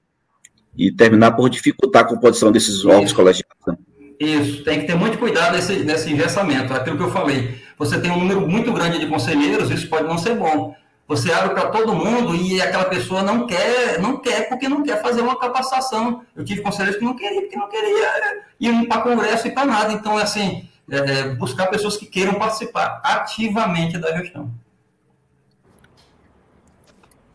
e 0.78 0.92
terminar 0.92 1.32
por 1.32 1.50
dificultar 1.50 2.04
a 2.04 2.08
composição 2.08 2.52
desses 2.52 2.86
órgãos 2.86 3.14
colegiados. 3.14 3.58
Né? 3.66 3.78
Isso, 4.20 4.64
tem 4.64 4.82
que 4.82 4.86
ter 4.86 4.96
muito 4.96 5.18
cuidado 5.18 5.56
nesse, 5.56 5.78
nesse 5.78 6.14
engessamento. 6.14 6.72
Aquilo 6.72 6.98
que 6.98 7.04
eu 7.04 7.12
falei, 7.12 7.60
você 7.82 8.00
tem 8.00 8.12
um 8.12 8.20
número 8.20 8.48
muito 8.48 8.72
grande 8.72 9.00
de 9.00 9.08
conselheiros, 9.08 9.72
isso 9.72 9.90
pode 9.90 10.08
não 10.08 10.16
ser 10.16 10.36
bom. 10.36 10.76
Você 11.08 11.34
abre 11.34 11.56
para 11.56 11.72
todo 11.72 11.96
mundo 11.96 12.36
e 12.36 12.62
aquela 12.62 12.86
pessoa 12.86 13.24
não 13.24 13.48
quer, 13.48 14.00
não 14.00 14.20
quer 14.20 14.48
porque 14.48 14.70
não 14.70 14.84
quer 14.84 15.02
fazer 15.02 15.22
uma 15.22 15.36
capacitação. 15.40 16.24
Eu 16.36 16.46
tive 16.46 16.62
conselheiros 16.62 17.00
que 17.00 17.04
não 17.04 17.16
queriam, 17.16 17.42
porque 17.42 17.56
não 17.56 17.68
queria 17.68 18.44
ir 18.60 18.88
para 18.88 19.02
congresso 19.02 19.48
e 19.48 19.52
para 19.52 19.66
nada. 19.66 19.94
Então, 19.94 20.20
é 20.20 20.22
assim, 20.22 20.70
é, 20.92 21.30
buscar 21.30 21.72
pessoas 21.72 21.98
que 21.98 22.06
queiram 22.06 22.36
participar 22.36 23.02
ativamente 23.04 23.98
da 23.98 24.16
gestão. 24.16 24.52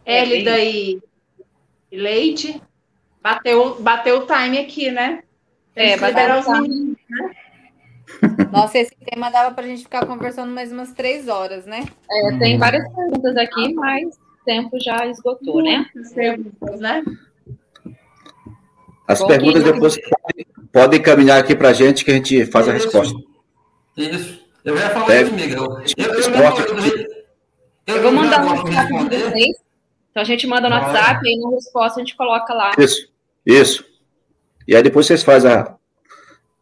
Élida 0.04 0.60
e 0.60 1.02
Leite, 1.90 2.62
bateu, 3.20 3.80
bateu 3.80 4.18
o 4.18 4.26
time 4.26 4.58
aqui, 4.58 4.92
né? 4.92 5.24
é, 5.74 5.96
bateu 5.96 6.38
os 6.38 6.60
meninos, 6.60 6.98
né? 7.10 7.30
Nossa, 8.52 8.78
esse 8.78 8.94
tema 9.04 9.30
dava 9.30 9.54
para 9.54 9.64
a 9.64 9.68
gente 9.68 9.82
ficar 9.82 10.06
conversando 10.06 10.52
mais 10.52 10.72
umas 10.72 10.92
três 10.92 11.28
horas, 11.28 11.66
né? 11.66 11.84
É, 12.10 12.38
tem 12.38 12.58
várias 12.58 12.84
perguntas 12.94 13.36
aqui, 13.36 13.74
mas 13.74 14.16
o 14.16 14.44
tempo 14.44 14.78
já 14.80 15.06
esgotou, 15.06 15.62
né? 15.62 15.86
perguntas, 16.14 16.80
né? 16.80 17.04
As 19.08 19.20
Bom, 19.20 19.28
perguntas 19.28 19.62
depois 19.62 19.96
podem, 19.98 20.46
podem 20.72 21.02
caminhar 21.02 21.38
aqui 21.38 21.54
para 21.54 21.68
a 21.68 21.72
gente 21.72 22.04
que 22.04 22.10
a 22.10 22.14
gente 22.14 22.46
faz 22.46 22.68
a 22.68 22.72
resposta. 22.72 23.16
Isso. 23.96 24.44
Eu 24.64 24.76
ia 24.76 24.90
falar 24.90 25.22
isso, 25.22 25.32
Miguel. 25.32 25.62
Eu, 25.96 26.12
eu, 26.12 26.32
eu, 26.32 27.06
eu, 27.86 28.02
vou 28.02 28.12
mandar 28.12 28.44
um 28.44 28.48
WhatsApp 28.48 29.08
de 29.08 29.16
vocês. 29.16 29.56
Então 30.10 30.22
a 30.22 30.24
gente 30.24 30.46
manda 30.46 30.68
no 30.68 30.74
WhatsApp 30.74 31.20
e 31.24 31.28
aí 31.28 31.38
na 31.38 31.50
resposta 31.50 32.00
a 32.00 32.04
gente 32.04 32.16
coloca 32.16 32.52
lá. 32.52 32.72
Isso, 32.76 33.08
isso. 33.44 33.84
E 34.66 34.74
aí 34.74 34.82
depois 34.82 35.06
vocês 35.06 35.22
fazem 35.22 35.52
a. 35.52 35.76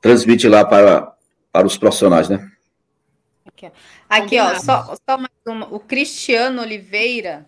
Transmite 0.02 0.46
lá 0.48 0.66
para 0.66 1.14
para 1.55 1.68
os 1.68 1.78
profissionais, 1.78 2.28
né? 2.28 2.51
Aqui, 3.47 3.66
ó, 3.66 3.70
Aqui, 4.09 4.40
ó 4.40 4.59
só, 4.59 4.97
só 5.09 5.16
mais 5.16 5.31
uma. 5.47 5.72
O 5.72 5.78
Cristiano 5.78 6.60
Oliveira. 6.62 7.47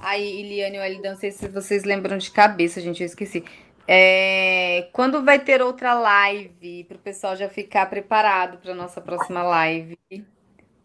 Aí, 0.00 0.40
Iliane 0.40 0.76
e 0.94 1.02
não 1.02 1.16
sei 1.16 1.32
se 1.32 1.48
vocês 1.48 1.82
lembram 1.82 2.16
de 2.16 2.30
cabeça, 2.30 2.80
gente, 2.80 3.02
eu 3.02 3.06
esqueci. 3.06 3.44
É, 3.88 4.88
quando 4.92 5.24
vai 5.24 5.40
ter 5.40 5.60
outra 5.60 5.94
live 5.94 6.84
para 6.84 6.96
o 6.96 7.00
pessoal 7.00 7.34
já 7.34 7.48
ficar 7.48 7.86
preparado 7.86 8.58
para 8.58 8.72
nossa 8.72 9.00
próxima 9.00 9.42
live? 9.42 9.98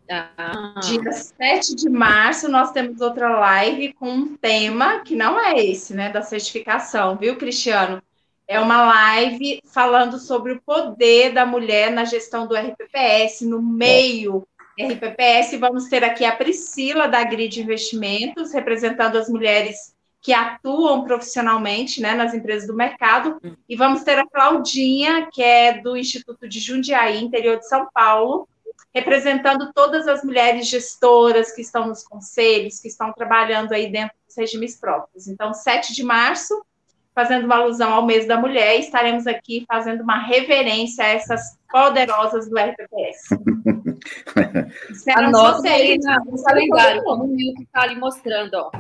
Ah. 0.09 0.79
Dia 0.81 1.11
7 1.11 1.75
de 1.75 1.89
março 1.89 2.49
nós 2.49 2.71
temos 2.71 2.99
outra 2.99 3.29
live 3.29 3.93
com 3.93 4.09
um 4.09 4.35
tema 4.37 5.01
que 5.01 5.15
não 5.15 5.39
é 5.39 5.63
esse, 5.63 5.93
né, 5.93 6.09
da 6.09 6.23
certificação, 6.23 7.15
viu, 7.15 7.37
Cristiano? 7.37 8.01
É 8.51 8.59
uma 8.59 8.83
live 8.83 9.61
falando 9.63 10.19
sobre 10.19 10.51
o 10.51 10.61
poder 10.61 11.31
da 11.31 11.45
mulher 11.45 11.89
na 11.89 12.03
gestão 12.03 12.45
do 12.45 12.53
RPPS, 12.53 13.45
no 13.45 13.61
meio 13.61 14.45
RPPS. 14.77 15.55
Vamos 15.57 15.87
ter 15.87 16.03
aqui 16.03 16.25
a 16.25 16.35
Priscila, 16.35 17.07
da 17.07 17.23
Grid 17.23 17.61
Investimentos, 17.61 18.51
representando 18.51 19.15
as 19.15 19.29
mulheres 19.29 19.95
que 20.21 20.33
atuam 20.33 21.05
profissionalmente 21.05 22.01
né, 22.01 22.13
nas 22.13 22.33
empresas 22.33 22.67
do 22.67 22.75
mercado. 22.75 23.39
E 23.69 23.75
vamos 23.77 24.03
ter 24.03 24.19
a 24.19 24.27
Claudinha, 24.27 25.29
que 25.31 25.41
é 25.41 25.79
do 25.79 25.95
Instituto 25.95 26.45
de 26.45 26.59
Jundiaí, 26.59 27.23
interior 27.23 27.57
de 27.57 27.69
São 27.69 27.87
Paulo, 27.93 28.49
representando 28.93 29.71
todas 29.73 30.09
as 30.09 30.25
mulheres 30.25 30.67
gestoras 30.67 31.53
que 31.53 31.61
estão 31.61 31.87
nos 31.87 32.03
conselhos, 32.03 32.81
que 32.81 32.89
estão 32.89 33.13
trabalhando 33.13 33.71
aí 33.71 33.89
dentro 33.89 34.17
dos 34.27 34.35
regimes 34.35 34.75
próprios. 34.75 35.29
Então, 35.29 35.53
7 35.53 35.95
de 35.95 36.03
março, 36.03 36.61
fazendo 37.13 37.45
uma 37.45 37.57
alusão 37.57 37.93
ao 37.93 38.05
mês 38.05 38.27
da 38.27 38.37
mulher, 38.37 38.79
estaremos 38.79 39.27
aqui 39.27 39.65
fazendo 39.67 40.01
uma 40.01 40.17
reverência 40.17 41.03
a 41.03 41.09
essas 41.09 41.57
poderosas 41.69 42.49
do 42.49 42.57
RPPS. 42.57 43.29
Anota 45.15 45.69
aí 45.69 45.97
no 45.97 46.43
calendário, 46.43 47.03
como 47.03 47.25
o 47.25 47.27
Milton 47.27 47.61
está 47.63 47.81
ali 47.81 47.95
mostrando, 47.95 48.53
ó. 48.55 48.71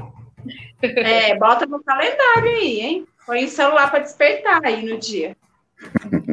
É, 0.81 1.37
bota 1.37 1.65
no 1.65 1.83
calendário 1.83 2.49
aí, 2.49 2.79
hein? 2.79 3.07
Põe 3.25 3.45
o 3.45 3.49
celular 3.49 3.91
para 3.91 3.99
despertar 3.99 4.61
aí 4.65 4.83
no 4.83 4.97
dia. 4.97 5.35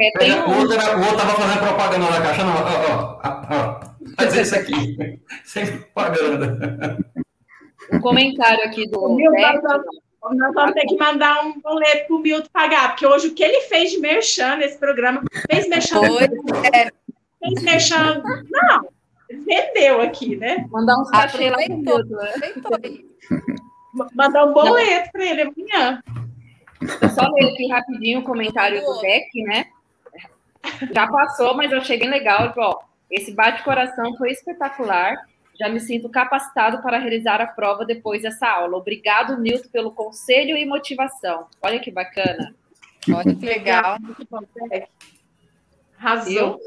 É, 0.01 0.19
tem 0.19 0.35
um... 0.35 0.47
O 0.47 0.59
outro 0.61 0.77
estava 0.77 1.03
fazendo 1.03 1.61
propaganda 1.61 2.11
na 2.11 2.23
caixa, 2.23 2.45
não, 2.45 2.55
ó, 2.55 3.21
ó, 3.25 3.47
ó, 3.51 3.81
faz 4.17 4.35
isso 4.35 4.57
aqui, 4.57 4.97
sem 5.45 5.67
propaganda. 5.67 6.99
Um 7.93 8.01
comentário 8.01 8.65
aqui 8.65 8.87
do. 8.89 8.99
O 8.99 9.17
nós 10.23 10.55
vamos 10.55 10.75
ter 10.75 10.87
que 10.87 10.97
mandar 10.97 11.45
um 11.45 11.61
boleto 11.61 12.07
para 12.07 12.17
o 12.17 12.19
Milton 12.19 12.49
pagar, 12.53 12.89
porque 12.91 13.07
hoje 13.07 13.29
o 13.29 13.35
que 13.35 13.43
ele 13.43 13.61
fez 13.63 13.91
de 13.91 13.99
merchan 13.99 14.57
nesse 14.57 14.79
programa, 14.79 15.23
fez 15.51 15.69
merchan. 15.69 16.01
É. 16.73 16.91
Fez 17.39 17.63
merchan. 17.63 18.23
Não, 18.51 18.89
vendeu 19.45 20.01
aqui, 20.03 20.37
né? 20.37 20.67
Mandar 20.71 20.97
lá 20.97 21.29
pro 21.29 21.41
Milton. 21.41 22.17
Né? 22.17 22.99
Mandar 24.15 24.45
um 24.45 24.53
boleto 24.53 25.11
para 25.13 25.25
ele 25.25 25.43
amanhã. 25.43 26.03
Eu 26.81 27.09
só 27.11 27.29
ler 27.33 27.51
aqui 27.51 27.69
rapidinho 27.69 28.21
o 28.21 28.25
comentário 28.25 28.85
do 28.85 29.01
Beck, 29.01 29.43
né? 29.45 29.67
Já 30.93 31.07
passou, 31.07 31.57
mas 31.57 31.73
eu 31.73 31.79
achei 31.79 31.99
bem 31.99 32.09
legal. 32.09 32.53
Ó, 32.57 32.81
esse 33.11 33.33
bate-coração 33.33 34.17
foi 34.17 34.31
espetacular. 34.31 35.17
Já 35.59 35.69
me 35.69 35.81
sinto 35.81 36.09
capacitado 36.09 36.81
para 36.83 36.99
realizar 36.99 37.41
a 37.41 37.47
prova 37.47 37.85
depois 37.85 38.23
dessa 38.23 38.49
aula. 38.49 38.77
Obrigado, 38.77 39.37
Nilton, 39.39 39.69
pelo 39.71 39.91
conselho 39.91 40.57
e 40.57 40.65
motivação. 40.65 41.49
Olha 41.61 41.81
que 41.81 41.91
bacana. 41.91 42.55
Olha 43.13 43.35
que 43.35 43.45
legal. 43.45 43.99
Arrasou. 45.99 46.61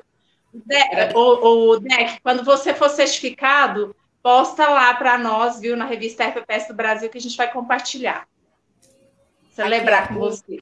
De, 0.54 1.16
o, 1.16 1.72
o 1.72 1.80
Deck, 1.80 2.20
quando 2.22 2.44
você 2.44 2.74
for 2.74 2.90
certificado, 2.90 3.96
posta 4.22 4.68
lá 4.68 4.94
para 4.94 5.18
nós, 5.18 5.62
viu, 5.62 5.78
na 5.78 5.86
revista 5.86 6.26
FPS 6.26 6.68
do 6.68 6.74
Brasil, 6.74 7.10
que 7.10 7.18
a 7.18 7.22
gente 7.22 7.38
vai 7.38 7.50
compartilhar. 7.50 8.28
Celebrar 9.52 10.04
Aqui, 10.04 10.14
com 10.14 10.20
você. 10.20 10.60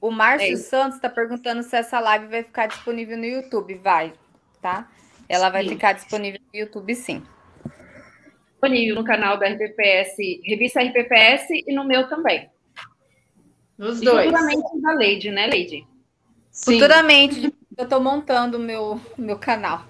O 0.00 0.10
Márcio 0.10 0.54
é 0.54 0.56
Santos 0.56 0.96
está 0.96 1.08
perguntando 1.08 1.62
se 1.62 1.74
essa 1.76 1.98
live 1.98 2.26
vai 2.26 2.42
ficar 2.44 2.66
disponível 2.66 3.16
no 3.16 3.24
YouTube. 3.24 3.74
Vai, 3.74 4.12
tá? 4.60 4.88
Ela 5.28 5.46
sim. 5.46 5.52
vai 5.52 5.68
ficar 5.68 5.92
disponível 5.92 6.40
no 6.52 6.58
YouTube, 6.58 6.94
sim. 6.94 7.22
Disponível 8.52 8.94
no 8.94 9.04
canal 9.04 9.38
da 9.38 9.46
RPPS, 9.46 10.16
revista 10.44 10.80
RPPS 10.82 11.48
e 11.50 11.74
no 11.74 11.84
meu 11.84 12.08
também. 12.08 12.48
Nos 13.76 14.00
e 14.00 14.04
dois. 14.04 14.26
Futuramente 14.26 14.80
da 14.80 14.92
Leide, 14.92 15.30
né, 15.30 15.46
Leide? 15.46 15.86
Futuramente, 16.52 17.52
eu 17.76 17.84
estou 17.84 18.00
montando 18.00 18.58
o 18.58 18.60
meu, 18.60 19.00
meu 19.18 19.36
canal. 19.38 19.84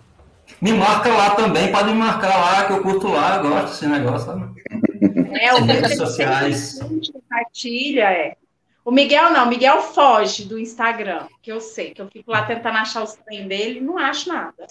Me 0.61 0.73
marca 0.73 1.09
lá 1.13 1.35
também, 1.35 1.71
pode 1.71 1.89
me 1.89 1.95
marcar 1.95 2.37
lá, 2.37 2.67
que 2.67 2.73
eu 2.73 2.83
curto 2.83 3.09
lá, 3.09 3.37
eu 3.37 3.43
gosto 3.43 3.69
desse 3.69 3.87
negócio. 3.87 4.27
Sabe? 4.27 4.63
É, 5.41 5.55
o 5.55 5.65
redes 5.65 5.97
sociais. 5.97 6.79
Compartilha, 7.13 8.11
é. 8.11 8.37
O 8.85 8.91
Miguel 8.91 9.31
não, 9.31 9.47
o 9.47 9.49
Miguel 9.49 9.81
foge 9.81 10.45
do 10.45 10.59
Instagram, 10.59 11.27
que 11.43 11.51
eu 11.51 11.61
sei, 11.61 11.93
que 11.93 12.03
eu 12.03 12.09
fico 12.09 12.31
lá 12.31 12.45
tentando 12.45 12.77
achar 12.77 13.03
os 13.03 13.15
trem 13.15 13.49
dele 13.49 13.79
e 13.79 13.83
não 13.83 13.97
acho 13.97 14.29
nada. 14.29 14.67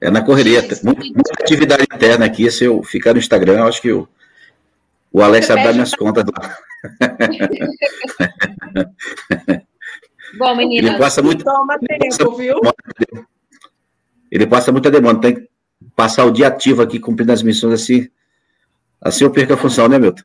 É 0.00 0.10
na 0.10 0.22
correria, 0.22 0.60
muita, 0.60 1.02
muita, 1.02 1.32
atividade 1.40 1.84
interna 1.84 2.26
aqui, 2.26 2.50
se 2.50 2.64
eu 2.64 2.82
ficar 2.82 3.12
no 3.12 3.18
Instagram, 3.18 3.60
eu 3.60 3.66
acho 3.66 3.80
que 3.80 3.88
eu, 3.88 4.08
o 5.12 5.22
Alex 5.22 5.48
vai 5.48 5.64
dar 5.64 5.72
minhas 5.72 5.90
pra... 5.90 5.98
contas 5.98 6.24
lá. 6.26 6.58
Bom, 10.36 10.54
menina, 10.56 10.88
ele 10.88 10.98
passa 10.98 11.22
muito, 11.22 11.44
toma 11.44 11.78
tempo, 11.78 12.04
passa, 12.08 12.36
viu? 12.36 12.60
Ele 14.30 14.46
passa 14.46 14.72
muita 14.72 14.90
demanda, 14.90 15.20
tem 15.20 15.36
que 15.36 15.48
passar 15.94 16.24
o 16.24 16.30
dia 16.30 16.48
ativo 16.48 16.82
aqui 16.82 16.98
cumprindo 16.98 17.32
as 17.32 17.42
missões 17.42 17.74
assim, 17.80 18.08
Assim 19.04 19.24
eu 19.24 19.30
perco 19.30 19.52
a 19.52 19.56
função, 19.58 19.86
né, 19.86 19.98
Milton? 19.98 20.22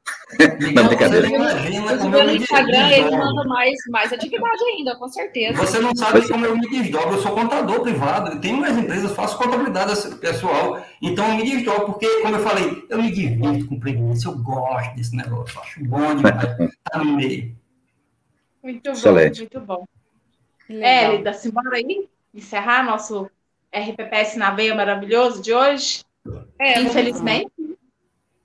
Não, 0.73 0.87
brincadeira. 0.87 1.27
No 1.27 2.31
Instagram 2.31 2.89
ele 2.91 3.11
manda 3.11 3.43
mais, 3.43 3.75
mais 3.89 4.13
atividade 4.13 4.63
ainda, 4.63 4.95
com 4.95 5.09
certeza. 5.09 5.57
Você 5.57 5.79
não 5.79 5.93
sabe 5.93 6.25
como 6.29 6.45
eu 6.45 6.57
me 6.57 6.65
desdobro. 6.69 7.15
Eu 7.15 7.21
sou 7.21 7.33
contador 7.33 7.81
privado, 7.81 8.39
tenho 8.39 8.55
umas 8.55 8.77
empresas, 8.77 9.11
faço 9.11 9.37
contabilidade 9.37 10.15
pessoal. 10.15 10.81
Então 11.01 11.27
eu 11.27 11.35
me 11.35 11.43
desdobro, 11.43 11.87
porque, 11.87 12.07
como 12.21 12.37
eu 12.37 12.39
falei, 12.39 12.85
eu 12.89 13.01
me 13.01 13.11
divirto 13.11 13.67
com 13.67 13.77
preguiça, 13.77 14.29
eu 14.29 14.37
gosto 14.37 14.95
desse 14.95 15.13
negócio, 15.13 15.59
acho 15.59 15.83
bom 15.83 16.15
demais 16.15 16.35
tá 16.89 16.99
no 16.99 17.17
meio. 17.17 17.53
Muito 18.63 18.91
Excelente. 18.91 19.49
bom, 19.53 19.59
muito 19.59 19.59
bom. 19.59 19.87
Hélida, 20.69 21.33
simbora 21.33 21.75
aí? 21.75 22.07
Encerrar 22.33 22.83
nosso 22.85 23.29
RPPS 23.75 24.37
na 24.37 24.51
veia 24.51 24.73
maravilhoso 24.73 25.41
de 25.41 25.53
hoje? 25.53 26.05
É, 26.57 26.79
Infelizmente 26.79 27.58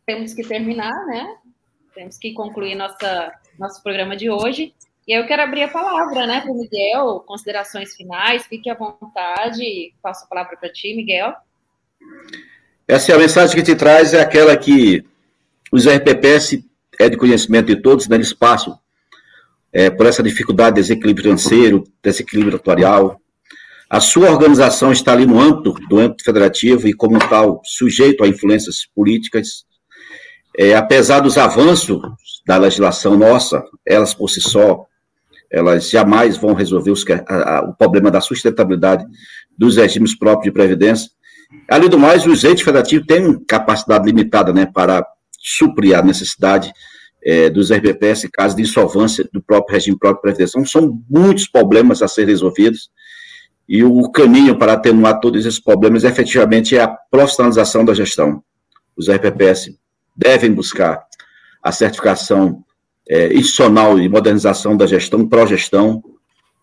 temos 0.07 0.35
que 0.35 0.43
terminar, 0.43 1.07
né? 1.07 1.37
Temos 1.95 2.19
que 2.19 2.33
concluir 2.33 2.75
nossa, 2.75 3.33
nosso 3.59 3.83
programa 3.83 4.17
de 4.17 4.31
hoje. 4.31 4.75
E 5.07 5.13
eu 5.13 5.27
quero 5.27 5.43
abrir 5.43 5.65
a 5.65 5.69
palavra, 5.69 6.27
né, 6.27 6.41
para 6.41 6.51
o 6.51 6.59
Miguel, 6.59 7.21
considerações 7.27 7.95
finais, 7.95 8.47
fique 8.47 8.71
à 8.71 8.75
vontade, 8.75 9.93
passo 10.03 10.25
a 10.25 10.29
palavra 10.29 10.57
para 10.57 10.73
ti, 10.73 10.95
Miguel. 10.95 11.35
Essa 12.89 13.13
é 13.13 13.15
a 13.15 13.19
mensagem 13.19 13.55
que 13.55 13.63
te 13.63 13.77
traz, 13.77 14.15
é 14.15 14.23
aquela 14.23 14.57
que 14.57 15.05
os 15.71 15.87
RPPS 15.87 16.65
é 16.99 17.09
de 17.09 17.19
conhecimento 17.19 17.67
de 17.67 17.77
todos, 17.77 18.07
dando 18.07 18.23
espaço 18.23 18.79
é, 19.73 19.91
por 19.91 20.07
essa 20.07 20.23
dificuldade, 20.23 20.77
desequilíbrio 20.77 21.25
financeiro, 21.25 21.85
desequilíbrio 22.03 22.57
atuarial. 22.57 23.21
A 23.91 24.01
sua 24.01 24.31
organização 24.31 24.91
está 24.91 25.13
ali 25.13 25.27
no 25.27 25.39
âmbito 25.39 25.75
do 25.89 25.99
âmbito 25.99 26.25
federativo 26.25 26.89
e, 26.89 26.95
como 26.95 27.19
tal, 27.19 27.61
sujeito 27.65 28.25
a 28.25 28.29
influências 28.29 28.87
políticas, 28.95 29.67
é, 30.57 30.75
apesar 30.75 31.21
dos 31.21 31.37
avanços 31.37 32.01
da 32.47 32.57
legislação 32.57 33.17
nossa, 33.17 33.65
elas 33.87 34.15
por 34.15 34.29
si 34.29 34.41
só, 34.41 34.87
elas 35.51 35.91
jamais 35.91 36.37
vão 36.37 36.55
resolver 36.55 36.91
os, 36.91 37.05
a, 37.09 37.59
a, 37.59 37.65
o 37.65 37.75
problema 37.75 38.11
da 38.11 38.21
sustentabilidade 38.21 39.05
dos 39.57 39.77
regimes 39.77 40.17
próprios 40.17 40.45
de 40.45 40.53
previdência. 40.53 41.11
Além 41.69 41.89
do 41.89 41.99
mais, 41.99 42.27
os 42.27 42.45
entes 42.45 42.65
federativos 42.65 43.07
têm 43.07 43.39
capacidade 43.45 44.05
limitada 44.05 44.53
né, 44.53 44.67
para 44.67 45.07
suprir 45.39 45.97
a 45.97 46.03
necessidade 46.03 46.73
é, 47.25 47.49
dos 47.49 47.73
RPPS 47.73 48.25
em 48.25 48.31
caso 48.31 48.57
de 48.57 48.63
insolvência 48.63 49.29
do 49.33 49.43
próprio 49.43 49.75
regime 49.75 49.99
próprio 49.99 50.17
de 50.17 50.23
previdência. 50.23 50.59
Então, 50.59 50.67
são 50.67 51.01
muitos 51.09 51.49
problemas 51.49 52.03
a 52.03 52.09
ser 52.09 52.27
resolvidos 52.27 52.91
e 53.69 53.83
o 53.83 54.11
caminho 54.11 54.59
para 54.59 54.75
atenuar 54.75 55.21
todos 55.21 55.45
esses 55.47 55.61
problemas 55.61 56.05
efetivamente 56.05 56.77
é 56.77 56.83
a 56.83 56.89
profissionalização 56.89 57.85
da 57.85 57.95
gestão. 57.95 58.43
Os 58.97 59.09
RPPS 59.09 59.75
devem 60.17 60.53
buscar 60.53 61.05
a 61.63 61.73
certificação 61.73 62.65
é, 63.09 63.35
institucional 63.35 63.99
e 63.99 64.09
modernização 64.09 64.77
da 64.77 64.87
gestão, 64.87 65.27
pró-gestão, 65.27 66.03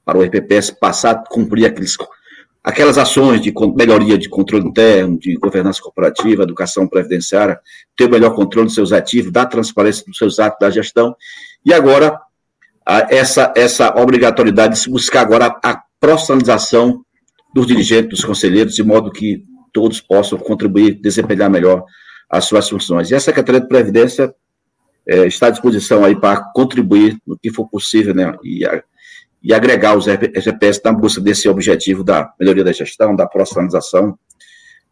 para 0.05 0.17
o 0.17 0.23
RPPS 0.23 0.71
passar 0.71 1.11
a 1.11 1.23
cumprir 1.29 1.65
aqueles, 1.65 1.95
aquelas 2.63 2.97
ações 2.97 3.41
de 3.41 3.53
melhoria 3.75 4.17
de 4.17 4.29
controle 4.29 4.67
interno, 4.67 5.17
de 5.19 5.35
governança 5.35 5.81
corporativa, 5.81 6.43
educação 6.43 6.87
previdenciária, 6.87 7.59
ter 7.95 8.05
o 8.05 8.09
melhor 8.09 8.33
controle 8.35 8.65
dos 8.65 8.75
seus 8.75 8.91
ativos, 8.91 9.31
dar 9.31 9.45
transparência 9.45 10.03
dos 10.05 10.17
seus 10.17 10.39
atos 10.39 10.59
da 10.59 10.69
gestão, 10.69 11.15
e 11.65 11.73
agora 11.73 12.19
essa, 13.09 13.53
essa 13.55 13.89
obrigatoriedade 14.01 14.73
de 14.73 14.79
se 14.79 14.89
buscar 14.89 15.21
agora 15.21 15.47
a, 15.63 15.71
a 15.71 15.83
profissionalização 15.99 17.05
dos 17.53 17.67
dirigentes, 17.67 18.09
dos 18.09 18.25
conselheiros, 18.25 18.75
de 18.75 18.83
modo 18.83 19.11
que 19.11 19.43
todos 19.71 20.01
possam 20.01 20.37
contribuir, 20.37 20.99
desempenhar 20.99 21.49
melhor 21.49 21.85
as 22.30 22.45
suas 22.45 22.69
funções. 22.69 23.11
E 23.11 23.15
a 23.15 23.19
Secretaria 23.19 23.61
de 23.61 23.68
Previdência 23.68 24.34
é, 25.07 25.26
está 25.26 25.48
à 25.48 25.49
disposição 25.49 26.06
aí 26.06 26.19
para 26.19 26.43
contribuir 26.53 27.18
no 27.26 27.38
que 27.38 27.52
for 27.52 27.68
possível, 27.68 28.14
né, 28.14 28.34
e, 28.43 28.65
a, 28.65 28.84
e 29.41 29.53
agregar 29.53 29.98
os 29.98 30.06
GPS 30.06 30.81
na 30.84 30.93
busca 30.93 31.22
desse 31.22 31.49
objetivo 31.49 32.03
da 32.03 32.31
melhoria 32.39 32.64
da 32.64 32.72
gestão, 32.72 33.15
da 33.15 33.27
profissionalização, 33.27 34.18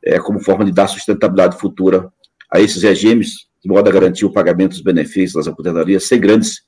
é, 0.04 0.20
como 0.20 0.40
forma 0.40 0.66
de 0.66 0.72
dar 0.72 0.88
sustentabilidade 0.88 1.58
futura 1.58 2.12
a 2.52 2.60
esses 2.60 2.84
regimes, 2.84 3.48
de 3.64 3.70
modo 3.70 3.88
a 3.90 3.92
garantir 3.92 4.26
o 4.26 4.32
pagamento 4.32 4.72
dos 4.72 4.82
benefícios 4.82 5.34
das 5.34 5.48
aposentadorias, 5.48 6.06
sem 6.06 6.20
grandes 6.20 6.62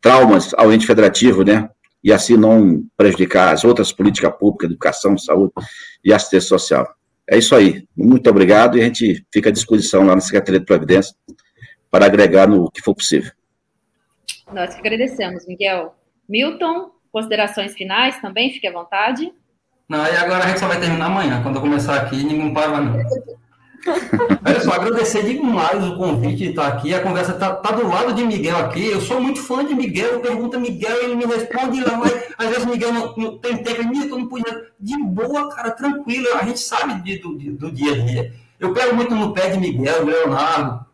traumas 0.00 0.54
ao 0.54 0.72
ente 0.72 0.86
federativo, 0.86 1.42
né, 1.42 1.68
e 2.02 2.12
assim 2.12 2.36
não 2.36 2.84
prejudicar 2.96 3.52
as 3.52 3.64
outras 3.64 3.92
políticas 3.92 4.32
públicas, 4.38 4.70
educação, 4.70 5.18
saúde 5.18 5.52
e 6.04 6.12
assistência 6.12 6.48
social. 6.48 6.96
É 7.28 7.38
isso 7.38 7.54
aí. 7.54 7.86
Muito 7.96 8.28
obrigado 8.30 8.78
e 8.78 8.80
a 8.80 8.84
gente 8.84 9.24
fica 9.32 9.48
à 9.48 9.52
disposição 9.52 10.04
lá 10.06 10.14
na 10.14 10.20
Secretaria 10.20 10.60
de 10.60 10.66
Providência 10.66 11.14
para 11.90 12.06
agregar 12.06 12.46
no 12.46 12.70
que 12.70 12.80
for 12.80 12.94
possível. 12.94 13.32
Nós 14.52 14.74
que 14.74 14.80
agradecemos, 14.80 15.46
Miguel. 15.46 15.94
Milton, 16.28 16.90
considerações 17.10 17.74
finais 17.74 18.20
também, 18.20 18.52
fique 18.52 18.66
à 18.66 18.72
vontade. 18.72 19.32
Não, 19.88 20.04
e 20.04 20.16
agora 20.16 20.44
a 20.44 20.48
gente 20.48 20.60
só 20.60 20.68
vai 20.68 20.80
terminar 20.80 21.06
amanhã. 21.06 21.42
Quando 21.42 21.56
eu 21.56 21.62
começar 21.62 21.96
aqui, 22.00 22.16
ninguém 22.16 22.52
para 22.52 22.80
não. 22.80 22.98
Olha 24.44 24.60
só, 24.60 24.72
agradecer 24.72 25.22
demais 25.22 25.84
o 25.84 25.96
convite 25.96 26.36
de 26.36 26.50
estar 26.50 26.66
aqui. 26.68 26.94
A 26.94 27.00
conversa 27.00 27.32
está 27.32 27.54
tá 27.54 27.72
do 27.72 27.86
lado 27.86 28.12
de 28.12 28.24
Miguel 28.24 28.56
aqui. 28.58 28.86
Eu 28.86 29.00
sou 29.00 29.20
muito 29.20 29.40
fã 29.42 29.64
de 29.64 29.74
Miguel. 29.74 30.14
Eu 30.14 30.20
pergunto 30.20 30.56
a 30.56 30.60
Miguel, 30.60 30.96
ele 31.02 31.14
me 31.14 31.24
responde 31.24 31.80
lá, 31.82 31.96
mas 31.96 32.12
às 32.38 32.48
vezes 32.48 32.64
Miguel 32.64 32.92
não, 32.92 33.14
não 33.16 33.38
tem 33.38 33.56
tempo. 33.58 33.84
Miguel 33.84 34.18
não 34.18 34.28
podia. 34.28 34.66
De 34.78 34.96
boa, 35.02 35.48
cara, 35.54 35.70
tranquilo. 35.70 36.26
A 36.34 36.44
gente 36.44 36.60
sabe 36.60 37.02
de, 37.02 37.18
do, 37.18 37.34
do 37.34 37.70
dia 37.70 37.92
a 37.92 37.98
dia. 37.98 38.32
Eu 38.58 38.72
pego 38.72 38.94
muito 38.94 39.14
no 39.14 39.32
pé 39.32 39.50
de 39.50 39.58
Miguel, 39.58 40.04
Leonardo. 40.04 40.84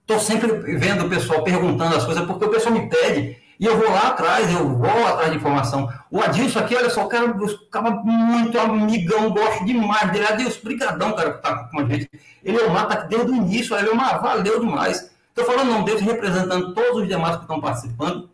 Estou 0.00 0.18
sempre 0.18 0.52
vendo 0.76 1.06
o 1.06 1.08
pessoal 1.08 1.42
perguntando 1.42 1.96
as 1.96 2.04
coisas, 2.04 2.24
porque 2.26 2.44
o 2.44 2.50
pessoal 2.50 2.74
me 2.74 2.88
pede. 2.88 3.43
E 3.58 3.66
eu 3.66 3.78
vou 3.78 3.88
lá 3.90 4.08
atrás, 4.08 4.52
eu 4.52 4.76
vou 4.76 5.06
atrás 5.06 5.30
de 5.30 5.36
informação. 5.36 5.92
O 6.10 6.20
Adilson 6.20 6.58
aqui, 6.58 6.74
olha 6.74 6.90
só, 6.90 7.04
o 7.04 7.08
cara, 7.08 7.26
o 7.26 8.04
muito 8.04 8.58
amigão, 8.58 9.30
gosto 9.30 9.64
demais 9.64 10.10
dele. 10.12 10.26
Adilson, 10.26 10.60
brigadão, 10.64 11.12
cara, 11.12 11.34
que 11.34 11.42
tá 11.42 11.68
com 11.70 11.80
a 11.80 11.84
gente. 11.84 12.10
Ele 12.44 12.58
é 12.58 12.64
o 12.64 12.70
Mata 12.70 13.06
desde 13.08 13.30
o 13.30 13.34
início, 13.34 13.76
ele 13.76 13.88
é 13.88 13.92
uma, 13.92 14.18
valeu 14.18 14.60
demais. 14.60 15.10
Estou 15.28 15.44
falando 15.44 15.70
não 15.70 15.84
deles, 15.84 16.00
representando 16.00 16.74
todos 16.74 17.02
os 17.02 17.08
demais 17.08 17.36
que 17.36 17.42
estão 17.42 17.60
participando 17.60 18.28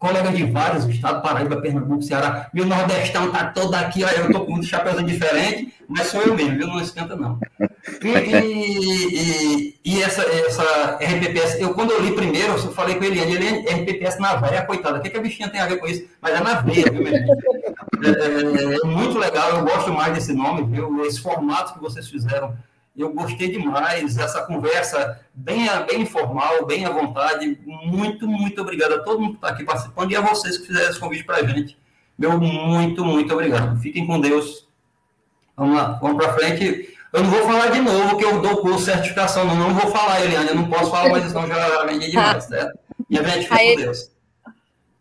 colega 0.00 0.32
de 0.32 0.44
vários 0.44 0.86
estados, 0.86 1.22
Paraíba, 1.22 1.60
Pernambuco, 1.60 2.02
Ceará, 2.02 2.48
meu 2.54 2.64
Nordestão 2.64 3.30
tá 3.30 3.44
todo 3.52 3.74
aqui, 3.74 4.02
olha, 4.02 4.16
eu 4.16 4.32
tô 4.32 4.46
com 4.46 4.54
um 4.54 4.62
chapéuzinho 4.62 5.06
diferente, 5.06 5.74
mas 5.86 6.06
sou 6.06 6.22
eu 6.22 6.34
mesmo, 6.34 6.56
viu? 6.56 6.66
Não 6.66 6.80
esquenta, 6.80 7.14
não. 7.14 7.38
E, 8.02 8.08
e, 8.08 9.80
e, 9.84 10.02
essa, 10.02 10.22
essa 10.22 10.98
RPPS, 11.02 11.60
eu 11.60 11.74
quando 11.74 11.90
eu 11.90 12.00
li 12.00 12.12
primeiro, 12.12 12.54
eu 12.54 12.72
falei 12.72 12.94
com 12.94 13.04
ele, 13.04 13.20
ele 13.20 13.46
é 13.46 13.74
RPPS 13.74 14.18
na 14.18 14.36
veia, 14.36 14.64
coitada, 14.64 14.98
o 14.98 15.02
que, 15.02 15.10
que 15.10 15.18
a 15.18 15.20
bichinha 15.20 15.50
tem 15.50 15.60
a 15.60 15.66
ver 15.66 15.76
com 15.76 15.86
isso? 15.86 16.08
Mas 16.22 16.34
é 16.34 16.40
na 16.40 16.62
veia, 16.62 16.90
viu, 16.90 17.02
meu 17.02 17.14
é, 17.14 17.18
é, 17.18 18.76
é 18.82 18.86
muito 18.86 19.18
legal, 19.18 19.50
eu 19.50 19.64
gosto 19.64 19.92
mais 19.92 20.14
desse 20.14 20.32
nome, 20.32 20.64
viu? 20.74 21.04
Esse 21.04 21.20
formato 21.20 21.74
que 21.74 21.80
vocês 21.80 22.08
fizeram 22.08 22.56
eu 22.96 23.12
gostei 23.12 23.50
demais 23.50 24.18
essa 24.18 24.42
conversa 24.42 25.20
bem, 25.32 25.66
bem 25.86 26.02
informal, 26.02 26.66
bem 26.66 26.84
à 26.84 26.90
vontade. 26.90 27.58
Muito, 27.64 28.26
muito 28.26 28.60
obrigado 28.60 28.94
a 28.94 28.98
todo 28.98 29.20
mundo 29.20 29.32
que 29.32 29.36
está 29.36 29.48
aqui 29.48 29.64
participando 29.64 30.10
e 30.10 30.16
a 30.16 30.20
vocês 30.20 30.58
que 30.58 30.66
fizeram 30.66 30.90
esse 30.90 31.00
convite 31.00 31.24
para 31.24 31.36
a 31.36 31.46
gente. 31.46 31.78
Meu 32.18 32.38
muito, 32.38 33.04
muito 33.04 33.32
obrigado. 33.32 33.80
Fiquem 33.80 34.06
com 34.06 34.20
Deus. 34.20 34.68
Vamos 35.56 35.76
lá, 35.76 35.98
vamos 36.00 36.22
para 36.22 36.34
frente. 36.34 36.96
Eu 37.12 37.22
não 37.22 37.30
vou 37.30 37.42
falar 37.42 37.68
de 37.68 37.80
novo 37.80 38.16
que 38.16 38.24
eu 38.24 38.40
dou 38.40 38.58
curso 38.58 38.84
certificação, 38.84 39.44
não, 39.44 39.56
não 39.56 39.74
vou 39.74 39.90
falar, 39.90 40.24
Eliane. 40.24 40.50
Eu 40.50 40.54
não 40.56 40.68
posso 40.68 40.90
falar, 40.90 41.10
mas 41.10 41.30
então 41.30 41.46
já 41.46 41.84
vendi 41.84 42.10
demais, 42.10 42.44
certo? 42.44 42.78
E 43.08 43.18
a 43.18 43.22
gente 43.22 43.48
fica 43.48 43.56
com 43.56 43.76
Deus. 43.76 44.10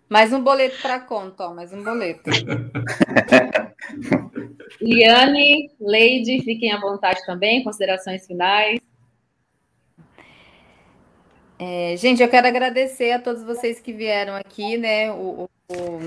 Mais 0.10 0.34
um 0.34 0.44
boleto 0.44 0.82
para 0.82 1.00
conta, 1.00 1.48
ó, 1.48 1.54
mais 1.54 1.72
um 1.72 1.84
boleto. 1.84 2.30
Liane, 4.82 5.70
Leide, 5.80 6.42
fiquem 6.42 6.72
à 6.72 6.80
vontade 6.80 7.24
também, 7.28 7.64
considerações 7.64 8.26
finais. 8.26 8.80
É, 11.60 11.96
gente, 11.96 12.24
eu 12.24 12.30
quero 12.30 12.48
agradecer 12.48 13.12
a 13.12 13.20
todos 13.20 13.44
vocês 13.44 13.80
que 13.80 13.94
vieram 13.94 14.36
aqui, 14.36 14.78
né? 14.78 15.12
O, 15.12 15.44
o, 15.44 15.50
o 15.74 16.00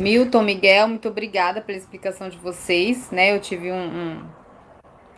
Milton, 0.00 0.42
Miguel, 0.42 0.88
muito 0.88 1.08
obrigada 1.08 1.60
pela 1.60 1.76
explicação 1.76 2.30
de 2.30 2.38
vocês, 2.38 3.10
né? 3.10 3.34
Eu 3.34 3.40
tive 3.40 3.70
um, 3.70 3.84
um, 3.84 4.24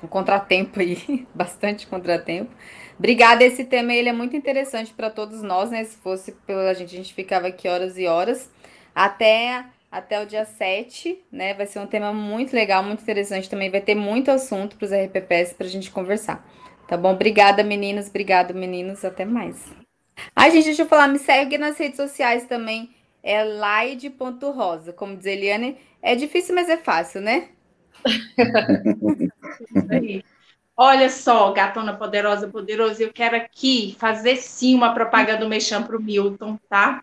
um 0.03 0.09
contratempo 0.09 0.81
aí, 0.81 1.25
bastante 1.33 1.87
contratempo. 1.87 2.51
Obrigada, 2.99 3.43
esse 3.43 3.65
tema 3.65 3.93
ele 3.93 4.09
é 4.09 4.13
muito 4.13 4.37
interessante 4.37 4.93
para 4.93 5.11
todos 5.11 5.43
nós, 5.43 5.71
né? 5.71 5.85
Se 5.85 5.97
fosse 5.97 6.33
pela 6.47 6.73
gente, 6.75 6.95
a 6.95 6.99
gente 6.99 7.15
ficava 7.15 7.49
aqui 7.49 7.69
horas 7.69 7.99
e 7.99 8.07
horas. 8.07 8.51
Até, 8.95 9.65
até 9.91 10.23
o 10.23 10.27
dia 10.27 10.45
7, 10.45 11.21
né? 11.31 11.55
Vai 11.55 11.67
ser 11.67 11.81
um 11.81 11.87
tema 11.87 12.13
muito 12.13 12.55
legal, 12.55 12.85
muito 12.85 13.03
interessante 13.03 13.51
também. 13.51 13.71
Vai 13.71 13.81
ter 13.81 13.97
muito 13.97 14.31
assunto 14.31 14.77
para 14.77 14.87
os 14.87 14.93
RPPS 14.93 15.55
para 15.55 15.67
a 15.67 15.71
gente 15.71 15.91
conversar. 15.91 16.47
Tá 16.87 16.97
bom? 16.97 17.13
Obrigada, 17.13 17.65
meninos. 17.65 18.09
Obrigado, 18.09 18.55
meninos. 18.55 19.05
Até 19.05 19.25
mais. 19.25 19.73
Ai, 20.37 20.53
gente, 20.53 20.67
deixa 20.67 20.83
eu 20.83 20.87
falar. 20.87 21.09
Me 21.09 21.19
segue 21.19 21.59
nas 21.59 21.77
redes 21.77 21.97
sociais 21.97 22.47
também. 22.47 22.95
É 23.23 23.43
laide.rosa. 23.43 24.93
Como 24.93 25.17
diz 25.17 25.27
Eliane, 25.27 25.79
é 26.01 26.15
difícil, 26.15 26.55
mas 26.55 26.69
é 26.69 26.77
fácil, 26.77 27.21
né? 27.21 27.49
Olha 30.77 31.09
só, 31.09 31.53
gatona 31.53 31.97
poderosa, 31.97 32.49
poderosa, 32.49 33.01
eu 33.01 33.13
quero 33.13 33.37
aqui 33.37 33.95
fazer 33.97 34.37
sim 34.37 34.75
uma 34.75 34.93
propaganda 34.93 35.39
do 35.39 35.49
Mexam 35.49 35.85
para 35.85 35.97
o 35.97 36.03
Milton, 36.03 36.59
tá? 36.69 37.01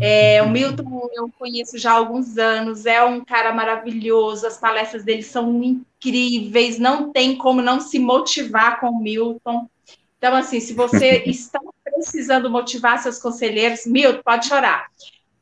É, 0.00 0.42
o 0.42 0.48
Milton 0.48 1.10
eu 1.12 1.30
conheço 1.38 1.76
já 1.76 1.92
há 1.92 1.96
alguns 1.96 2.38
anos, 2.38 2.86
é 2.86 3.04
um 3.04 3.22
cara 3.22 3.52
maravilhoso, 3.52 4.46
as 4.46 4.56
palestras 4.56 5.04
dele 5.04 5.22
são 5.22 5.62
incríveis, 5.62 6.78
não 6.78 7.12
tem 7.12 7.36
como 7.36 7.60
não 7.60 7.78
se 7.78 7.98
motivar 7.98 8.80
com 8.80 8.88
o 8.88 9.02
Milton. 9.02 9.68
Então, 10.16 10.34
assim, 10.34 10.58
se 10.58 10.72
você 10.72 11.22
está 11.28 11.60
precisando 11.84 12.48
motivar 12.48 12.98
seus 13.02 13.18
conselheiros, 13.18 13.84
Milton, 13.84 14.22
pode 14.24 14.46
chorar. 14.46 14.86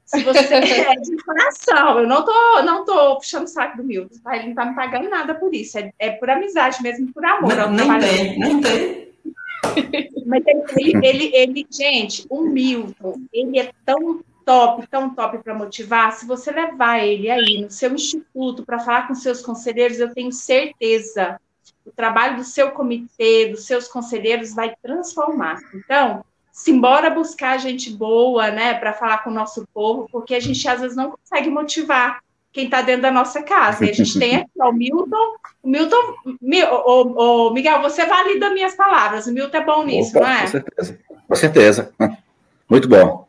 Se 0.09 0.24
você 0.24 0.40
é 0.56 0.94
de 0.94 1.16
coração, 1.22 1.98
eu 1.98 2.06
não 2.06 2.24
tô, 2.24 2.62
não 2.62 2.82
tô 2.82 3.16
puxando 3.16 3.44
o 3.44 3.48
saco 3.48 3.76
do 3.76 3.85
Milton, 3.85 4.16
tá? 4.24 4.36
Ele 4.36 4.48
não 4.48 4.55
tá 4.55 4.64
me 4.64 4.74
pagando 4.74 5.10
nada 5.10 5.35
por 5.35 5.55
isso. 5.55 5.78
É, 5.78 5.93
é 5.98 6.10
por 6.12 6.30
amizade 6.30 6.82
mesmo, 6.82 7.12
por 7.12 7.22
amor. 7.26 7.55
Não, 7.55 7.70
nem 7.70 8.01
tem, 8.01 8.39
nem 8.39 8.60
tem. 8.60 9.09
Mas 10.24 10.43
ele, 10.47 11.06
ele, 11.06 11.36
ele, 11.36 11.66
gente, 11.70 12.26
o 12.30 12.40
Milton, 12.40 13.20
ele 13.30 13.59
é 13.59 13.70
tão 13.85 14.24
top, 14.47 14.86
tão 14.86 15.14
top 15.14 15.39
para 15.44 15.55
motivar. 15.55 16.10
Se 16.12 16.26
você 16.26 16.51
levar 16.51 17.05
ele 17.05 17.30
aí 17.30 17.60
no 17.60 17.70
seu 17.70 17.93
instituto 17.93 18.64
para 18.64 18.78
falar 18.78 19.09
com 19.09 19.14
seus 19.14 19.43
conselheiros, 19.43 20.01
eu 20.01 20.14
tenho 20.14 20.32
certeza 20.32 21.39
o 21.85 21.93
trabalho 21.93 22.36
do 22.36 22.44
seu 22.44 22.70
comitê, 22.70 23.48
dos 23.48 23.66
seus 23.66 23.89
conselheiros 23.89 24.55
vai 24.55 24.74
transformar. 24.82 25.59
Então, 25.74 26.24
simbora 26.59 27.09
buscar 27.09 27.56
gente 27.56 27.89
boa, 27.89 28.51
né, 28.51 28.74
para 28.74 28.93
falar 28.93 29.18
com 29.18 29.30
o 29.30 29.32
nosso 29.32 29.64
povo, 29.72 30.09
porque 30.10 30.35
a 30.35 30.40
gente 30.40 30.66
às 30.66 30.80
vezes 30.80 30.97
não 30.97 31.12
consegue 31.12 31.48
motivar 31.48 32.18
quem 32.52 32.64
está 32.64 32.82
dentro 32.82 33.02
da 33.02 33.12
nossa 33.12 33.44
casa. 33.44 33.86
E 33.86 33.90
a 33.90 33.93
gente 33.93 34.18
tem 34.18 34.36
aqui 34.36 34.51
ó, 34.60 34.70
o 34.70 34.72
Milton. 34.72 35.36
O 35.62 35.68
Milton, 35.68 36.14
o, 36.43 37.47
o, 37.47 37.51
Miguel, 37.52 37.80
você 37.80 38.05
valida 38.06 38.51
minhas 38.51 38.74
palavras. 38.74 39.28
O 39.28 39.32
Milton 39.32 39.56
é 39.56 39.64
bom 39.64 39.85
nisso, 39.85 40.18
Opa, 40.18 40.26
não 40.26 40.35
é? 40.35 40.40
Com 40.40 40.48
certeza. 40.48 40.98
Com 41.28 41.35
certeza. 41.36 41.94
Muito 42.68 42.89
bom. 42.89 43.28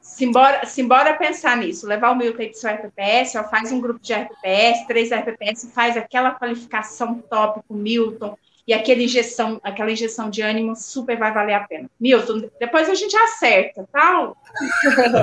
Simbora, 0.00 0.66
simbora 0.66 1.14
pensar 1.14 1.56
nisso, 1.56 1.86
levar 1.86 2.10
o 2.10 2.16
Milton 2.16 2.42
aí 2.42 2.48
para 2.48 2.56
o 2.56 2.60
seu 2.60 2.70
RPPS, 2.70 3.36
ó, 3.36 3.44
faz 3.44 3.70
um 3.70 3.80
grupo 3.80 4.00
de 4.00 4.12
RPPS, 4.12 4.86
três 4.88 5.12
RPPS, 5.12 5.70
faz 5.72 5.96
aquela 5.96 6.32
qualificação 6.32 7.22
top 7.30 7.60
com 7.68 7.74
o 7.74 7.76
Milton, 7.76 8.36
e 8.68 8.72
aquela 8.74 9.02
injeção, 9.02 9.58
aquela 9.64 9.90
injeção 9.90 10.28
de 10.28 10.42
ânimo 10.42 10.76
super 10.76 11.18
vai 11.18 11.32
valer 11.32 11.54
a 11.54 11.60
pena. 11.60 11.88
Milton, 11.98 12.50
depois 12.60 12.90
a 12.90 12.94
gente 12.94 13.16
acerta, 13.16 13.88
tá? 13.90 14.30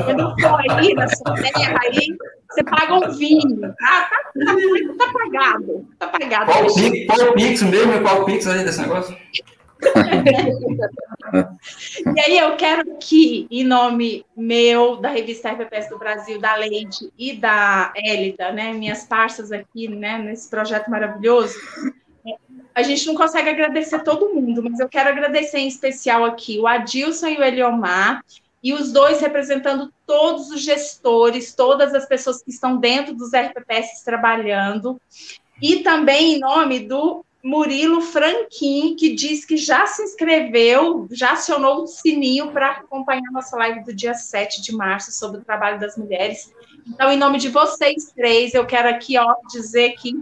Quando 0.03 0.35
for 0.41 0.59
aí 0.71 0.95
na 0.95 1.07
sua 1.07 1.35
terra 1.35 1.79
aí, 1.83 2.17
você 2.49 2.63
paga 2.63 2.95
um 2.95 3.11
vinho, 3.11 3.61
tá? 3.61 3.75
Tá, 3.77 4.09
tá, 4.45 4.55
tá 4.97 5.13
pagado, 5.13 5.87
tá 5.99 6.07
pagado. 6.07 6.51
Qual, 6.51 6.63
qual 6.63 6.71
o 7.29 7.35
Pix 7.35 7.61
mesmo? 7.61 8.01
Qual 8.01 8.23
o 8.23 8.25
Pix 8.25 8.47
aí 8.47 8.63
desse 8.63 8.81
negócio? 8.81 9.15
e 12.15 12.19
aí 12.19 12.39
eu 12.39 12.55
quero 12.55 12.97
que, 12.99 13.45
em 13.51 13.63
nome 13.63 14.25
meu, 14.35 14.97
da 14.97 15.09
revista 15.09 15.51
RPPS 15.51 15.89
do 15.89 15.99
Brasil, 15.99 16.39
da 16.39 16.55
Leide 16.55 17.13
e 17.15 17.33
da 17.33 17.93
Élida, 17.95 18.51
né, 18.51 18.73
minhas 18.73 19.03
parças 19.03 19.51
aqui, 19.51 19.87
né, 19.87 20.17
nesse 20.17 20.49
projeto 20.49 20.89
maravilhoso, 20.89 21.53
a 22.75 22.83
gente 22.83 23.07
não 23.07 23.15
consegue 23.15 23.49
agradecer 23.49 24.03
todo 24.03 24.33
mundo, 24.33 24.61
mas 24.61 24.79
eu 24.81 24.89
quero 24.89 25.09
agradecer 25.09 25.59
em 25.59 25.67
especial 25.67 26.25
aqui 26.25 26.59
o 26.59 26.67
Adilson 26.67 27.27
e 27.27 27.37
o 27.37 27.43
Eliomar, 27.43 28.23
e 28.61 28.73
os 28.73 28.91
dois 28.91 29.21
representando 29.21 29.93
todos 30.05 30.49
os 30.49 30.61
gestores, 30.61 31.53
todas 31.53 31.93
as 31.93 32.05
pessoas 32.05 32.43
que 32.43 32.49
estão 32.49 32.77
dentro 32.77 33.15
dos 33.15 33.31
RPPS 33.33 34.03
trabalhando, 34.03 34.99
e 35.61 35.77
também 35.77 36.35
em 36.35 36.39
nome 36.39 36.81
do 36.81 37.23
Murilo 37.41 38.01
Franquin, 38.01 38.95
que 38.95 39.13
diz 39.13 39.45
que 39.45 39.55
já 39.55 39.85
se 39.85 40.01
inscreveu, 40.01 41.07
já 41.11 41.33
acionou 41.33 41.83
o 41.83 41.87
sininho 41.87 42.51
para 42.51 42.71
acompanhar 42.71 43.31
nossa 43.31 43.55
live 43.55 43.85
do 43.85 43.93
dia 43.93 44.15
7 44.15 44.61
de 44.61 44.75
março 44.75 45.11
sobre 45.11 45.39
o 45.39 45.45
trabalho 45.45 45.79
das 45.79 45.95
mulheres. 45.95 46.51
Então, 46.87 47.11
em 47.11 47.17
nome 47.17 47.37
de 47.37 47.49
vocês 47.49 48.11
três, 48.15 48.53
eu 48.53 48.65
quero 48.65 48.89
aqui 48.89 49.17
ó, 49.17 49.35
dizer 49.51 49.91
que 49.91 50.19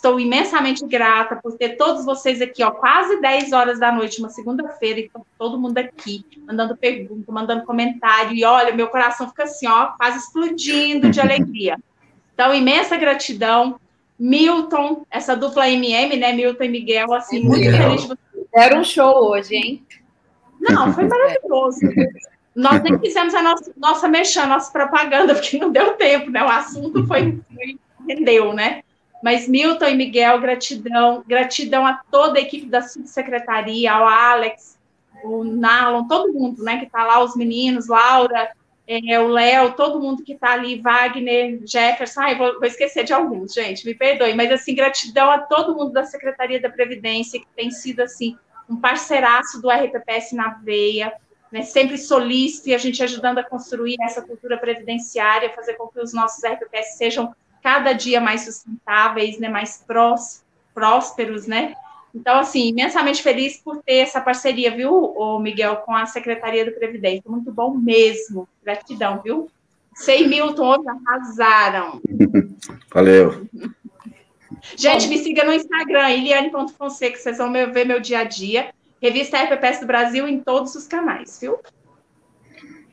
Estou 0.00 0.18
imensamente 0.18 0.86
grata 0.86 1.36
por 1.36 1.58
ter 1.58 1.76
todos 1.76 2.06
vocês 2.06 2.40
aqui, 2.40 2.64
ó, 2.64 2.70
quase 2.70 3.20
10 3.20 3.52
horas 3.52 3.78
da 3.78 3.92
noite, 3.92 4.18
uma 4.18 4.30
segunda-feira, 4.30 4.98
e 4.98 5.10
todo 5.36 5.60
mundo 5.60 5.76
aqui, 5.76 6.24
mandando 6.46 6.74
pergunta, 6.74 7.30
mandando 7.30 7.66
comentário, 7.66 8.34
e 8.34 8.42
olha, 8.42 8.74
meu 8.74 8.88
coração 8.88 9.28
fica 9.28 9.42
assim, 9.42 9.68
ó, 9.68 9.88
quase 9.88 10.16
explodindo 10.20 11.10
de 11.10 11.20
alegria. 11.20 11.76
Então, 12.32 12.54
imensa 12.54 12.96
gratidão. 12.96 13.78
Milton, 14.18 15.04
essa 15.10 15.36
dupla 15.36 15.68
MM, 15.68 16.16
né, 16.16 16.32
Milton 16.32 16.64
e 16.64 16.68
Miguel, 16.70 17.12
assim, 17.12 17.42
muito 17.42 17.58
Miguel. 17.58 17.82
feliz 17.82 18.00
de 18.00 18.08
vocês. 18.08 18.46
Era 18.54 18.80
um 18.80 18.84
show 18.84 19.30
hoje, 19.32 19.54
hein? 19.54 19.86
Não, 20.62 20.94
foi 20.94 21.04
maravilhoso. 21.06 21.80
Nós 22.54 22.82
nem 22.82 22.98
fizemos 22.98 23.34
a 23.34 23.42
nossa, 23.42 23.70
nossa 23.76 24.08
mexã, 24.08 24.46
nossa 24.46 24.72
propaganda, 24.72 25.34
porque 25.34 25.58
não 25.58 25.70
deu 25.70 25.92
tempo, 25.92 26.30
né? 26.30 26.42
O 26.42 26.48
assunto 26.48 27.06
foi, 27.06 27.38
foi 27.54 27.78
rendeu, 28.08 28.54
né? 28.54 28.80
Mas 29.22 29.46
Milton 29.46 29.86
e 29.86 29.94
Miguel, 29.94 30.40
gratidão, 30.40 31.22
gratidão 31.26 31.86
a 31.86 32.00
toda 32.10 32.38
a 32.38 32.42
equipe 32.42 32.66
da 32.66 32.82
subsecretaria, 32.82 33.92
ao 33.92 34.06
Alex, 34.06 34.78
o 35.22 35.44
Nalon, 35.44 36.06
todo 36.06 36.32
mundo, 36.32 36.62
né, 36.62 36.78
que 36.78 36.86
está 36.86 37.04
lá, 37.04 37.22
os 37.22 37.36
meninos, 37.36 37.88
Laura, 37.88 38.50
é, 38.86 39.20
o 39.20 39.28
Léo, 39.28 39.74
todo 39.74 40.00
mundo 40.00 40.24
que 40.24 40.32
está 40.32 40.52
ali, 40.52 40.80
Wagner, 40.80 41.60
Jefferson, 41.64 42.20
ai, 42.22 42.36
vou, 42.36 42.54
vou, 42.54 42.64
esquecer 42.64 43.04
de 43.04 43.12
alguns, 43.12 43.52
gente, 43.52 43.86
me 43.86 43.94
perdoe, 43.94 44.34
mas 44.34 44.50
assim, 44.50 44.74
gratidão 44.74 45.30
a 45.30 45.38
todo 45.38 45.76
mundo 45.76 45.92
da 45.92 46.04
Secretaria 46.04 46.60
da 46.60 46.70
Previdência, 46.70 47.38
que 47.38 47.46
tem 47.54 47.70
sido 47.70 48.00
assim, 48.00 48.36
um 48.68 48.76
parceiraço 48.76 49.60
do 49.60 49.70
RPPS 49.70 50.32
na 50.32 50.54
veia, 50.54 51.12
né, 51.52 51.62
sempre 51.62 51.98
solícito 51.98 52.68
e 52.68 52.74
a 52.74 52.78
gente 52.78 53.02
ajudando 53.02 53.38
a 53.38 53.44
construir 53.44 53.96
essa 54.02 54.22
cultura 54.22 54.56
previdenciária, 54.56 55.52
fazer 55.54 55.74
com 55.74 55.88
que 55.88 56.00
os 56.00 56.12
nossos 56.12 56.42
RPPS 56.44 56.96
sejam 56.96 57.34
cada 57.62 57.92
dia 57.92 58.20
mais 58.20 58.42
sustentáveis, 58.42 59.38
né, 59.38 59.48
mais 59.48 59.82
prós, 59.86 60.44
prósperos, 60.74 61.46
né? 61.46 61.74
Então, 62.14 62.38
assim, 62.38 62.68
imensamente 62.68 63.22
feliz 63.22 63.58
por 63.58 63.82
ter 63.82 63.98
essa 63.98 64.20
parceria, 64.20 64.70
viu, 64.74 65.14
Miguel, 65.40 65.76
com 65.76 65.94
a 65.94 66.06
Secretaria 66.06 66.64
do 66.64 66.72
Previdência. 66.72 67.22
Muito 67.26 67.52
bom 67.52 67.74
mesmo. 67.74 68.48
Gratidão, 68.64 69.20
viu? 69.22 69.48
Sei, 69.94 70.26
Milton, 70.26 70.66
hoje 70.66 70.88
arrasaram. 70.88 72.00
Valeu. 72.92 73.46
Gente, 74.76 75.08
me 75.08 75.18
siga 75.18 75.44
no 75.44 75.52
Instagram, 75.52 76.10
Iliane.fonseca, 76.10 77.16
vocês 77.16 77.38
vão 77.38 77.52
ver 77.52 77.86
meu 77.86 78.00
dia 78.00 78.20
a 78.20 78.24
dia. 78.24 78.72
Revista 79.00 79.42
RPPS 79.42 79.80
do 79.80 79.86
Brasil 79.86 80.28
em 80.28 80.40
todos 80.40 80.74
os 80.74 80.86
canais, 80.86 81.38
viu? 81.40 81.58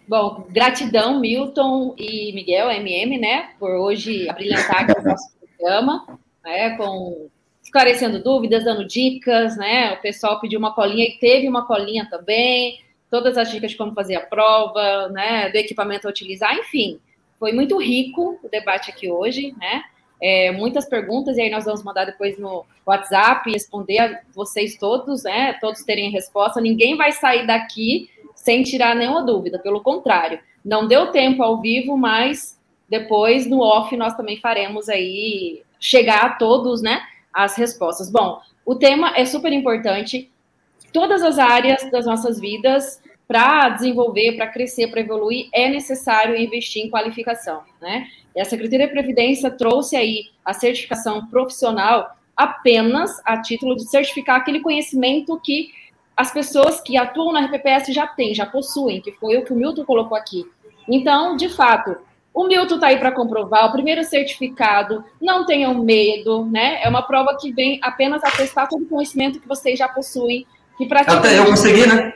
Bom, 0.08 0.48
gratidão, 0.50 1.20
Milton 1.20 1.94
e 1.98 2.32
Miguel, 2.32 2.72
MM, 2.72 3.18
né, 3.18 3.50
por 3.60 3.72
hoje 3.72 4.30
abrilhantar 4.30 4.84
aqui 4.84 5.02
o 5.02 5.04
nosso 5.04 5.34
programa, 5.58 6.20
né, 6.46 6.78
com 6.78 7.28
esclarecendo 7.62 8.24
dúvidas, 8.24 8.64
dando 8.64 8.88
dicas, 8.88 9.58
né, 9.58 9.92
o 9.92 10.02
pessoal 10.02 10.40
pediu 10.40 10.60
uma 10.60 10.74
colinha 10.74 11.04
e 11.04 11.18
teve 11.18 11.50
uma 11.50 11.68
colinha 11.68 12.08
também, 12.10 12.80
todas 13.12 13.38
as 13.38 13.52
dicas 13.52 13.72
de 13.72 13.78
como 13.78 13.94
fazer 13.94 14.16
a 14.16 14.26
prova, 14.26 15.10
né, 15.10 15.50
do 15.50 15.58
equipamento 15.58 16.08
a 16.08 16.10
utilizar, 16.10 16.56
enfim, 16.56 17.02
foi 17.38 17.52
muito 17.52 17.78
rico 17.78 18.40
o 18.42 18.48
debate 18.48 18.90
aqui 18.90 19.12
hoje, 19.12 19.54
né, 19.58 19.84
é, 20.22 20.52
muitas 20.54 20.86
perguntas, 20.86 21.36
e 21.36 21.42
aí 21.42 21.50
nós 21.50 21.66
vamos 21.66 21.84
mandar 21.84 22.06
depois 22.06 22.40
no 22.40 22.66
WhatsApp 22.86 23.52
responder 23.52 24.00
a 24.00 24.22
vocês 24.34 24.78
todos, 24.78 25.24
né, 25.24 25.58
todos 25.60 25.84
terem 25.84 26.10
resposta, 26.12 26.62
ninguém 26.62 26.96
vai 26.96 27.12
sair 27.12 27.46
daqui 27.46 28.10
sem 28.48 28.64
tirar 28.64 28.96
nenhuma 28.96 29.26
dúvida, 29.26 29.60
pelo 29.60 29.82
contrário. 29.82 30.40
Não 30.64 30.88
deu 30.88 31.08
tempo 31.08 31.44
ao 31.44 31.60
vivo, 31.60 31.98
mas 31.98 32.58
depois 32.88 33.46
no 33.46 33.60
off 33.60 33.94
nós 33.98 34.16
também 34.16 34.40
faremos 34.40 34.88
aí 34.88 35.64
chegar 35.78 36.24
a 36.24 36.30
todos, 36.30 36.82
né, 36.82 37.02
as 37.34 37.58
respostas. 37.58 38.10
Bom, 38.10 38.40
o 38.66 38.74
tema 38.74 39.12
é 39.18 39.26
super 39.26 39.52
importante. 39.52 40.32
Todas 40.94 41.24
as 41.24 41.38
áreas 41.38 41.92
das 41.92 42.06
nossas 42.06 42.40
vidas, 42.40 43.02
para 43.28 43.68
desenvolver, 43.68 44.38
para 44.38 44.48
crescer, 44.48 44.88
para 44.88 45.02
evoluir, 45.02 45.50
é 45.54 45.68
necessário 45.68 46.38
investir 46.38 46.86
em 46.86 46.90
qualificação, 46.90 47.64
né? 47.82 48.08
E 48.34 48.40
a 48.40 48.46
Secretaria 48.46 48.88
de 48.88 48.94
Previdência 48.94 49.52
trouxe 49.52 49.98
aí 49.98 50.28
a 50.46 50.54
certificação 50.54 51.28
profissional 51.28 52.16
apenas 52.34 53.12
a 53.26 53.42
título 53.42 53.76
de 53.76 53.90
certificar 53.90 54.38
aquele 54.38 54.62
conhecimento 54.62 55.38
que 55.42 55.70
as 56.18 56.32
pessoas 56.32 56.82
que 56.82 56.98
atuam 56.98 57.32
na 57.32 57.46
RPPS 57.46 57.94
já 57.94 58.08
têm, 58.08 58.34
já 58.34 58.46
possuem, 58.46 59.00
que 59.00 59.12
foi 59.12 59.38
o 59.38 59.46
que 59.46 59.54
o 59.54 59.56
Milton 59.56 59.86
colocou 59.86 60.18
aqui. 60.18 60.44
Então, 60.90 61.38
de 61.38 61.48
fato, 61.48 61.96
o 62.34 62.48
Milton 62.48 62.76
está 62.76 62.88
aí 62.88 62.98
para 62.98 63.12
comprovar, 63.12 63.68
o 63.68 63.72
primeiro 63.72 64.04
certificado, 64.04 65.04
não 65.22 65.46
tenham 65.46 65.76
medo, 65.76 66.46
né? 66.46 66.82
É 66.84 66.90
uma 66.90 67.04
prova 67.04 67.38
que 67.40 67.52
vem 67.52 67.80
apenas 67.84 68.24
atestar 68.24 68.68
todo 68.68 68.84
o 68.84 68.88
conhecimento 68.88 69.40
que 69.40 69.48
vocês 69.48 69.78
já 69.78 69.88
possuem. 69.88 70.46
Que 70.78 70.88
Até 70.92 71.40
eu 71.40 71.46
consegui, 71.46 71.86
né? 71.88 72.14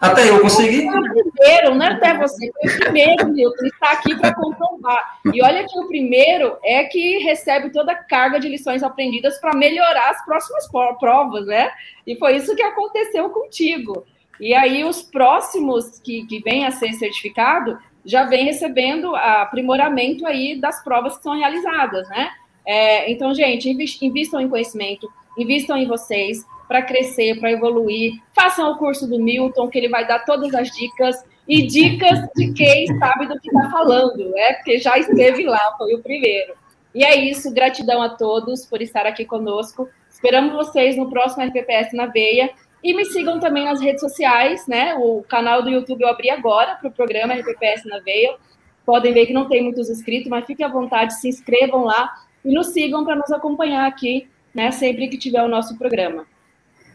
Até 0.00 0.28
eu 0.28 0.40
consegui. 0.40 0.88
O 0.88 1.32
primeiro, 1.32 1.74
não 1.74 1.84
é 1.84 1.92
até 1.92 2.16
você, 2.16 2.52
foi 2.52 2.70
o 2.70 2.78
primeiro, 2.78 3.28
Milton, 3.28 3.66
está 3.66 3.92
aqui 3.92 4.14
para 4.16 4.32
comprovar. 4.34 5.18
E 5.32 5.42
olha 5.42 5.66
que 5.66 5.78
o 5.78 5.88
primeiro 5.88 6.56
é 6.62 6.84
que 6.84 7.18
recebe 7.18 7.70
toda 7.70 7.92
a 7.92 7.96
carga 7.96 8.38
de 8.38 8.48
lições 8.48 8.82
aprendidas 8.82 9.38
para 9.40 9.56
melhorar 9.56 10.10
as 10.10 10.24
próximas 10.24 10.68
provas, 11.00 11.46
né? 11.46 11.70
E 12.06 12.16
foi 12.16 12.36
isso 12.36 12.54
que 12.54 12.62
aconteceu 12.62 13.28
contigo. 13.30 14.04
E 14.40 14.54
aí 14.54 14.84
os 14.84 15.02
próximos 15.02 15.98
que, 15.98 16.24
que 16.26 16.40
vêm 16.40 16.64
a 16.64 16.70
ser 16.70 16.92
certificado 16.92 17.76
já 18.04 18.24
vem 18.24 18.44
recebendo 18.44 19.14
aprimoramento 19.16 20.24
aí 20.24 20.60
das 20.60 20.82
provas 20.82 21.16
que 21.16 21.24
são 21.24 21.36
realizadas, 21.36 22.08
né? 22.08 22.30
É, 22.64 23.10
então, 23.10 23.34
gente, 23.34 23.68
invistam 24.02 24.40
em 24.40 24.48
conhecimento, 24.48 25.10
invistam 25.36 25.76
em 25.76 25.86
vocês 25.86 26.46
para 26.68 26.82
crescer, 26.82 27.40
para 27.40 27.50
evoluir. 27.50 28.12
Façam 28.32 28.70
o 28.70 28.76
curso 28.76 29.08
do 29.08 29.18
Milton, 29.18 29.68
que 29.68 29.78
ele 29.78 29.88
vai 29.88 30.06
dar 30.06 30.24
todas 30.24 30.54
as 30.54 30.70
dicas 30.70 31.16
e 31.48 31.66
dicas 31.66 32.28
de 32.36 32.52
quem 32.52 32.86
sabe 32.98 33.26
do 33.26 33.40
que 33.40 33.48
está 33.48 33.70
falando, 33.70 34.36
é 34.36 34.52
porque 34.52 34.78
já 34.78 34.98
esteve 34.98 35.44
lá, 35.44 35.74
foi 35.78 35.94
o 35.94 36.02
primeiro. 36.02 36.52
E 36.94 37.02
é 37.02 37.16
isso, 37.16 37.52
gratidão 37.52 38.02
a 38.02 38.10
todos 38.10 38.66
por 38.66 38.82
estar 38.82 39.06
aqui 39.06 39.24
conosco. 39.24 39.88
Esperamos 40.10 40.52
vocês 40.52 40.96
no 40.96 41.08
próximo 41.08 41.44
RPPS 41.44 41.94
na 41.94 42.06
Veia. 42.06 42.50
E 42.84 42.94
me 42.94 43.04
sigam 43.06 43.40
também 43.40 43.64
nas 43.64 43.80
redes 43.80 44.00
sociais, 44.00 44.66
né? 44.66 44.94
O 44.94 45.24
canal 45.28 45.62
do 45.62 45.70
YouTube 45.70 46.02
eu 46.02 46.08
abri 46.08 46.30
agora 46.30 46.76
para 46.76 46.88
o 46.88 46.92
programa 46.92 47.34
RPPS 47.34 47.84
na 47.86 47.98
Veia. 47.98 48.36
Podem 48.84 49.12
ver 49.12 49.26
que 49.26 49.32
não 49.32 49.48
tem 49.48 49.62
muitos 49.62 49.88
inscritos, 49.90 50.28
mas 50.28 50.44
fiquem 50.44 50.64
à 50.64 50.68
vontade, 50.68 51.18
se 51.18 51.28
inscrevam 51.28 51.84
lá 51.84 52.14
e 52.44 52.52
nos 52.52 52.68
sigam 52.68 53.04
para 53.04 53.16
nos 53.16 53.32
acompanhar 53.32 53.86
aqui, 53.86 54.28
né? 54.54 54.70
Sempre 54.70 55.08
que 55.08 55.18
tiver 55.18 55.42
o 55.42 55.48
nosso 55.48 55.76
programa. 55.78 56.26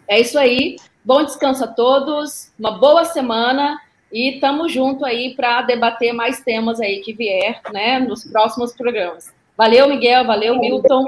É 0.08 0.20
isso 0.20 0.38
aí. 0.38 0.78
Bom 1.04 1.24
descanso 1.24 1.64
a 1.64 1.68
todos, 1.68 2.52
uma 2.58 2.72
boa 2.72 3.04
semana 3.06 3.80
e 4.12 4.36
estamos 4.36 4.72
junto 4.72 5.04
aí 5.04 5.36
para 5.36 5.64
debater 5.64 6.14
mais 6.14 6.42
temas 6.42 6.80
aí 6.80 7.02
que 7.02 7.14
vier, 7.14 7.62
né? 7.74 8.00
Nos 8.00 8.24
próximos 8.24 8.74
programas. 8.74 9.34
Valeu, 9.58 9.88
Miguel. 9.88 10.26
Valeu, 10.26 10.58
Milton. 10.60 11.04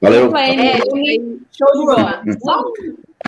Valeu. 0.00 0.36
É, 0.36 0.78
show 1.52 1.72
de 1.72 1.86
bola. 1.86 2.22
Só 2.42 2.64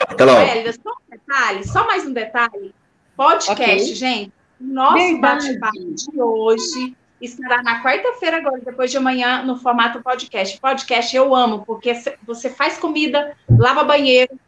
até 0.00 0.24
logo. 0.24 0.38
Velho, 0.38 0.72
só 0.72 0.90
um 0.90 1.10
detalhe, 1.10 1.68
só 1.68 1.86
mais 1.86 2.06
um 2.06 2.12
detalhe. 2.12 2.74
Podcast, 3.16 3.62
okay. 3.62 3.94
gente. 3.94 4.32
Nosso 4.60 5.20
bate-papo 5.20 5.94
de 5.94 6.20
hoje 6.20 6.96
estará 7.20 7.62
na 7.62 7.82
quarta-feira 7.82 8.38
agora, 8.38 8.60
depois 8.64 8.90
de 8.90 8.96
amanhã, 8.96 9.42
no 9.44 9.56
formato 9.56 10.02
podcast. 10.02 10.58
Podcast 10.60 11.14
eu 11.14 11.34
amo, 11.34 11.64
porque 11.64 11.92
você 12.26 12.50
faz 12.50 12.78
comida, 12.78 13.36
lava 13.48 13.84
banheiro, 13.84 14.38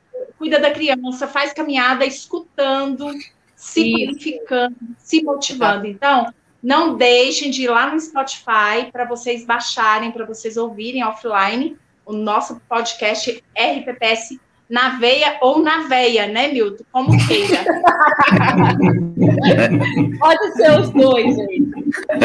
cuida 0.45 0.61
da 0.61 0.71
criança, 0.71 1.27
faz 1.27 1.55
caminhada, 1.55 2.05
escutando, 2.05 3.11
se 3.57 3.93
qualificando, 3.93 4.77
se 4.99 5.23
motivando. 5.23 5.87
Então, 5.87 6.31
não 6.63 6.99
deixem 6.99 7.51
de 7.51 7.63
ir 7.63 7.69
lá 7.69 7.91
no 7.91 7.99
Spotify 7.99 8.91
para 8.93 9.07
vocês 9.07 9.47
baixarem, 9.47 10.13
para 10.13 10.27
vocês 10.27 10.59
ouvirem 10.59 11.03
offline 11.03 11.79
o 12.05 12.13
nosso 12.13 12.61
podcast 12.69 13.43
RPPS 13.57 14.39
na 14.69 14.99
veia 14.99 15.39
ou 15.41 15.61
na 15.61 15.89
veia, 15.89 16.27
né, 16.27 16.49
Milton? 16.49 16.85
Como 16.93 17.17
queira. 17.27 17.65
Pode 20.19 20.53
ser 20.57 20.79
os 20.79 20.91
dois 20.91 21.39
aí. 21.39 21.59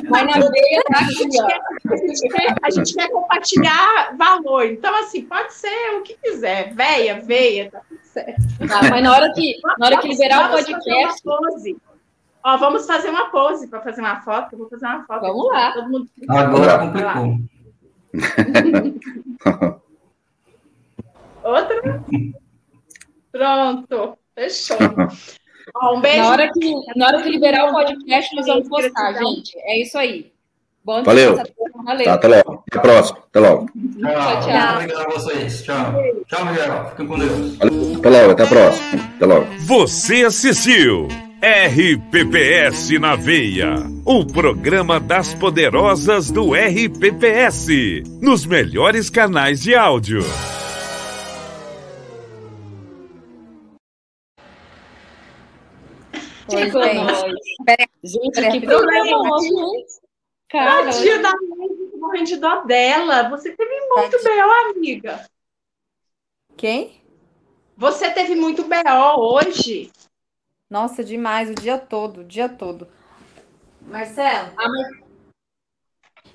Mas 0.10 0.26
na 0.26 0.34
veia 0.50 0.82
tá 0.92 1.00
aqui, 1.00 1.26
ó. 1.40 1.48
A 1.94 1.96
gente, 1.96 2.28
quer, 2.30 2.54
a 2.62 2.70
gente 2.70 2.94
quer 2.94 3.10
compartilhar 3.10 4.14
valor. 4.18 4.66
Então, 4.66 4.94
assim, 5.00 5.22
pode 5.24 5.54
ser 5.54 5.96
o 5.98 6.02
que 6.02 6.18
quiser. 6.22 6.74
Veia, 6.74 7.22
veia, 7.22 7.72
tá 7.72 7.80
tudo. 7.88 7.99
Tá, 8.14 8.90
mas 8.90 9.04
na 9.04 9.12
hora 9.12 9.32
que, 9.34 9.60
na 9.78 9.86
hora 9.86 9.98
que 10.00 10.08
liberar 10.08 10.50
o 10.50 10.52
podcast. 10.52 11.22
Pose. 11.24 11.78
Ó, 12.44 12.58
vamos 12.58 12.86
fazer 12.86 13.10
uma 13.10 13.30
pose 13.30 13.68
para 13.68 13.82
fazer 13.82 14.02
uma 14.02 14.22
foto. 14.22 14.54
Eu 14.54 14.60
vou 14.60 14.70
fazer 14.70 14.86
uma 14.86 15.04
foto. 15.06 15.22
Vamos 15.22 15.48
lá. 15.48 15.74
Todo 15.74 15.90
mundo... 15.90 16.10
Agora 16.30 16.80
complicou. 16.80 17.38
Outra? 21.44 22.04
Pronto, 23.32 24.18
fechou. 24.36 24.78
Ó, 25.76 25.96
um 25.96 26.02
beijo. 26.02 26.24
Na 26.24 26.30
hora, 26.30 26.52
que, 26.52 26.74
na 26.96 27.08
hora 27.08 27.22
que 27.22 27.30
liberar 27.30 27.70
o 27.70 27.74
podcast, 27.74 28.36
nós 28.36 28.48
vamos 28.48 28.68
postar, 28.68 29.14
gente. 29.14 29.58
É 29.60 29.82
isso 29.82 29.98
aí. 29.98 30.32
Bom 30.84 31.04
Valeu. 31.04 31.40
Valeu. 31.86 32.06
Tá, 32.06 32.14
até 32.14 32.28
logo. 32.28 32.64
Até 32.68 32.78
a 32.78 32.82
próxima. 32.82 33.20
Até 33.30 33.40
logo. 33.40 33.66
Tchau, 33.66 34.42
tchau. 34.42 34.76
Obrigado 34.76 35.02
a 35.02 35.10
vocês. 35.10 35.64
Tchau. 35.64 36.04
Tchau, 36.28 36.46
Miguel. 36.46 36.86
Fiquem 36.90 37.08
com 37.08 37.20
Deus. 37.20 37.58
Valeu. 37.58 37.96
Até 37.98 38.10
logo. 38.10 38.32
Até 38.32 38.44
a 38.44 38.48
próxima. 38.48 39.04
Até 39.16 39.26
logo. 39.26 39.46
Você 39.60 40.24
assistiu. 40.24 41.08
RPPS 41.42 43.00
na 43.00 43.16
Veia, 43.16 43.76
o 44.04 44.26
programa 44.26 45.00
das 45.00 45.34
poderosas 45.34 46.30
do 46.30 46.54
RPPS, 46.54 48.04
nos 48.22 48.46
melhores 48.46 49.10
canais 49.10 49.62
de 49.62 49.74
áudio. 49.74 50.20
Pois 56.46 56.74
gente. 56.74 58.42
gente, 58.42 58.60
que 58.60 58.66
problema 58.66 59.18
hoje, 59.38 59.50
Cara, 60.50 60.86
Tadinha 60.86 61.20
da 61.20 61.32
mãe, 61.32 61.70
morrendo 61.96 62.26
de 62.26 62.38
dó 62.38 62.64
dela. 62.64 63.30
Você 63.30 63.56
teve 63.56 63.80
muito 63.88 64.24
B.O., 64.24 64.72
amiga. 64.72 65.30
Quem? 66.58 67.02
Você 67.78 68.10
teve 68.12 68.36
muito 68.36 68.64
B.O. 68.64 69.36
hoje. 69.36 69.92
Nossa, 70.70 71.04
demais, 71.04 71.50
o 71.50 71.56
dia 71.56 71.78
todo, 71.78 72.22
o 72.22 72.24
dia 72.24 72.50
todo. 72.50 72.88
Marcelo? 73.82 74.52
Ah, 74.58 74.68
mas... 74.70 75.10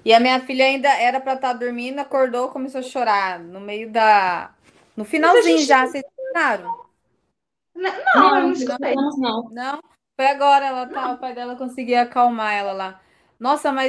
E 0.05 0.13
a 0.13 0.21
minha 0.21 0.41
filha 0.41 0.67
ainda 0.67 0.89
era 0.89 1.21
para 1.21 1.35
estar 1.35 1.53
tá 1.53 1.59
dormindo, 1.59 1.99
acordou, 1.99 2.49
começou 2.49 2.81
a 2.81 2.83
chorar 2.83 3.39
no 3.39 3.61
meio 3.61 3.91
da. 3.91 4.55
No 4.97 5.05
finalzinho 5.05 5.59
gente... 5.59 5.67
já, 5.67 5.87
vocês 5.87 6.05
terminaram? 6.17 6.85
Não, 7.75 7.93
não, 8.15 8.37
eu 8.37 8.43
não 8.43 8.53
escutei. 8.53 8.95
Não, 8.95 9.17
não. 9.17 9.49
Não? 9.51 9.81
Foi 10.17 10.27
agora, 10.27 10.67
ela 10.67 10.87
tá, 10.87 11.13
o 11.13 11.19
pai 11.19 11.35
dela 11.35 11.57
conseguia 11.57 12.03
acalmar 12.03 12.53
ela 12.53 12.73
lá. 12.73 13.01
Nossa, 13.39 13.73
mas 13.73 13.83